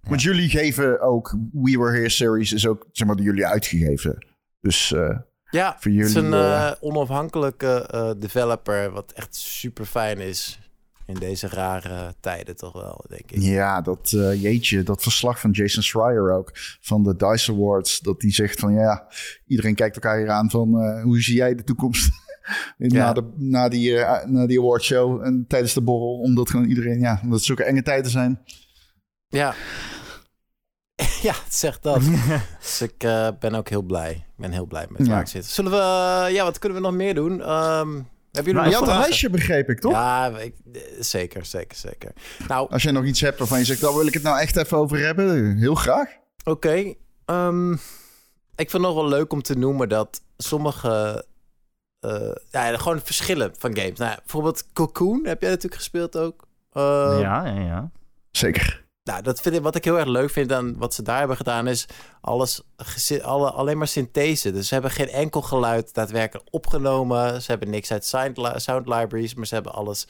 Want 0.03 0.23
jullie 0.23 0.49
geven 0.49 1.01
ook, 1.01 1.37
We 1.53 1.79
Were 1.79 1.97
Here 1.97 2.09
series 2.09 2.53
is 2.53 2.67
ook, 2.67 2.87
zeg 2.93 3.07
maar, 3.07 3.17
door 3.17 3.25
jullie 3.25 3.47
uitgegeven. 3.47 4.27
Dus 4.61 4.93
eh, 4.93 5.19
Ja, 5.51 5.77
Voor 5.81 5.91
het 5.93 6.01
is 6.07 6.13
jullie, 6.13 6.29
een 6.29 6.35
eh, 6.35 6.67
eh, 6.69 6.73
onafhankelijke 6.81 8.15
developer, 8.19 8.91
wat 8.91 9.13
echt 9.13 9.35
super 9.37 9.85
fijn 9.85 10.19
is 10.19 10.59
in 11.07 11.15
deze 11.15 11.49
rare 11.49 12.15
tijden 12.21 12.57
toch 12.57 12.73
wel, 12.73 13.05
denk 13.09 13.31
ik. 13.31 13.41
ja, 13.43 13.81
dat 13.81 14.11
jeetje, 14.41 14.83
dat 14.83 15.03
verslag 15.03 15.41
van 15.41 15.51
Jason 15.51 15.83
Schreier 15.83 16.33
ook, 16.33 16.51
van 16.81 17.03
de 17.03 17.17
DICE 17.17 17.53
Awards, 17.53 17.99
dat 18.01 18.21
die 18.21 18.33
zegt 18.33 18.61
van 18.61 18.73
ja, 18.73 19.07
iedereen 19.47 19.75
kijkt 19.75 19.95
elkaar 19.95 20.19
hier 20.19 20.31
aan 20.31 20.51
van 20.51 21.01
hoe 21.03 21.21
zie 21.23 21.37
jij 21.37 21.55
de 21.55 21.65
toekomst 21.65 22.11
Ja. 22.77 22.89
na, 23.05 23.13
de, 23.13 23.33
na, 23.37 23.69
die, 23.69 23.99
eh, 23.99 24.27
na 24.27 24.47
die 24.47 24.59
awardshow 24.61 25.23
en 25.23 25.45
tijdens 25.49 25.73
de 25.75 25.83
borrel, 25.83 26.19
omdat 26.19 26.51
gewoon 26.51 26.67
iedereen, 26.67 27.01
ja, 27.01 27.21
omdat 27.23 27.37
het 27.39 27.47
zulke 27.47 27.65
enge 27.65 27.83
tijden 27.83 28.11
zijn. 28.11 28.41
Ja. 29.29 29.55
ja, 31.29 31.35
zegt 31.49 31.83
dat. 31.83 32.01
dus 32.61 32.83
ik 32.83 33.05
eh, 33.05 33.29
ben 33.41 33.55
ook 33.55 33.69
heel 33.69 33.83
blij. 33.83 34.11
Ik 34.11 34.25
ben 34.37 34.51
heel 34.53 34.67
blij 34.67 34.87
met 34.91 35.07
Ja. 35.07 35.13
waar 35.13 35.21
ik 35.21 35.27
zit. 35.27 35.45
Zullen 35.45 35.71
we, 35.71 35.77
eh, 36.27 36.35
ja, 36.35 36.45
wat 36.45 36.59
kunnen 36.59 36.79
we 36.79 36.85
nog 36.85 36.95
meer 36.95 37.15
doen? 37.15 37.41
Ehm, 37.43 37.93
hebben 38.33 38.53
jullie 38.53 38.53
Nou, 38.55 38.65
je 38.69 38.71
nog 38.71 38.85
had 38.85 38.89
een 38.89 39.01
lijstje, 39.01 39.31
begreep 39.31 39.69
ik, 39.69 39.81
toch? 39.81 39.93
Ja, 39.93 40.39
ik, 40.39 40.55
zeker, 40.99 41.45
zeker, 41.45 41.77
zeker. 41.77 42.13
Nou, 42.49 42.71
Als 42.71 42.83
jij 42.83 42.93
nog 42.93 43.05
iets 43.05 43.21
hebt 43.21 43.39
waarvan 43.39 43.59
je 43.59 43.65
zegt, 43.65 43.81
daar 43.81 43.95
wil 43.95 44.07
ik 44.07 44.15
het 44.15 44.23
nou 44.23 44.41
echt 44.41 44.57
even 44.57 44.77
over 44.77 44.99
hebben, 44.99 45.57
heel 45.57 45.75
graag. 45.75 46.09
Oké. 46.45 46.95
ehm, 47.25 47.73
ik 48.57 48.71
vind 48.71 48.73
het 48.73 48.83
nog 48.83 48.95
wel 48.95 49.09
leuk 49.09 49.33
om 49.33 49.43
te 49.43 49.59
noemen 49.59 49.89
dat 49.89 50.23
sommige... 50.37 51.25
eh, 52.01 52.31
ja, 52.51 52.77
gewoon 52.77 53.01
verschillen 53.01 53.55
van 53.59 53.77
games. 53.77 53.99
Nou, 53.99 54.17
bijvoorbeeld 54.17 54.73
Cocoon 54.73 55.21
heb 55.27 55.41
jij 55.41 55.51
natuurlijk 55.51 55.81
gespeeld 55.81 56.17
ook. 56.17 56.47
Ehm, 56.73 57.19
ja, 57.19 57.47
ja, 57.47 57.61
ja. 57.61 57.91
Zeker. 58.31 58.87
Nou, 59.05 59.23
dat 59.23 59.41
vind 59.41 59.55
ik, 59.55 59.63
wat 59.63 59.75
ik 59.75 59.85
heel 59.85 59.99
erg 59.99 60.09
leuk 60.09 60.31
vind 60.31 60.53
aan 60.53 60.79
wat 60.79 60.95
ze 60.95 61.03
daar 61.03 61.19
hebben 61.19 61.37
gedaan 61.37 61.67
is 61.67 61.87
alles 62.21 62.63
alle, 63.23 63.51
alleen 63.51 63.79
maar 63.79 63.89
synthese. 63.89 64.51
Dus 64.53 64.69
ze 64.69 64.75
hebben 64.75 64.91
geen 64.91 65.09
enkel 65.09 65.43
geluid 65.43 65.95
daadwerkelijk 65.95 66.49
opgenomen. 66.51 67.43
Ze 67.43 67.51
hebben 67.51 67.71
niks 67.71 67.93
uit 67.93 68.05
sound, 68.05 68.37
li- 68.37 68.53
sound 68.61 68.89
libraries, 68.89 69.35
maar 69.35 69.47
ze 69.47 69.55
hebben 69.55 69.73
alles. 69.73 70.07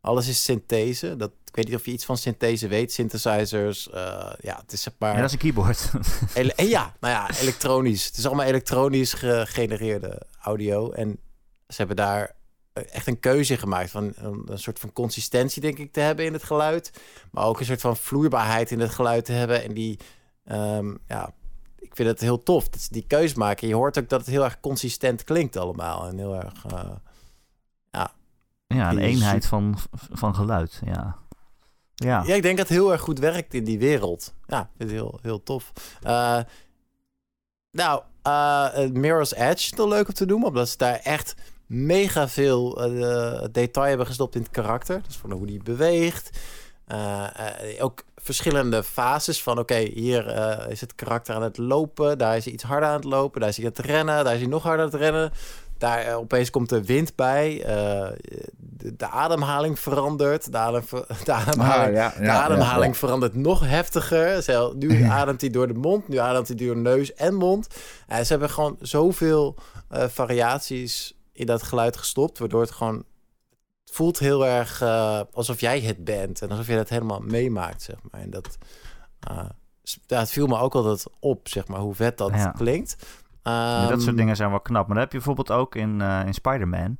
Alles 0.00 0.28
is 0.28 0.42
synthese. 0.44 1.16
Dat, 1.16 1.30
ik 1.44 1.56
weet 1.56 1.66
niet 1.66 1.74
of 1.74 1.84
je 1.84 1.92
iets 1.92 2.04
van 2.04 2.16
synthese 2.16 2.68
weet. 2.68 2.92
Synthesizers. 2.92 3.90
eh, 3.90 4.32
ja, 4.40 4.56
het 4.62 4.72
is 4.72 4.82
zeg 4.82 4.92
maar. 4.98 5.14
Ja, 5.14 5.16
dat 5.20 5.26
is 5.26 5.32
een 5.32 5.38
keyboard. 5.38 5.90
Ele- 6.34 6.52
eh, 6.56 6.68
ja, 6.70 6.94
nou 7.00 7.14
ja, 7.14 7.30
elektronisch. 7.40 8.06
Het 8.06 8.16
is 8.16 8.26
allemaal 8.26 8.46
elektronisch 8.46 9.12
gegenereerde 9.12 10.22
audio. 10.42 10.90
En 10.90 11.18
ze 11.70 11.76
hebben 11.76 11.96
daar 11.96 12.34
eh, 12.72 12.94
echt 12.94 13.06
een 13.06 13.20
keuze 13.20 13.56
gemaakt 13.56 13.90
van 13.90 14.12
een, 14.16 14.42
een 14.46 14.58
soort 14.58 14.78
van 14.78 14.92
consistentie, 14.92 15.62
denk 15.62 15.78
ik, 15.78 15.92
te 15.92 16.00
hebben 16.00 16.24
in 16.24 16.32
het 16.32 16.42
geluid. 16.42 16.92
Maar 17.30 17.44
ook 17.44 17.58
een 17.58 17.64
soort 17.64 17.80
van 17.80 17.96
vloeibaarheid 17.96 18.70
in 18.70 18.80
het 18.80 18.90
geluid 18.90 19.24
te 19.24 19.32
hebben. 19.32 19.62
En 19.62 19.74
die, 19.74 19.98
ehm, 20.44 20.94
ja, 21.06 21.32
ik 21.78 21.96
vind 21.96 22.08
het 22.08 22.20
heel 22.20 22.42
tof 22.42 22.68
dat 22.68 22.80
ze 22.80 22.92
die 22.92 23.06
keuze 23.06 23.38
maken. 23.38 23.68
Je 23.68 23.74
hoort 23.74 23.98
ook 23.98 24.08
dat 24.08 24.20
het 24.20 24.28
heel 24.28 24.44
erg 24.44 24.60
consistent 24.60 25.24
klinkt 25.24 25.56
allemaal. 25.56 26.06
En 26.06 26.18
heel 26.18 26.36
erg, 26.36 26.64
eh, 26.66 26.90
ja, 27.90 28.12
een 28.90 28.96
Die 28.96 29.08
is 29.08 29.14
eenheid 29.14 29.46
van, 29.46 29.78
van 29.92 30.34
geluid. 30.34 30.80
Ja. 30.84 31.16
Ja. 31.94 32.22
Ja, 32.26 32.34
ik 32.34 32.42
denk 32.42 32.56
dat 32.56 32.68
het 32.68 32.76
heel 32.76 32.92
erg 32.92 33.00
goed 33.00 33.18
werkt 33.18 33.54
in 33.54 33.64
die 33.64 33.78
wereld. 33.78 34.34
Ja, 34.46 34.70
het 34.76 34.90
heel, 34.90 35.18
heel 35.22 35.42
tof. 35.42 35.72
Eh, 36.02 36.40
nou, 37.70 38.02
Mirror's 38.92 39.32
Edge 39.32 39.52
is 39.52 39.72
wel 39.76 39.88
leuk 39.88 40.08
om 40.08 40.14
te 40.14 40.24
noemen, 40.24 40.48
omdat 40.48 40.68
ze 40.68 40.76
daar 40.76 40.98
echt 40.98 41.34
mega 41.70 42.28
veel 42.28 42.82
eh, 42.82 43.44
detail 43.52 43.88
hebben 43.88 44.06
gestopt 44.06 44.34
in 44.34 44.40
het 44.40 44.50
karakter. 44.50 45.00
Dus 45.06 45.16
van 45.16 45.32
hoe 45.32 45.46
die 45.46 45.62
beweegt. 45.62 46.38
Eh, 46.86 47.24
eh, 47.24 47.84
ook 47.84 48.02
verschillende 48.16 48.82
fases 48.82 49.42
van 49.42 49.58
oké, 49.58 49.78
hier 49.78 50.26
is 50.68 50.80
het 50.80 50.94
karakter 50.94 51.34
aan 51.34 51.42
het 51.42 51.58
lopen, 51.58 52.18
daar 52.18 52.36
is 52.36 52.44
hij 52.44 52.52
iets 52.52 52.62
harder 52.62 52.88
aan 52.88 52.94
het 52.94 53.04
lopen, 53.04 53.40
daar 53.40 53.48
is 53.48 53.56
hij 53.56 53.66
aan 53.66 53.72
het 53.76 53.86
rennen, 53.86 54.24
daar 54.24 54.34
is 54.34 54.40
hij 54.40 54.48
nog 54.48 54.62
harder 54.62 54.84
aan 54.84 54.90
het 54.90 55.00
rennen. 55.00 55.32
Daar 55.78 56.14
opeens 56.16 56.50
komt 56.50 56.68
de 56.68 56.84
wind 56.84 57.14
bij, 57.14 57.62
de, 58.56 58.96
de 58.96 59.06
ademhaling 59.06 59.78
verandert, 59.78 60.52
de, 60.52 60.58
adem, 60.58 60.82
de 61.24 61.32
ademhaling, 61.32 61.88
Ah, 61.88 61.94
ja, 61.94 62.14
de 62.18 62.24
ja, 62.24 62.42
ademhaling 62.42 62.92
ja. 62.92 62.98
verandert 62.98 63.34
nog 63.34 63.60
heftiger. 63.66 64.42
Zelf, 64.42 64.74
nu 64.74 65.02
ademt 65.04 65.40
hij 65.40 65.50
door 65.50 65.66
de 65.66 65.74
mond, 65.74 66.08
nu 66.08 66.16
ademt 66.16 66.48
hij 66.48 66.56
door 66.56 66.76
neus 66.76 67.14
en 67.14 67.34
mond. 67.34 67.66
Ze 68.08 68.26
hebben 68.26 68.50
gewoon 68.50 68.76
zoveel 68.80 69.54
variaties 69.90 71.19
in 71.32 71.46
dat 71.46 71.62
geluid 71.62 71.96
gestopt, 71.96 72.38
waardoor 72.38 72.60
het 72.60 72.70
gewoon 72.70 73.04
het 73.84 73.92
voelt 73.98 74.18
heel 74.18 74.46
erg 74.46 74.80
eh, 74.80 75.20
alsof 75.32 75.60
jij 75.60 75.80
het 75.80 76.04
bent 76.04 76.42
en 76.42 76.48
alsof 76.50 76.66
je 76.66 76.76
dat 76.76 76.88
helemaal 76.88 77.20
meemaakt, 77.20 77.82
zeg 77.82 77.96
maar. 78.10 78.20
En 78.20 78.30
dat, 78.30 78.58
eh, 79.20 79.48
ja, 80.06 80.18
het 80.18 80.30
viel 80.30 80.46
me 80.46 80.58
ook 80.58 80.74
altijd 80.74 81.06
op, 81.20 81.48
zeg 81.48 81.66
maar, 81.68 81.80
hoe 81.80 81.94
vet 81.94 82.18
dat 82.18 82.30
Ja. 82.34 82.50
klinkt. 82.50 82.96
Ja, 83.42 83.80
dat 83.80 83.88
soort 83.98 84.06
Ehm, 84.06 84.16
dingen 84.16 84.36
zijn 84.36 84.50
wel 84.50 84.60
knap. 84.60 84.86
Maar 84.86 84.94
dat 84.94 85.04
heb 85.04 85.12
je 85.12 85.16
bijvoorbeeld 85.18 85.50
ook 85.58 85.74
in, 85.74 86.00
eh, 86.00 86.22
in 86.26 86.34
Spider-Man. 86.34 86.96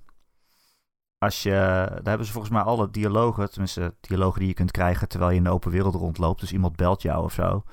Als 1.18 1.42
je, 1.42 1.50
daar 1.50 2.00
hebben 2.04 2.26
ze 2.26 2.32
volgens 2.32 2.52
mij 2.52 2.62
alle 2.62 2.90
dialogen, 2.90 3.50
tenminste 3.50 3.94
dialogen 4.00 4.38
die 4.38 4.48
je 4.48 4.54
kunt 4.54 4.70
krijgen 4.70 5.08
terwijl 5.08 5.30
je 5.30 5.36
in 5.36 5.44
de 5.44 5.50
open 5.50 5.70
wereld 5.70 5.94
rondloopt. 5.94 6.40
Dus 6.40 6.52
iemand 6.52 6.76
belt 6.76 7.02
jou 7.02 7.24
of 7.24 7.32
zo. 7.32 7.64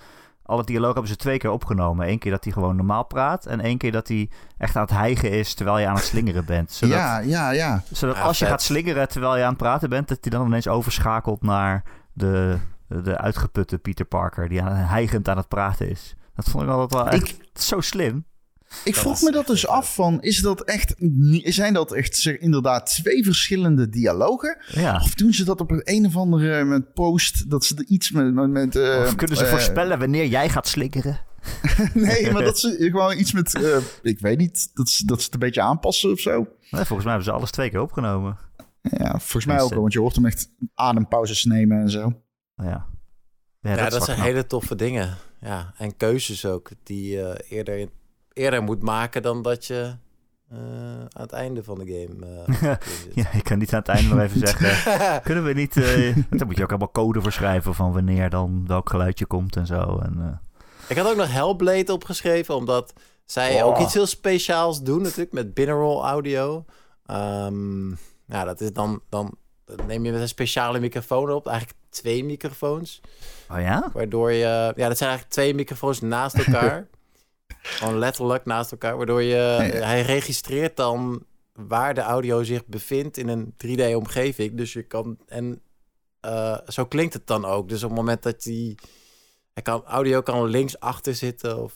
Alle 0.47 0.63
dialogen 0.63 0.93
hebben 0.93 1.11
ze 1.11 1.17
twee 1.17 1.37
keer 1.37 1.51
opgenomen. 1.51 2.09
Eén 2.09 2.19
keer 2.19 2.31
dat 2.31 2.43
hij 2.43 2.53
gewoon 2.53 2.75
normaal 2.75 3.03
praat. 3.03 3.45
En 3.45 3.59
één 3.59 3.77
keer 3.77 3.91
dat 3.91 4.07
hij 4.07 4.29
echt 4.57 4.75
aan 4.75 4.81
het 4.81 4.91
hijgen 4.91 5.31
is 5.31 5.53
terwijl 5.53 5.79
je 5.79 5.87
aan 5.87 5.95
het 5.95 6.03
slingeren 6.03 6.45
bent. 6.45 6.71
Zodat, 6.77 6.97
Ja, 6.97 7.19
ja, 7.19 7.49
ja. 7.49 7.83
zodat 7.91 8.15
Ja, 8.15 8.21
als 8.21 8.39
je 8.39 8.45
gaat 8.45 8.61
slingeren 8.61 9.07
terwijl 9.07 9.37
je 9.37 9.43
aan 9.43 9.49
het 9.49 9.57
praten 9.57 9.89
bent, 9.89 10.07
dat 10.07 10.17
hij 10.21 10.31
dan 10.31 10.45
ineens 10.45 10.67
overschakelt 10.67 11.41
naar 11.41 11.83
de, 12.13 12.57
de 12.87 13.17
uitgeputte 13.17 13.77
Peter 13.77 14.05
Parker. 14.05 14.49
Die 14.49 14.61
aan, 14.61 14.75
hijgend 14.75 15.27
aan 15.29 15.37
het 15.37 15.47
praten 15.47 15.89
is. 15.89 16.15
Dat 16.35 16.49
vond 16.49 16.63
ik 16.63 16.69
altijd 16.69 16.93
wel 16.93 17.09
echt 17.09 17.37
zo 17.53 17.81
slim. 17.81 18.25
Ik 18.83 18.93
Dat 18.93 19.01
vroeg 19.01 19.21
me 19.21 19.31
dat 19.31 19.47
dus 19.47 19.59
vet, 19.59 19.69
af 19.69 19.95
van, 19.95 20.21
is 20.21 20.39
dat 20.39 20.61
echt, 20.61 20.95
zijn 21.43 21.73
dat 21.73 21.93
echt 21.93 22.25
inderdaad 22.25 22.85
twee 22.85 23.23
verschillende 23.23 23.89
dialogen? 23.89 24.57
Ja. 24.67 25.01
Of 25.03 25.13
doen 25.13 25.33
ze 25.33 25.43
dat 25.43 25.61
op 25.61 25.71
een, 25.71 25.81
een 25.83 26.05
of 26.05 26.15
andere 26.15 26.63
met 26.63 26.93
post, 26.93 27.49
dat 27.49 27.65
ze 27.65 27.75
er 27.75 27.85
iets 27.85 28.11
met... 28.11 28.33
met, 28.33 28.49
met 28.49 28.75
eh, 28.75 29.03
Of 29.05 29.15
kunnen 29.15 29.37
ze 29.37 29.43
eh, 29.43 29.49
voorspellen 29.49 29.99
wanneer 29.99 30.25
jij 30.25 30.49
gaat 30.49 30.67
slingeren? 30.67 31.19
nee, 31.93 32.31
maar 32.31 32.43
dat 32.43 32.59
ze 32.59 32.75
gewoon 32.91 33.17
iets 33.17 33.31
met, 33.31 33.55
eh, 33.55 33.77
ik 34.01 34.19
weet 34.19 34.37
niet, 34.37 34.69
dat 34.73 34.89
ze, 34.89 35.05
dat 35.05 35.19
ze 35.19 35.25
het 35.25 35.33
een 35.33 35.39
beetje 35.39 35.61
aanpassen 35.61 36.11
of 36.11 36.19
zo. 36.19 36.35
Nee, 36.35 36.85
volgens 36.85 37.03
mij 37.03 37.13
hebben 37.13 37.23
ze 37.23 37.31
alles 37.31 37.51
twee 37.51 37.69
keer 37.69 37.81
opgenomen. 37.81 38.37
Ja, 38.81 39.11
volgens 39.11 39.45
mij 39.45 39.61
ook 39.61 39.69
wel, 39.69 39.81
want 39.81 39.93
je 39.93 39.99
hoort 39.99 40.15
hem 40.15 40.25
echt 40.25 40.49
adempauzes 40.73 41.43
nemen 41.43 41.81
en 41.81 41.89
zo. 41.89 42.21
Ja, 42.55 42.85
ja, 43.59 43.75
ja, 43.75 43.89
dat, 43.89 44.03
zijn 44.03 44.17
knap. 44.17 44.29
hele 44.29 44.47
toffe 44.47 44.75
dingen. 44.75 45.17
Ja, 45.41 45.73
en 45.77 45.97
keuzes 45.97 46.45
ook, 46.45 46.69
die 46.83 47.19
eerder, 47.49 47.89
eerder 48.37 48.63
moet 48.63 48.81
maken 48.83 49.21
dan 49.21 49.41
dat 49.41 49.65
je 49.65 49.95
eh, 50.49 50.57
aan 50.99 51.21
het 51.21 51.31
einde 51.31 51.63
van 51.63 51.79
de 51.79 51.85
game 51.85 52.43
zit. 53.03 53.15
Ja, 53.15 53.31
ik 53.31 53.43
kan 53.43 53.57
niet 53.57 53.73
aan 53.73 53.79
het 53.79 53.87
einde 53.87 54.15
nog 54.15 54.23
even 54.23 54.39
zeggen. 54.47 55.21
Kunnen 55.21 55.43
we 55.43 55.53
niet... 55.53 55.73
daar 56.29 56.45
moet 56.47 56.57
je 56.57 56.63
ook 56.63 56.69
allemaal 56.69 56.91
code 56.91 57.21
voor 57.21 57.31
schrijven 57.31 57.75
van 57.75 57.93
wanneer 57.93 58.29
dan 58.29 58.63
welk 58.67 58.89
geluidje 58.89 59.25
komt 59.25 59.55
en 59.55 59.65
zo. 59.65 59.99
En, 60.03 60.41
Ik 60.87 60.97
had 60.97 61.07
ook 61.09 61.15
nog 61.17 61.31
Hellblade 61.31 61.93
opgeschreven, 61.93 62.55
omdat 62.55 62.93
zij 63.25 63.63
Oh. 63.63 63.67
ook 63.67 63.79
iets 63.79 63.93
heel 63.93 64.05
speciaals 64.05 64.81
doen 64.83 65.01
natuurlijk 65.01 65.31
met 65.31 65.53
binaural 65.53 66.05
audio. 66.05 66.65
Ja, 68.27 68.43
dat 68.43 68.61
is 68.61 68.73
dan, 68.73 69.01
dan 69.09 69.35
neem 69.87 70.05
je 70.05 70.11
met 70.11 70.21
een 70.21 70.27
speciale 70.27 70.79
microfoon 70.79 71.31
op, 71.31 71.47
eigenlijk 71.47 71.77
twee 71.89 72.23
microfoons, 72.25 73.01
oh 73.51 73.59
ja? 73.59 73.89
waardoor 73.93 74.31
je, 74.31 74.73
ja, 74.75 74.87
dat 74.87 74.97
zijn 74.97 75.09
eigenlijk 75.09 75.29
twee 75.29 75.53
microfoons 75.53 76.01
naast 76.01 76.35
elkaar, 76.35 76.87
gewoon 77.61 77.97
letterlijk 77.97 78.45
naast 78.45 78.71
elkaar, 78.71 78.97
waardoor 78.97 79.21
je, 79.21 79.35
hij 79.83 80.01
registreert 80.01 80.75
dan 80.75 81.25
waar 81.53 81.93
de 81.93 82.01
audio 82.01 82.43
zich 82.43 82.65
bevindt 82.65 83.17
in 83.17 83.27
een 83.27 83.53
3D-omgeving, 83.65 84.57
dus 84.57 84.73
je 84.73 84.83
kan 84.83 85.17
en 85.27 85.61
eh, 86.19 86.57
zo 86.67 86.85
klinkt 86.85 87.13
het 87.13 87.27
dan 87.27 87.45
ook. 87.45 87.69
Dus 87.69 87.83
op 87.83 87.89
het 87.89 87.99
moment 87.99 88.23
dat 88.23 88.41
die 88.41 88.75
hij 89.53 89.63
kan, 89.63 89.83
audio 89.85 90.21
kan 90.21 90.45
links 90.45 90.79
achter 90.79 91.15
zitten 91.15 91.63
of 91.63 91.73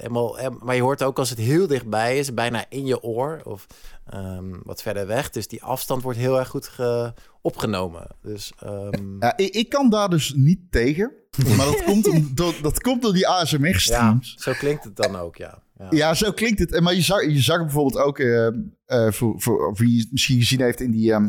helemaal, 0.00 0.36
maar 0.62 0.74
je 0.74 0.82
hoort 0.82 1.02
ook 1.02 1.18
als 1.18 1.30
het 1.30 1.38
heel 1.38 1.66
dichtbij 1.66 2.18
is, 2.18 2.34
bijna 2.34 2.64
in 2.68 2.86
je 2.86 3.02
oor 3.02 3.40
of 3.44 3.66
ehm, 4.06 4.52
wat 4.62 4.82
verder 4.82 5.06
weg. 5.06 5.30
Dus 5.30 5.48
die 5.48 5.62
afstand 5.62 6.02
wordt 6.02 6.18
heel 6.18 6.38
erg 6.38 6.48
goed 6.48 6.68
ge- 6.68 7.12
opgenomen. 7.42 8.06
Dus 8.22 8.52
ehm, 8.58 9.16
Ja, 9.18 9.36
ik, 9.36 9.54
ik 9.54 9.68
kan 9.68 9.90
daar 9.90 10.08
dus 10.08 10.32
niet 10.36 10.60
tegen, 10.70 11.12
maar 11.56 11.66
dat 11.66 11.82
komt, 11.84 12.08
om, 12.08 12.30
door, 12.34 12.54
dat 12.62 12.80
komt 12.80 13.02
door 13.02 13.12
die 13.12 13.20
ja, 13.22 13.28
ASMR-streams. 13.28 14.34
zo 14.38 14.52
klinkt 14.52 14.84
het 14.84 14.96
dan 14.96 15.16
ook, 15.16 15.36
ja. 15.36 15.62
ja. 15.78 15.86
Ja, 15.90 16.14
zo 16.14 16.32
klinkt 16.32 16.58
het. 16.58 16.72
En 16.72 16.82
Maar 16.82 16.94
je 16.94 17.00
zag, 17.02 17.24
je 17.24 17.40
zag 17.40 17.58
bijvoorbeeld 17.60 18.04
ook, 18.04 18.18
eh, 18.18 18.46
eh, 18.46 19.12
voor, 19.12 19.40
voor 19.40 19.74
wie 19.78 20.08
misschien 20.10 20.38
gezien 20.38 20.60
heeft 20.60 20.80
in 20.80 20.90
die 20.90 21.12
ehm, 21.12 21.28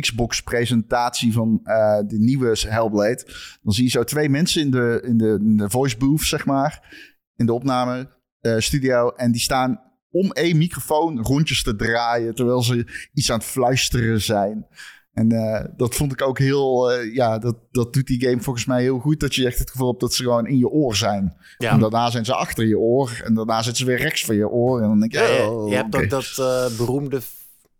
Xbox-presentatie 0.00 1.32
van 1.32 1.60
eh, 1.62 1.98
de 2.06 2.18
nieuwe 2.18 2.56
Hellblade. 2.68 3.24
Dan 3.62 3.72
zie 3.72 3.84
je 3.84 3.90
zo 3.90 4.04
twee 4.04 4.28
mensen 4.28 4.62
in 4.62 4.70
de, 4.70 5.02
in 5.06 5.16
de, 5.18 5.38
in 5.42 5.56
de 5.56 5.70
voice 5.70 5.96
booth, 5.96 6.20
zeg 6.22 6.44
maar, 6.46 6.94
in 7.40 7.46
de 7.46 7.52
opname 7.52 8.08
eh, 8.40 8.58
studio. 8.58 9.08
En 9.10 9.32
die 9.32 9.40
staan 9.40 9.80
om 10.10 10.32
één 10.32 10.56
microfoon 10.56 11.22
rondjes 11.22 11.62
te 11.62 11.76
draaien, 11.76 12.34
terwijl 12.34 12.62
ze 12.62 13.08
iets 13.14 13.30
aan 13.30 13.38
het 13.38 13.46
fluisteren 13.46 14.20
zijn. 14.22 14.66
En 15.12 15.32
eh, 15.32 15.64
dat 15.76 15.94
vond 15.94 16.12
ik 16.12 16.22
ook 16.22 16.38
heel, 16.38 16.92
eh, 16.92 17.14
ja, 17.14 17.38
dat, 17.38 17.56
dat 17.70 17.92
doet 17.92 18.06
die 18.06 18.20
game 18.22 18.40
volgens 18.42 18.64
mij 18.64 18.82
heel 18.82 18.98
goed. 18.98 19.20
Dat 19.20 19.34
je 19.34 19.46
echt 19.46 19.58
het 19.58 19.70
gevoel 19.70 19.88
hebt 19.88 20.00
dat 20.00 20.14
ze 20.14 20.22
gewoon 20.22 20.46
in 20.46 20.58
je 20.58 20.68
oor 20.68 20.96
zijn. 20.96 21.36
Ja. 21.58 21.70
En 21.72 21.78
daarna 21.80 22.10
zijn 22.10 22.24
ze 22.24 22.34
achter 22.34 22.66
je 22.66 22.78
oor. 22.78 23.20
En 23.24 23.34
daarna 23.34 23.62
zitten 23.62 23.76
ze 23.84 23.90
weer 23.90 23.98
rechts 24.00 24.24
van 24.24 24.34
je 24.34 24.48
oor. 24.48 24.80
En 24.80 24.88
dan 24.88 25.00
denk 25.00 25.12
je, 25.12 25.18
Ja, 25.18 25.26
je, 25.28 25.42
oh, 25.50 25.68
je 25.68 25.74
hebt 25.74 25.96
ook 25.96 26.10
dat 26.10 26.34
beroemde 26.76 27.20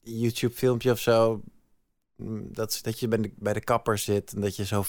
YouTube-filmpje 0.00 0.90
of 0.90 0.98
zo. 0.98 1.42
mm, 2.16 2.48
Dat, 2.52 2.78
dat 2.82 3.00
je 3.00 3.08
bij 3.08 3.18
de, 3.18 3.32
bij 3.36 3.52
de 3.52 3.60
kapper 3.64 3.98
zit 3.98 4.32
en 4.32 4.40
dat 4.40 4.56
je 4.56 4.64
zo. 4.64 4.84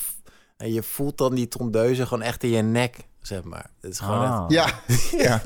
En 0.57 0.73
je 0.73 0.83
voelt 0.83 1.17
dan 1.17 1.35
die 1.35 1.47
tondeuze 1.47 2.05
gewoon 2.07 2.23
echt 2.23 2.43
in 2.43 2.49
je 2.49 2.61
nek, 2.61 2.97
zeg 3.21 3.43
maar. 3.43 3.69
Het 3.81 3.91
is 3.91 3.99
gewoon 3.99 4.21
echt- 4.23 4.31
Ah. 4.31 4.45
Ja, 4.57 4.79
ja, 5.11 5.41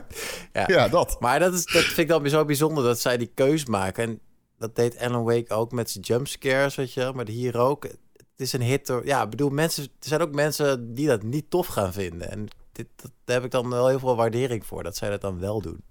Ja. 0.54 0.64
ja. 0.68 0.88
dat. 0.88 1.18
Maar 1.20 1.40
dat, 1.40 1.54
is, 1.54 1.66
dat 1.66 1.84
vind 1.84 1.98
ik 1.98 2.08
dan 2.08 2.22
weer 2.22 2.32
zo 2.32 2.46
bijzonder 2.46 2.84
dat 2.84 3.00
zij 3.00 3.18
die 3.18 3.32
keus 3.34 3.66
maken. 3.66 4.04
En 4.04 4.20
dat 4.58 4.76
deed 4.76 4.98
Alan 5.00 5.24
Wake 5.24 5.54
ook 5.54 5.72
met 5.72 5.90
zijn 5.90 6.04
jumpscares, 6.04 6.76
weet 6.76 6.94
je 6.94 7.00
wel. 7.00 7.14
Maar 7.14 7.28
hier 7.28 7.58
ook. 7.58 7.84
Het 7.84 8.44
is 8.48 8.54
een 8.54 8.62
hit 8.62 8.88
door... 8.88 9.06
Ja, 9.06 9.24
ik 9.24 9.30
bedoel, 9.30 9.50
mensen, 9.50 9.84
er 9.84 9.90
zijn 10.08 10.22
ook 10.22 10.32
mensen 10.36 10.94
die 10.94 11.08
dat 11.08 11.24
niet 11.24 11.50
tof 11.50 11.68
gaan 11.68 11.94
vinden. 11.94 12.32
En 12.32 12.48
dit, 12.72 12.88
dat, 12.96 13.12
daar 13.26 13.36
heb 13.36 13.46
ik 13.46 13.52
dan 13.52 13.70
wel 13.70 13.88
heel 13.88 14.00
veel 14.00 14.16
waardering 14.16 14.66
voor, 14.66 14.84
dat 14.84 14.96
zij 14.96 15.10
dat 15.10 15.22
dan 15.22 15.40
wel 15.40 15.62
doen. 15.62 15.84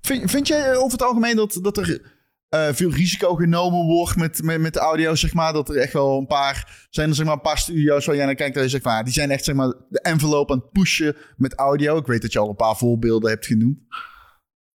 Vind, 0.00 0.30
vind 0.30 0.46
jij 0.48 0.76
over 0.76 0.92
het 0.92 1.02
algemeen 1.02 1.36
dat, 1.36 1.58
dat 1.62 1.76
er 1.76 2.12
eh, 2.54 2.74
veel 2.74 2.90
risico 2.90 3.34
genomen 3.34 3.84
wordt 3.84 4.16
met, 4.16 4.42
met, 4.42 4.60
met 4.60 4.72
de 4.72 4.78
audio, 4.78 5.14
zeg 5.14 5.34
maar? 5.34 5.52
Dat 5.52 5.68
er 5.68 5.76
echt 5.76 5.92
wel 5.92 6.18
een 6.18 6.26
paar... 6.26 6.86
Zijn 6.90 7.08
er 7.08 7.14
zeg 7.14 7.26
maar 7.26 7.34
een 7.34 7.40
paar 7.40 7.58
studio's 7.58 8.06
waar 8.06 8.16
jij 8.16 8.24
naar 8.24 8.34
kijkt 8.34 8.54
dat 8.54 8.64
je 8.64 8.70
zegt 8.70 8.84
ah, 8.84 9.04
die 9.04 9.12
zijn 9.12 9.30
echt 9.30 9.44
zeg 9.44 9.54
maar 9.54 9.74
de 9.88 10.00
envelop 10.00 10.50
aan 10.50 10.58
het 10.58 10.70
pushen 10.70 11.16
met 11.36 11.54
audio. 11.54 11.96
Ik 11.96 12.06
weet 12.06 12.22
dat 12.22 12.32
je 12.32 12.38
al 12.38 12.48
een 12.48 12.56
paar 12.56 12.76
voorbeelden 12.76 13.30
hebt 13.30 13.46
genoemd. 13.46 13.78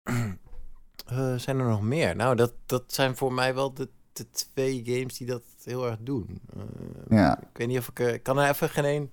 Eh, 1.09 1.35
zijn 1.39 1.59
er 1.59 1.69
nog 1.69 1.83
meer? 1.83 2.17
Nou, 2.17 2.37
dat, 2.37 2.55
dat 2.67 2.85
zijn 2.87 3.17
voor 3.17 3.33
mij 3.33 3.55
wel 3.55 3.75
de, 3.75 3.89
de 4.13 4.31
twee 4.31 4.83
games 4.85 5.17
die 5.17 5.27
dat 5.27 5.43
heel 5.65 5.87
erg 5.87 5.97
doen. 6.01 6.41
Eh, 6.57 6.63
Ja. 7.09 7.41
Ik 7.41 7.57
weet 7.57 7.69
niet 7.69 7.79
of 7.79 7.89
ik... 7.89 7.99
Ik 7.99 8.23
kan 8.23 8.39
er 8.39 8.49
even 8.49 8.69
geen 8.71 8.85
één 8.85 9.11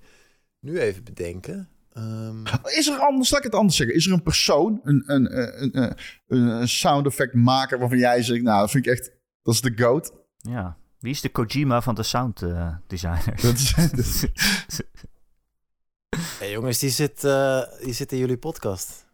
nu 0.60 0.78
even 0.78 1.04
bedenken. 1.04 1.68
Ehm, 1.96 2.44
Is 2.64 2.86
er 2.88 2.98
anders, 2.98 3.30
laat 3.30 3.38
ik 3.38 3.44
het 3.46 3.54
anders 3.54 3.76
zeggen. 3.76 3.96
Is 3.96 4.06
er 4.06 4.12
een 4.12 4.22
persoon, 4.22 4.80
een, 4.82 5.02
een, 5.06 5.38
een, 5.62 5.96
een, 6.26 6.68
sound 6.68 7.06
effect 7.06 7.34
maker 7.34 7.78
waarvan 7.78 7.98
jij 7.98 8.22
zegt... 8.22 8.42
Nou, 8.42 8.60
dat 8.60 8.70
vind 8.70 8.86
ik 8.86 8.92
echt... 8.92 9.10
Dat 9.42 9.54
is 9.54 9.60
de 9.60 9.72
goat. 9.76 10.12
Ja. 10.36 10.76
Wie 10.98 11.12
is 11.12 11.20
de 11.20 11.28
Kojima 11.28 11.80
van 11.82 11.94
de 11.94 12.02
sound 12.02 12.42
eh, 12.42 12.74
designers? 12.86 13.42
Dat 13.42 13.54
is, 13.54 13.74
dat 13.74 13.98
is- 13.98 14.26
hey, 16.38 16.50
jongens, 16.50 16.78
die 16.78 16.90
zit, 16.90 17.24
eh, 17.24 17.62
die 17.84 17.92
zit 17.92 18.12
in 18.12 18.18
jullie 18.18 18.38
podcast. 18.38 19.05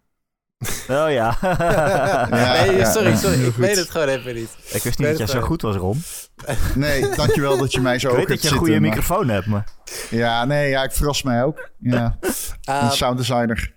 Oh 0.88 1.10
ja. 1.10 1.36
Ja, 1.40 2.64
nee, 2.64 2.84
sorry, 2.84 3.16
sorry. 3.16 3.44
Ik 3.46 3.54
weet 3.54 3.76
het 3.76 3.90
gewoon 3.90 4.08
even 4.08 4.34
niet. 4.34 4.48
ik 4.72 4.82
wist 4.82 4.98
niet 4.98 5.08
dat 5.08 5.18
jij 5.18 5.26
zo 5.26 5.40
goed 5.40 5.62
was, 5.62 5.76
Ron. 5.76 6.02
nee, 6.74 7.08
dankjewel 7.16 7.58
dat 7.58 7.72
je 7.72 7.80
mij 7.80 7.98
zo 7.98 8.06
Ik 8.06 8.12
ook 8.12 8.18
weet 8.18 8.28
dat 8.28 8.42
je 8.42 8.48
een 8.50 8.56
goede 8.56 8.72
maar- 8.72 8.80
microfoon 8.80 9.28
hebt, 9.28 9.46
maar... 9.46 9.68
Ja, 10.10 10.44
nee, 10.44 10.68
ja, 10.70 10.82
ik 10.82 10.92
verras 10.92 11.22
mij 11.22 11.44
ook. 11.44 11.68
Ja, 11.78 12.18
een 12.64 12.90
sound 12.90 13.18
designer. 13.18 13.74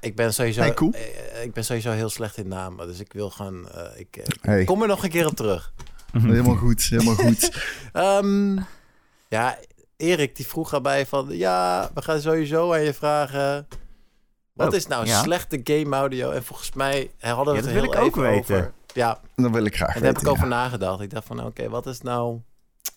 ik 0.00 0.16
ben 0.16 0.34
sowieso... 0.34 0.60
Hey, 0.60 0.74
cool. 0.74 0.92
eh, 0.92 1.44
ik 1.44 1.52
ben 1.52 1.64
sowieso 1.64 1.90
heel 1.90 2.08
slecht 2.10 2.36
in 2.36 2.48
namen. 2.48 2.86
Dus 2.86 3.00
ik 3.00 3.12
wil 3.12 3.30
gewoon... 3.30 3.68
eh, 3.70 4.00
ik, 4.00 4.16
eh, 4.16 4.24
Hey. 4.40 4.64
kom 4.64 4.82
er 4.82 4.88
nog 4.88 5.02
een 5.04 5.10
keer 5.10 5.26
op 5.26 5.36
terug. 5.36 5.72
Helemaal 6.12 6.56
goed, 6.56 6.82
helemaal 6.82 7.14
goed. 7.14 7.52
Ehm, 7.92 8.56
ja, 9.28 9.58
Erik 9.96 10.36
die 10.36 10.46
vroeg 10.46 10.72
erbij 10.72 11.06
van... 11.06 11.26
Ja, 11.30 11.90
we 11.94 12.02
gaan 12.02 12.20
sowieso 12.20 12.72
aan 12.72 12.82
je 12.82 12.94
vragen... 12.94 13.66
Wat 14.58 14.68
Oh, 14.68 14.74
is 14.74 14.86
nou 14.86 15.06
ja. 15.06 15.22
slechte 15.22 15.60
game 15.64 15.96
audio? 15.96 16.30
En 16.30 16.44
volgens 16.44 16.72
mij 16.72 17.10
hadden 17.18 17.44
we 17.54 17.60
Ja, 17.60 17.66
het 17.66 17.74
dat 17.74 17.82
wil 17.82 17.82
heel 17.82 17.92
ik 17.92 17.98
ook 17.98 18.06
even 18.16 18.22
weten. 18.22 18.56
over. 18.56 18.72
Ja, 18.94 19.20
Dat 19.34 19.50
wil 19.50 19.64
ik 19.64 19.76
graag 19.76 19.94
en 19.94 20.02
daar 20.02 20.12
heb 20.12 20.22
ik 20.22 20.28
over 20.28 20.42
ja. 20.42 20.48
nagedacht. 20.48 21.00
Ik 21.00 21.10
dacht 21.10 21.26
van, 21.26 21.44
oké, 21.44 21.68
wat 21.68 21.86
is 21.86 22.00
nou... 22.00 22.40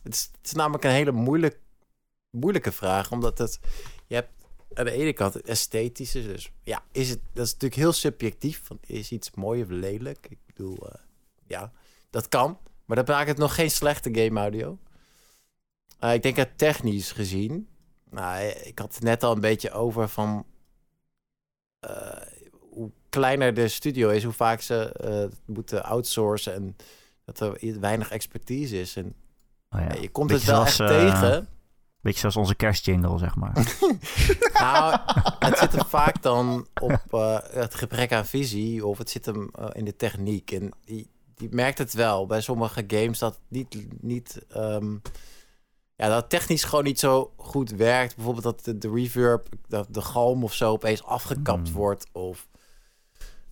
Het 0.04 0.14
is, 0.14 0.30
het 0.38 0.46
is 0.48 0.54
namelijk 0.54 0.84
een 0.84 0.90
hele 0.92 1.12
moeilijk, 1.12 1.60
moeilijke 2.30 2.72
vraag, 2.72 3.12
omdat 3.12 3.38
het, 3.38 3.60
je 4.08 4.16
hebt 4.16 4.30
aan 4.74 4.86
de 4.86 4.92
ene 4.92 5.14
kant 5.14 5.34
het 5.34 5.48
esthetische, 5.48 6.24
dus 6.24 6.52
ja, 6.64 6.84
is 6.92 7.10
het, 7.10 7.20
dat 7.34 7.46
is 7.46 7.52
natuurlijk 7.54 7.82
heel 7.82 7.92
subjectief, 7.94 8.62
is 8.86 9.12
iets 9.12 9.32
mooi 9.32 9.62
of 9.64 9.70
lelijk? 9.70 10.28
Ik 10.30 10.38
bedoel, 10.46 10.78
uh, 10.88 10.94
ja, 11.48 11.72
dat 12.10 12.28
kan, 12.28 12.58
maar 12.86 12.98
dat 12.98 13.08
maakt 13.08 13.28
het 13.28 13.38
nog 13.38 13.56
geen 13.56 13.72
slechte 13.72 14.10
game 14.14 14.40
audio. 14.40 14.78
Uh, 16.04 16.14
ik 16.14 16.24
denk 16.24 16.36
het 16.36 16.58
technisch 16.58 17.12
gezien, 17.12 17.68
nou, 18.10 18.44
ik 18.44 18.80
had 18.80 18.94
het 18.96 19.04
net 19.04 19.24
al 19.24 19.32
een 19.34 19.42
beetje 19.42 19.72
over 19.72 20.10
van 20.10 20.46
hoe 22.70 22.92
kleiner 23.10 23.54
de 23.54 23.68
studio 23.68 24.10
is, 24.10 24.24
hoe 24.24 24.34
vaak 24.34 24.62
ze 24.62 25.30
moeten 25.46 25.84
outsourcen 25.84 26.54
en 26.54 26.76
dat 27.26 27.40
er 27.40 27.80
weinig 27.80 28.12
expertise 28.12 28.80
is. 28.80 28.96
En 28.96 29.16
Oh 29.76 29.80
ja. 29.80 30.02
je 30.02 30.10
komt 30.10 30.28
Beetje 30.28 30.52
het 30.52 30.56
wel 30.56 30.68
zoals, 30.68 30.80
echt 30.80 30.92
eh, 30.92 31.20
tegen. 31.20 31.48
Beetje 32.02 32.20
zoals 32.20 32.36
onze 32.36 32.56
kerstjingle, 32.56 33.18
zeg 33.18 33.36
maar. 33.36 33.54
Nou, 34.62 35.00
het 35.40 35.58
zit 35.58 35.72
hem 35.72 35.86
vaak 35.86 36.22
dan 36.22 36.68
op 36.82 37.02
eh, 37.12 37.38
het 37.52 37.76
gebrek 37.76 38.12
aan 38.12 38.26
visie 38.26 38.86
of 38.86 38.98
het 38.98 39.10
zit 39.10 39.26
hem 39.26 39.50
eh, 39.56 39.68
in 39.74 39.86
de 39.86 39.96
techniek. 39.96 40.52
En 40.52 40.72
die, 40.86 41.10
die 41.36 41.50
merkt 41.52 41.78
het 41.78 41.94
wel 41.94 42.26
bij 42.26 42.42
sommige 42.42 42.84
games 42.88 43.20
dat 43.20 43.40
niet, 43.48 43.88
niet 44.02 44.42
ehm, 44.50 44.96
ja, 46.02 46.08
dat 46.10 46.30
technisch 46.30 46.64
gewoon 46.64 46.84
niet 46.84 47.00
zo 47.00 47.32
goed 47.38 47.70
werkt. 47.72 48.16
Bijvoorbeeld 48.16 48.44
dat 48.46 48.64
de, 48.66 48.78
de 48.78 48.90
reverb, 48.94 49.48
dat 49.68 49.88
de 49.90 50.02
galm 50.02 50.44
of 50.44 50.54
zo 50.54 50.72
opeens 50.72 51.04
afgekapt 51.04 51.68
Hmm. 51.68 51.78
wordt. 51.78 52.06
Of 52.12 52.48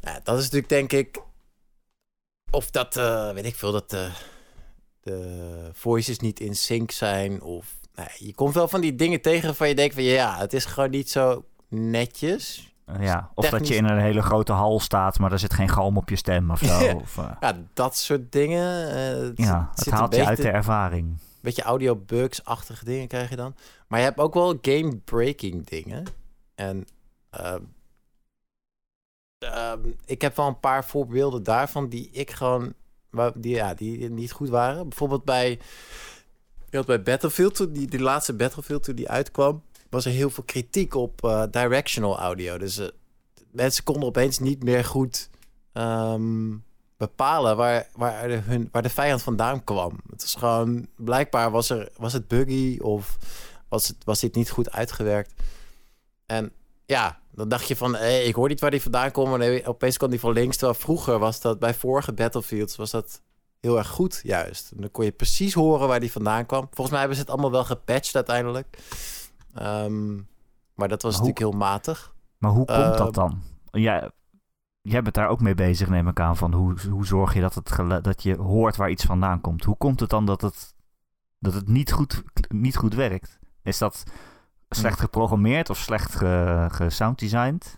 ja, 0.02 0.20
dat 0.24 0.38
is 0.38 0.44
natuurlijk 0.44 0.70
denk 0.70 0.92
ik, 0.92 1.22
of 2.52 2.72
dat 2.72 2.98
eh, 2.98 3.32
weet 3.32 3.46
ik 3.46 3.56
veel, 3.56 3.72
dat 3.72 3.90
de, 3.90 4.10
de 5.02 5.70
voices 5.74 6.20
niet 6.20 6.40
in 6.40 6.56
sync 6.56 6.92
zijn 6.92 7.42
of 7.42 7.78
nou, 7.96 8.10
je 8.18 8.34
komt 8.36 8.54
wel 8.54 8.68
van 8.68 8.82
die 8.82 8.96
dingen 8.96 9.22
tegen 9.22 9.46
waarvan 9.46 9.68
je 9.68 9.76
denkt 9.76 9.94
van 9.94 10.04
ja, 10.04 10.38
het 10.38 10.54
is 10.54 10.66
gewoon 10.66 10.90
niet 10.90 11.10
zo 11.10 11.46
netjes. 11.68 12.74
ja. 13.00 13.32
Of 13.36 13.50
dat 13.50 13.68
je 13.68 13.76
in 13.76 13.86
een 13.86 14.00
hele 14.00 14.22
grote 14.22 14.52
hal 14.52 14.80
staat, 14.80 15.20
maar 15.20 15.32
er 15.32 15.40
zit 15.40 15.54
geen 15.54 15.70
galm 15.70 15.98
op 15.98 16.10
je 16.10 16.16
stem 16.16 16.52
of 16.52 16.60
zo. 16.60 16.94
of, 16.96 17.18
eh, 17.18 17.32
Ja, 17.40 17.58
dat 17.74 17.98
soort 17.98 18.32
dingen. 18.32 18.92
eh, 18.96 19.22
het, 19.22 19.38
ja, 19.38 19.70
het 19.76 19.90
haalt 19.90 20.16
je 20.16 20.26
uit 20.26 20.38
de 20.42 20.50
ervaring. 20.50 21.18
Beetje 21.42 21.62
audio 21.62 21.96
bugs-achtige 21.96 22.86
dingen 22.86 23.08
krijg 23.08 23.30
je 23.30 23.36
dan. 23.36 23.56
Maar 23.88 24.00
je 24.00 24.06
hebt 24.06 24.20
ook 24.20 24.34
wel 24.34 24.58
game-breaking 24.62 25.66
dingen. 25.66 26.06
En 26.56 26.88
ehm, 27.30 27.62
ehm, 29.38 29.80
ik 30.06 30.22
heb 30.22 30.36
wel 30.36 30.48
een 30.48 30.60
paar 30.60 30.86
voorbeelden 30.86 31.44
daarvan 31.44 31.90
die 31.90 32.10
ik 32.12 32.32
gewoon, 32.32 32.74
die, 33.36 33.56
ja, 33.56 33.74
die 33.74 34.10
niet 34.10 34.32
goed 34.32 34.50
waren. 34.50 34.90
Bijvoorbeeld 34.90 35.26
bij, 35.26 35.60
bij 36.86 37.02
Battlefield, 37.02 37.56
toen 37.56 37.74
die, 37.74 37.88
die 37.88 38.02
laatste 38.02 38.34
Battlefield 38.34 38.84
toen 38.84 38.96
die 38.96 39.10
uitkwam, 39.10 39.64
was 39.90 40.06
er 40.06 40.12
heel 40.12 40.30
veel 40.30 40.44
kritiek 40.44 40.96
op 40.96 41.24
eh, 41.24 41.44
directional 41.52 42.20
audio. 42.20 42.58
Dus 42.58 42.78
eh, 42.78 42.88
mensen 43.52 43.84
konden 43.84 44.04
opeens 44.04 44.40
niet 44.40 44.64
meer 44.64 44.86
goed 44.86 45.30
ehm, 45.74 46.56
bepalen 47.00 47.58
waar, 47.58 47.88
waar, 47.96 48.28
de, 48.28 48.36
hun, 48.36 48.70
waar 48.72 48.82
de 48.82 48.90
vijand 48.90 49.22
vandaan 49.22 49.64
kwam. 49.64 50.00
Het 50.10 50.24
is 50.24 50.36
gewoon, 50.36 50.88
blijkbaar 50.96 51.52
was, 51.52 51.70
er, 51.70 51.90
was 51.98 52.14
het 52.14 52.28
buggy 52.28 52.78
of 52.82 53.18
was, 53.70 53.88
het, 53.88 53.98
was 54.04 54.20
dit 54.20 54.36
niet 54.36 54.50
goed 54.50 54.72
uitgewerkt. 54.72 55.34
En 56.26 56.52
ja, 56.86 57.20
dan 57.32 57.50
dacht 57.50 57.68
je 57.68 57.76
van, 57.76 57.96
hé, 57.96 58.18
ik 58.18 58.36
hoor 58.36 58.48
niet 58.48 58.60
waar 58.60 58.72
die 58.72 58.82
vandaan 58.82 59.12
komt. 59.12 59.34
En 59.34 59.40
nee, 59.40 59.68
opeens 59.68 59.98
kwam 59.98 60.10
die 60.10 60.20
van 60.20 60.34
links. 60.34 60.58
Terwijl 60.58 60.80
vroeger 60.80 61.20
was 61.20 61.42
dat, 61.42 61.60
bij 61.60 61.74
vorige 61.74 62.14
Battlefields, 62.14 62.76
was 62.76 62.92
dat 62.92 63.22
heel 63.60 63.78
erg 63.78 63.88
goed 63.88 64.20
juist. 64.24 64.72
En 64.72 64.82
dan 64.82 64.92
kon 64.92 65.06
je 65.06 65.12
precies 65.12 65.54
horen 65.54 65.88
waar 65.88 66.00
die 66.00 66.12
vandaan 66.12 66.46
kwam. 66.46 66.62
Volgens 66.66 66.90
mij 66.90 67.00
hebben 67.00 67.16
ze 67.18 67.22
het 67.22 67.32
allemaal 67.32 67.52
wel 67.52 67.66
gepatcht 67.66 68.16
uiteindelijk. 68.16 68.78
Ehm, 69.54 70.16
maar 70.74 70.88
dat 70.88 71.02
was 71.02 71.12
Maar 71.18 71.22
hoe- 71.22 71.30
natuurlijk 71.30 71.40
heel 71.40 71.52
matig. 71.70 72.14
Maar 72.38 72.52
hoe 72.52 72.66
komt 72.66 72.98
dat 72.98 73.14
dan? 73.14 73.42
Jij, 73.72 74.10
jij 74.82 75.02
bent 75.02 75.16
daar 75.16 75.28
ook 75.28 75.42
mee 75.42 75.56
bezig, 75.56 75.90
neem 75.90 76.08
ik 76.08 76.20
aan. 76.20 76.38
Van 76.38 76.54
hoe, 76.54 76.76
hoe 76.90 77.06
zorg 77.06 77.34
je 77.34 77.42
dat, 77.42 77.56
het 77.56 78.04
dat 78.04 78.24
je 78.24 78.36
hoort 78.36 78.76
waar 78.76 78.90
iets 78.90 79.04
vandaan 79.04 79.42
komt? 79.42 79.64
Hoe 79.64 79.78
komt 79.78 80.00
het 80.00 80.10
dan 80.10 80.26
dat 80.26 80.42
het, 80.42 80.74
dat 81.40 81.54
het 81.54 81.68
niet, 81.68 81.92
goed, 81.92 82.24
niet 82.48 82.76
goed 82.76 82.94
werkt? 82.94 83.40
Is 83.64 83.78
dat 83.78 84.04
slecht 84.70 85.00
geprogrammeerd 85.00 85.70
of 85.70 85.78
slecht 85.78 86.16
ge, 86.16 86.66
gesounddesigned? 86.72 87.78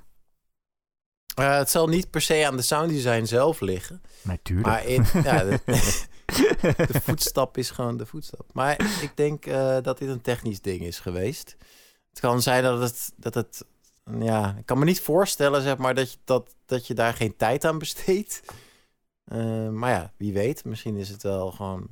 Eh, 1.35 1.57
het 1.57 1.69
zal 1.69 1.87
niet 1.87 2.09
per 2.09 2.21
se 2.21 2.47
aan 2.47 2.55
de 2.55 2.61
sounddesign 2.61 3.25
zelf 3.25 3.59
liggen. 3.59 4.01
Natuurlijk. 4.21 4.67
Maar 4.67 4.85
in, 4.85 5.05
ja, 5.23 5.43
de, 5.43 5.59
de 6.91 7.01
voetstap 7.01 7.57
is 7.57 7.69
gewoon 7.69 7.97
de 7.97 8.05
voetstap. 8.05 8.45
Maar 8.53 8.79
ik 9.01 9.11
denk 9.15 9.45
eh, 9.45 9.77
dat 9.81 9.97
dit 9.97 10.09
een 10.09 10.21
technisch 10.21 10.61
ding 10.61 10.81
is 10.81 10.99
geweest. 10.99 11.55
Het 12.09 12.19
kan 12.19 12.41
zijn 12.41 12.63
dat 12.63 12.79
het, 12.81 13.11
dat 13.15 13.33
het 13.33 13.65
ja, 14.19 14.55
ik 14.57 14.65
kan 14.65 14.79
me 14.79 14.85
niet 14.85 15.01
voorstellen, 15.01 15.61
zeg 15.61 15.77
maar, 15.77 15.95
dat 15.95 16.11
je, 16.11 16.17
dat, 16.23 16.55
dat 16.65 16.87
je 16.87 16.93
daar 16.93 17.13
geen 17.13 17.35
tijd 17.35 17.65
aan 17.65 17.77
besteedt. 17.79 18.41
Eh, 19.23 19.69
maar 19.69 19.91
ja, 19.91 20.13
wie 20.17 20.33
weet, 20.33 20.65
misschien 20.65 20.95
is 20.95 21.09
het 21.09 21.23
wel 21.23 21.51
gewoon, 21.51 21.87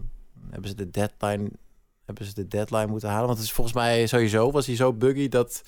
hebben 0.50 0.70
ze 0.70 0.76
de 0.76 0.90
deadline, 0.90 1.50
hebben 2.06 2.26
ze 2.26 2.34
de 2.34 2.48
deadline 2.48 2.86
moeten 2.88 3.10
halen. 3.10 3.26
Want 3.26 3.38
het 3.38 3.48
is 3.48 3.54
volgens 3.54 3.76
mij 3.76 4.08
sowieso, 4.08 4.52
was 4.52 4.66
hij 4.66 4.76
zo 4.76 4.94
buggy 4.94 5.28
dat, 5.30 5.62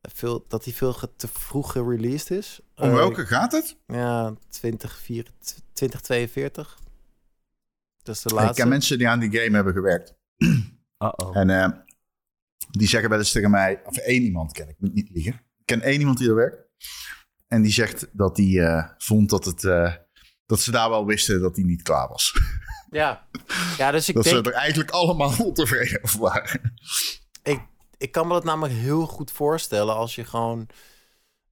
veel, 0.00 0.44
dat 0.48 0.64
hij 0.64 0.72
veel 0.72 0.94
te 1.16 1.28
vroeg 1.28 1.72
gereleased 1.72 2.30
is. 2.30 2.60
Om 2.76 2.88
Eh, 2.88 2.94
welke 2.94 3.26
gaat 3.26 3.52
het? 3.52 3.76
ja, 3.86 4.34
2024, 4.48 5.60
2042. 5.72 6.78
Dat 8.02 8.14
is 8.14 8.22
de 8.22 8.28
Ik 8.28 8.34
laatste. 8.34 8.60
ken 8.60 8.68
mensen 8.68 8.98
die 8.98 9.08
aan 9.08 9.18
die 9.20 9.40
game 9.40 9.54
hebben 9.54 9.72
gewerkt. 9.72 10.14
Uh-oh. 10.98 11.36
En 11.36 11.50
eh, 11.50 11.68
die 12.70 12.88
zeggen 12.88 13.10
wel 13.10 13.18
eens 13.18 13.32
tegen 13.32 13.50
mij, 13.50 13.80
of 13.84 13.96
één 13.96 14.22
iemand 14.22 14.52
ken 14.52 14.68
ik, 14.68 14.76
moet 14.78 14.94
niet 14.94 15.10
liegen. 15.10 15.32
Ik 15.32 15.66
ken 15.66 15.80
één 15.80 16.00
iemand 16.00 16.18
die 16.18 16.28
er 16.28 16.34
werkt. 16.34 16.68
En 17.48 17.62
die 17.62 17.72
zegt 17.72 18.08
dat 18.12 18.36
hij 18.36 18.60
eh, 18.60 18.88
vond 18.98 19.30
dat, 19.30 19.44
het, 19.44 19.64
eh, 19.64 19.94
dat 20.46 20.60
ze 20.60 20.70
daar 20.70 20.90
wel 20.90 21.06
wisten 21.06 21.40
dat 21.40 21.56
hij 21.56 21.64
niet 21.64 21.82
klaar 21.82 22.08
was. 22.08 22.32
Ja. 22.92 23.26
ja, 23.78 23.90
dus 23.90 24.08
ik 24.08 24.14
dat 24.14 24.24
denk, 24.24 24.44
ze 24.44 24.50
er 24.50 24.56
eigenlijk 24.56 24.90
allemaal 24.90 25.34
ontevreden 25.46 26.04
over 26.04 26.20
waren. 26.20 26.74
ik, 27.42 27.60
ik 27.98 28.12
kan 28.12 28.26
me 28.26 28.32
dat 28.32 28.44
namelijk 28.44 28.74
heel 28.74 29.06
goed 29.06 29.30
voorstellen 29.30 29.94
als 29.94 30.14
je 30.14 30.24
gewoon 30.24 30.68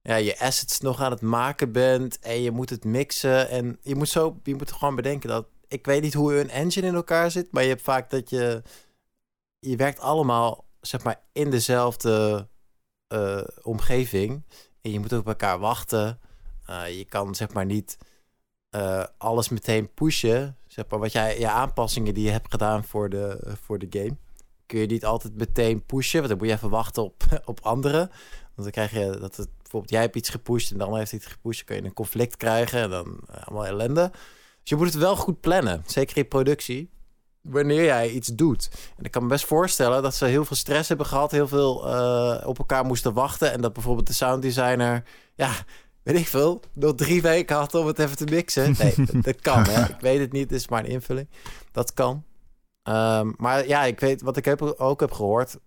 ja, 0.01 0.15
je 0.15 0.39
assets 0.39 0.79
nog 0.79 1.01
aan 1.01 1.11
het 1.11 1.21
maken 1.21 1.71
bent 1.71 2.19
en 2.19 2.41
je 2.41 2.51
moet 2.51 2.69
het 2.69 2.83
mixen. 2.83 3.49
En 3.49 3.79
je 3.81 3.95
moet 3.95 4.09
zo, 4.09 4.39
je 4.43 4.55
moet 4.55 4.71
gewoon 4.71 4.95
bedenken 4.95 5.29
dat, 5.29 5.47
ik 5.67 5.85
weet 5.85 6.01
niet 6.01 6.13
hoe 6.13 6.39
een 6.39 6.49
engine 6.49 6.87
in 6.87 6.95
elkaar 6.95 7.31
zit, 7.31 7.51
maar 7.51 7.63
je 7.63 7.69
hebt 7.69 7.81
vaak 7.81 8.09
dat 8.09 8.29
je, 8.29 8.61
je 9.59 9.75
werkt 9.75 9.99
allemaal, 9.99 10.68
zeg 10.81 11.03
maar, 11.03 11.21
in 11.31 11.49
dezelfde 11.49 12.47
eh, 13.07 13.43
omgeving. 13.61 14.43
En 14.81 14.91
je 14.91 14.99
moet 14.99 15.13
ook 15.13 15.19
op 15.19 15.27
elkaar 15.27 15.59
wachten. 15.59 16.19
Eh, 16.65 16.97
je 16.97 17.05
kan, 17.05 17.35
zeg 17.35 17.53
maar, 17.53 17.65
niet 17.65 17.97
eh, 18.69 19.03
alles 19.17 19.49
meteen 19.49 19.93
pushen. 19.93 20.57
Zeg 20.67 20.85
maar, 20.89 20.99
wat 20.99 21.11
jij, 21.11 21.39
je 21.39 21.49
aanpassingen 21.49 22.13
die 22.13 22.23
je 22.23 22.31
hebt 22.31 22.51
gedaan 22.51 22.83
voor 22.83 23.09
de, 23.09 23.55
voor 23.61 23.79
de 23.79 23.87
game 23.89 24.17
kun 24.69 24.79
je 24.79 24.85
niet 24.85 25.05
altijd 25.05 25.35
meteen 25.35 25.85
pushen. 25.85 26.17
Want 26.17 26.29
dan 26.29 26.37
moet 26.37 26.47
je 26.47 26.53
even 26.53 26.69
wachten 26.69 27.03
op, 27.03 27.23
op 27.45 27.59
anderen. 27.59 28.09
Want 28.55 28.55
dan 28.55 28.71
krijg 28.71 28.91
je 28.91 29.17
dat 29.19 29.35
het 29.35 29.49
bijvoorbeeld 29.57 29.91
jij 29.91 30.01
hebt 30.01 30.15
iets 30.15 30.29
gepusht 30.29 30.71
en 30.71 30.81
ander 30.81 30.99
heeft 30.99 31.13
iets 31.13 31.25
gepusht. 31.25 31.57
Dan 31.57 31.67
kun 31.67 31.75
je 31.75 31.89
een 31.89 31.95
conflict 31.95 32.37
krijgen 32.37 32.81
en 32.81 32.89
dan 32.89 33.19
allemaal 33.29 33.65
ellende. 33.65 34.09
Dus 34.11 34.69
je 34.69 34.75
moet 34.75 34.85
het 34.85 34.95
wel 34.95 35.15
goed 35.15 35.39
plannen, 35.39 35.83
zeker 35.85 36.17
in 36.17 36.27
productie. 36.27 36.89
Wanneer 37.49 37.83
jij 37.83 38.09
iets 38.09 38.27
doet. 38.27 38.69
En 38.97 39.03
ik 39.03 39.11
kan 39.11 39.21
me 39.23 39.27
best 39.27 39.45
voorstellen 39.45 40.03
dat 40.03 40.15
ze 40.15 40.25
heel 40.25 40.45
veel 40.45 40.55
stress 40.55 40.87
hebben 40.87 41.05
gehad, 41.05 41.31
heel 41.31 41.47
veel 41.47 41.87
eh, 41.87 42.47
op 42.47 42.57
elkaar 42.59 42.85
moesten 42.85 43.13
wachten. 43.13 43.51
En 43.51 43.61
dat 43.61 43.73
bijvoorbeeld 43.73 44.07
de 44.07 44.13
sounddesigner, 44.13 45.03
ja, 45.35 45.51
weet 46.03 46.15
ik 46.17 46.27
veel, 46.27 46.61
nog 46.73 46.95
drie 46.95 47.21
weken 47.21 47.55
had 47.55 47.75
om 47.75 47.87
het 47.87 47.99
even 47.99 48.17
te 48.17 48.25
mixen. 48.25 48.75
Nee, 48.79 48.93
dat, 48.97 49.23
dat 49.23 49.39
kan, 49.41 49.63
hè. 49.67 49.81
Ik 49.89 49.99
weet 49.99 50.19
het 50.19 50.31
niet, 50.31 50.43
het 50.49 50.59
is 50.59 50.67
maar 50.67 50.83
een 50.83 50.89
invulling. 50.89 51.27
Dat 51.71 51.93
kan. 51.93 52.23
Ehm, 52.83 53.31
maar 53.37 53.67
ja, 53.67 53.83
ik 53.83 53.99
weet, 53.99 54.21
wat 54.21 54.37
ik 54.37 54.45
heb, 54.45 54.61
ook 54.61 54.99
heb 54.99 55.11
gehoord, 55.11 55.57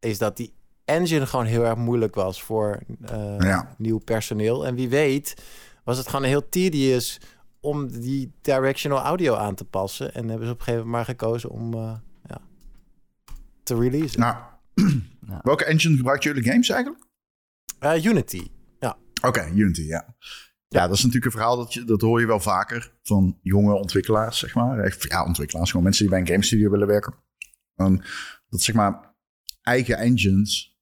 is 0.00 0.18
dat 0.18 0.36
die 0.36 0.52
engine 0.84 1.26
gewoon 1.26 1.44
heel 1.44 1.64
erg 1.64 1.76
moeilijk 1.76 2.14
was 2.14 2.42
voor 2.42 2.80
eh, 3.04 3.34
Ja. 3.38 3.74
nieuw 3.78 3.98
personeel. 3.98 4.66
En 4.66 4.74
wie 4.74 4.88
weet 4.88 5.34
was 5.84 5.96
het 5.98 6.08
gewoon 6.08 6.24
heel 6.24 6.48
tedious 6.48 7.20
om 7.64 8.00
die 8.00 8.32
directional 8.40 8.98
audio 9.00 9.34
aan 9.34 9.54
te 9.54 9.64
passen. 9.64 10.14
En 10.14 10.28
hebben 10.28 10.46
ze 10.46 10.52
op 10.52 10.58
een 10.58 10.64
gegeven 10.64 10.86
moment 10.86 11.06
maar 11.06 11.16
gekozen 11.16 11.50
om 11.50 11.74
eh, 11.74 11.96
ja, 12.28 12.40
te 13.62 13.74
releasen. 13.78 14.20
Nou, 14.20 14.36
Ja. 15.28 15.40
welke 15.42 15.64
engine 15.64 15.96
gebruiken 15.96 16.34
jullie 16.34 16.50
games 16.50 16.68
eigenlijk? 16.68 17.04
Eh, 17.78 18.04
Unity. 18.04 18.50
Ja. 18.78 18.96
Oké, 19.22 19.50
Unity, 19.54 19.82
ja. 19.82 20.14
Ja, 20.68 20.86
dat 20.86 20.96
is 20.96 20.98
natuurlijk 21.04 21.24
een 21.24 21.30
verhaal 21.40 21.56
dat, 21.56 21.74
je, 21.74 21.84
dat 21.84 22.00
hoor 22.00 22.20
je 22.20 22.26
wel 22.26 22.40
vaker 22.40 22.92
van 23.02 23.38
jonge 23.42 23.74
ontwikkelaars, 23.74 24.38
zeg 24.38 24.54
maar. 24.54 24.78
Echt, 24.78 25.02
Ja, 25.08 25.24
ontwikkelaars, 25.24 25.68
gewoon 25.70 25.84
mensen 25.84 26.02
die 26.02 26.12
bij 26.12 26.20
een 26.20 26.26
game 26.26 26.44
studio 26.44 26.70
willen 26.70 26.86
werken. 26.86 27.14
En 27.74 28.04
dat 28.48 28.60
zeg 28.60 28.74
maar 28.74 29.14
eigen 29.62 29.96
engines, 29.96 30.78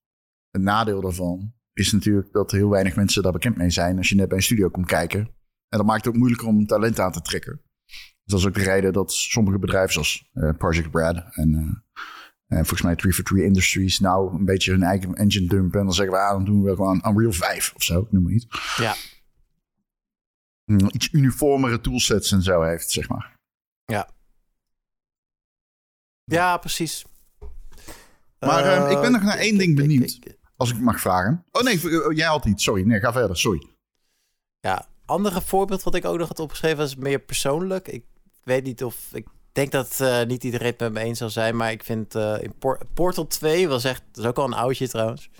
een 0.51 0.63
nadeel 0.63 1.01
daarvan 1.01 1.55
is 1.73 1.93
natuurlijk 1.93 2.33
dat 2.33 2.51
heel 2.51 2.69
weinig 2.69 2.97
mensen 2.97 3.23
daar 3.23 3.33
bekend 3.33 3.57
mee 3.57 3.71
zijn 3.71 3.97
als 3.99 4.09
je 4.09 4.15
net 4.15 4.29
bij 4.29 4.37
een 4.37 4.43
studio 4.43 4.69
komt 4.69 4.87
kijken. 4.87 5.35
En 5.73 5.79
dat 5.79 5.87
maakt 5.87 6.05
het 6.05 6.13
ook 6.15 6.19
moeilijker 6.19 6.49
om 6.49 6.67
talent 6.67 6.99
aan 7.01 7.13
te 7.13 7.21
trekken. 7.21 7.61
Dus 7.87 8.25
dat 8.25 8.39
is 8.39 8.47
ook 8.47 8.55
de 8.55 8.63
reden 8.63 8.93
dat 8.93 9.13
sommige 9.13 9.59
bedrijven 9.59 9.93
zoals 9.93 10.31
eh, 10.33 10.51
Project 10.59 10.91
Brad 10.91 11.17
en, 11.17 11.85
En 12.47 12.59
volgens 12.59 12.83
mij 12.83 12.97
343 12.97 13.47
Industries 13.47 13.99
nou 13.99 14.35
een 14.35 14.45
beetje 14.45 14.71
hun 14.71 14.83
eigen 14.83 15.15
engine 15.15 15.49
dumpen. 15.49 15.79
En 15.79 15.85
dan 15.87 15.95
zeggen 15.95 16.15
we, 16.15 16.21
ah, 16.21 16.31
dan 16.31 16.45
doen 16.45 16.63
we 16.63 16.75
gewoon 16.75 17.05
Unreal 17.07 17.33
5 17.33 17.73
of 17.75 17.83
zo, 17.83 18.07
noem 18.11 18.23
maar 18.23 18.33
iets. 18.33 18.47
Ja. 18.77 18.95
Mm, 20.65 20.89
Iets 20.93 21.13
uniformere 21.13 21.81
toolsets 21.81 22.33
en 22.33 22.43
zo 22.43 22.63
heeft, 22.63 22.91
zeg 22.91 23.09
maar. 23.09 23.41
Ja, 26.25 26.57
precies. 26.57 27.05
Maar, 28.39 28.65
eh, 28.65 28.91
ik 28.91 29.01
ben 29.01 29.13
nog 29.13 29.23
naar 29.23 29.39
één 29.39 29.59
ding 29.59 29.77
benieuwd. 29.77 30.19
Als 30.57 30.73
ik 30.73 30.81
mag 30.81 31.01
vragen. 31.01 31.45
Oh 31.51 31.63
nee, 31.63 31.75
eh, 31.75 32.17
jij 32.17 32.27
had 32.27 32.45
iets. 32.45 32.65
Sorry, 32.65 32.83
nee, 32.87 33.01
ga 33.01 33.13
verder. 33.13 33.37
Sorry. 33.37 33.67
Ja, 34.61 34.87
andere 35.13 35.41
voorbeeld 35.41 35.83
wat 35.83 35.95
ik 35.95 36.05
ook 36.05 36.19
nog 36.19 36.29
had 36.29 36.39
opgeschreven 36.39 36.85
is 36.85 36.97
meer 36.97 37.19
persoonlijk. 37.19 37.89
Ik 37.89 38.05
weet 38.43 38.65
niet 38.65 38.85
of... 38.85 38.97
Ik 39.13 39.27
denk 39.53 39.71
dat 39.73 40.01
eh, 40.01 40.23
niet 40.23 40.45
iedereen 40.45 40.67
het 40.67 40.79
met 40.81 40.93
me 40.93 41.01
eens 41.01 41.19
zal 41.19 41.31
zijn, 41.31 41.57
maar 41.57 41.71
ik 41.71 41.85
vind 41.85 42.15
eh, 42.15 42.43
in 42.43 42.55
Por- 42.59 42.81
Portal 42.95 43.27
2 43.27 43.69
was 43.69 43.85
echt... 43.85 44.03
Dat 44.13 44.25
is 44.25 44.31
ook 44.31 44.39
al 44.39 44.45
een 44.45 44.53
oudje 44.55 44.89
trouwens. 44.89 45.31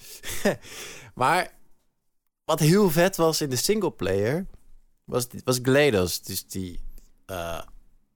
maar 1.15 1.51
wat 2.45 2.59
heel 2.59 2.91
vet 2.91 3.17
was 3.17 3.41
in 3.41 3.51
de 3.51 3.57
singleplayer 3.57 4.47
was, 5.05 5.27
was 5.45 5.59
GLaDOS. 5.63 6.23
Dus 6.23 6.47
die... 6.47 6.81
eh, 7.27 7.61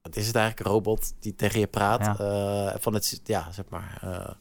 wat 0.02 0.16
is 0.16 0.26
het 0.26 0.36
eigenlijk? 0.36 0.66
Een 0.66 0.72
robot 0.74 1.12
die 1.20 1.34
tegen 1.34 1.61
je 1.61 1.66
praat. 1.66 2.04
Ja. 2.04 2.16
eh, 2.18 2.74
van 2.80 2.94
het... 2.94 3.20
Ja, 3.24 3.52
zeg 3.52 3.64
maar... 3.68 3.98
eh, 4.02 4.34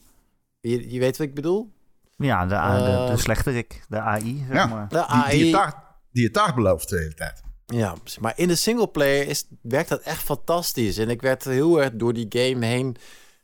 je, 0.59 0.91
je 0.91 0.99
weet 0.99 1.17
wat 1.17 1.27
ik 1.27 1.33
bedoel? 1.33 1.73
Ja, 2.17 2.45
de, 2.45 2.83
de, 2.83 3.11
de 3.13 3.17
slechterik, 3.21 3.85
de 3.89 3.99
AI, 3.99 4.43
zeg 4.47 4.55
Ja. 4.55 4.65
maar. 4.65 4.87
De 4.89 4.95
Die, 4.95 5.29
die, 5.29 5.37
je 5.37 5.43
AI... 5.45 5.51
taart, 5.51 5.75
die 6.15 6.23
je 6.23 6.31
taart 6.31 6.55
belooft 6.55 6.89
de 6.89 6.97
hele 6.97 7.13
tijd. 7.13 7.43
Ja, 7.65 7.95
maar 8.19 8.33
in 8.35 8.47
de 8.47 8.55
singleplayer 8.55 9.27
is, 9.27 9.47
werkt 9.61 9.89
dat 9.89 10.01
echt 10.01 10.23
fantastisch. 10.23 10.97
En 10.97 11.09
ik 11.09 11.21
werd 11.21 11.43
heel 11.43 11.81
erg 11.81 11.91
door 11.93 12.13
die 12.13 12.25
game 12.29 12.65
heen 12.65 12.95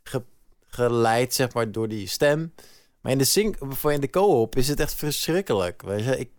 ge- 0.03 0.23
geleid, 0.67 1.33
zeg 1.33 1.53
maar, 1.53 1.71
door 1.71 1.87
die 1.87 2.07
stem. 2.07 2.53
Maar 3.01 3.11
in 3.11 3.17
de, 3.17 3.23
sing 3.23 3.55
voor 3.59 3.93
in 3.93 4.01
de 4.01 4.09
co-op 4.09 4.55
is 4.55 4.67
het 4.67 4.79
echt 4.79 4.93
verschrikkelijk. 4.93 5.81
Weet 5.81 6.03
je, 6.03 6.17
ik, 6.19 6.29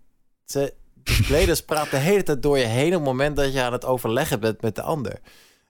ze, 0.45 0.74
de 1.03 1.12
Gladys 1.28 1.62
praat 1.62 1.91
de 1.91 1.97
hele 1.97 2.22
tijd 2.22 2.43
door 2.43 2.59
je 2.59 2.64
heen 2.64 2.87
op 2.87 2.93
het 2.93 3.03
moment 3.03 3.37
dat 3.37 3.53
je 3.53 3.62
aan 3.62 3.72
het 3.72 3.85
overleggen 3.85 4.41
bent 4.41 4.61
met 4.62 4.74
de 4.74 4.83
ander. 4.83 5.20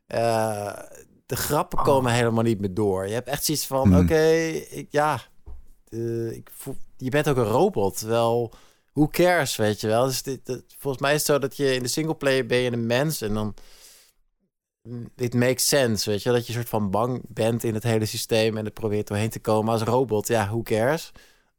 Eh, 0.06 0.78
de 1.26 1.36
grappen 1.36 1.78
komen 1.82 2.12
helemaal 2.12 2.42
niet 2.42 2.60
meer 2.60 2.74
door. 2.74 3.06
Je 3.06 3.14
hebt 3.14 3.28
echt 3.28 3.44
zoiets 3.44 3.66
van, 3.66 3.88
Hmm. 3.92 4.02
oké, 4.02 4.52
ja, 4.90 5.20
eh, 5.88 6.32
ik 6.32 6.50
voel, 6.56 6.76
je 6.96 7.10
bent 7.10 7.28
ook 7.28 7.36
een 7.36 7.42
robot. 7.44 8.00
Wel, 8.00 8.52
who 8.93 9.09
cares, 9.09 9.57
weet 9.57 9.80
je 9.80 9.86
wel. 9.86 10.05
Dus 10.07 10.22
dit, 10.22 10.47
dit- 10.47 10.64
volgens 10.78 11.03
mij 11.03 11.12
is 11.12 11.18
het 11.18 11.26
zo 11.26 11.38
dat 11.38 11.57
je 11.57 11.74
in 11.74 11.82
de 11.82 11.88
singleplayer 11.88 12.47
ben 12.47 12.59
je 12.59 12.72
een 12.72 12.86
mens 12.86 13.20
en 13.20 13.34
dan... 13.34 13.55
Dit 15.16 15.34
makes 15.34 15.68
sense, 15.68 16.11
weet 16.11 16.22
je. 16.22 16.30
Dat 16.32 16.43
je 16.47 16.49
een 16.53 16.59
soort 16.59 16.68
van 16.68 16.90
bang 16.90 17.22
bent 17.28 17.64
in 17.64 17.74
het 17.74 17.82
hele 17.82 18.07
systeem 18.07 18.57
en 18.57 18.64
het 18.64 18.74
probeert 18.74 19.07
doorheen 19.07 19.30
te 19.30 19.40
komen 19.40 19.72
als 19.72 19.82
robot. 19.82 20.28
Ja, 20.28 20.47
who 20.47 20.62
cares? 20.62 21.12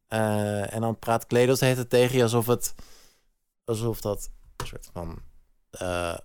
Eh, 0.07 0.73
en 0.73 0.81
dan 0.81 0.99
praat 0.99 1.27
Kledos 1.27 1.59
heet 1.59 1.77
het 1.77 1.89
tegen 1.89 2.17
je 2.17 2.23
alsof 2.23 2.45
het... 2.47 2.73
Alsof 3.65 4.01
dat 4.01 4.29
een 4.57 4.67
soort 4.67 4.89
van... 4.93 5.19
eh, 5.71 6.17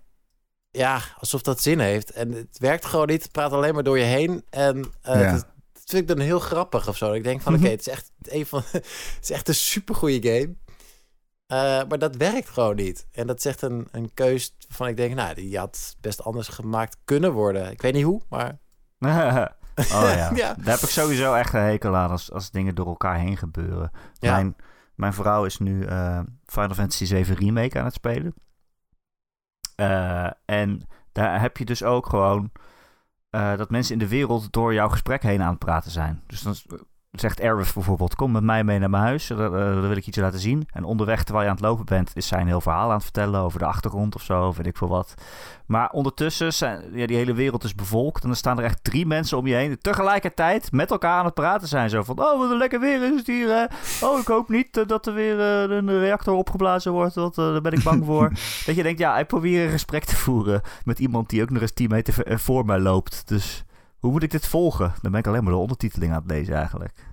ja, 0.71 1.03
alsof 1.19 1.43
dat 1.43 1.63
zin 1.63 1.79
heeft. 1.79 2.11
En 2.11 2.33
het 2.33 2.59
werkt 2.59 2.85
gewoon 2.85 3.07
niet. 3.07 3.23
Het 3.23 3.33
praat 3.33 3.53
alleen 3.53 3.75
maar 3.75 3.83
door 3.83 3.99
je 3.99 4.05
heen. 4.05 4.45
En 4.51 4.93
eh, 5.03 5.21
Ja. 5.21 5.33
dat, 5.33 5.47
dat 5.73 5.83
vind 5.85 6.03
ik 6.03 6.09
dan 6.09 6.19
heel 6.27 6.41
grappig 6.41 6.89
of 6.89 6.97
zo. 6.97 7.13
Ik 7.13 7.23
denk 7.25 7.41
van, 7.43 7.55
oké, 7.59 7.69
het 7.69 7.81
is 7.81 7.89
echt 7.89 8.11
een 8.23 8.47
van... 8.47 8.63
het 8.73 9.19
is 9.23 9.31
echt 9.31 9.49
een 9.49 9.55
supergoeie 9.55 10.23
game. 10.23 10.55
Eh, 11.49 11.83
maar 11.89 11.99
dat 11.99 12.17
werkt 12.17 12.49
gewoon 12.49 12.77
niet. 12.77 13.07
En 13.13 13.27
dat 13.27 13.39
is 13.39 13.45
echt 13.45 13.63
een, 13.63 13.89
een 13.91 14.15
keus 14.15 14.57
waarvan 14.69 14.87
ik 14.89 14.97
denk, 14.97 15.15
nou, 15.15 15.35
die 15.35 15.59
had 15.59 15.97
best 16.01 16.23
anders 16.23 16.49
gemaakt 16.49 16.97
kunnen 17.05 17.33
worden. 17.33 17.71
Ik 17.71 17.83
weet 17.83 17.93
niet 17.93 18.05
hoe, 18.05 18.23
maar 18.29 18.49
oh 18.99 19.09
ja. 19.89 20.31
Ja. 20.35 20.55
daar 20.55 20.75
heb 20.75 20.79
ik 20.79 20.89
sowieso 20.89 21.35
echt 21.35 21.53
een 21.53 21.61
hekel 21.61 21.97
aan 21.97 22.11
als, 22.11 22.33
als 22.33 22.51
dingen 22.51 22.75
door 22.75 22.87
elkaar 22.87 23.19
heen 23.19 23.37
gebeuren. 23.37 23.91
Ja. 24.19 24.33
Mijn, 24.35 24.57
mijn 24.95 25.13
vrouw 25.13 25.45
is 25.45 25.59
nu 25.59 25.85
eh, 25.85 26.21
Final 26.47 26.75
Fantasy 26.75 27.05
7 27.05 27.35
Remake 27.37 27.79
aan 27.79 27.85
het 27.85 27.95
spelen. 27.95 28.35
Eh, 29.75 30.31
en 30.45 30.87
daar 31.13 31.41
heb 31.41 31.57
je 31.57 31.65
dus 31.65 31.83
ook 31.83 32.09
gewoon 32.09 32.51
dat 33.31 33.71
mensen 33.71 33.93
in 33.93 33.99
de 33.99 34.09
wereld 34.09 34.53
door 34.53 34.75
jouw 34.75 34.89
gesprek 34.89 35.23
heen 35.23 35.43
aan 35.43 35.51
het 35.51 35.59
praten 35.59 35.91
zijn. 35.91 36.23
Dus 36.27 36.41
dan 36.41 36.55
zegt 37.11 37.41
Aerith 37.41 37.75
bijvoorbeeld, 37.75 38.15
kom 38.15 38.33
met 38.33 38.43
mij 38.43 38.65
mee 38.65 38.79
naar 38.79 38.91
mijn 38.91 39.03
huis, 39.03 39.27
dan, 39.27 39.39
eh, 39.39 39.51
dan 39.51 39.89
wil 39.89 39.97
ik 39.97 40.07
iets 40.07 40.17
laten 40.17 40.41
zien. 40.41 40.69
En 40.73 40.85
onderweg, 40.85 41.25
terwijl 41.25 41.45
je 41.45 41.51
aan 41.51 41.57
het 41.57 41.65
lopen 41.65 41.85
bent, 41.85 42.11
is 42.15 42.27
zij 42.27 42.41
een 42.41 42.47
heel 42.47 42.61
verhaal 42.61 42.89
aan 42.89 42.95
het 42.95 43.03
vertellen 43.03 43.41
over 43.41 43.59
de 43.59 43.65
achtergrond 43.65 44.15
of 44.15 44.23
zo, 44.23 44.47
of 44.47 44.57
weet 44.57 44.67
ik 44.67 44.77
veel 44.77 44.89
wat. 44.89 45.15
Maar 45.67 45.91
ondertussen 45.91 46.55
zijn 46.55 46.83
ja, 46.93 47.07
die 47.07 47.17
hele 47.17 47.35
wereld 47.35 47.65
is 47.65 47.75
bevolkt 47.75 48.23
en 48.23 48.29
dan 48.29 48.37
staan 48.37 48.59
er 48.59 48.65
echt 48.65 48.85
drie 48.85 49.07
mensen 49.07 49.39
om 49.39 49.47
je 49.47 49.55
heen 49.55 49.79
tegelijkertijd 49.81 50.73
met 50.73 50.91
elkaar 50.91 51.19
aan 51.19 51.25
het 51.25 51.35
praten 51.35 51.69
zijn. 51.69 51.91
Zo 51.91 52.03
van, 52.03 52.19
oh 52.19 52.39
wat 52.39 52.51
een 52.51 52.57
lekker 52.57 52.81
weer 52.81 53.03
is 53.03 53.17
het 53.17 53.27
hier. 53.27 53.71
Oh, 54.01 54.19
ik 54.19 54.27
hoop 54.27 54.49
niet 54.49 54.77
eh, 54.77 54.87
dat 54.87 55.07
er 55.07 55.15
weer 55.15 55.41
eh, 55.41 55.77
een 55.77 55.99
reactor 55.99 56.35
opgeblazen 56.35 56.93
wordt, 56.93 57.15
want 57.15 57.39
eh, 57.39 57.45
daar 57.45 57.61
ben 57.61 57.73
ik 57.73 57.83
bang 57.83 58.05
voor. 58.05 58.29
dat 58.67 58.75
je 58.75 58.83
denkt, 58.83 58.99
ja, 58.99 59.19
ik 59.19 59.27
probeer 59.27 59.65
een 59.65 59.71
gesprek 59.71 60.05
te 60.05 60.17
voeren 60.17 60.61
met 60.85 60.99
iemand 60.99 61.31
die 61.31 61.43
ook 61.43 61.51
nog 61.51 61.63
eens 61.63 61.73
10 61.73 61.89
meter 61.89 62.23
eh, 62.23 62.37
voor 62.37 62.65
mij 62.65 62.79
loopt. 62.79 63.29
Dus 63.29 63.65
hoe 63.99 64.11
moet 64.11 64.23
ik 64.23 64.31
dit 64.31 64.47
volgen? 64.47 64.95
Dan 65.03 65.11
ben 65.11 65.21
ik 65.21 65.27
alleen 65.27 65.43
maar 65.45 65.53
de 65.53 65.59
ondertiteling 65.59 66.13
aan 66.13 66.23
het 66.23 66.31
lezen 66.31 66.55
eigenlijk. 66.55 67.07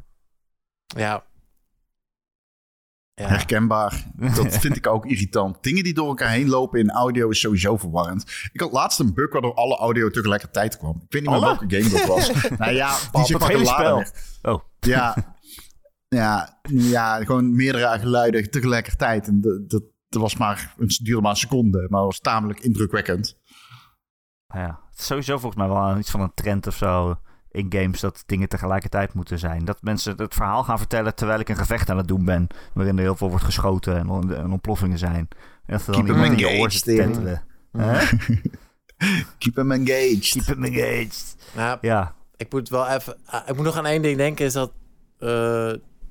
ja. 0.86 1.24
Ja, 3.22 3.28
Herkenbaar. 3.28 4.06
Dat 4.16 4.58
vind 4.64 4.76
ik 4.76 4.88
ook 4.88 5.06
irritant. 5.06 5.64
Dingen 5.64 5.84
die 5.84 5.94
door 5.94 6.08
elkaar 6.08 6.30
heen 6.30 6.50
lopen 6.50 6.80
in 6.80 6.90
audio 6.92 7.30
is 7.30 7.40
sowieso 7.40 7.78
verwarrend. 7.78 8.50
Ik 8.52 8.60
had 8.60 8.72
laatst 8.72 9.00
een 9.00 9.14
bug 9.14 9.32
waardoor 9.32 9.54
alle 9.54 9.78
audio 9.78 10.10
tegelijkertijd 10.10 10.78
kwam. 10.78 10.96
Ik 10.96 11.12
weet 11.12 11.22
niet 11.22 11.32
meer 11.32 11.40
Alle? 11.40 11.46
welke 11.46 11.82
game 11.82 11.90
dat 11.90 12.08
was. 12.08 12.32
nou 12.58 12.72
ja, 12.72 12.98
die 13.12 13.38
maar 13.38 13.50
hele 13.50 13.66
spel. 13.66 14.04
Oh, 14.42 14.64
Ja, 14.80 15.36
ja, 16.08 16.60
ja, 16.70 17.24
gewoon 17.24 17.56
meerdere 17.56 18.00
geluiden 18.00 18.52
tegelijkertijd. 18.52 19.28
En 19.28 19.42
dat, 19.42 19.70
dat, 19.70 19.84
dat 20.10 20.22
was 20.22 20.38
maar, 20.38 20.74
het 20.78 21.00
duurde 21.04 21.22
maar 21.22 21.32
een 21.32 21.38
seconde, 21.38 21.78
maar 21.90 22.00
het 22.00 22.10
was 22.10 22.20
tamelijk 22.20 22.60
indrukwekkend. 22.60 23.38
ja. 24.48 24.84
Het 24.96 25.04
is 25.04 25.06
sowieso 25.10 25.38
volgens 25.38 25.62
mij 25.66 25.72
wel 25.72 25.98
iets 25.98 26.12
van 26.12 26.22
een 26.22 26.32
trend 26.34 26.68
of 26.68 26.76
zo 26.76 27.18
in 27.52 27.66
games 27.70 28.00
dat 28.00 28.24
dingen 28.26 28.50
tegelijkertijd 28.50 29.14
moeten 29.14 29.40
zijn. 29.40 29.66
Dat 29.66 29.78
mensen 29.82 30.18
het 30.18 30.34
verhaal 30.34 30.64
gaan 30.64 30.78
vertellen 30.78 31.16
terwijl 31.16 31.40
ik 31.40 31.50
een 31.50 31.56
gevecht 31.58 31.90
aan 31.90 31.98
het 31.98 32.08
doen 32.08 32.26
ben. 32.26 32.48
Waarin 32.74 32.98
er 32.98 33.04
heel 33.04 33.16
veel 33.16 33.30
wordt 33.30 33.46
geschoten 33.46 33.98
en, 33.98 34.10
on- 34.10 34.34
en 34.36 34.52
ontploffingen 34.52 34.98
zijn. 34.98 35.28
En 35.66 35.78
dat 35.78 35.88
er 35.88 35.94
dan 35.94 36.06
Keep 36.06 36.16
'em 36.16 36.24
iemand 36.24 36.42
in 36.42 36.48
je 36.48 36.60
oor 36.60 36.72
zit? 36.72 36.84
Keep 39.38 39.54
them 39.54 39.72
engaged. 39.72 40.30
Keep 40.32 40.44
them 40.44 40.64
engaged. 40.64 41.36
Nou, 41.56 41.78
Ja, 41.82 42.16
ik 42.38 42.52
moet 42.52 42.70
wel 42.70 42.88
even... 42.88 43.18
ah, 43.26 43.50
ik 43.50 43.56
moet 43.56 43.66
nog 43.66 43.78
aan 43.78 43.86
één 43.86 44.02
ding 44.02 44.18
denken, 44.18 44.46
is 44.46 44.54
dat... 44.54 44.72
eh, 45.20 45.28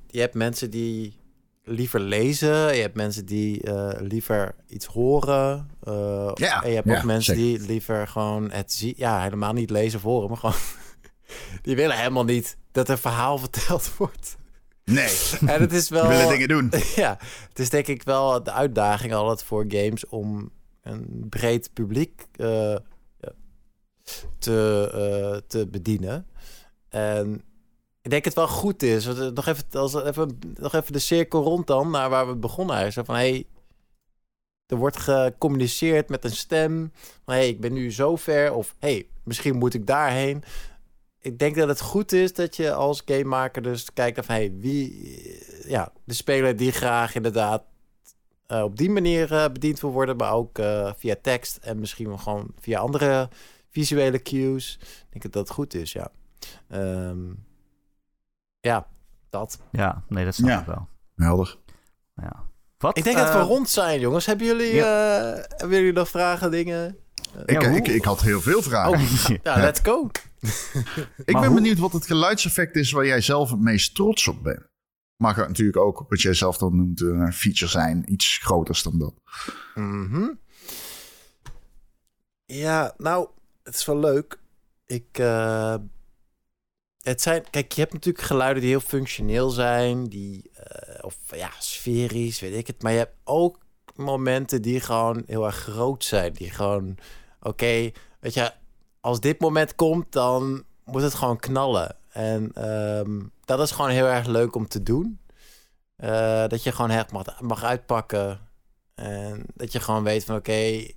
je 0.07 0.19
hebt 0.19 0.33
mensen 0.33 0.69
die 0.71 1.19
liever 1.65 1.99
lezen. 1.99 2.75
Je 2.75 2.81
hebt 2.81 2.95
mensen 2.95 3.25
die 3.25 3.61
eh, 3.63 4.01
liever 4.01 4.55
iets 4.67 4.85
horen. 4.85 5.69
eh, 5.83 6.31
Ja, 6.33 6.63
en 6.63 6.69
je 6.69 6.75
hebt 6.75 6.87
ja, 6.87 6.97
ook 6.97 7.03
mensen 7.03 7.35
zeker. 7.35 7.57
die 7.59 7.67
liever 7.67 8.07
gewoon 8.07 8.51
het 8.51 8.73
zien. 8.73 8.93
Ja, 8.97 9.21
helemaal 9.21 9.53
niet 9.53 9.69
lezen 9.69 9.99
horen, 9.99 10.27
maar 10.29 10.37
gewoon... 10.37 10.55
die 11.61 11.75
willen 11.75 11.97
helemaal 11.97 12.23
niet 12.23 12.57
dat 12.71 12.89
er 12.89 12.97
verhaal 12.97 13.37
verteld 13.47 13.95
wordt. 13.97 14.35
Nee, 14.83 15.19
En 15.45 15.61
het 15.61 15.71
is 15.73 15.89
wel... 15.89 16.07
willen 16.07 16.27
dingen 16.29 16.47
doen. 16.47 16.71
Ja, 16.95 17.17
het 17.49 17.59
is 17.59 17.69
denk 17.69 17.87
ik 17.87 18.03
wel 18.03 18.43
de 18.43 18.51
uitdaging 18.51 19.13
altijd 19.13 19.43
voor 19.43 19.65
games 19.67 20.05
om 20.07 20.51
een 20.81 21.25
breed 21.29 21.69
publiek 21.73 22.25
eh, 22.35 22.75
te, 24.39 25.43
te 25.47 25.67
bedienen. 25.67 26.27
En 26.89 27.43
ik 28.05 28.11
denk 28.11 28.25
het 28.25 28.33
wel 28.33 28.47
goed 28.47 28.83
is. 28.83 29.05
eh, 29.05 29.27
Nog 29.27 29.47
even, 29.47 29.63
als, 29.71 29.93
even, 29.95 30.39
nog 30.59 30.73
even 30.73 30.93
de 30.93 30.99
cirkel 30.99 31.43
rond 31.43 31.67
dan 31.67 31.89
naar 31.89 32.09
waar 32.09 32.27
we 32.27 32.35
begonnen. 32.35 32.93
Zo 32.93 33.03
Van 33.03 33.15
hey, 33.15 33.47
er 34.65 34.77
wordt 34.77 34.97
gecommuniceerd 34.97 36.09
met 36.09 36.23
een 36.23 36.35
stem. 36.35 36.91
Van 37.23 37.33
hey, 37.33 37.47
ik 37.47 37.59
ben 37.59 37.73
nu 37.73 37.91
zo 37.91 38.15
ver. 38.15 38.53
Of 38.53 38.75
hey, 38.79 39.07
misschien 39.23 39.57
moet 39.57 39.73
ik 39.73 39.87
daarheen. 39.87 40.43
Ik 41.19 41.39
denk 41.39 41.55
dat 41.55 41.67
het 41.67 41.81
goed 41.81 42.11
is 42.11 42.33
dat 42.33 42.55
je 42.55 42.73
als 42.73 43.01
gamemaker 43.05 43.61
dus 43.61 43.93
kijkt 43.93 44.19
of 44.19 44.27
hey, 44.27 44.53
wie, 44.59 44.91
eh, 44.91 45.69
ja, 45.69 45.91
de 46.03 46.13
speler 46.13 46.55
die 46.55 46.71
graag 46.71 47.15
inderdaad 47.15 47.63
eh, 48.47 48.63
op 48.63 48.77
die 48.77 48.89
manier 48.89 49.49
bediend 49.53 49.79
wil 49.79 49.91
worden, 49.91 50.15
maar 50.15 50.33
ook 50.33 50.59
via 50.97 51.15
tekst 51.21 51.57
en 51.57 51.79
misschien 51.79 52.07
wel 52.07 52.17
gewoon 52.17 52.47
via 52.59 52.79
andere 52.79 53.29
visuele 53.69 54.21
cues. 54.21 54.77
Ik 54.81 55.05
denk 55.09 55.23
dat 55.23 55.33
dat 55.33 55.49
goed 55.49 55.73
is, 55.73 55.91
ja. 55.91 56.11
Ehm, 56.67 57.31
ja, 58.65 58.87
dat. 59.29 59.59
ja, 59.71 60.03
nee, 60.07 60.25
dat 60.25 60.35
snap 60.35 60.49
Ja. 60.49 60.59
ik 60.59 60.65
wel. 60.65 60.87
Helder. 61.15 61.57
Ja. 62.15 62.43
Wat? 62.77 62.97
Ik 62.97 63.03
denk 63.03 63.17
dat 63.17 63.31
we 63.31 63.37
eh, 63.39 63.45
rond 63.45 63.69
zijn, 63.69 63.99
jongens. 63.99 64.25
Hebben 64.25 64.45
jullie, 64.47 64.81
eh, 64.81 65.43
hebben 65.57 65.77
jullie 65.77 65.93
nog 65.93 66.09
vragen, 66.09 66.51
dingen? 66.51 66.97
Ik, 67.45 67.61
Ja, 67.61 67.69
ik, 67.69 67.87
ik 67.87 68.03
had 68.03 68.21
heel 68.21 68.41
veel 68.41 68.61
vragen. 68.61 68.91
Oh, 68.91 69.37
ja, 69.43 69.55
let's 69.57 69.79
go. 69.83 70.09
ik 70.39 71.31
maar 71.31 71.41
ben 71.41 71.45
hoe- 71.45 71.53
benieuwd 71.53 71.77
wat 71.77 71.93
het 71.93 72.05
geluidseffect 72.05 72.75
is 72.75 72.91
waar 72.91 73.05
jij 73.05 73.21
zelf 73.21 73.49
het 73.49 73.59
meest 73.59 73.95
trots 73.95 74.27
op 74.27 74.43
bent. 74.43 74.67
Mag 75.15 75.35
het 75.35 75.47
natuurlijk 75.47 75.77
ook, 75.77 76.05
wat 76.09 76.21
jij 76.21 76.33
zelf 76.33 76.57
dan 76.57 76.75
noemt, 76.75 77.01
een 77.01 77.33
feature 77.33 77.71
zijn. 77.71 78.11
Iets 78.11 78.37
groters 78.37 78.83
dan 78.83 78.99
dat. 78.99 79.13
Mhm. 79.75 80.27
Ja, 82.45 82.93
nou, 82.97 83.27
het 83.63 83.75
is 83.75 83.85
wel 83.85 83.99
leuk. 83.99 84.39
Ik, 84.85 85.05
eh, 85.11 85.75
het 87.05 87.21
zijn, 87.21 87.43
kijk, 87.49 87.71
je 87.71 87.81
hebt 87.81 87.93
natuurlijk 87.93 88.25
geluiden 88.25 88.61
die 88.61 88.71
heel 88.71 88.79
functioneel 88.79 89.49
zijn, 89.49 90.03
die, 90.03 90.49
eh, 90.53 91.03
of 91.03 91.17
ja, 91.35 91.49
sferisch, 91.59 92.39
weet 92.39 92.55
ik 92.55 92.67
het. 92.67 92.81
Maar 92.81 92.91
je 92.91 92.97
hebt 92.97 93.15
ook 93.23 93.57
momenten 93.95 94.61
die 94.61 94.79
gewoon 94.79 95.23
heel 95.27 95.45
erg 95.45 95.55
groot 95.55 96.03
zijn. 96.03 96.33
Die 96.33 96.51
gewoon, 96.51 96.97
oké, 97.41 97.91
weet 98.19 98.33
je, 98.33 98.51
als 98.99 99.19
dit 99.19 99.39
moment 99.39 99.75
komt, 99.75 100.11
dan 100.11 100.63
moet 100.85 101.01
het 101.01 101.13
gewoon 101.13 101.39
knallen. 101.39 101.95
En 102.09 102.51
ehm, 102.53 103.21
dat 103.45 103.59
is 103.59 103.71
gewoon 103.71 103.91
heel 103.91 104.07
erg 104.07 104.27
leuk 104.27 104.55
om 104.55 104.67
te 104.67 104.83
doen. 104.83 105.19
Eh, 105.95 106.47
dat 106.47 106.63
je 106.63 106.71
gewoon 106.71 106.91
echt 106.91 107.11
mag, 107.11 107.41
mag 107.41 107.63
uitpakken. 107.63 108.39
En 108.95 109.43
dat 109.53 109.71
je 109.71 109.79
gewoon 109.79 110.03
weet 110.03 110.25
van, 110.25 110.35
oké, 110.35 110.87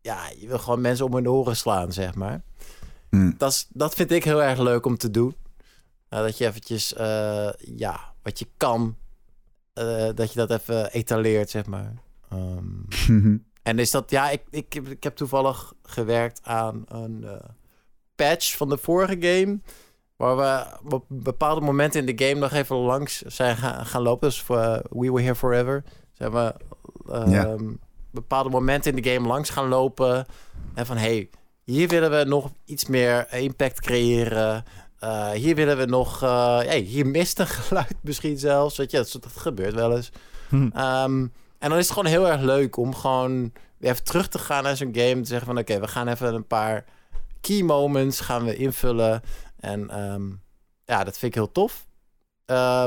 ja, 0.00 0.28
je 0.38 0.46
wil 0.46 0.58
gewoon 0.58 0.80
mensen 0.80 1.06
om 1.06 1.14
hun 1.14 1.28
oren 1.28 1.56
slaan, 1.56 1.92
zeg 1.92 2.14
maar. 2.14 2.42
Hmm. 3.08 3.34
Dat, 3.38 3.50
is, 3.52 3.66
dat 3.68 3.94
vind 3.94 4.10
ik 4.10 4.24
heel 4.24 4.42
erg 4.42 4.58
leuk 4.58 4.86
om 4.86 4.96
te 4.96 5.10
doen. 5.10 5.36
Uh, 6.12 6.18
dat 6.18 6.38
je 6.38 6.46
eventjes, 6.46 6.92
uh, 6.92 7.50
ja, 7.58 8.14
wat 8.22 8.38
je 8.38 8.46
kan, 8.56 8.96
uh, 9.74 10.08
dat 10.14 10.32
je 10.32 10.46
dat 10.46 10.50
even 10.50 10.90
etaleert, 10.90 11.50
zeg 11.50 11.66
maar. 11.66 11.92
Um, 12.32 12.88
en 13.62 13.78
is 13.78 13.90
dat, 13.90 14.10
ja, 14.10 14.30
ik, 14.30 14.42
ik, 14.50 14.74
ik 14.74 15.02
heb 15.02 15.16
toevallig 15.16 15.72
gewerkt 15.82 16.40
aan 16.42 16.84
een 16.88 17.26
patch 18.14 18.56
van 18.56 18.68
de 18.68 18.78
vorige 18.78 19.16
game. 19.20 19.60
Waar 20.16 20.36
we 20.36 20.94
op 20.94 21.04
bepaalde 21.08 21.60
momenten 21.60 22.06
in 22.06 22.16
de 22.16 22.24
game 22.24 22.40
nog 22.40 22.52
even 22.52 22.76
langs 22.76 23.20
zijn 23.20 23.56
gaan, 23.56 23.86
gaan 23.86 24.02
lopen. 24.02 24.28
Dus 24.28 24.40
voor 24.40 24.82
We 24.90 25.12
Were 25.12 25.22
Here 25.22 25.34
Forever. 25.34 25.84
Zijn 26.12 26.32
we 26.32 26.54
ja. 27.30 27.56
bepaalde 28.10 28.50
momenten 28.50 28.96
in 28.96 29.02
de 29.02 29.10
game 29.10 29.28
langs 29.28 29.50
gaan 29.50 29.68
lopen. 29.68 30.26
En 30.74 30.86
van, 30.86 30.96
hey, 30.96 31.30
hier 31.64 31.88
willen 31.88 32.10
we 32.10 32.24
nog 32.24 32.50
iets 32.64 32.86
meer 32.86 33.34
impact 33.34 33.80
creëren. 33.80 34.64
Uh, 35.04 35.30
hier 35.30 35.54
willen 35.54 35.76
we 35.76 35.84
nog... 35.84 36.22
Uh, 36.22 36.58
hey, 36.58 36.80
hier 36.80 37.06
mist 37.06 37.38
een 37.38 37.46
geluid 37.66 37.96
misschien 38.00 38.38
zelfs. 38.38 38.76
Weet 38.76 38.90
je, 38.90 38.96
dat, 38.96 39.12
dat 39.12 39.32
gebeurt 39.36 39.74
wel 39.74 39.96
eens. 39.96 40.10
Hm. 40.48 40.56
Um, 40.56 41.32
en 41.58 41.68
dan 41.68 41.78
is 41.78 41.84
het 41.84 41.92
gewoon 41.92 42.10
heel 42.10 42.28
erg 42.28 42.40
leuk 42.40 42.76
om 42.76 42.94
gewoon 42.94 43.52
weer 43.78 43.90
even 43.90 44.04
terug 44.04 44.28
te 44.28 44.38
gaan 44.38 44.62
naar 44.62 44.76
zo'n 44.76 44.94
game. 44.94 45.20
Te 45.20 45.28
zeggen 45.28 45.46
van, 45.46 45.58
oké, 45.58 45.72
okay, 45.72 45.82
we 45.82 45.88
gaan 45.88 46.08
even 46.08 46.34
een 46.34 46.46
paar 46.46 46.84
key 47.40 47.62
moments 47.62 48.20
gaan 48.20 48.44
we 48.44 48.56
invullen. 48.56 49.22
En 49.60 50.00
um, 50.00 50.40
ja, 50.84 51.04
dat 51.04 51.18
vind 51.18 51.34
ik 51.34 51.38
heel 51.38 51.52
tof. 51.52 51.86
Uh, 52.46 52.84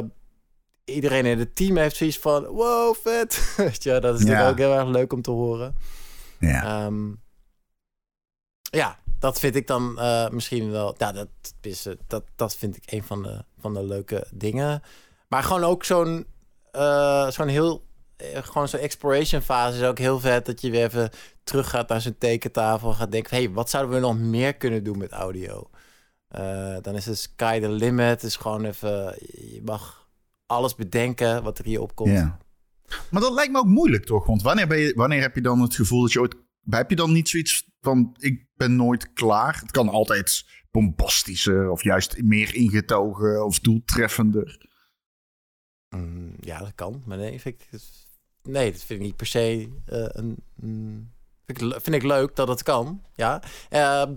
iedereen 0.86 1.26
in 1.26 1.40
het 1.40 1.56
team 1.56 1.78
heeft 1.78 1.96
zoiets 1.96 2.18
van, 2.18 2.46
wow, 2.46 2.96
vet. 2.96 3.56
Je, 3.84 4.00
dat 4.00 4.20
is 4.20 4.26
ja. 4.26 4.28
natuurlijk 4.28 4.50
ook 4.50 4.58
heel 4.58 4.74
erg 4.74 4.88
leuk 4.88 5.14
om 5.14 5.22
te 5.22 5.32
horen. 5.32 5.76
Ja. 6.40 6.86
Um, 6.86 7.22
ja, 8.62 9.00
dat 9.20 9.40
vind 9.40 9.56
ik 9.56 9.68
dan 9.68 9.96
uh, 9.98 10.30
misschien 10.30 10.72
wel. 10.72 10.96
Ja, 10.98 11.12
dat, 11.12 11.28
is, 11.62 11.88
dat, 12.08 12.24
dat 12.36 12.56
vind 12.56 12.78
ik 12.78 12.84
een 12.86 13.04
van 13.04 13.24
de, 13.24 13.44
van 13.60 13.74
de 13.74 13.84
leuke 13.84 14.28
dingen. 14.34 14.82
Maar 15.28 15.44
gewoon 15.44 15.64
ook 15.64 15.84
zo'n 15.84 16.26
uh, 16.76 17.30
zo'n 17.30 17.48
heel. 17.48 17.84
Gewoon 18.34 18.68
zo'n 18.68 18.80
exploration 18.80 19.42
fase 19.42 19.78
is 19.78 19.84
ook 19.84 19.98
heel 19.98 20.20
vet. 20.20 20.46
Dat 20.46 20.62
je 20.62 20.70
weer 20.70 20.84
even 20.84 21.10
terug 21.44 21.70
gaat 21.70 21.90
naar 21.90 22.02
zo'n 22.02 22.18
tekentafel. 22.18 22.90
En 22.90 22.96
gaat 22.96 23.12
denken: 23.12 23.38
hé, 23.38 23.44
hey, 23.44 23.54
wat 23.54 23.70
zouden 23.70 23.96
we 23.96 24.02
nog 24.02 24.20
meer 24.20 24.56
kunnen 24.56 24.84
doen 24.84 24.98
met 24.98 25.12
audio? 25.12 25.70
Dan 26.82 26.96
is 26.96 27.06
het 27.06 27.18
sky 27.18 27.60
the 27.60 27.70
limit. 27.70 28.24
is 28.24 28.36
gewoon 28.36 28.66
even. 28.66 29.16
Je 29.32 29.62
mag 29.66 30.08
alles 30.46 30.76
bedenken 30.76 31.44
wat 31.44 31.60
er 31.60 31.66
hier 31.66 31.82
opkomt. 31.82 32.12
Ja. 32.12 32.38
Maar 33.10 33.22
dat 33.22 33.34
lijkt 33.34 33.52
me 33.52 33.60
ook 33.60 33.66
moeilijk 33.66 34.06
toch? 34.06 34.26
Want 34.26 34.42
wanneer, 34.42 34.68
ben 34.68 34.78
je, 34.78 34.94
wanneer 34.96 35.22
heb 35.22 35.36
je 35.36 35.42
dan 35.42 35.62
het 35.62 35.76
gevoel 35.76 36.02
dat 36.02 36.12
je 36.12 36.20
ooit. 36.20 36.36
Heb 36.70 36.90
je 36.90 36.96
dan 36.96 37.12
niet 37.12 37.30
zoiets 37.30 37.70
van: 37.86 38.16
ik 38.20 38.46
ben 38.56 38.76
nooit 38.76 39.14
klaar? 39.14 39.60
Het 39.60 39.72
kan 39.72 39.90
altijd 39.90 40.46
bombastischer 40.72 41.70
of 41.70 41.84
juist 41.84 42.22
meer 42.22 42.56
ingetogen 42.56 43.46
of 43.46 43.60
doeltreffender. 43.60 44.68
Mm, 45.90 46.36
ja, 46.40 46.60
dat 46.60 46.76
kan. 46.76 47.04
Maar 47.06 47.18
nee, 47.18 47.42
vind 47.42 47.62
ik, 47.62 47.82
nee, 48.44 48.72
dat 48.72 48.84
vind 48.84 49.00
ik 49.00 49.06
niet 49.06 49.16
per 49.16 49.26
se 49.26 49.70
uh, 49.90 50.06
een. 50.08 50.36
Mm, 50.56 51.12
vind, 51.46 51.62
ik, 51.62 51.82
vind 51.82 51.96
ik 51.96 52.04
leuk 52.04 52.36
dat 52.36 52.48
het 52.48 52.64
kan. 52.64 53.04
Ja. 53.14 53.44
Uh, 53.70 54.12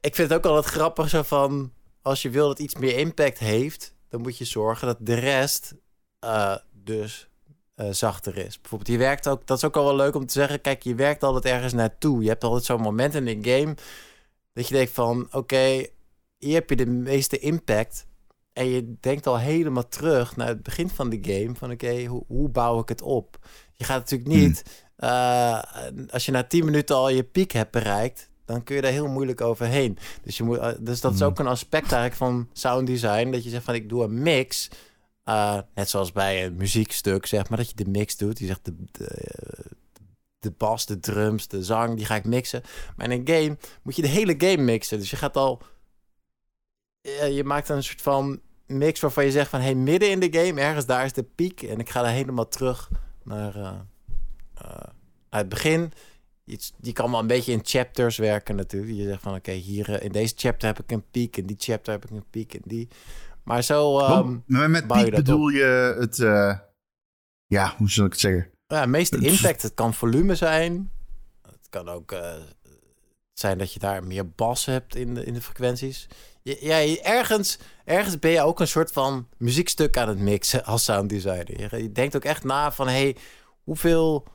ik 0.00 0.14
vind 0.14 0.30
het 0.30 0.38
ook 0.38 0.44
altijd 0.44 0.74
grappig 0.74 1.08
zo 1.08 1.22
van. 1.22 1.72
Als 2.02 2.22
je 2.22 2.30
wil 2.30 2.48
dat 2.48 2.58
iets 2.58 2.74
meer 2.74 2.98
impact 2.98 3.38
heeft, 3.38 3.94
dan 4.08 4.20
moet 4.20 4.38
je 4.38 4.44
zorgen 4.44 4.86
dat 4.86 4.98
de 5.00 5.14
rest 5.14 5.74
uh, 6.24 6.56
dus 6.72 7.27
uh, 7.80 7.86
zachter 7.90 8.36
is. 8.36 8.60
Bijvoorbeeld, 8.60 8.90
je 8.90 8.98
werkt 8.98 9.28
ook, 9.28 9.46
dat 9.46 9.56
is 9.56 9.64
ook 9.64 9.76
al 9.76 9.84
wel 9.84 9.96
leuk 9.96 10.14
om 10.14 10.26
te 10.26 10.32
zeggen. 10.32 10.60
Kijk, 10.60 10.82
je 10.82 10.94
werkt 10.94 11.22
altijd 11.22 11.44
ergens 11.44 11.72
naartoe. 11.72 12.22
Je 12.22 12.28
hebt 12.28 12.44
altijd 12.44 12.64
zo'n 12.64 12.80
moment 12.80 13.14
in 13.14 13.26
een 13.26 13.44
game 13.44 13.74
dat 14.52 14.68
je 14.68 14.74
denkt 14.74 14.92
van, 14.92 15.24
oké, 15.26 15.36
okay, 15.36 15.90
hier 16.38 16.54
heb 16.54 16.70
je 16.70 16.76
de 16.76 16.86
meeste 16.86 17.38
impact. 17.38 18.06
En 18.52 18.66
je 18.66 18.94
denkt 19.00 19.26
al 19.26 19.38
helemaal 19.38 19.88
terug 19.88 20.36
naar 20.36 20.48
het 20.48 20.62
begin 20.62 20.88
van 20.88 21.08
de 21.08 21.18
game. 21.20 21.54
Van 21.54 21.70
oké, 21.70 21.86
okay, 21.86 22.06
hoe, 22.06 22.24
hoe, 22.26 22.48
bouw 22.48 22.80
ik 22.80 22.88
het 22.88 23.02
op? 23.02 23.38
Je 23.74 23.84
gaat 23.84 23.98
natuurlijk 23.98 24.30
niet, 24.30 24.62
hmm. 24.96 25.08
uh, 25.08 25.62
als 26.10 26.26
je 26.26 26.32
na 26.32 26.44
10 26.44 26.64
minuten 26.64 26.96
al 26.96 27.08
je 27.08 27.24
piek 27.24 27.52
hebt 27.52 27.70
bereikt, 27.70 28.30
dan 28.44 28.64
kun 28.64 28.76
je 28.76 28.82
daar 28.82 28.92
heel 28.92 29.08
moeilijk 29.08 29.40
overheen. 29.40 29.98
Dus, 30.22 30.36
je 30.36 30.42
moet, 30.42 30.56
uh, 30.56 30.68
dus 30.80 31.00
dat 31.00 31.14
is 31.14 31.22
ook 31.22 31.38
een 31.38 31.46
aspect 31.46 31.92
eigenlijk 31.92 32.14
van 32.14 32.48
sound 32.52 32.86
design. 32.86 33.30
Dat 33.30 33.44
je 33.44 33.50
zegt 33.50 33.64
van 33.64 33.74
ik 33.74 33.88
doe 33.88 34.04
een 34.04 34.22
mix. 34.22 34.68
Uh, 35.28 35.58
net 35.74 35.88
zoals 35.88 36.12
bij 36.12 36.44
een 36.44 36.56
muziekstuk, 36.56 37.26
zeg 37.26 37.48
maar, 37.48 37.58
dat 37.58 37.68
je 37.68 37.74
de 37.74 37.90
mix 37.90 38.16
doet. 38.16 38.38
Je 38.38 38.46
zegt 38.46 38.64
de, 38.64 38.74
de, 38.92 39.34
de 40.38 40.50
bas, 40.50 40.86
de 40.86 41.00
drums, 41.00 41.48
de 41.48 41.62
zang, 41.64 41.96
die 41.96 42.04
ga 42.04 42.14
ik 42.14 42.24
mixen. 42.24 42.62
Maar 42.96 43.10
in 43.10 43.20
een 43.20 43.34
game 43.34 43.56
moet 43.82 43.96
je 43.96 44.02
de 44.02 44.08
hele 44.08 44.34
game 44.38 44.62
mixen. 44.62 44.98
Dus 44.98 45.10
je 45.10 45.16
gaat 45.16 45.36
al... 45.36 45.62
Je 47.30 47.42
maakt 47.44 47.68
een 47.68 47.82
soort 47.82 48.02
van 48.02 48.40
mix 48.66 49.00
waarvan 49.00 49.24
je 49.24 49.30
zegt 49.30 49.50
van... 49.50 49.60
hey, 49.60 49.74
midden 49.74 50.10
in 50.10 50.20
de 50.20 50.32
game, 50.32 50.60
ergens 50.60 50.86
daar 50.86 51.04
is 51.04 51.12
de 51.12 51.22
piek. 51.22 51.62
En 51.62 51.78
ik 51.78 51.90
ga 51.90 52.02
daar 52.02 52.12
helemaal 52.12 52.48
terug 52.48 52.90
naar 53.24 53.56
uh, 53.56 53.80
het 55.30 55.48
begin. 55.48 55.92
Je, 56.44 56.58
je 56.80 56.92
kan 56.92 57.10
wel 57.10 57.20
een 57.20 57.26
beetje 57.26 57.52
in 57.52 57.60
chapters 57.62 58.16
werken 58.16 58.56
natuurlijk. 58.56 58.96
Je 58.96 59.04
zegt 59.04 59.22
van 59.22 59.34
oké, 59.34 59.52
hier 59.52 60.02
in 60.02 60.12
deze 60.12 60.34
chapter 60.36 60.68
heb 60.68 60.78
ik 60.78 60.90
een 60.90 61.10
piek. 61.10 61.36
In 61.36 61.46
die 61.46 61.56
chapter 61.58 61.92
heb 61.92 62.04
ik 62.04 62.10
een 62.10 62.30
piek. 62.30 62.54
En 62.54 62.62
die... 62.64 62.88
Maar 63.48 63.62
zo... 63.62 63.98
Um, 63.98 64.42
maar 64.46 64.70
met 64.70 64.86
piek 64.86 65.04
je 65.04 65.10
bedoel 65.10 65.44
op. 65.44 65.50
je 65.50 65.96
het... 65.98 66.18
uh, 66.18 66.58
ja, 67.46 67.74
hoe 67.76 67.90
zal 67.90 68.04
ik 68.04 68.10
het 68.10 68.20
zeggen? 68.20 68.50
Ja, 68.66 68.86
meeste 68.86 69.18
impact. 69.18 69.62
Het 69.62 69.74
kan 69.74 69.94
volume 69.94 70.34
zijn. 70.34 70.90
Het 71.42 71.68
kan 71.68 71.88
ook 71.88 72.12
uh, 72.12 72.34
zijn 73.32 73.58
dat 73.58 73.72
je 73.72 73.78
daar 73.78 74.04
meer 74.04 74.30
bas 74.30 74.64
hebt 74.64 74.94
in 74.94 75.14
de, 75.14 75.24
in 75.24 75.34
de 75.34 75.42
frequenties. 75.42 76.08
Ja, 76.42 76.96
ergens, 77.02 77.58
ergens 77.84 78.18
ben 78.18 78.30
je 78.30 78.42
ook 78.42 78.60
een 78.60 78.68
soort 78.68 78.92
van 78.92 79.28
muziekstuk 79.36 79.96
aan 79.96 80.08
het 80.08 80.18
mixen 80.18 80.64
als 80.64 80.84
sound 80.84 81.08
designer. 81.08 81.82
Je 81.82 81.92
denkt 81.92 82.16
ook 82.16 82.24
echt 82.24 82.44
na 82.44 82.72
van, 82.72 82.88
hey, 82.88 83.16
hoeveel 83.62 84.26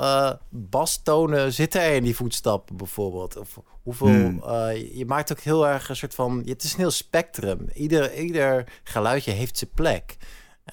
uh, 0.00 0.32
bastonen 0.48 1.52
zitten 1.52 1.80
er 1.80 1.94
in 1.94 2.02
die 2.02 2.16
voetstappen 2.16 2.76
bijvoorbeeld? 2.76 3.36
Of 3.36 3.58
hoeveel... 3.82 4.06
Hmm. 4.06 4.42
Uh, 4.44 4.96
je 4.96 5.06
maakt 5.06 5.32
ook 5.32 5.40
heel 5.40 5.68
erg 5.68 5.88
een 5.88 5.96
soort 5.96 6.14
van... 6.14 6.42
Het 6.46 6.62
is 6.62 6.72
een 6.72 6.78
heel 6.78 6.90
spectrum. 6.90 7.68
Ieder, 7.74 8.14
ieder 8.14 8.80
geluidje 8.82 9.30
heeft 9.30 9.58
zijn 9.58 9.70
plek. 9.74 10.16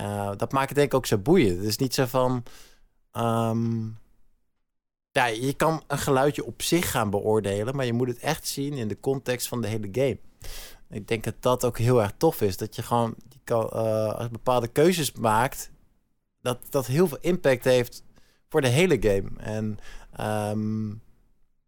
Uh, 0.02 0.32
dat 0.38 0.52
maakt 0.52 0.68
het 0.68 0.78
denk 0.78 0.92
ik 0.92 0.94
ook 0.94 1.06
zo 1.06 1.18
boeiend. 1.18 1.58
Het 1.58 1.68
is 1.68 1.78
niet 1.78 1.94
zo 1.94 2.06
van... 2.06 2.44
Um, 3.14 3.98
ja, 5.12 5.26
je 5.26 5.54
kan 5.54 5.84
een 5.88 5.98
geluidje 5.98 6.46
op 6.46 6.62
zich 6.62 6.92
gaan 6.92 7.10
beoordelen... 7.10 7.76
maar 7.76 7.86
je 7.86 7.94
moet 7.94 8.08
het 8.08 8.20
echt 8.20 8.48
zien 8.48 8.74
in 8.74 8.88
de 8.88 9.00
context 9.00 9.48
van 9.48 9.62
de 9.62 9.68
hele 9.68 9.90
game. 9.92 10.18
Ik 10.90 11.08
denk 11.08 11.24
dat 11.24 11.36
dat 11.40 11.66
ook 11.66 11.78
heel 11.78 12.02
erg 12.02 12.14
tof 12.18 12.42
is. 12.42 12.58
Dat 12.58 12.76
je 12.76 12.84
gewoon 12.84 13.16
kan, 13.44 13.70
als 14.14 14.24
je 14.24 14.30
bepaalde 14.32 14.68
keuzes 14.68 15.12
maakt... 15.12 15.74
Dat 16.42 16.60
dat 16.70 16.86
heel 16.86 17.08
veel 17.08 17.18
impact 17.22 17.64
heeft 17.64 18.04
voor 18.56 18.64
de 18.64 18.70
hele 18.70 18.98
game. 19.00 19.30
En 19.38 19.80
um, 20.52 21.02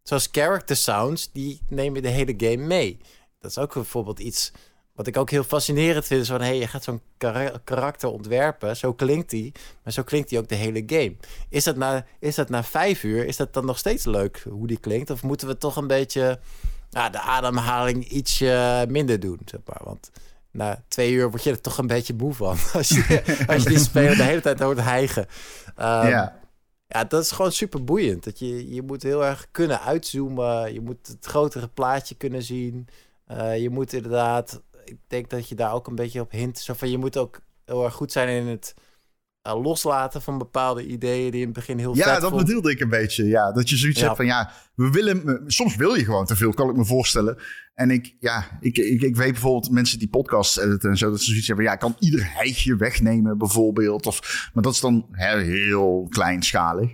zoals 0.03 0.29
character 0.31 0.75
sounds, 0.75 1.31
die 1.31 1.61
nemen 1.69 2.01
de 2.01 2.07
hele 2.09 2.33
game 2.37 2.65
mee. 2.65 2.97
Dat 3.39 3.51
is 3.51 3.57
ook 3.57 3.73
bijvoorbeeld 3.73 4.19
iets 4.19 4.51
wat 4.95 5.07
ik 5.07 5.17
ook 5.17 5.29
heel 5.29 5.43
fascinerend 5.43 6.05
vind. 6.05 6.21
Is 6.21 6.27
van, 6.27 6.41
hey, 6.41 6.57
je 6.57 6.67
gaat 6.67 6.83
zo'n 6.83 7.01
kar 7.17 7.59
karakter 7.63 8.09
ontwerpen. 8.09 8.77
Zo 8.77 8.93
klinkt 8.93 9.29
die. 9.29 9.51
Maar 9.83 9.93
zo 9.93 10.03
klinkt 10.03 10.29
die 10.29 10.39
ook 10.39 10.47
de 10.47 10.55
hele 10.55 10.83
game. 10.85 11.15
Is 11.49 11.63
dat, 11.63 11.75
na, 11.75 12.05
is 12.19 12.35
dat 12.35 12.49
na 12.49 12.63
vijf 12.63 13.03
uur, 13.03 13.25
is 13.25 13.37
dat 13.37 13.53
dan 13.53 13.65
nog 13.65 13.77
steeds 13.77 14.05
leuk 14.05 14.45
hoe 14.49 14.67
die 14.67 14.79
klinkt? 14.79 15.09
Of 15.09 15.23
moeten 15.23 15.47
we 15.47 15.57
toch 15.57 15.75
een 15.75 15.87
beetje 15.87 16.39
de 16.89 17.19
ademhaling 17.19 18.05
ietsje 18.09 18.85
minder 18.89 19.19
doen, 19.19 19.39
zeg 19.45 19.59
maar? 19.65 19.81
Want 19.83 20.11
na 20.51 20.83
twee 20.87 21.11
uur 21.11 21.29
word 21.29 21.43
je 21.43 21.51
er 21.51 21.61
toch 21.61 21.77
een 21.77 21.87
beetje 21.87 22.13
moe 22.13 22.33
van. 22.33 22.57
Als 22.73 22.87
je, 22.87 23.23
als 23.47 23.63
je 23.63 23.69
die 23.69 23.79
speler 23.79 24.15
de 24.15 24.23
hele 24.23 24.41
tijd 24.41 24.59
hoort 24.59 24.79
hijgen. 24.79 25.27
Um, 25.79 25.85
ja. 25.85 26.45
Ja, 26.87 27.03
dat 27.03 27.23
is 27.23 27.31
gewoon 27.31 27.51
super 27.51 27.83
boeiend. 27.83 28.23
Dat 28.23 28.39
je, 28.39 28.73
je 28.73 28.81
moet 28.81 29.03
heel 29.03 29.25
erg 29.25 29.47
kunnen 29.51 29.81
uitzoomen. 29.81 30.73
Je 30.73 30.81
moet 30.81 31.07
het 31.07 31.25
grotere 31.25 31.67
plaatje 31.67 32.15
kunnen 32.15 32.43
zien. 32.43 32.87
Uh, 33.31 33.57
je 33.57 33.69
moet 33.69 33.93
inderdaad... 33.93 34.61
Ik 34.85 34.97
denk 35.07 35.29
dat 35.29 35.49
je 35.49 35.55
daar 35.55 35.73
ook 35.73 35.87
een 35.87 35.95
beetje 35.95 36.21
op 36.21 36.31
hint. 36.31 36.59
Zo 36.59 36.73
van, 36.73 36.89
je 36.89 36.97
moet 36.97 37.17
ook 37.17 37.39
heel 37.65 37.83
erg 37.83 37.93
goed 37.93 38.11
zijn 38.11 38.27
in 38.27 38.47
het 38.47 38.73
eh, 39.47 39.61
loslaten 39.63 40.21
van 40.21 40.37
bepaalde 40.37 40.85
ideeën 40.87 41.31
die 41.31 41.39
in 41.39 41.45
het 41.45 41.55
begin 41.55 41.77
heel 41.77 41.95
Ja, 41.95 42.03
vet 42.13 42.21
dat 42.21 42.31
vond. 42.31 42.45
bedoelde 42.45 42.71
ik 42.71 42.79
een 42.79 42.89
beetje. 42.89 43.25
Ja, 43.25 43.51
dat 43.51 43.69
je 43.69 43.75
zoiets 43.77 43.99
Ja. 43.99 44.05
hebt 44.05 44.17
van 44.17 44.25
ja, 44.25 44.51
we 44.75 44.89
willen. 44.89 45.43
Soms 45.47 45.75
wil 45.75 45.93
je 45.95 46.03
gewoon 46.05 46.25
te 46.25 46.35
veel, 46.35 46.53
kan 46.53 46.69
ik 46.69 46.75
me 46.75 46.85
voorstellen. 46.85 47.37
En 47.73 47.91
ik, 47.91 48.15
ja, 48.19 48.45
ik, 48.59 48.77
ik, 48.77 49.01
ik 49.01 49.15
weet 49.15 49.31
bijvoorbeeld 49.31 49.71
mensen 49.71 49.99
die 49.99 50.07
podcasts 50.09 50.57
editen 50.59 50.89
en 50.89 50.97
zo, 50.97 51.09
dat 51.09 51.19
ze 51.21 51.29
zoiets 51.29 51.47
hebben. 51.47 51.65
Ja, 51.65 51.73
ik 51.73 51.79
kan 51.79 51.95
ieder 51.99 52.33
heitje 52.33 52.75
wegnemen, 52.75 53.37
bijvoorbeeld. 53.37 54.05
Of, 54.05 54.49
maar 54.53 54.63
dat 54.63 54.73
is 54.73 54.79
dan 54.79 55.05
hè, 55.11 55.39
heel 55.41 56.07
kleinschalig. 56.09 56.91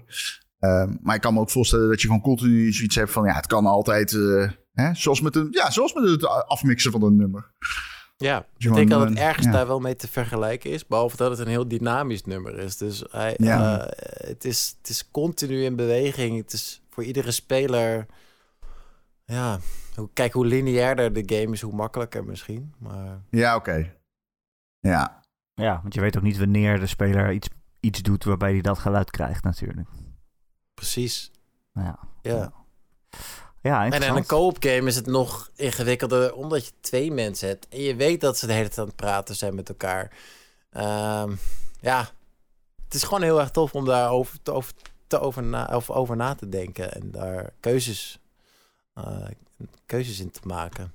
Ehm, 0.60 0.95
maar 1.01 1.16
ik 1.16 1.22
kan 1.22 1.34
me 1.34 1.39
ook 1.39 1.49
voorstellen 1.51 1.89
dat 1.89 2.01
je 2.01 2.08
gewoon 2.08 2.22
continu 2.22 2.74
zoiets 2.74 2.95
hebt 2.95 3.12
van 3.12 3.26
ja, 3.26 3.34
het 3.34 3.47
kan 3.47 3.66
altijd. 3.66 4.14
eh, 4.14 4.49
hè, 4.74 4.93
zoals, 4.95 5.22
met 5.22 5.36
een, 5.36 5.47
ja, 5.51 5.72
zoals 5.72 5.93
met 5.93 6.04
het 6.10 6.26
afmixen 6.26 6.91
van 6.91 7.04
een 7.04 7.16
nummer. 7.16 7.51
Ja, 8.24 8.45
Je 8.57 8.69
ik 8.69 8.76
denk 8.76 8.89
dat 8.89 9.09
het 9.09 9.17
ergens 9.17 9.45
ja. 9.45 9.51
daar 9.51 9.67
wel 9.67 9.80
mee 9.80 9.95
te 9.95 10.07
vergelijken 10.07 10.71
is. 10.71 10.88
Behalve 10.88 11.17
dat 11.17 11.30
het 11.30 11.39
een 11.39 11.47
heel 11.47 11.67
dynamisch 11.67 12.24
nummer 12.24 12.57
is. 12.59 12.78
Dus 12.78 13.03
hij, 13.11 13.34
Ja. 13.38 13.80
eh, 13.88 14.28
het, 14.28 14.45
is, 14.45 14.76
het 14.78 14.89
is 14.89 15.11
continu 15.11 15.63
in 15.63 15.76
beweging. 15.76 16.38
Het 16.38 16.53
is 16.53 16.82
voor 16.89 17.03
iedere 17.03 17.32
speler... 17.32 18.05
Ja, 19.26 19.59
hoe- 19.95 20.09
kijk, 20.13 20.34
hoe 20.34 20.45
lineairder 20.45 21.13
de 21.13 21.36
game 21.36 21.53
is, 21.53 21.61
hoe 21.61 21.74
makkelijker 21.76 22.24
misschien. 22.26 22.74
Maar 22.78 23.21
Ja, 23.30 23.55
oké. 23.55 23.93
Ja, 24.80 25.21
Ja, 25.53 25.80
want 25.82 25.93
je 25.93 26.01
weet 26.01 26.17
ook 26.17 26.24
niet 26.24 26.38
wanneer 26.38 26.80
de 26.80 26.88
speler 26.88 27.32
iets, 27.32 27.47
iets 27.80 28.01
doet 28.01 28.24
waarbij 28.24 28.51
hij 28.51 28.61
dat 28.61 28.78
geluid 28.80 29.11
krijgt 29.11 29.43
natuurlijk. 29.43 29.88
precies, 30.74 31.32
Nou 31.74 31.88
ja, 31.88 31.99
ja. 32.21 32.53
Ja 33.64 33.86
En 33.86 34.03
in 34.03 34.16
een 34.16 34.26
co-op 34.26 34.57
game 34.59 34.88
is 34.88 34.95
het 34.95 35.05
nog 35.05 35.49
ingewikkelder, 35.55 36.34
omdat 36.34 36.66
je 36.66 36.72
twee 36.82 37.11
mensen 37.11 37.47
hebt. 37.47 37.68
En 37.68 37.82
je 37.82 37.95
weet 37.95 38.22
dat 38.22 38.38
ze 38.38 38.47
de 38.47 38.53
hele 38.53 38.66
tijd 38.66 38.80
aan 38.80 38.86
het 38.86 38.95
praten 38.95 39.36
zijn 39.36 39.55
met 39.55 39.70
elkaar. 39.70 40.11
Ehm, 40.70 41.32
ja, 41.80 42.09
het 42.86 42.93
is 42.93 43.03
gewoon 43.03 43.24
heel 43.24 43.39
erg 43.39 43.51
tof 43.51 43.74
om 43.74 43.86
daar 43.86 44.09
over, 44.09 44.41
te, 44.41 44.51
over, 44.51 44.74
te 45.07 45.20
over, 45.20 45.43
na, 45.43 45.66
of 45.66 45.89
over 45.89 46.16
na 46.16 46.36
te 46.36 46.49
denken. 46.49 46.93
En 46.93 47.11
daar 47.11 47.53
keuzes, 47.59 48.20
eh, 48.93 49.28
keuzes 49.86 50.20
in 50.20 50.32
te 50.32 50.41
maken. 50.43 50.93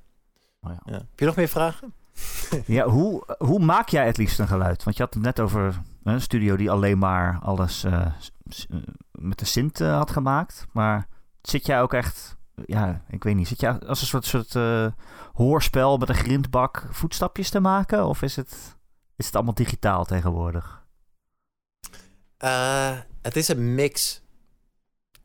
Oh 0.63 0.71
ja. 0.71 0.93
Ja. 0.93 0.99
Heb 0.99 1.19
je 1.19 1.25
nog 1.25 1.37
meer 1.37 1.49
vragen? 1.49 1.93
Ja, 2.67 2.87
hoe, 2.89 3.37
hoe 3.39 3.59
maak 3.59 3.89
jij 3.89 4.07
het 4.07 4.17
liefst 4.17 4.39
een 4.39 4.49
geluid? 4.49 4.85
Want 4.85 4.97
je 4.97 5.03
had 5.03 5.15
het 5.15 5.23
net 5.23 5.41
over 5.41 5.81
een 6.03 6.21
studio 6.21 6.57
die 6.57 6.71
alleen 6.71 6.99
maar 6.99 7.39
alles 7.43 7.85
eh, 7.85 8.07
met 9.11 9.39
de 9.39 9.45
synth 9.45 9.81
eh, 9.81 9.97
had 9.97 10.11
gemaakt. 10.11 10.67
Maar 10.73 11.07
zit 11.43 11.67
jij 11.67 11.83
ook 11.83 11.93
echt, 11.93 12.37
ja, 12.67 13.05
ik 13.09 13.23
weet 13.23 13.35
niet, 13.35 13.49
zit 13.49 13.61
jij 13.61 13.79
als 13.79 14.01
een 14.01 14.07
soort, 14.07 14.25
soort 14.25 14.55
eh, 14.55 14.87
hoorspel 15.33 15.97
met 15.97 16.09
een 16.09 16.15
grindbak 16.15 16.87
voetstapjes 16.91 17.51
te 17.51 17.61
maken? 17.61 18.07
Of 18.07 18.23
is 18.23 18.37
het, 18.37 18.77
is 19.17 19.27
het 19.27 19.35
allemaal 19.35 19.55
digitaal 19.55 20.05
tegenwoordig? 20.05 20.87
Eh, 22.37 22.99
het 23.23 23.37
is 23.37 23.49
een 23.49 23.75
mix. 23.75 24.23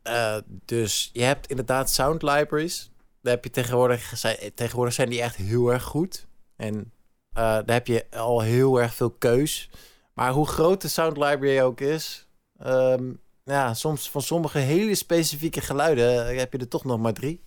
Eh, 0.02 0.36
dus 0.46 1.10
je 1.12 1.22
hebt 1.22 1.46
inderdaad 1.46 1.90
sound 1.90 2.22
libraries. 2.22 2.92
Daar 3.20 3.34
heb 3.34 3.44
je 3.44 3.50
tegenwoordig, 3.50 4.12
zijn, 4.14 4.36
tegenwoordig 4.54 4.94
zijn 4.94 5.10
die 5.10 5.22
echt 5.22 5.36
heel 5.36 5.72
erg 5.72 5.82
goed. 5.82 6.26
En 6.56 6.92
daar 7.32 7.64
heb 7.66 7.86
je 7.86 8.06
al 8.10 8.40
heel 8.40 8.80
erg 8.80 8.94
veel 8.94 9.10
keus. 9.10 9.70
Maar 10.14 10.32
hoe 10.32 10.46
groot 10.46 10.80
de 10.80 10.88
sound 10.88 11.16
library 11.16 11.60
ook 11.60 11.80
is, 11.80 12.28
ehm, 12.58 13.12
ja, 13.44 13.74
soms 13.74 14.10
van 14.10 14.22
sommige 14.22 14.58
hele 14.58 14.94
specifieke 14.94 15.60
geluiden 15.60 16.28
eh, 16.28 16.38
heb 16.38 16.52
je 16.52 16.58
er 16.58 16.68
toch 16.68 16.84
nog 16.84 16.98
maar 16.98 17.12
drie. 17.12 17.42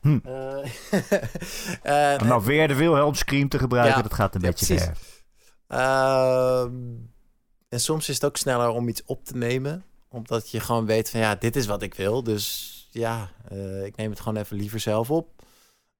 Hm. 0.00 0.18
Eh, 0.24 0.64
eh, 2.14 2.20
Om 2.20 2.26
nou 2.26 2.44
weer 2.44 2.68
de 2.68 2.74
Wilhelm 2.74 3.14
Scream 3.14 3.48
te 3.48 3.58
gebruiken, 3.58 3.96
Ja, 3.96 4.02
dat 4.02 4.14
gaat 4.14 4.34
een 4.34 4.40
ja, 4.40 4.46
beetje 4.46 4.78
ver. 4.78 4.96
Ehm, 5.66 6.74
en 7.68 7.80
soms 7.80 8.08
is 8.08 8.14
het 8.14 8.24
ook 8.24 8.36
sneller 8.36 8.68
om 8.68 8.88
iets 8.88 9.02
op 9.04 9.24
te 9.24 9.36
nemen. 9.36 9.84
Omdat 10.08 10.50
je 10.50 10.60
gewoon 10.60 10.86
weet 10.86 11.10
van 11.10 11.20
ja, 11.20 11.34
dit 11.34 11.56
is 11.56 11.66
wat 11.66 11.82
ik 11.82 11.94
wil. 11.94 12.22
Dus 12.22 12.88
ja, 12.90 13.30
ik 13.84 13.96
neem 13.96 14.10
het 14.10 14.20
gewoon 14.20 14.42
even 14.42 14.56
liever 14.56 14.80
zelf 14.80 15.10
op. 15.10 15.42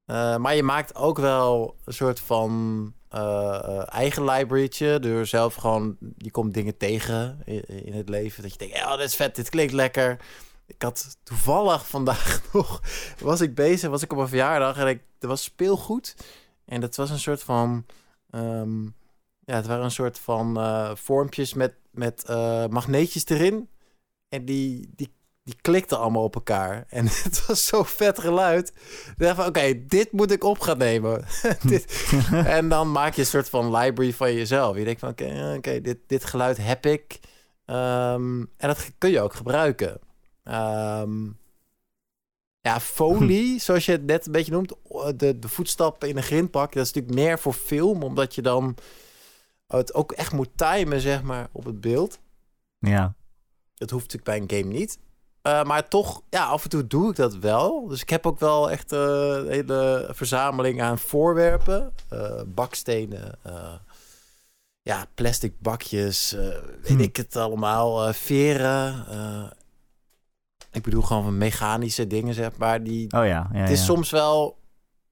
Eh, 0.04 0.36
maar 0.36 0.54
je 0.54 0.62
maakt 0.62 0.94
ook 0.94 1.18
wel 1.18 1.76
een 1.84 1.92
soort 1.92 2.20
van 2.20 2.92
eh, 3.08 3.60
eh, 3.64 3.82
eigen 3.86 4.24
librarytje. 4.24 4.98
Door 5.00 5.26
zelf 5.26 5.54
gewoon, 5.54 5.96
je 6.16 6.30
komt 6.30 6.54
dingen 6.54 6.76
tegen 6.76 7.42
in, 7.84 7.92
het 7.92 8.08
leven. 8.08 8.42
Dat 8.42 8.52
je 8.52 8.58
denkt, 8.58 8.76
ja, 8.76 8.96
dit 8.96 9.06
is 9.06 9.14
vet, 9.16 9.36
dit 9.36 9.50
klinkt 9.50 9.72
lekker. 9.72 10.20
Ik 10.66 10.82
had 10.82 11.16
toevallig 11.22 11.88
vandaag 11.88 12.40
nog, 12.52 12.80
was 13.18 13.40
ik 13.40 13.54
bezig, 13.54 13.90
was 13.90 14.02
ik 14.02 14.12
op 14.12 14.18
een 14.18 14.28
verjaardag 14.28 14.78
en 14.78 14.86
ik, 14.86 15.02
er 15.18 15.28
was 15.28 15.42
speelgoed. 15.42 16.16
En 16.64 16.80
dat 16.80 16.96
was 16.96 17.10
een 17.10 17.18
soort 17.18 17.42
van, 17.42 17.86
ehm, 18.30 18.84
ja, 19.44 19.54
het 19.54 19.66
waren 19.66 19.84
een 19.84 19.90
soort 19.90 20.18
van 20.18 20.58
vormpjes 20.96 21.54
met, 21.54 21.74
met 21.90 22.28
magneetjes 22.70 23.26
erin. 23.26 23.68
En 24.28 24.44
die, 24.44 24.90
die, 24.96 25.12
die 25.44 25.56
klikten 25.60 25.98
allemaal 25.98 26.22
op 26.22 26.34
elkaar. 26.34 26.84
En 26.88 27.06
het 27.24 27.46
was 27.46 27.66
zo 27.66 27.82
vet 27.82 28.18
geluid. 28.18 28.68
Ik 29.06 29.14
dacht 29.16 29.36
van, 29.36 29.46
oké, 29.46 29.86
dit 29.86 30.12
moet 30.12 30.30
ik 30.30 30.44
op 30.44 30.60
gaan 30.60 30.78
nemen. 30.78 31.24
dit. 31.62 32.12
En 32.30 32.68
dan 32.68 32.92
maak 32.92 33.14
je 33.14 33.20
een 33.20 33.26
soort 33.26 33.48
van 33.48 33.76
library 33.76 34.12
van 34.12 34.34
jezelf. 34.34 34.76
Je 34.76 34.84
denkt 34.84 35.00
van, 35.00 35.08
oké, 35.08 35.54
oké, 35.56 35.80
dit, 35.80 35.98
dit 36.06 36.24
geluid 36.24 36.56
heb 36.56 36.86
ik. 36.86 37.20
Ehm, 37.64 38.40
en 38.40 38.68
dat 38.68 38.90
kun 38.98 39.10
je 39.10 39.20
ook 39.20 39.34
gebruiken. 39.34 40.00
Ehm, 40.44 41.24
ja, 42.60 42.80
folie, 42.80 43.60
zoals 43.60 43.86
je 43.86 43.92
het 43.92 44.04
net 44.04 44.26
een 44.26 44.32
beetje 44.32 44.52
noemt. 44.52 44.74
De, 45.16 45.38
de 45.38 45.48
voetstappen 45.48 46.08
in 46.08 46.16
een 46.16 46.22
grindpak. 46.22 46.72
Dat 46.72 46.86
is 46.86 46.92
natuurlijk 46.92 47.26
meer 47.26 47.38
voor 47.38 47.52
film. 47.52 48.02
Omdat 48.02 48.34
je 48.34 48.42
dan 48.42 48.76
het 49.66 49.94
ook 49.94 50.12
echt 50.12 50.32
moet 50.32 50.50
timen, 50.54 51.00
zeg 51.00 51.22
maar, 51.22 51.48
op 51.52 51.64
het 51.64 51.80
beeld. 51.80 52.20
Ja. 52.78 53.14
Dat 53.74 53.90
hoeft 53.90 54.12
natuurlijk 54.12 54.48
bij 54.48 54.58
een 54.58 54.64
game 54.64 54.78
niet. 54.78 54.98
Eh, 55.42 55.62
maar 55.64 55.88
toch, 55.88 56.22
ja, 56.30 56.44
af 56.44 56.62
en 56.64 56.70
toe 56.70 56.86
doe 56.86 57.10
ik 57.10 57.16
dat 57.16 57.34
wel. 57.36 57.86
Dus 57.88 58.00
ik 58.02 58.10
heb 58.10 58.26
ook 58.26 58.38
wel 58.40 58.70
echt 58.70 58.92
eh, 58.92 58.98
een 59.00 59.48
hele 59.50 60.08
verzameling 60.12 60.82
aan 60.82 60.98
voorwerpen. 60.98 61.92
Eh, 62.08 62.42
bakstenen, 62.46 63.38
ja, 64.82 65.06
plastic 65.14 65.60
bakjes, 65.60 66.30
weet 66.82 66.86
Hm. 66.96 67.00
ik 67.00 67.16
het 67.16 67.36
allemaal. 67.36 68.12
veren. 68.12 69.06
ik 70.72 70.82
bedoel 70.82 71.02
gewoon 71.02 71.22
van 71.22 71.38
mechanische 71.38 72.06
dingen, 72.06 72.34
zeg 72.34 72.56
maar. 72.56 72.82
Die, 72.82 73.04
Oh 73.16 73.26
ja, 73.26 73.50
ja, 73.52 73.58
het 73.58 73.70
is 73.70 73.78
ja. 73.78 73.84
soms 73.84 74.10
wel 74.10 74.58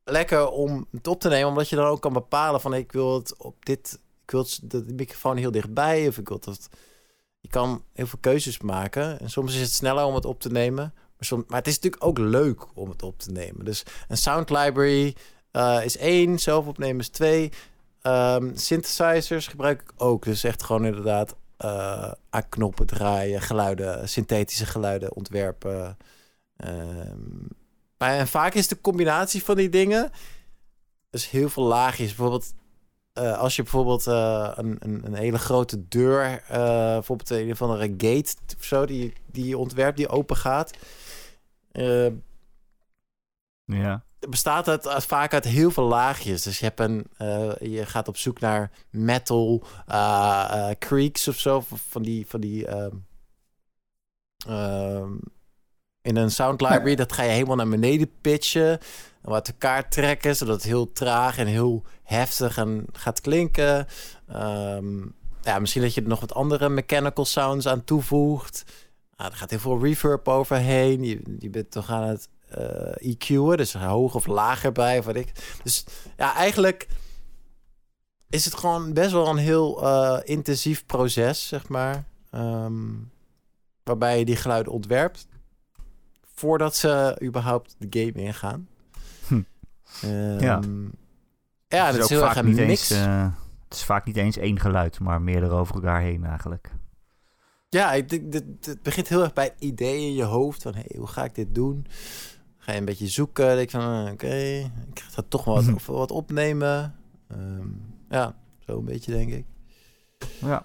lekker 0.04 0.48
om 0.48 0.86
het 0.92 1.06
op 1.06 1.20
te 1.20 1.28
nemen, 1.28 1.48
omdat 1.48 1.68
je 1.68 1.76
dan 1.76 1.86
ook 1.86 2.00
kan 2.00 2.12
bepalen 2.12 2.60
van 2.60 2.74
ik 2.74 2.92
wil 2.92 3.14
het 3.14 3.36
op 3.38 3.64
dit, 3.64 4.00
ik 4.24 4.30
wil 4.30 4.40
het, 4.42 4.60
de 4.62 4.84
microfoon 4.94 5.36
heel 5.36 5.50
dichtbij 5.50 6.08
of 6.08 6.18
ik 6.18 6.28
wil 6.28 6.38
dat. 6.40 6.68
Je 7.41 7.49
kan 7.49 7.84
heel 7.93 8.07
veel 8.07 8.18
keuzes 8.22 8.61
maken 8.61 9.20
en 9.20 9.30
soms 9.30 9.55
is 9.55 9.61
het 9.61 9.72
sneller 9.72 10.05
om 10.05 10.14
het 10.14 10.24
op 10.24 10.41
te 10.41 10.51
nemen, 10.51 10.95
maar, 11.28 11.59
het 11.59 11.66
is 11.66 11.74
natuurlijk 11.74 12.05
ook 12.05 12.18
leuk 12.18 12.66
om 12.74 12.88
het 12.88 13.03
op 13.03 13.18
te 13.18 13.30
nemen. 13.30 13.64
Dus 13.64 13.82
een 14.09 14.16
sound 14.16 14.51
library 14.51 15.14
eh, 15.51 15.80
is 15.84 15.97
één, 15.97 16.38
zelf 16.38 16.66
opnemen 16.66 17.01
is 17.01 17.09
twee. 17.09 17.53
Ehm, 18.03 18.57
synthesizers 18.57 19.47
gebruik 19.47 19.80
ik 19.80 19.93
ook, 19.97 20.24
dus 20.24 20.45
echt 20.45 20.62
gewoon 20.62 20.84
inderdaad 20.84 21.36
eh, 21.57 22.12
aan 22.30 22.49
knoppen 22.49 22.86
draaien, 22.86 23.41
geluiden, 23.41 24.09
synthetische 24.09 24.66
geluiden 24.66 25.16
ontwerpen. 25.16 25.97
Ehm, 26.57 27.47
maar 27.99 28.11
en 28.11 28.28
vaak 28.28 28.55
is 28.55 28.68
de 28.68 28.80
combinatie 28.80 29.45
van 29.45 29.57
die 29.57 29.68
dingen 29.68 30.11
dus 31.11 31.30
heel 31.30 31.49
veel 31.49 31.64
laagjes. 31.64 32.07
Bijvoorbeeld 32.07 32.53
eh, 33.20 33.38
als 33.38 33.56
je 33.56 33.62
bijvoorbeeld 33.62 34.06
eh, 34.06 34.50
een, 34.54 34.76
een, 34.78 35.06
een 35.06 35.14
hele 35.14 35.38
grote 35.38 35.88
deur, 35.88 36.42
eh, 36.48 36.56
bijvoorbeeld 36.92 37.30
een 37.30 37.50
of 37.50 37.62
andere 37.62 37.86
gate 37.98 38.34
of 38.58 38.64
zo, 38.64 38.86
die, 38.86 39.12
die 39.26 39.46
je 39.46 39.58
ontwerpt, 39.58 39.96
die 39.96 40.08
open 40.08 40.36
gaat. 40.36 40.70
eh, 41.72 42.06
Ja. 43.64 44.04
bestaat 44.28 44.66
het 44.66 44.88
uit- 44.88 45.04
vaak 45.04 45.32
uit 45.34 45.44
heel 45.44 45.70
veel 45.70 45.84
laagjes. 45.88 46.42
Dus 46.42 46.58
je, 46.58 46.64
hebt 46.64 46.80
een, 46.80 47.06
eh, 47.16 47.52
je 47.60 47.86
gaat 47.86 48.08
op 48.08 48.16
zoek 48.16 48.40
naar 48.40 48.70
metal 48.90 49.62
eh, 49.86 50.46
eh, 50.70 50.76
creaks 50.78 51.28
of 51.28 51.38
zo. 51.38 51.62
Van 51.66 52.02
die, 52.02 52.26
van 52.26 52.40
die 52.40 52.66
ehm, 52.66 52.96
ehm, 54.46 55.12
in 56.02 56.16
een 56.16 56.30
sound 56.30 56.60
library. 56.60 56.94
Dat 56.94 57.12
ga 57.12 57.22
je 57.22 57.30
helemaal 57.30 57.56
naar 57.56 57.68
beneden 57.68 58.10
pitchen. 58.20 58.70
En 59.22 59.30
wat 59.30 59.48
elkaar 59.48 59.88
trekken, 59.90 60.36
zodat 60.36 60.54
het 60.54 60.64
heel 60.64 60.92
traag 60.92 61.38
en 61.38 61.46
heel 61.46 61.84
heftig 62.11 62.56
en 62.56 62.86
gaat 62.92 63.20
klinken. 63.20 63.86
Ehm, 64.28 64.98
ja, 65.42 65.58
misschien 65.58 65.82
dat 65.82 65.94
je 65.94 66.00
er 66.02 66.08
nog 66.08 66.20
wat 66.20 66.34
andere 66.34 66.68
mechanical 66.68 67.24
sounds 67.24 67.66
aan 67.68 67.84
toevoegt. 67.84 68.64
Nou, 69.16 69.30
er 69.30 69.36
gaat 69.36 69.50
heel 69.50 69.58
veel 69.58 69.82
reverb 69.82 70.28
overheen. 70.28 71.04
Je, 71.04 71.22
je 71.38 71.50
bent 71.50 71.70
toch 71.70 71.90
aan 71.90 72.08
het 72.08 72.28
eh 72.48 73.12
EQ'en, 73.14 73.56
dus 73.56 73.72
hoog 73.74 74.14
of 74.14 74.26
lager 74.26 74.72
bij, 74.72 74.98
of 74.98 75.04
wat 75.04 75.16
ik. 75.16 75.32
Dus 75.62 75.84
ja, 76.16 76.34
eigenlijk 76.34 76.88
is 78.28 78.44
het 78.44 78.54
gewoon 78.54 78.92
best 78.92 79.12
wel 79.12 79.26
een 79.28 79.36
heel 79.36 79.82
eh, 79.82 80.18
intensief 80.24 80.86
proces, 80.86 81.48
zeg 81.48 81.68
maar. 81.68 82.04
Ehm, 82.30 82.88
waarbij 83.84 84.18
je 84.18 84.24
die 84.24 84.36
geluiden 84.36 84.72
ontwerpt 84.72 85.26
voordat 86.34 86.76
ze 86.76 87.20
überhaupt 87.22 87.74
de 87.78 87.86
game 88.00 88.24
ingaan. 88.26 88.68
Hm. 89.26 89.42
Ehm, 90.02 90.38
Ja. 90.40 90.61
Ja, 91.76 91.86
Het 91.86 91.94
dat 91.94 92.04
is 92.04 92.10
heel 92.10 92.22
erg 92.22 92.32
vaak 92.32 92.42
een 92.42 92.48
niet 92.48 92.56
mix. 92.66 92.90
Eens, 92.90 93.00
eh, 93.00 93.26
het 93.64 93.74
is 93.74 93.84
vaak 93.84 94.04
niet 94.06 94.16
eens 94.16 94.36
één 94.36 94.60
geluid, 94.60 95.00
maar 95.00 95.22
meerdere 95.22 95.54
over 95.54 95.74
elkaar 95.74 96.00
heen 96.00 96.24
eigenlijk. 96.24 96.70
Ja, 97.68 97.92
ik 97.92 98.08
denk, 98.08 98.32
dit- 98.32 98.66
het 98.66 98.82
begint 98.82 99.08
heel 99.08 99.22
erg 99.22 99.32
bij 99.32 99.44
het 99.44 99.54
idee 99.58 100.00
in 100.00 100.14
je 100.14 100.22
hoofd. 100.22 100.62
Van, 100.62 100.74
hey, 100.74 100.94
hoe 100.98 101.06
ga 101.06 101.24
ik 101.24 101.34
dit 101.34 101.54
doen? 101.54 101.86
Ga 102.58 102.72
je 102.72 102.78
een 102.78 102.84
beetje 102.84 103.08
zoeken. 103.08 103.46
Dan 103.46 103.56
denk 103.56 103.70
je 103.70 103.80
van, 103.80 104.06
eh, 104.06 104.12
oké, 104.12 104.34
ik 104.94 105.04
ga 105.10 105.22
toch 105.28 105.44
wel 105.44 105.54
wat, 105.64 105.84
wat 105.86 106.10
opnemen. 106.10 106.94
Ehm, 107.28 107.66
ja, 108.08 108.34
zo 108.66 108.78
een 108.78 108.84
beetje, 108.84 109.12
denk 109.12 109.30
ik. 109.32 109.44
Ja. 110.40 110.64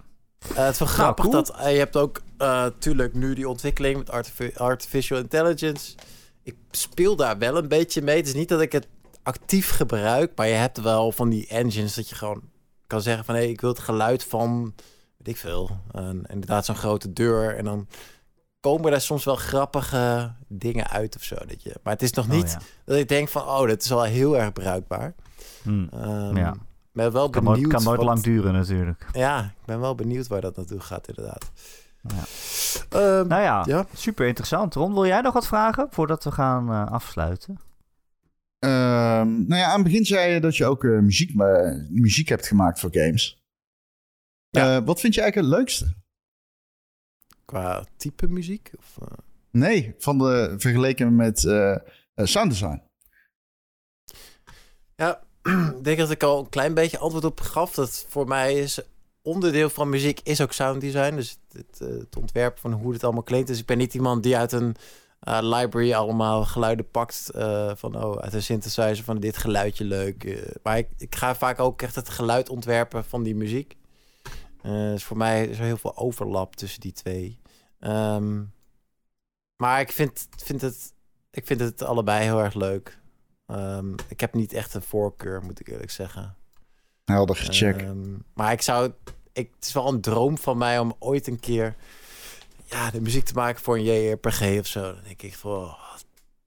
Eh, 0.50 0.56
het 0.56 0.74
is 0.74 0.80
wel 0.80 0.88
grappig 0.88 1.26
cool. 1.26 1.36
dat 1.44 1.56
je 1.60 1.64
hebt 1.78 1.96
ook 1.98 2.22
natuurlijk 2.38 3.14
nu 3.14 3.34
die 3.34 3.50
ontwikkeling 3.50 3.98
met 3.98 4.10
artifi- 4.10 4.54
artificial 4.58 5.20
intelligence. 5.20 5.96
Ik 6.44 6.56
speel 6.72 7.16
daar 7.16 7.38
wel 7.38 7.58
een 7.58 7.68
beetje 7.68 8.02
mee. 8.02 8.18
Het 8.18 8.28
is 8.28 8.34
niet 8.34 8.50
dat 8.50 8.62
ik 8.62 8.72
het 8.72 8.88
actief 9.26 9.70
gebruik, 9.70 10.32
maar 10.36 10.48
je 10.48 10.54
hebt 10.54 10.82
wel 10.82 11.12
van 11.12 11.30
die 11.30 11.48
engines 11.48 11.94
dat 11.96 12.10
je 12.10 12.16
gewoon 12.16 12.42
kan 12.88 13.02
zeggen 13.02 13.26
van 13.26 13.36
hé, 13.36 13.42
ik 13.42 13.62
wil 13.62 13.70
het 13.70 13.80
geluid 13.80 14.24
van 14.24 14.74
weet 15.18 15.28
ik 15.28 15.38
veel, 15.38 15.70
een, 15.92 16.26
inderdaad 16.28 16.66
zo'n 16.66 16.76
grote 16.76 17.14
deur 17.14 17.56
en 17.58 17.66
dan 17.66 17.88
komen 18.60 18.92
daar 18.92 19.02
soms 19.02 19.24
wel 19.24 19.36
grappige 19.36 20.34
dingen 20.48 20.88
uit 20.90 21.16
of 21.16 21.24
zo. 21.24 21.36
Dat 21.36 21.64
je, 21.64 21.76
maar 21.84 21.94
het 21.94 22.02
is 22.02 22.12
nog 22.12 22.26
Oh, 22.26 22.32
niet 22.32 22.52
ja. 22.52 22.60
dat 22.86 22.98
ik 22.98 23.08
denk 23.08 23.30
van 23.30 23.42
oh, 23.42 23.68
dat 23.68 23.82
is 23.82 23.90
wel 23.90 24.04
heel 24.04 24.38
erg 24.38 24.54
bruikbaar. 24.54 25.16
Hm. 25.64 25.86
Ehm 25.92 26.38
Ja. 26.38 26.56
ben 26.92 27.12
wel 27.12 27.30
Kan, 27.30 27.44
benieuwd. 27.44 27.62
nooit, 27.62 27.74
kan 27.74 27.84
nooit 27.84 27.98
wat- 27.98 28.06
lang 28.06 28.22
duren 28.22 28.54
natuurlijk. 28.54 29.06
Ja, 29.12 29.44
ik 29.44 29.66
ben 29.66 29.80
wel 29.80 29.96
benieuwd 29.96 30.28
waar 30.28 30.42
dat 30.42 30.56
naartoe 30.56 30.80
gaat 30.80 31.08
inderdaad. 31.08 31.52
Ja. 32.02 32.24
Ehm, 32.90 33.28
Nou 33.28 33.42
ja, 33.42 33.64
Ja. 33.68 33.86
super 33.94 34.28
interessant. 34.28 34.74
Ron, 34.74 34.94
wil 34.94 35.06
jij 35.06 35.22
nog 35.22 35.34
wat 35.34 35.48
vragen 35.48 35.88
voordat 35.90 36.24
we 36.24 36.32
gaan 36.32 36.72
eh, 36.72 36.92
afsluiten? 36.92 37.60
Ehm, 38.66 39.48
nou 39.48 39.56
ja, 39.56 39.66
aan 39.66 39.80
het 39.80 39.84
begin 39.84 40.06
zei 40.06 40.34
je 40.34 40.40
dat 40.40 40.58
je 40.58 40.66
ook 40.66 40.84
eh, 40.84 41.00
muziek, 41.00 41.40
eh, 41.40 41.72
muziek 41.90 42.30
hebt 42.30 42.48
gemaakt 42.48 42.80
voor 42.80 42.90
games. 42.94 43.44
Ja. 44.50 44.78
Eh, 44.78 44.86
wat 44.86 45.00
vind 45.00 45.14
je 45.16 45.22
eigenlijk 45.22 45.52
het 45.52 45.60
leukste? 45.60 45.96
Qua 47.46 47.86
type 47.98 48.28
muziek? 48.28 48.72
Of? 48.78 48.98
Nee, 49.52 49.96
van 49.98 50.18
de, 50.18 50.56
vergeleken 50.58 51.16
met 51.16 51.46
eh 51.46 51.76
eh, 52.16 52.26
sound 52.26 52.50
design. 52.50 52.82
Ja, 54.96 55.24
ik 55.78 55.84
denk 55.84 55.98
dat 55.98 56.12
ik 56.12 56.24
al 56.24 56.40
een 56.40 56.50
klein 56.50 56.74
beetje 56.74 56.98
antwoord 56.98 57.26
op 57.26 57.40
gaf. 57.40 57.74
Dat 57.74 58.06
voor 58.08 58.28
mij 58.28 58.54
is 58.54 58.80
onderdeel 59.22 59.70
van 59.70 59.90
muziek 59.90 60.20
is 60.24 60.42
ook 60.42 60.52
sound 60.52 60.82
design. 60.82 61.16
Dus 61.16 61.40
het, 61.52 61.82
eh, 61.82 61.88
het 61.88 62.16
ontwerpen 62.18 62.62
van 62.62 62.72
hoe 62.72 62.94
het 62.94 63.04
allemaal 63.04 63.24
klinkt. 63.24 63.48
Dus 63.48 63.60
ik 63.60 63.66
ben 63.66 63.78
niet 63.78 63.94
iemand 63.94 64.24
die 64.24 64.38
uit 64.38 64.52
een 64.52 64.76
eh, 65.26 65.40
library 65.42 65.94
allemaal 65.94 66.46
geluiden 66.46 66.90
pakt. 66.92 67.30
eh, 67.30 67.72
van 67.76 68.04
oh, 68.04 68.18
uit 68.18 68.34
een 68.34 68.44
synthesizer 68.44 69.04
van 69.04 69.20
dit 69.20 69.38
geluidje 69.38 69.84
leuk. 69.84 70.24
eh. 70.24 70.56
maar 70.64 70.78
ik, 70.78 70.90
ik 70.98 71.16
ga 71.16 71.36
vaak 71.36 71.60
ook 71.60 71.82
echt 71.82 71.96
het 71.96 72.10
geluid 72.10 72.50
ontwerpen 72.50 73.06
van 73.06 73.24
die 73.24 73.36
muziek. 73.36 73.78
Dus 74.62 75.04
voor 75.04 75.18
mij 75.18 75.46
is 75.46 75.58
er 75.58 75.64
heel 75.64 75.78
veel 75.78 75.98
overlap 75.98 76.56
tussen 76.56 76.82
die 76.82 76.92
twee. 76.92 77.40
Ehm, 77.80 78.44
maar 79.56 79.80
ik 79.80 79.92
vind, 79.92 80.28
vind 80.44 80.62
het, 80.62 80.94
ik 81.32 81.46
vind 81.46 81.60
het 81.60 81.82
allebei 81.84 82.24
heel 82.24 82.40
erg 82.44 82.54
leuk. 82.54 83.00
Ehm, 83.46 83.94
ik 84.08 84.20
heb 84.20 84.34
niet 84.34 84.54
echt 84.54 84.74
een 84.74 84.82
voorkeur, 84.82 85.44
moet 85.44 85.60
ik 85.60 85.68
eerlijk 85.68 85.92
zeggen. 85.92 86.36
Helder, 87.06 87.36
check. 87.36 87.82
Ehm, 87.82 88.16
maar 88.34 88.52
ik 88.52 88.62
zou... 88.62 88.92
Ik, 89.34 89.52
het 89.56 89.66
is 89.66 89.74
wel 89.74 89.88
een 89.88 90.02
droom 90.02 90.38
van 90.38 90.58
mij 90.58 90.80
om 90.80 90.96
ooit 91.00 91.28
een 91.28 91.40
keer... 91.40 91.76
Ja, 92.66 92.92
de 92.92 93.02
muziek 93.02 93.26
te 93.26 93.34
maken 93.34 93.62
voor 93.62 93.78
een 93.78 93.84
JRPG 93.84 94.60
of 94.60 94.68
zo. 94.68 94.82
Dan 94.82 95.04
denk 95.04 95.22
ik 95.22 95.36
van... 95.36 95.52
Oh, 95.52 95.94
het 95.94 96.06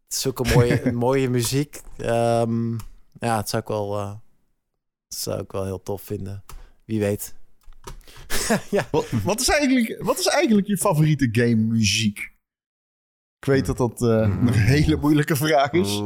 is 0.09 0.21
zulke 0.21 0.55
mooie, 0.55 0.93
mooie 1.07 1.29
muziek. 1.31 1.81
Ehm, 1.97 2.73
ja, 3.21 3.37
het 3.37 3.49
zou 3.49 3.63
ik 3.63 3.69
wel... 3.69 3.99
eh, 3.99 4.11
dat 5.09 5.19
zou 5.19 5.41
ik 5.43 5.53
wel 5.53 5.65
heel 5.65 5.83
tof 5.83 6.03
vinden. 6.03 6.45
Wie 6.85 7.01
weet. 7.01 7.35
ja. 8.71 8.89
Wat, 8.91 9.11
wat, 9.25 9.41
is 9.41 9.49
eigenlijk, 9.49 10.03
wat 10.03 10.19
is 10.19 10.27
eigenlijk 10.27 10.67
je 10.67 10.77
favoriete 10.77 11.29
game 11.33 11.55
muziek? 11.57 12.19
Ik 13.39 13.45
weet 13.45 13.67
dat 13.67 13.77
dat 13.77 14.03
eh, 14.03 14.25
Hmm. 14.25 14.47
een 14.49 14.53
hele 14.55 14.97
moeilijke 14.97 15.37
vraag 15.37 15.71
is. 15.73 16.01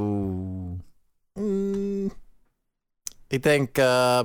Mm, 1.34 2.12
ik 3.28 3.42
denk, 3.42 3.78
eh, 3.78 4.22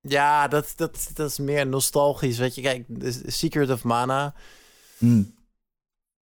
ja, 0.00 0.48
dat, 0.48 0.72
dat, 0.76 1.10
dat 1.14 1.30
is 1.30 1.38
meer 1.38 1.66
nostalgisch. 1.66 2.38
Weet 2.38 2.54
je, 2.54 2.62
kijk, 2.62 2.84
The 2.98 3.22
Secret 3.26 3.70
of 3.70 3.84
Mana 3.84 4.34
Hmm. 5.00 5.34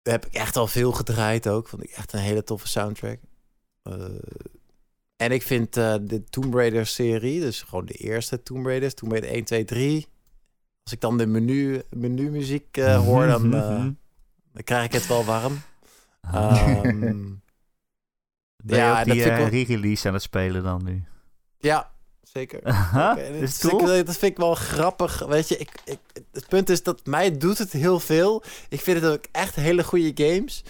heb 0.02 0.26
ik 0.26 0.34
echt 0.34 0.56
al 0.56 0.68
veel 0.68 0.92
gedraaid 0.92 1.48
ook. 1.48 1.68
Vond 1.68 1.84
ik 1.84 1.90
echt 1.90 2.14
een 2.14 2.20
hele 2.20 2.44
toffe 2.44 2.68
soundtrack. 2.68 3.20
Eh, 3.84 4.06
en 5.16 5.32
ik 5.32 5.42
vind 5.44 5.78
eh, 5.78 5.96
de 6.02 6.24
Tomb 6.24 6.54
Raider 6.54 6.86
serie, 6.86 7.40
dus 7.40 7.62
gewoon 7.62 7.86
de 7.86 7.94
eerste 7.94 8.44
Tomb 8.44 8.66
Raiders, 8.66 8.94
Tomb 8.94 9.12
Raider 9.12 9.32
1, 9.32 9.44
2, 9.44 9.66
3. 9.66 10.08
Als 10.84 10.94
ik 10.94 11.02
dan 11.02 11.18
de 11.18 11.26
menu, 11.26 11.82
menu 11.90 12.30
muziek 12.30 12.78
eh, 12.78 13.00
hoor, 13.06 13.26
dan, 13.28 13.54
eh, 13.54 13.86
dan 14.52 14.64
krijg 14.64 14.86
ik 14.86 14.92
het 14.92 15.08
wel 15.08 15.26
warm. 15.26 15.54
Je 18.64 18.76
ja, 18.76 19.04
die 19.04 19.24
wel- 19.24 19.48
re-release 19.48 20.08
aan 20.08 20.14
het 20.14 20.24
spelen 20.24 20.64
dan 20.64 20.84
nu? 20.84 21.04
ja, 21.58 21.92
zeker. 22.24 22.60
Oké, 23.12 23.22
is 23.22 23.60
dat, 23.60 23.72
cool? 23.72 23.86
vind 23.86 24.00
ik, 24.00 24.06
dat 24.06 24.18
vind 24.18 24.32
ik 24.32 24.38
wel 24.38 24.56
grappig. 24.56 25.26
Weet 25.26 25.48
je, 25.48 25.58
ik, 25.58 25.70
ik, 25.86 26.00
het 26.32 26.48
punt 26.48 26.70
is 26.70 26.84
dat 26.84 27.06
mij 27.06 27.38
doet 27.38 27.58
het 27.58 27.72
heel 27.72 28.00
veel. 28.00 28.44
Ik 28.70 28.82
vind 28.82 29.02
het 29.02 29.14
ook 29.14 29.26
echt 29.32 29.56
hele 29.56 29.84
goede 29.84 30.12
games. 30.26 30.64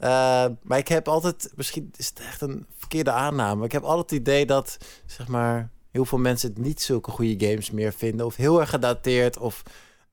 Uh, 0.00 0.44
maar 0.62 0.78
ik 0.78 0.88
heb 0.88 1.08
altijd, 1.08 1.52
misschien 1.54 1.92
is 1.96 2.08
het 2.08 2.20
echt 2.20 2.40
een 2.40 2.66
verkeerde 2.76 3.10
aanname. 3.10 3.64
Ik 3.64 3.72
heb 3.72 3.82
altijd 3.82 4.10
het 4.10 4.20
idee 4.20 4.46
dat, 4.46 4.76
zeg 5.06 5.28
maar, 5.28 5.70
heel 5.90 6.04
veel 6.04 6.18
mensen 6.18 6.48
het 6.48 6.58
niet 6.58 6.82
zulke 6.82 7.10
goede 7.10 7.46
games 7.46 7.70
meer 7.70 7.92
vinden. 7.92 8.26
Of 8.26 8.36
heel 8.36 8.60
erg 8.60 8.70
gedateerd. 8.70 9.38
Of, 9.38 9.62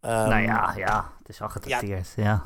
um... 0.06 0.30
nou 0.30 0.42
ja, 0.42 0.74
ja, 0.78 1.12
het 1.18 1.30
is 1.30 1.42
al 1.42 1.50
gedateerd. 1.50 2.14
Ja. 2.16 2.44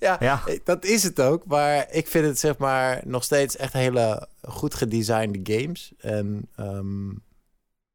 ja, 0.00 0.16
ja, 0.28 0.42
dat 0.64 0.84
is 0.84 1.02
het 1.02 1.20
ook. 1.20 1.46
Maar 1.46 1.86
ik 1.90 2.08
vind 2.08 2.26
het, 2.26 2.38
zeg 2.38 2.58
maar, 2.58 3.00
nog 3.04 3.24
steeds 3.24 3.56
echt 3.56 3.72
hele 3.72 4.28
goed 4.42 4.74
gedesignde 4.74 5.54
games. 5.54 5.92
En 5.98 6.48
um... 6.56 7.22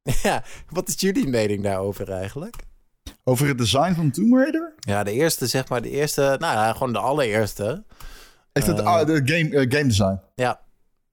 ja, 0.23 0.43
wat 0.69 0.87
is 0.87 0.95
jullie 0.97 1.27
mening 1.27 1.63
daarover 1.63 2.11
eigenlijk? 2.11 2.55
Over 3.23 3.47
het 3.47 3.57
design 3.57 3.93
van 3.93 4.11
Tomb 4.11 4.33
Raider? 4.33 4.73
Ja, 4.79 5.03
de 5.03 5.11
eerste, 5.11 5.47
zeg 5.47 5.69
maar, 5.69 5.81
de 5.81 5.89
eerste, 5.89 6.21
nou 6.21 6.53
ja, 6.53 6.73
gewoon 6.73 6.93
de 6.93 6.99
allereerste. 6.99 7.83
Echt 8.51 8.67
het 8.67 8.79
uh, 8.79 9.05
de 9.05 9.21
game, 9.25 9.49
uh, 9.49 9.71
game 9.71 9.87
design? 9.87 10.19
Ja, 10.35 10.61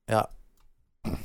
ja. 0.04 0.30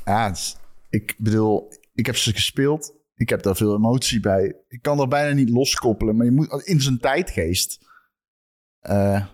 Ja, 0.04 0.30
is, 0.30 0.56
ik 0.90 1.14
bedoel, 1.18 1.72
ik 1.94 2.06
heb 2.06 2.16
ze 2.16 2.32
gespeeld. 2.32 2.92
Ik 3.18 3.28
heb 3.28 3.42
daar 3.42 3.56
veel 3.56 3.74
emotie 3.74 4.20
bij. 4.20 4.56
Ik 4.68 4.82
kan 4.82 5.00
er 5.00 5.08
bijna 5.08 5.34
niet 5.34 5.50
loskoppelen, 5.50 6.16
maar 6.16 6.24
je 6.24 6.32
moet 6.32 6.62
in 6.64 6.80
zijn 6.80 6.98
tijdgeest. 6.98 7.86
Uh, 8.82 9.26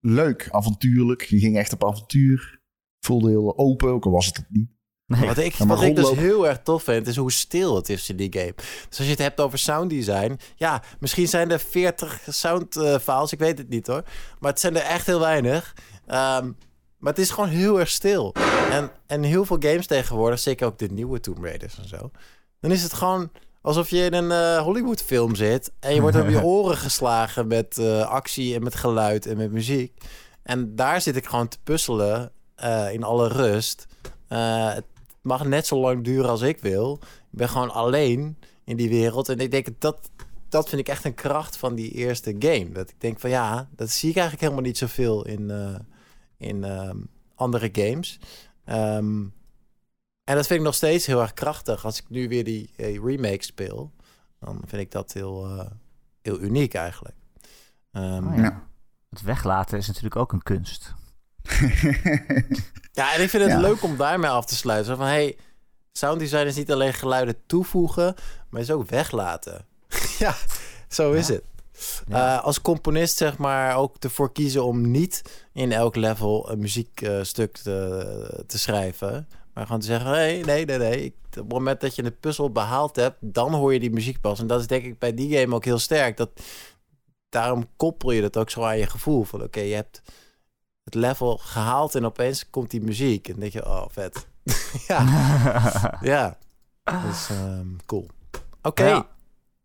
leuk, 0.00 0.48
avontuurlijk. 0.50 1.22
Je 1.22 1.38
ging 1.38 1.56
echt 1.56 1.72
op 1.72 1.84
avontuur. 1.84 2.60
Voelde 3.00 3.28
heel 3.28 3.58
open, 3.58 3.88
ook 3.88 4.04
al 4.04 4.10
was 4.10 4.26
het 4.26 4.36
het 4.36 4.50
niet. 4.50 4.70
Nee. 5.06 5.26
Wat, 5.26 5.38
ik, 5.38 5.54
wat 5.54 5.82
ik 5.82 5.96
dus 5.96 6.10
heel 6.10 6.48
erg 6.48 6.62
tof 6.62 6.82
vind, 6.82 7.06
is 7.06 7.16
hoe 7.16 7.32
stil 7.32 7.76
het 7.76 7.88
is 7.88 8.08
in 8.08 8.16
die 8.16 8.32
game. 8.32 8.54
Dus 8.88 8.98
als 8.98 9.06
je 9.06 9.12
het 9.12 9.18
hebt 9.18 9.40
over 9.40 9.58
sound 9.58 9.90
design. 9.90 10.38
Ja, 10.56 10.82
misschien 11.00 11.28
zijn 11.28 11.50
er 11.50 11.60
40 11.60 12.22
sound 12.26 12.76
uh, 12.76 12.98
files, 12.98 13.32
ik 13.32 13.38
weet 13.38 13.58
het 13.58 13.68
niet 13.68 13.86
hoor. 13.86 14.02
Maar 14.38 14.50
het 14.50 14.60
zijn 14.60 14.76
er 14.76 14.82
echt 14.82 15.06
heel 15.06 15.20
weinig. 15.20 15.76
Um, 16.06 16.56
maar 16.98 17.12
het 17.12 17.18
is 17.18 17.30
gewoon 17.30 17.48
heel 17.48 17.80
erg 17.80 17.88
stil. 17.88 18.34
En, 18.70 18.90
en 19.06 19.22
heel 19.22 19.44
veel 19.44 19.56
games 19.60 19.86
tegenwoordig, 19.86 20.38
zeker 20.38 20.66
ook 20.66 20.78
de 20.78 20.88
nieuwe 20.88 21.20
Tomb 21.20 21.44
Raiders 21.44 21.78
en 21.78 21.88
zo. 21.88 22.10
Dan 22.60 22.70
is 22.70 22.82
het 22.82 22.92
gewoon 22.92 23.30
alsof 23.60 23.90
je 23.90 24.04
in 24.04 24.14
een 24.14 24.30
uh, 24.30 24.62
Hollywood 24.62 25.02
film 25.02 25.34
zit. 25.34 25.72
En 25.80 25.94
je 25.94 26.00
wordt 26.00 26.20
op 26.20 26.28
je 26.28 26.44
oren 26.56 26.76
geslagen 26.76 27.46
met 27.46 27.76
uh, 27.78 28.06
actie 28.06 28.54
en 28.54 28.62
met 28.62 28.74
geluid 28.74 29.26
en 29.26 29.36
met 29.36 29.52
muziek. 29.52 30.02
En 30.42 30.76
daar 30.76 31.00
zit 31.00 31.16
ik 31.16 31.26
gewoon 31.26 31.48
te 31.48 31.58
puzzelen 31.62 32.32
uh, 32.64 32.92
in 32.92 33.02
alle 33.02 33.28
rust. 33.28 33.86
Het 34.28 34.84
mag 35.22 35.44
net 35.44 35.66
zo 35.66 35.80
lang 35.80 36.04
duren 36.04 36.30
als 36.30 36.40
ik 36.40 36.58
wil. 36.58 36.98
Ik 37.02 37.38
ben 37.38 37.48
gewoon 37.48 37.70
alleen 37.70 38.38
in 38.64 38.76
die 38.76 38.88
wereld. 38.88 39.28
En 39.28 39.38
ik 39.38 39.50
denk 39.50 39.66
dat 39.78 40.10
dat 40.48 40.68
vind 40.68 40.80
ik 40.80 40.88
echt 40.88 41.04
een 41.04 41.14
kracht 41.14 41.56
van 41.56 41.74
die 41.74 41.90
eerste 41.90 42.36
game. 42.38 42.72
Dat 42.72 42.90
ik 42.90 43.00
denk 43.00 43.20
van 43.20 43.30
ja, 43.30 43.68
dat 43.76 43.90
zie 43.90 44.10
ik 44.10 44.16
eigenlijk 44.16 44.44
helemaal 44.44 44.66
niet 44.68 44.78
zoveel 44.78 45.26
in, 45.26 45.52
in 46.38 46.64
um, 46.64 47.08
andere 47.34 47.68
games. 47.72 48.18
Um, 48.66 49.32
en 50.28 50.34
dat 50.34 50.46
vind 50.46 50.58
ik 50.58 50.64
nog 50.64 50.74
steeds 50.74 51.06
heel 51.06 51.20
erg 51.20 51.34
krachtig. 51.34 51.84
Als 51.84 51.98
ik 51.98 52.04
nu 52.08 52.28
weer 52.28 52.44
die 52.44 52.70
uh, 52.76 53.04
remake 53.04 53.44
speel, 53.44 53.92
dan 54.40 54.62
vind 54.66 54.82
ik 54.82 54.90
dat 54.90 55.12
heel, 55.12 55.56
uh, 55.56 55.64
heel 56.22 56.40
uniek 56.40 56.74
eigenlijk. 56.74 57.14
Um, 57.92 58.28
oh 58.28 58.36
ja. 58.36 58.62
Het 59.10 59.22
weglaten 59.22 59.78
is 59.78 59.86
natuurlijk 59.86 60.16
ook 60.16 60.32
een 60.32 60.42
kunst. 60.42 60.94
ja, 62.98 63.14
en 63.14 63.22
ik 63.22 63.28
vind 63.28 63.42
het 63.42 63.52
ja. 63.52 63.60
leuk 63.60 63.82
om 63.82 63.96
daarmee 63.96 64.30
af 64.30 64.46
te 64.46 64.56
sluiten. 64.56 64.96
Van 64.96 65.06
hey, 65.06 65.36
sound 65.92 66.18
design 66.18 66.46
is 66.46 66.56
niet 66.56 66.72
alleen 66.72 66.94
geluiden 66.94 67.36
toevoegen, 67.46 68.14
maar 68.48 68.60
is 68.60 68.70
ook 68.70 68.88
weglaten. 68.90 69.66
ja, 70.18 70.34
zo 70.88 71.12
is 71.12 71.26
ja. 71.26 71.34
het. 71.34 71.44
Ja. 72.06 72.36
Uh, 72.36 72.44
als 72.44 72.60
componist 72.60 73.16
zeg 73.16 73.38
maar 73.38 73.76
ook 73.76 73.96
ervoor 73.98 74.32
kiezen 74.32 74.64
om 74.64 74.90
niet 74.90 75.22
in 75.52 75.72
elk 75.72 75.96
level 75.96 76.50
een 76.50 76.58
muziekstuk 76.58 77.56
uh, 77.58 77.62
te, 77.62 78.44
te, 78.46 78.58
schrijven. 78.58 79.28
Maar 79.58 79.66
gewoon 79.66 79.82
te 79.82 79.86
zeggen, 79.86 80.10
nee, 80.10 80.44
nee, 80.44 80.64
nee, 80.64 80.78
nee. 80.78 81.14
Op 81.28 81.34
het 81.34 81.48
moment 81.48 81.80
dat 81.80 81.94
je 81.94 82.02
de 82.02 82.10
puzzel 82.10 82.50
behaald 82.50 82.96
hebt, 82.96 83.16
dan 83.20 83.54
hoor 83.54 83.72
je 83.72 83.80
die 83.80 83.90
muziek 83.90 84.20
pas. 84.20 84.40
En 84.40 84.46
dat 84.46 84.60
is 84.60 84.66
denk 84.66 84.84
ik 84.84 84.98
bij 84.98 85.14
die 85.14 85.38
game 85.38 85.54
ook 85.54 85.64
heel 85.64 85.78
sterk. 85.78 86.16
Dat 86.16 86.30
daarom 87.28 87.66
koppel 87.76 88.10
je 88.10 88.20
dat 88.20 88.36
ook 88.36 88.50
zo 88.50 88.62
aan 88.62 88.78
je 88.78 88.86
gevoel. 88.86 89.24
Van 89.24 89.42
oké, 89.42 89.60
je 89.60 89.74
hebt 89.74 90.02
het 90.84 90.94
level 90.94 91.36
gehaald 91.36 91.94
en 91.94 92.04
opeens 92.04 92.50
komt 92.50 92.70
die 92.70 92.82
muziek. 92.82 93.26
En 93.26 93.32
dan 93.32 93.40
denk 93.40 93.52
je, 93.52 93.66
oh, 93.66 93.84
vet. 93.88 94.26
ja, 94.88 95.04
ja. 96.12 96.38
Dus 97.06 97.28
ehm, 97.30 97.68
cool. 97.86 98.08
Oké. 98.62 98.86
Ja. 98.86 99.06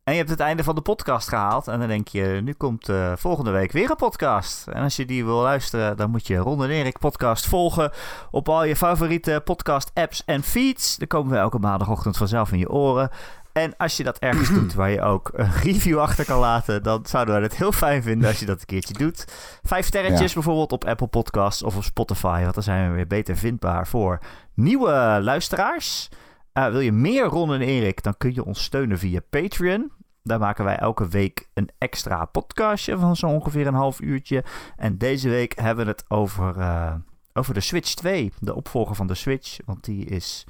En 0.04 0.12
je 0.14 0.18
hebt 0.20 0.30
het 0.32 0.40
einde 0.40 0.64
van 0.64 0.76
de 0.76 0.82
podcast 0.82 1.28
gehaald. 1.30 1.68
En 1.68 1.80
dan 1.80 1.88
denk 1.88 2.08
je, 2.08 2.40
nu 2.44 2.54
komt 2.54 2.90
eh, 2.90 3.12
volgende 3.16 3.52
week 3.52 3.72
weer 3.72 3.90
een 3.90 3.96
podcast. 3.96 4.68
En 4.68 4.84
als 4.84 4.96
je 4.96 5.06
die 5.06 5.26
wil 5.26 5.42
luisteren, 5.42 5.98
dan 5.98 6.10
moet 6.10 6.28
je 6.28 6.38
Ron 6.38 6.64
en 6.64 6.70
Erik 6.70 7.00
podcast 7.00 7.46
volgen. 7.48 7.92
Op 8.32 8.50
al 8.50 8.64
je 8.64 8.76
favoriete 8.76 9.42
podcast 9.44 9.92
apps 9.94 10.24
en 10.26 10.44
feeds. 10.44 10.98
Dan 10.98 11.08
komen 11.08 11.32
we 11.32 11.38
elke 11.38 11.60
maandagochtend 11.60 12.18
vanzelf 12.18 12.52
in 12.52 12.58
je 12.60 12.70
oren. 12.70 13.10
En 13.54 13.78
als 13.78 13.98
je 13.98 14.04
dat 14.04 14.18
ergens 14.18 14.50
doet 14.60 14.74
waar 14.74 14.90
je 14.90 15.02
ook 15.02 15.30
een 15.34 15.52
review 15.52 16.00
achter 16.00 16.26
kan 16.26 16.40
laten, 16.40 16.84
dan 16.84 17.06
zouden 17.06 17.36
we 17.36 17.42
het 17.42 17.56
heel 17.56 17.72
fijn 17.72 18.04
vinden 18.04 18.28
als 18.28 18.40
je 18.40 18.46
dat 18.46 18.60
een 18.60 18.66
keertje 18.66 18.94
doet. 18.94 19.26
Vijf 19.64 19.86
sterretjes 19.86 20.28
Ja. 20.28 20.34
bijvoorbeeld 20.34 20.72
op 20.72 20.86
Apple 20.86 21.08
Podcasts 21.08 21.64
of 21.64 21.76
op 21.76 21.84
Spotify, 21.84 22.42
want 22.42 22.54
dan 22.54 22.64
zijn 22.64 22.90
we 22.90 22.96
weer 22.96 23.08
beter 23.08 23.38
vindbaar 23.38 23.88
voor 23.88 24.20
nieuwe 24.54 25.20
luisteraars. 25.22 26.10
Uh, 26.54 26.70
wil 26.70 26.80
je 26.80 26.92
meer 26.92 27.26
Ron 27.26 27.54
en 27.54 27.62
Erik, 27.62 28.04
dan 28.04 28.18
kun 28.18 28.34
je 28.34 28.46
ons 28.46 28.64
steunen 28.64 29.00
via 29.00 29.20
Patreon. 29.30 29.92
Daar 30.24 30.40
maken 30.40 30.66
wij 30.66 30.78
elke 30.78 31.08
week 31.08 31.50
een 31.54 31.70
extra 31.78 32.26
podcastje 32.26 32.98
van 32.98 33.16
zo 33.16 33.28
ongeveer 33.28 33.68
een 33.68 33.74
half 33.74 34.02
uurtje. 34.02 34.44
En 34.76 34.98
deze 34.98 35.30
week 35.30 35.60
hebben 35.60 35.86
we 35.86 35.92
het 35.92 36.06
over, 36.08 36.58
uh, 36.58 36.94
over 37.34 37.54
de 37.54 37.60
Switch 37.60 37.94
2, 37.94 38.32
de 38.40 38.56
opvolger 38.56 38.96
van 38.96 39.08
de 39.08 39.14
Switch. 39.14 39.58
Want 39.66 39.84
die 39.84 40.06
is 40.06 40.48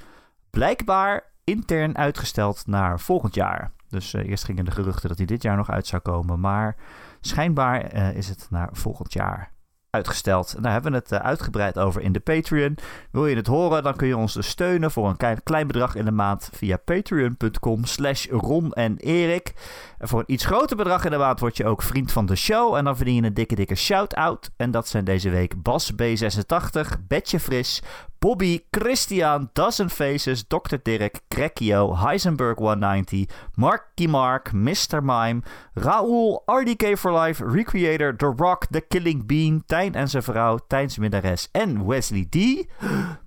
blijkbaar 0.49 1.23
intern 1.43 1.97
uitgesteld 1.97 2.67
naar 2.67 2.99
volgend 2.99 3.35
jaar. 3.35 3.71
Dus 3.89 4.13
uh, 4.13 4.29
eerst 4.29 4.43
gingen 4.43 4.65
de 4.65 4.71
geruchten 4.71 5.09
dat 5.09 5.17
hij 5.17 5.27
dit 5.27 5.41
jaar 5.41 5.57
nog 5.57 5.69
uit 5.69 5.87
zou 5.87 6.01
komen. 6.01 6.39
Maar 6.39 6.75
schijnbaar 7.21 7.93
is 8.15 8.29
het 8.29 8.47
naar 8.49 8.69
volgend 8.71 9.13
jaar 9.13 9.52
uitgesteld. 9.93 10.53
En 10.55 10.61
daar 10.61 10.71
hebben 10.71 10.91
we 10.91 10.97
het 10.97 11.11
uh, 11.11 11.19
uitgebreid 11.19 11.77
over 11.77 12.01
in 12.01 12.11
de 12.11 12.19
Patreon. 12.19 12.77
Wil 13.11 13.27
je 13.27 13.35
het 13.35 13.47
horen, 13.47 13.83
dan 13.83 13.95
kun 13.95 14.07
je 14.07 14.17
ons 14.17 14.33
dus 14.33 14.47
steunen 14.47 14.91
voor 14.91 15.09
een 15.09 15.17
klein, 15.17 15.43
klein 15.43 15.67
bedrag 15.67 15.95
in 15.95 16.05
de 16.05 16.11
maand 16.11 16.49
via 16.53 16.77
patreon.com 16.77 17.85
slash 17.85 18.27
Ron 18.29 18.71
en 18.71 18.97
Erik. 18.97 19.53
En 19.97 20.07
voor 20.07 20.19
een 20.19 20.33
iets 20.33 20.45
groter 20.45 20.77
bedrag 20.77 21.05
in 21.05 21.11
de 21.11 21.17
maand 21.17 21.39
word 21.39 21.57
je 21.57 21.65
ook 21.65 21.81
vriend 21.81 22.11
van 22.11 22.25
de 22.25 22.35
show. 22.35 22.75
En 22.75 22.83
dan 22.83 22.95
verdien 22.95 23.15
je 23.15 23.23
een 23.23 23.33
dikke 23.33 23.55
dikke 23.55 23.75
shout-out. 23.75 24.51
En 24.57 24.71
dat 24.71 24.87
zijn 24.87 25.05
deze 25.05 25.29
week 25.29 25.61
Bas 25.61 25.91
B86, 25.93 26.89
Betje 27.07 27.39
Fris, 27.39 27.81
Bobby, 28.23 28.61
Christian, 28.71 29.49
Dozen 29.53 29.89
Faces, 29.89 30.45
Dr. 30.45 30.77
Dirk, 30.77 31.23
Crackio, 31.29 31.93
Heisenberg 31.97 32.57
190, 32.57 33.27
Marky 33.57 34.07
Mark, 34.07 34.53
Mr. 34.53 35.01
Mime, 35.01 35.41
Raoul, 35.73 36.41
RDK 36.47 36.97
for 36.97 37.11
Life, 37.11 37.41
Recreator, 37.41 38.13
The 38.13 38.33
Rock, 38.37 38.67
The 38.71 38.79
Killing 38.79 39.25
Bean, 39.25 39.63
Tijn 39.65 39.95
en 39.95 40.07
zijn 40.07 40.23
vrouw, 40.23 40.57
Tijns 40.67 40.97
Minnares 40.97 41.49
en 41.51 41.87
Wesley 41.87 42.27
D. 42.29 42.65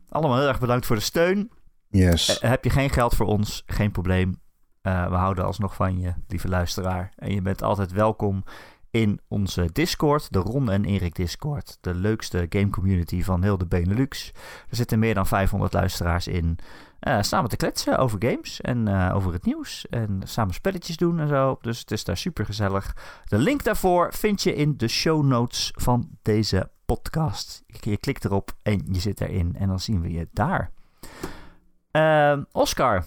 Allemaal 0.08 0.38
heel 0.38 0.48
erg 0.48 0.60
bedankt 0.60 0.86
voor 0.86 0.96
de 0.96 1.02
steun. 1.02 1.50
Yes. 1.88 2.42
Uh, 2.42 2.50
heb 2.50 2.64
je 2.64 2.70
geen 2.70 2.90
geld 2.90 3.14
voor 3.14 3.26
ons? 3.26 3.62
Geen 3.66 3.90
probleem. 3.90 4.40
Uh, 4.82 5.08
we 5.08 5.14
houden 5.14 5.44
alsnog 5.44 5.74
van 5.74 6.00
je, 6.00 6.14
lieve 6.28 6.48
luisteraar. 6.48 7.12
En 7.16 7.34
je 7.34 7.42
bent 7.42 7.62
altijd 7.62 7.92
welkom 7.92 8.44
in 8.90 9.20
onze 9.28 9.68
Discord, 9.72 10.32
de 10.32 10.38
Ron 10.38 10.70
en 10.70 10.84
Erik 10.84 11.14
Discord. 11.14 11.78
De 11.80 11.94
leukste 11.94 12.46
game 12.48 12.70
community 12.70 13.22
van 13.22 13.42
heel 13.42 13.58
de 13.58 13.66
Benelux. 13.66 14.32
Er 14.68 14.76
zitten 14.76 14.98
meer 14.98 15.14
dan 15.14 15.26
500 15.26 15.72
luisteraars 15.72 16.26
in. 16.26 16.58
Uh, 17.00 17.22
samen 17.22 17.50
te 17.50 17.56
kletsen 17.56 17.98
over 17.98 18.18
games 18.22 18.60
en 18.60 18.88
uh, 18.88 19.14
over 19.14 19.32
het 19.32 19.44
nieuws. 19.44 19.86
En 19.88 20.20
samen 20.24 20.54
spelletjes 20.54 20.96
doen 20.96 21.20
en 21.20 21.28
zo. 21.28 21.58
Dus 21.60 21.78
het 21.78 21.90
is 21.90 22.04
daar 22.04 22.16
super 22.16 22.44
gezellig. 22.44 22.96
De 23.24 23.38
link 23.38 23.64
daarvoor 23.64 24.12
vind 24.12 24.42
je 24.42 24.54
in 24.54 24.76
de 24.76 24.88
show 24.88 25.24
notes 25.24 25.72
van 25.74 26.08
deze 26.22 26.70
podcast. 26.84 27.62
Je 27.66 27.96
klikt 27.96 28.24
erop 28.24 28.52
en 28.62 28.82
je 28.92 29.00
zit 29.00 29.20
erin. 29.20 29.56
En 29.58 29.68
dan 29.68 29.80
zien 29.80 30.00
we 30.00 30.10
je 30.10 30.28
daar. 30.32 30.70
Uh, 31.92 32.42
Oscar, 32.52 33.04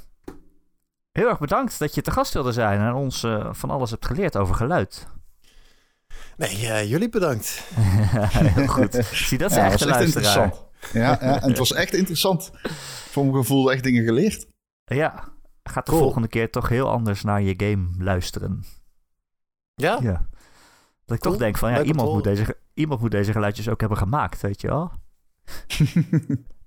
heel 1.12 1.30
erg 1.30 1.40
bedankt 1.40 1.80
dat 1.80 1.96
je 1.96 2.02
te 2.02 2.12
gast 2.12 2.34
wilde 2.34 2.52
zijn 2.52 2.80
en 2.80 2.94
ons 2.94 3.24
uh, 3.24 3.48
van 3.52 3.70
alles 3.70 3.92
hebt 3.92 4.06
geleerd 4.06 4.38
over 4.38 4.56
geluid. 4.56 5.08
Nee, 6.40 6.62
uh, 6.62 6.90
jullie 6.90 7.10
bedankt. 7.10 7.64
heel 8.56 8.68
goed. 8.68 8.94
Zie, 9.12 9.38
dat 9.38 9.50
is 9.50 9.56
ja, 9.56 9.66
echt, 9.66 9.80
was 9.80 9.90
echt 9.90 10.02
interessant. 10.02 10.66
Ja, 10.94 11.02
ja, 11.02 11.42
en 11.42 11.50
het 11.50 11.58
was 11.58 11.74
echt 11.74 11.94
interessant. 11.94 12.52
Voor 13.10 13.24
mijn 13.24 13.36
gevoel 13.36 13.72
echt 13.72 13.84
dingen 13.84 14.04
geleerd. 14.04 14.48
Ja, 14.86 15.24
gaat 15.64 15.86
de 15.86 15.92
cool. 15.92 16.04
volgende 16.04 16.28
keer 16.28 16.50
toch 16.50 16.70
heel 16.70 16.90
anders 16.90 17.24
naar 17.24 17.42
je 17.42 17.54
game 17.58 17.90
luisteren. 17.98 18.64
Ja? 19.76 20.00
Ja. 20.02 20.28
Dat 21.06 21.16
ik 21.16 21.24
cool. 21.24 21.34
toch 21.34 21.38
denk 21.38 21.58
van, 21.58 21.72
ja, 21.72 21.84
iemand 21.84 22.14
moet, 22.14 22.24
deze, 22.24 22.58
iemand 22.74 23.02
moet 23.02 23.12
deze 23.12 23.32
geluidjes 23.32 23.70
ook 23.70 23.80
hebben 23.80 23.98
gemaakt, 23.98 24.42
weet 24.42 24.62
je 24.62 24.68
wel? 24.68 24.92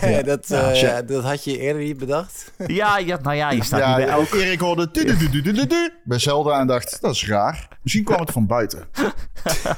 ja. 0.00 0.22
dat, 0.32 0.50
uh, 0.50 0.80
ja, 0.80 1.02
dat 1.02 1.24
had 1.24 1.44
je 1.44 1.58
eerder 1.58 1.82
niet 1.82 1.98
bedacht. 1.98 2.52
ja, 2.66 2.98
ja, 2.98 3.18
nou 3.22 3.36
ja, 3.36 3.50
je 3.50 3.64
staat 3.64 3.80
ja, 3.80 3.96
niet 3.96 4.06
bij 4.06 4.14
elk... 4.14 4.32
Erik 4.32 4.60
hoorde 4.60 4.90
du 4.90 5.04
-du 5.04 5.16
-du 5.16 5.42
-du 5.42 5.52
-du 5.52 5.66
-du 5.66 5.90
bij 6.04 6.18
Zelda 6.18 6.60
en 6.60 6.66
dacht, 6.66 7.00
dat 7.00 7.14
is 7.14 7.28
raar. 7.28 7.68
Misschien 7.82 8.04
kwam 8.04 8.20
het 8.20 8.30
van 8.30 8.46
buiten. 8.46 8.88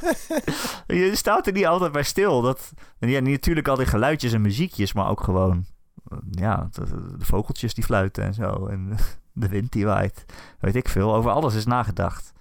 je 0.87 1.11
staat 1.15 1.47
er 1.47 1.53
niet 1.53 1.67
altijd 1.67 1.93
bij 1.93 2.03
stil. 2.03 2.41
Dat, 2.41 2.73
ja, 2.99 3.21
natuurlijk 3.21 3.69
al 3.69 3.77
die 3.77 3.87
geluidjes 3.87 4.33
en 4.33 4.41
muziekjes, 4.41 4.93
maar 4.93 5.09
ook 5.09 5.23
gewoon... 5.23 5.67
Ja, 6.31 6.69
de, 6.73 6.85
de 7.19 7.25
vogeltjes 7.25 7.75
die 7.75 7.85
fluiten 7.85 8.25
en 8.25 8.35
zo. 8.35 8.67
En 8.67 8.97
de 9.33 9.49
wind 9.49 9.73
die 9.73 9.87
waait. 9.87 10.25
Weet 10.61 10.77
ik 10.77 10.89
veel. 10.89 11.15
Over 11.15 11.31
alles 11.31 11.55
is 11.55 11.67
nagedacht. 11.67 12.33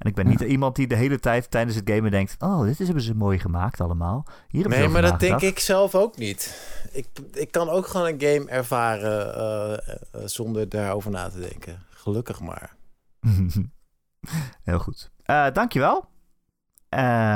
En 0.00 0.08
ik 0.08 0.14
ben 0.14 0.26
niet 0.26 0.40
ja. 0.40 0.46
iemand 0.46 0.76
die 0.76 0.86
de 0.86 0.94
hele 0.94 1.18
tijd 1.18 1.50
tijdens 1.50 1.76
het 1.76 1.90
gamen 1.90 2.10
denkt... 2.10 2.36
Oh, 2.38 2.62
dit 2.62 2.78
hebben 2.78 3.02
ze 3.02 3.14
mooi 3.14 3.38
gemaakt 3.38 3.80
allemaal. 3.80 4.26
Hier 4.48 4.68
nee, 4.68 4.88
maar 4.88 5.02
dat 5.02 5.20
denk 5.20 5.40
ik 5.40 5.58
zelf 5.58 5.94
ook 5.94 6.16
niet. 6.16 6.68
Ik, 6.92 7.06
ik 7.32 7.50
kan 7.50 7.68
ook 7.68 7.86
gewoon 7.86 8.06
een 8.06 8.20
game 8.20 8.50
ervaren 8.50 9.36
uh, 9.36 9.94
uh, 10.20 10.26
zonder 10.26 10.68
daarover 10.68 11.10
na 11.10 11.28
te 11.28 11.40
denken. 11.40 11.82
Gelukkig 11.90 12.40
maar. 12.40 12.76
Heel 14.62 14.78
goed. 14.78 15.10
Uh, 15.26 15.46
dankjewel. 15.52 16.08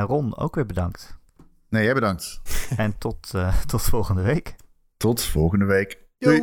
Ron, 0.06 0.36
ook 0.36 0.54
weer 0.54 0.66
bedankt. 0.66 1.18
Nee, 1.68 1.84
jij 1.84 1.94
bedankt. 1.94 2.40
en 2.76 2.98
tot, 2.98 3.30
tot 3.66 3.82
volgende 3.82 4.22
week. 4.22 4.54
Tot 4.96 5.22
volgende 5.22 5.64
week. 5.64 5.98
Doei. 6.18 6.40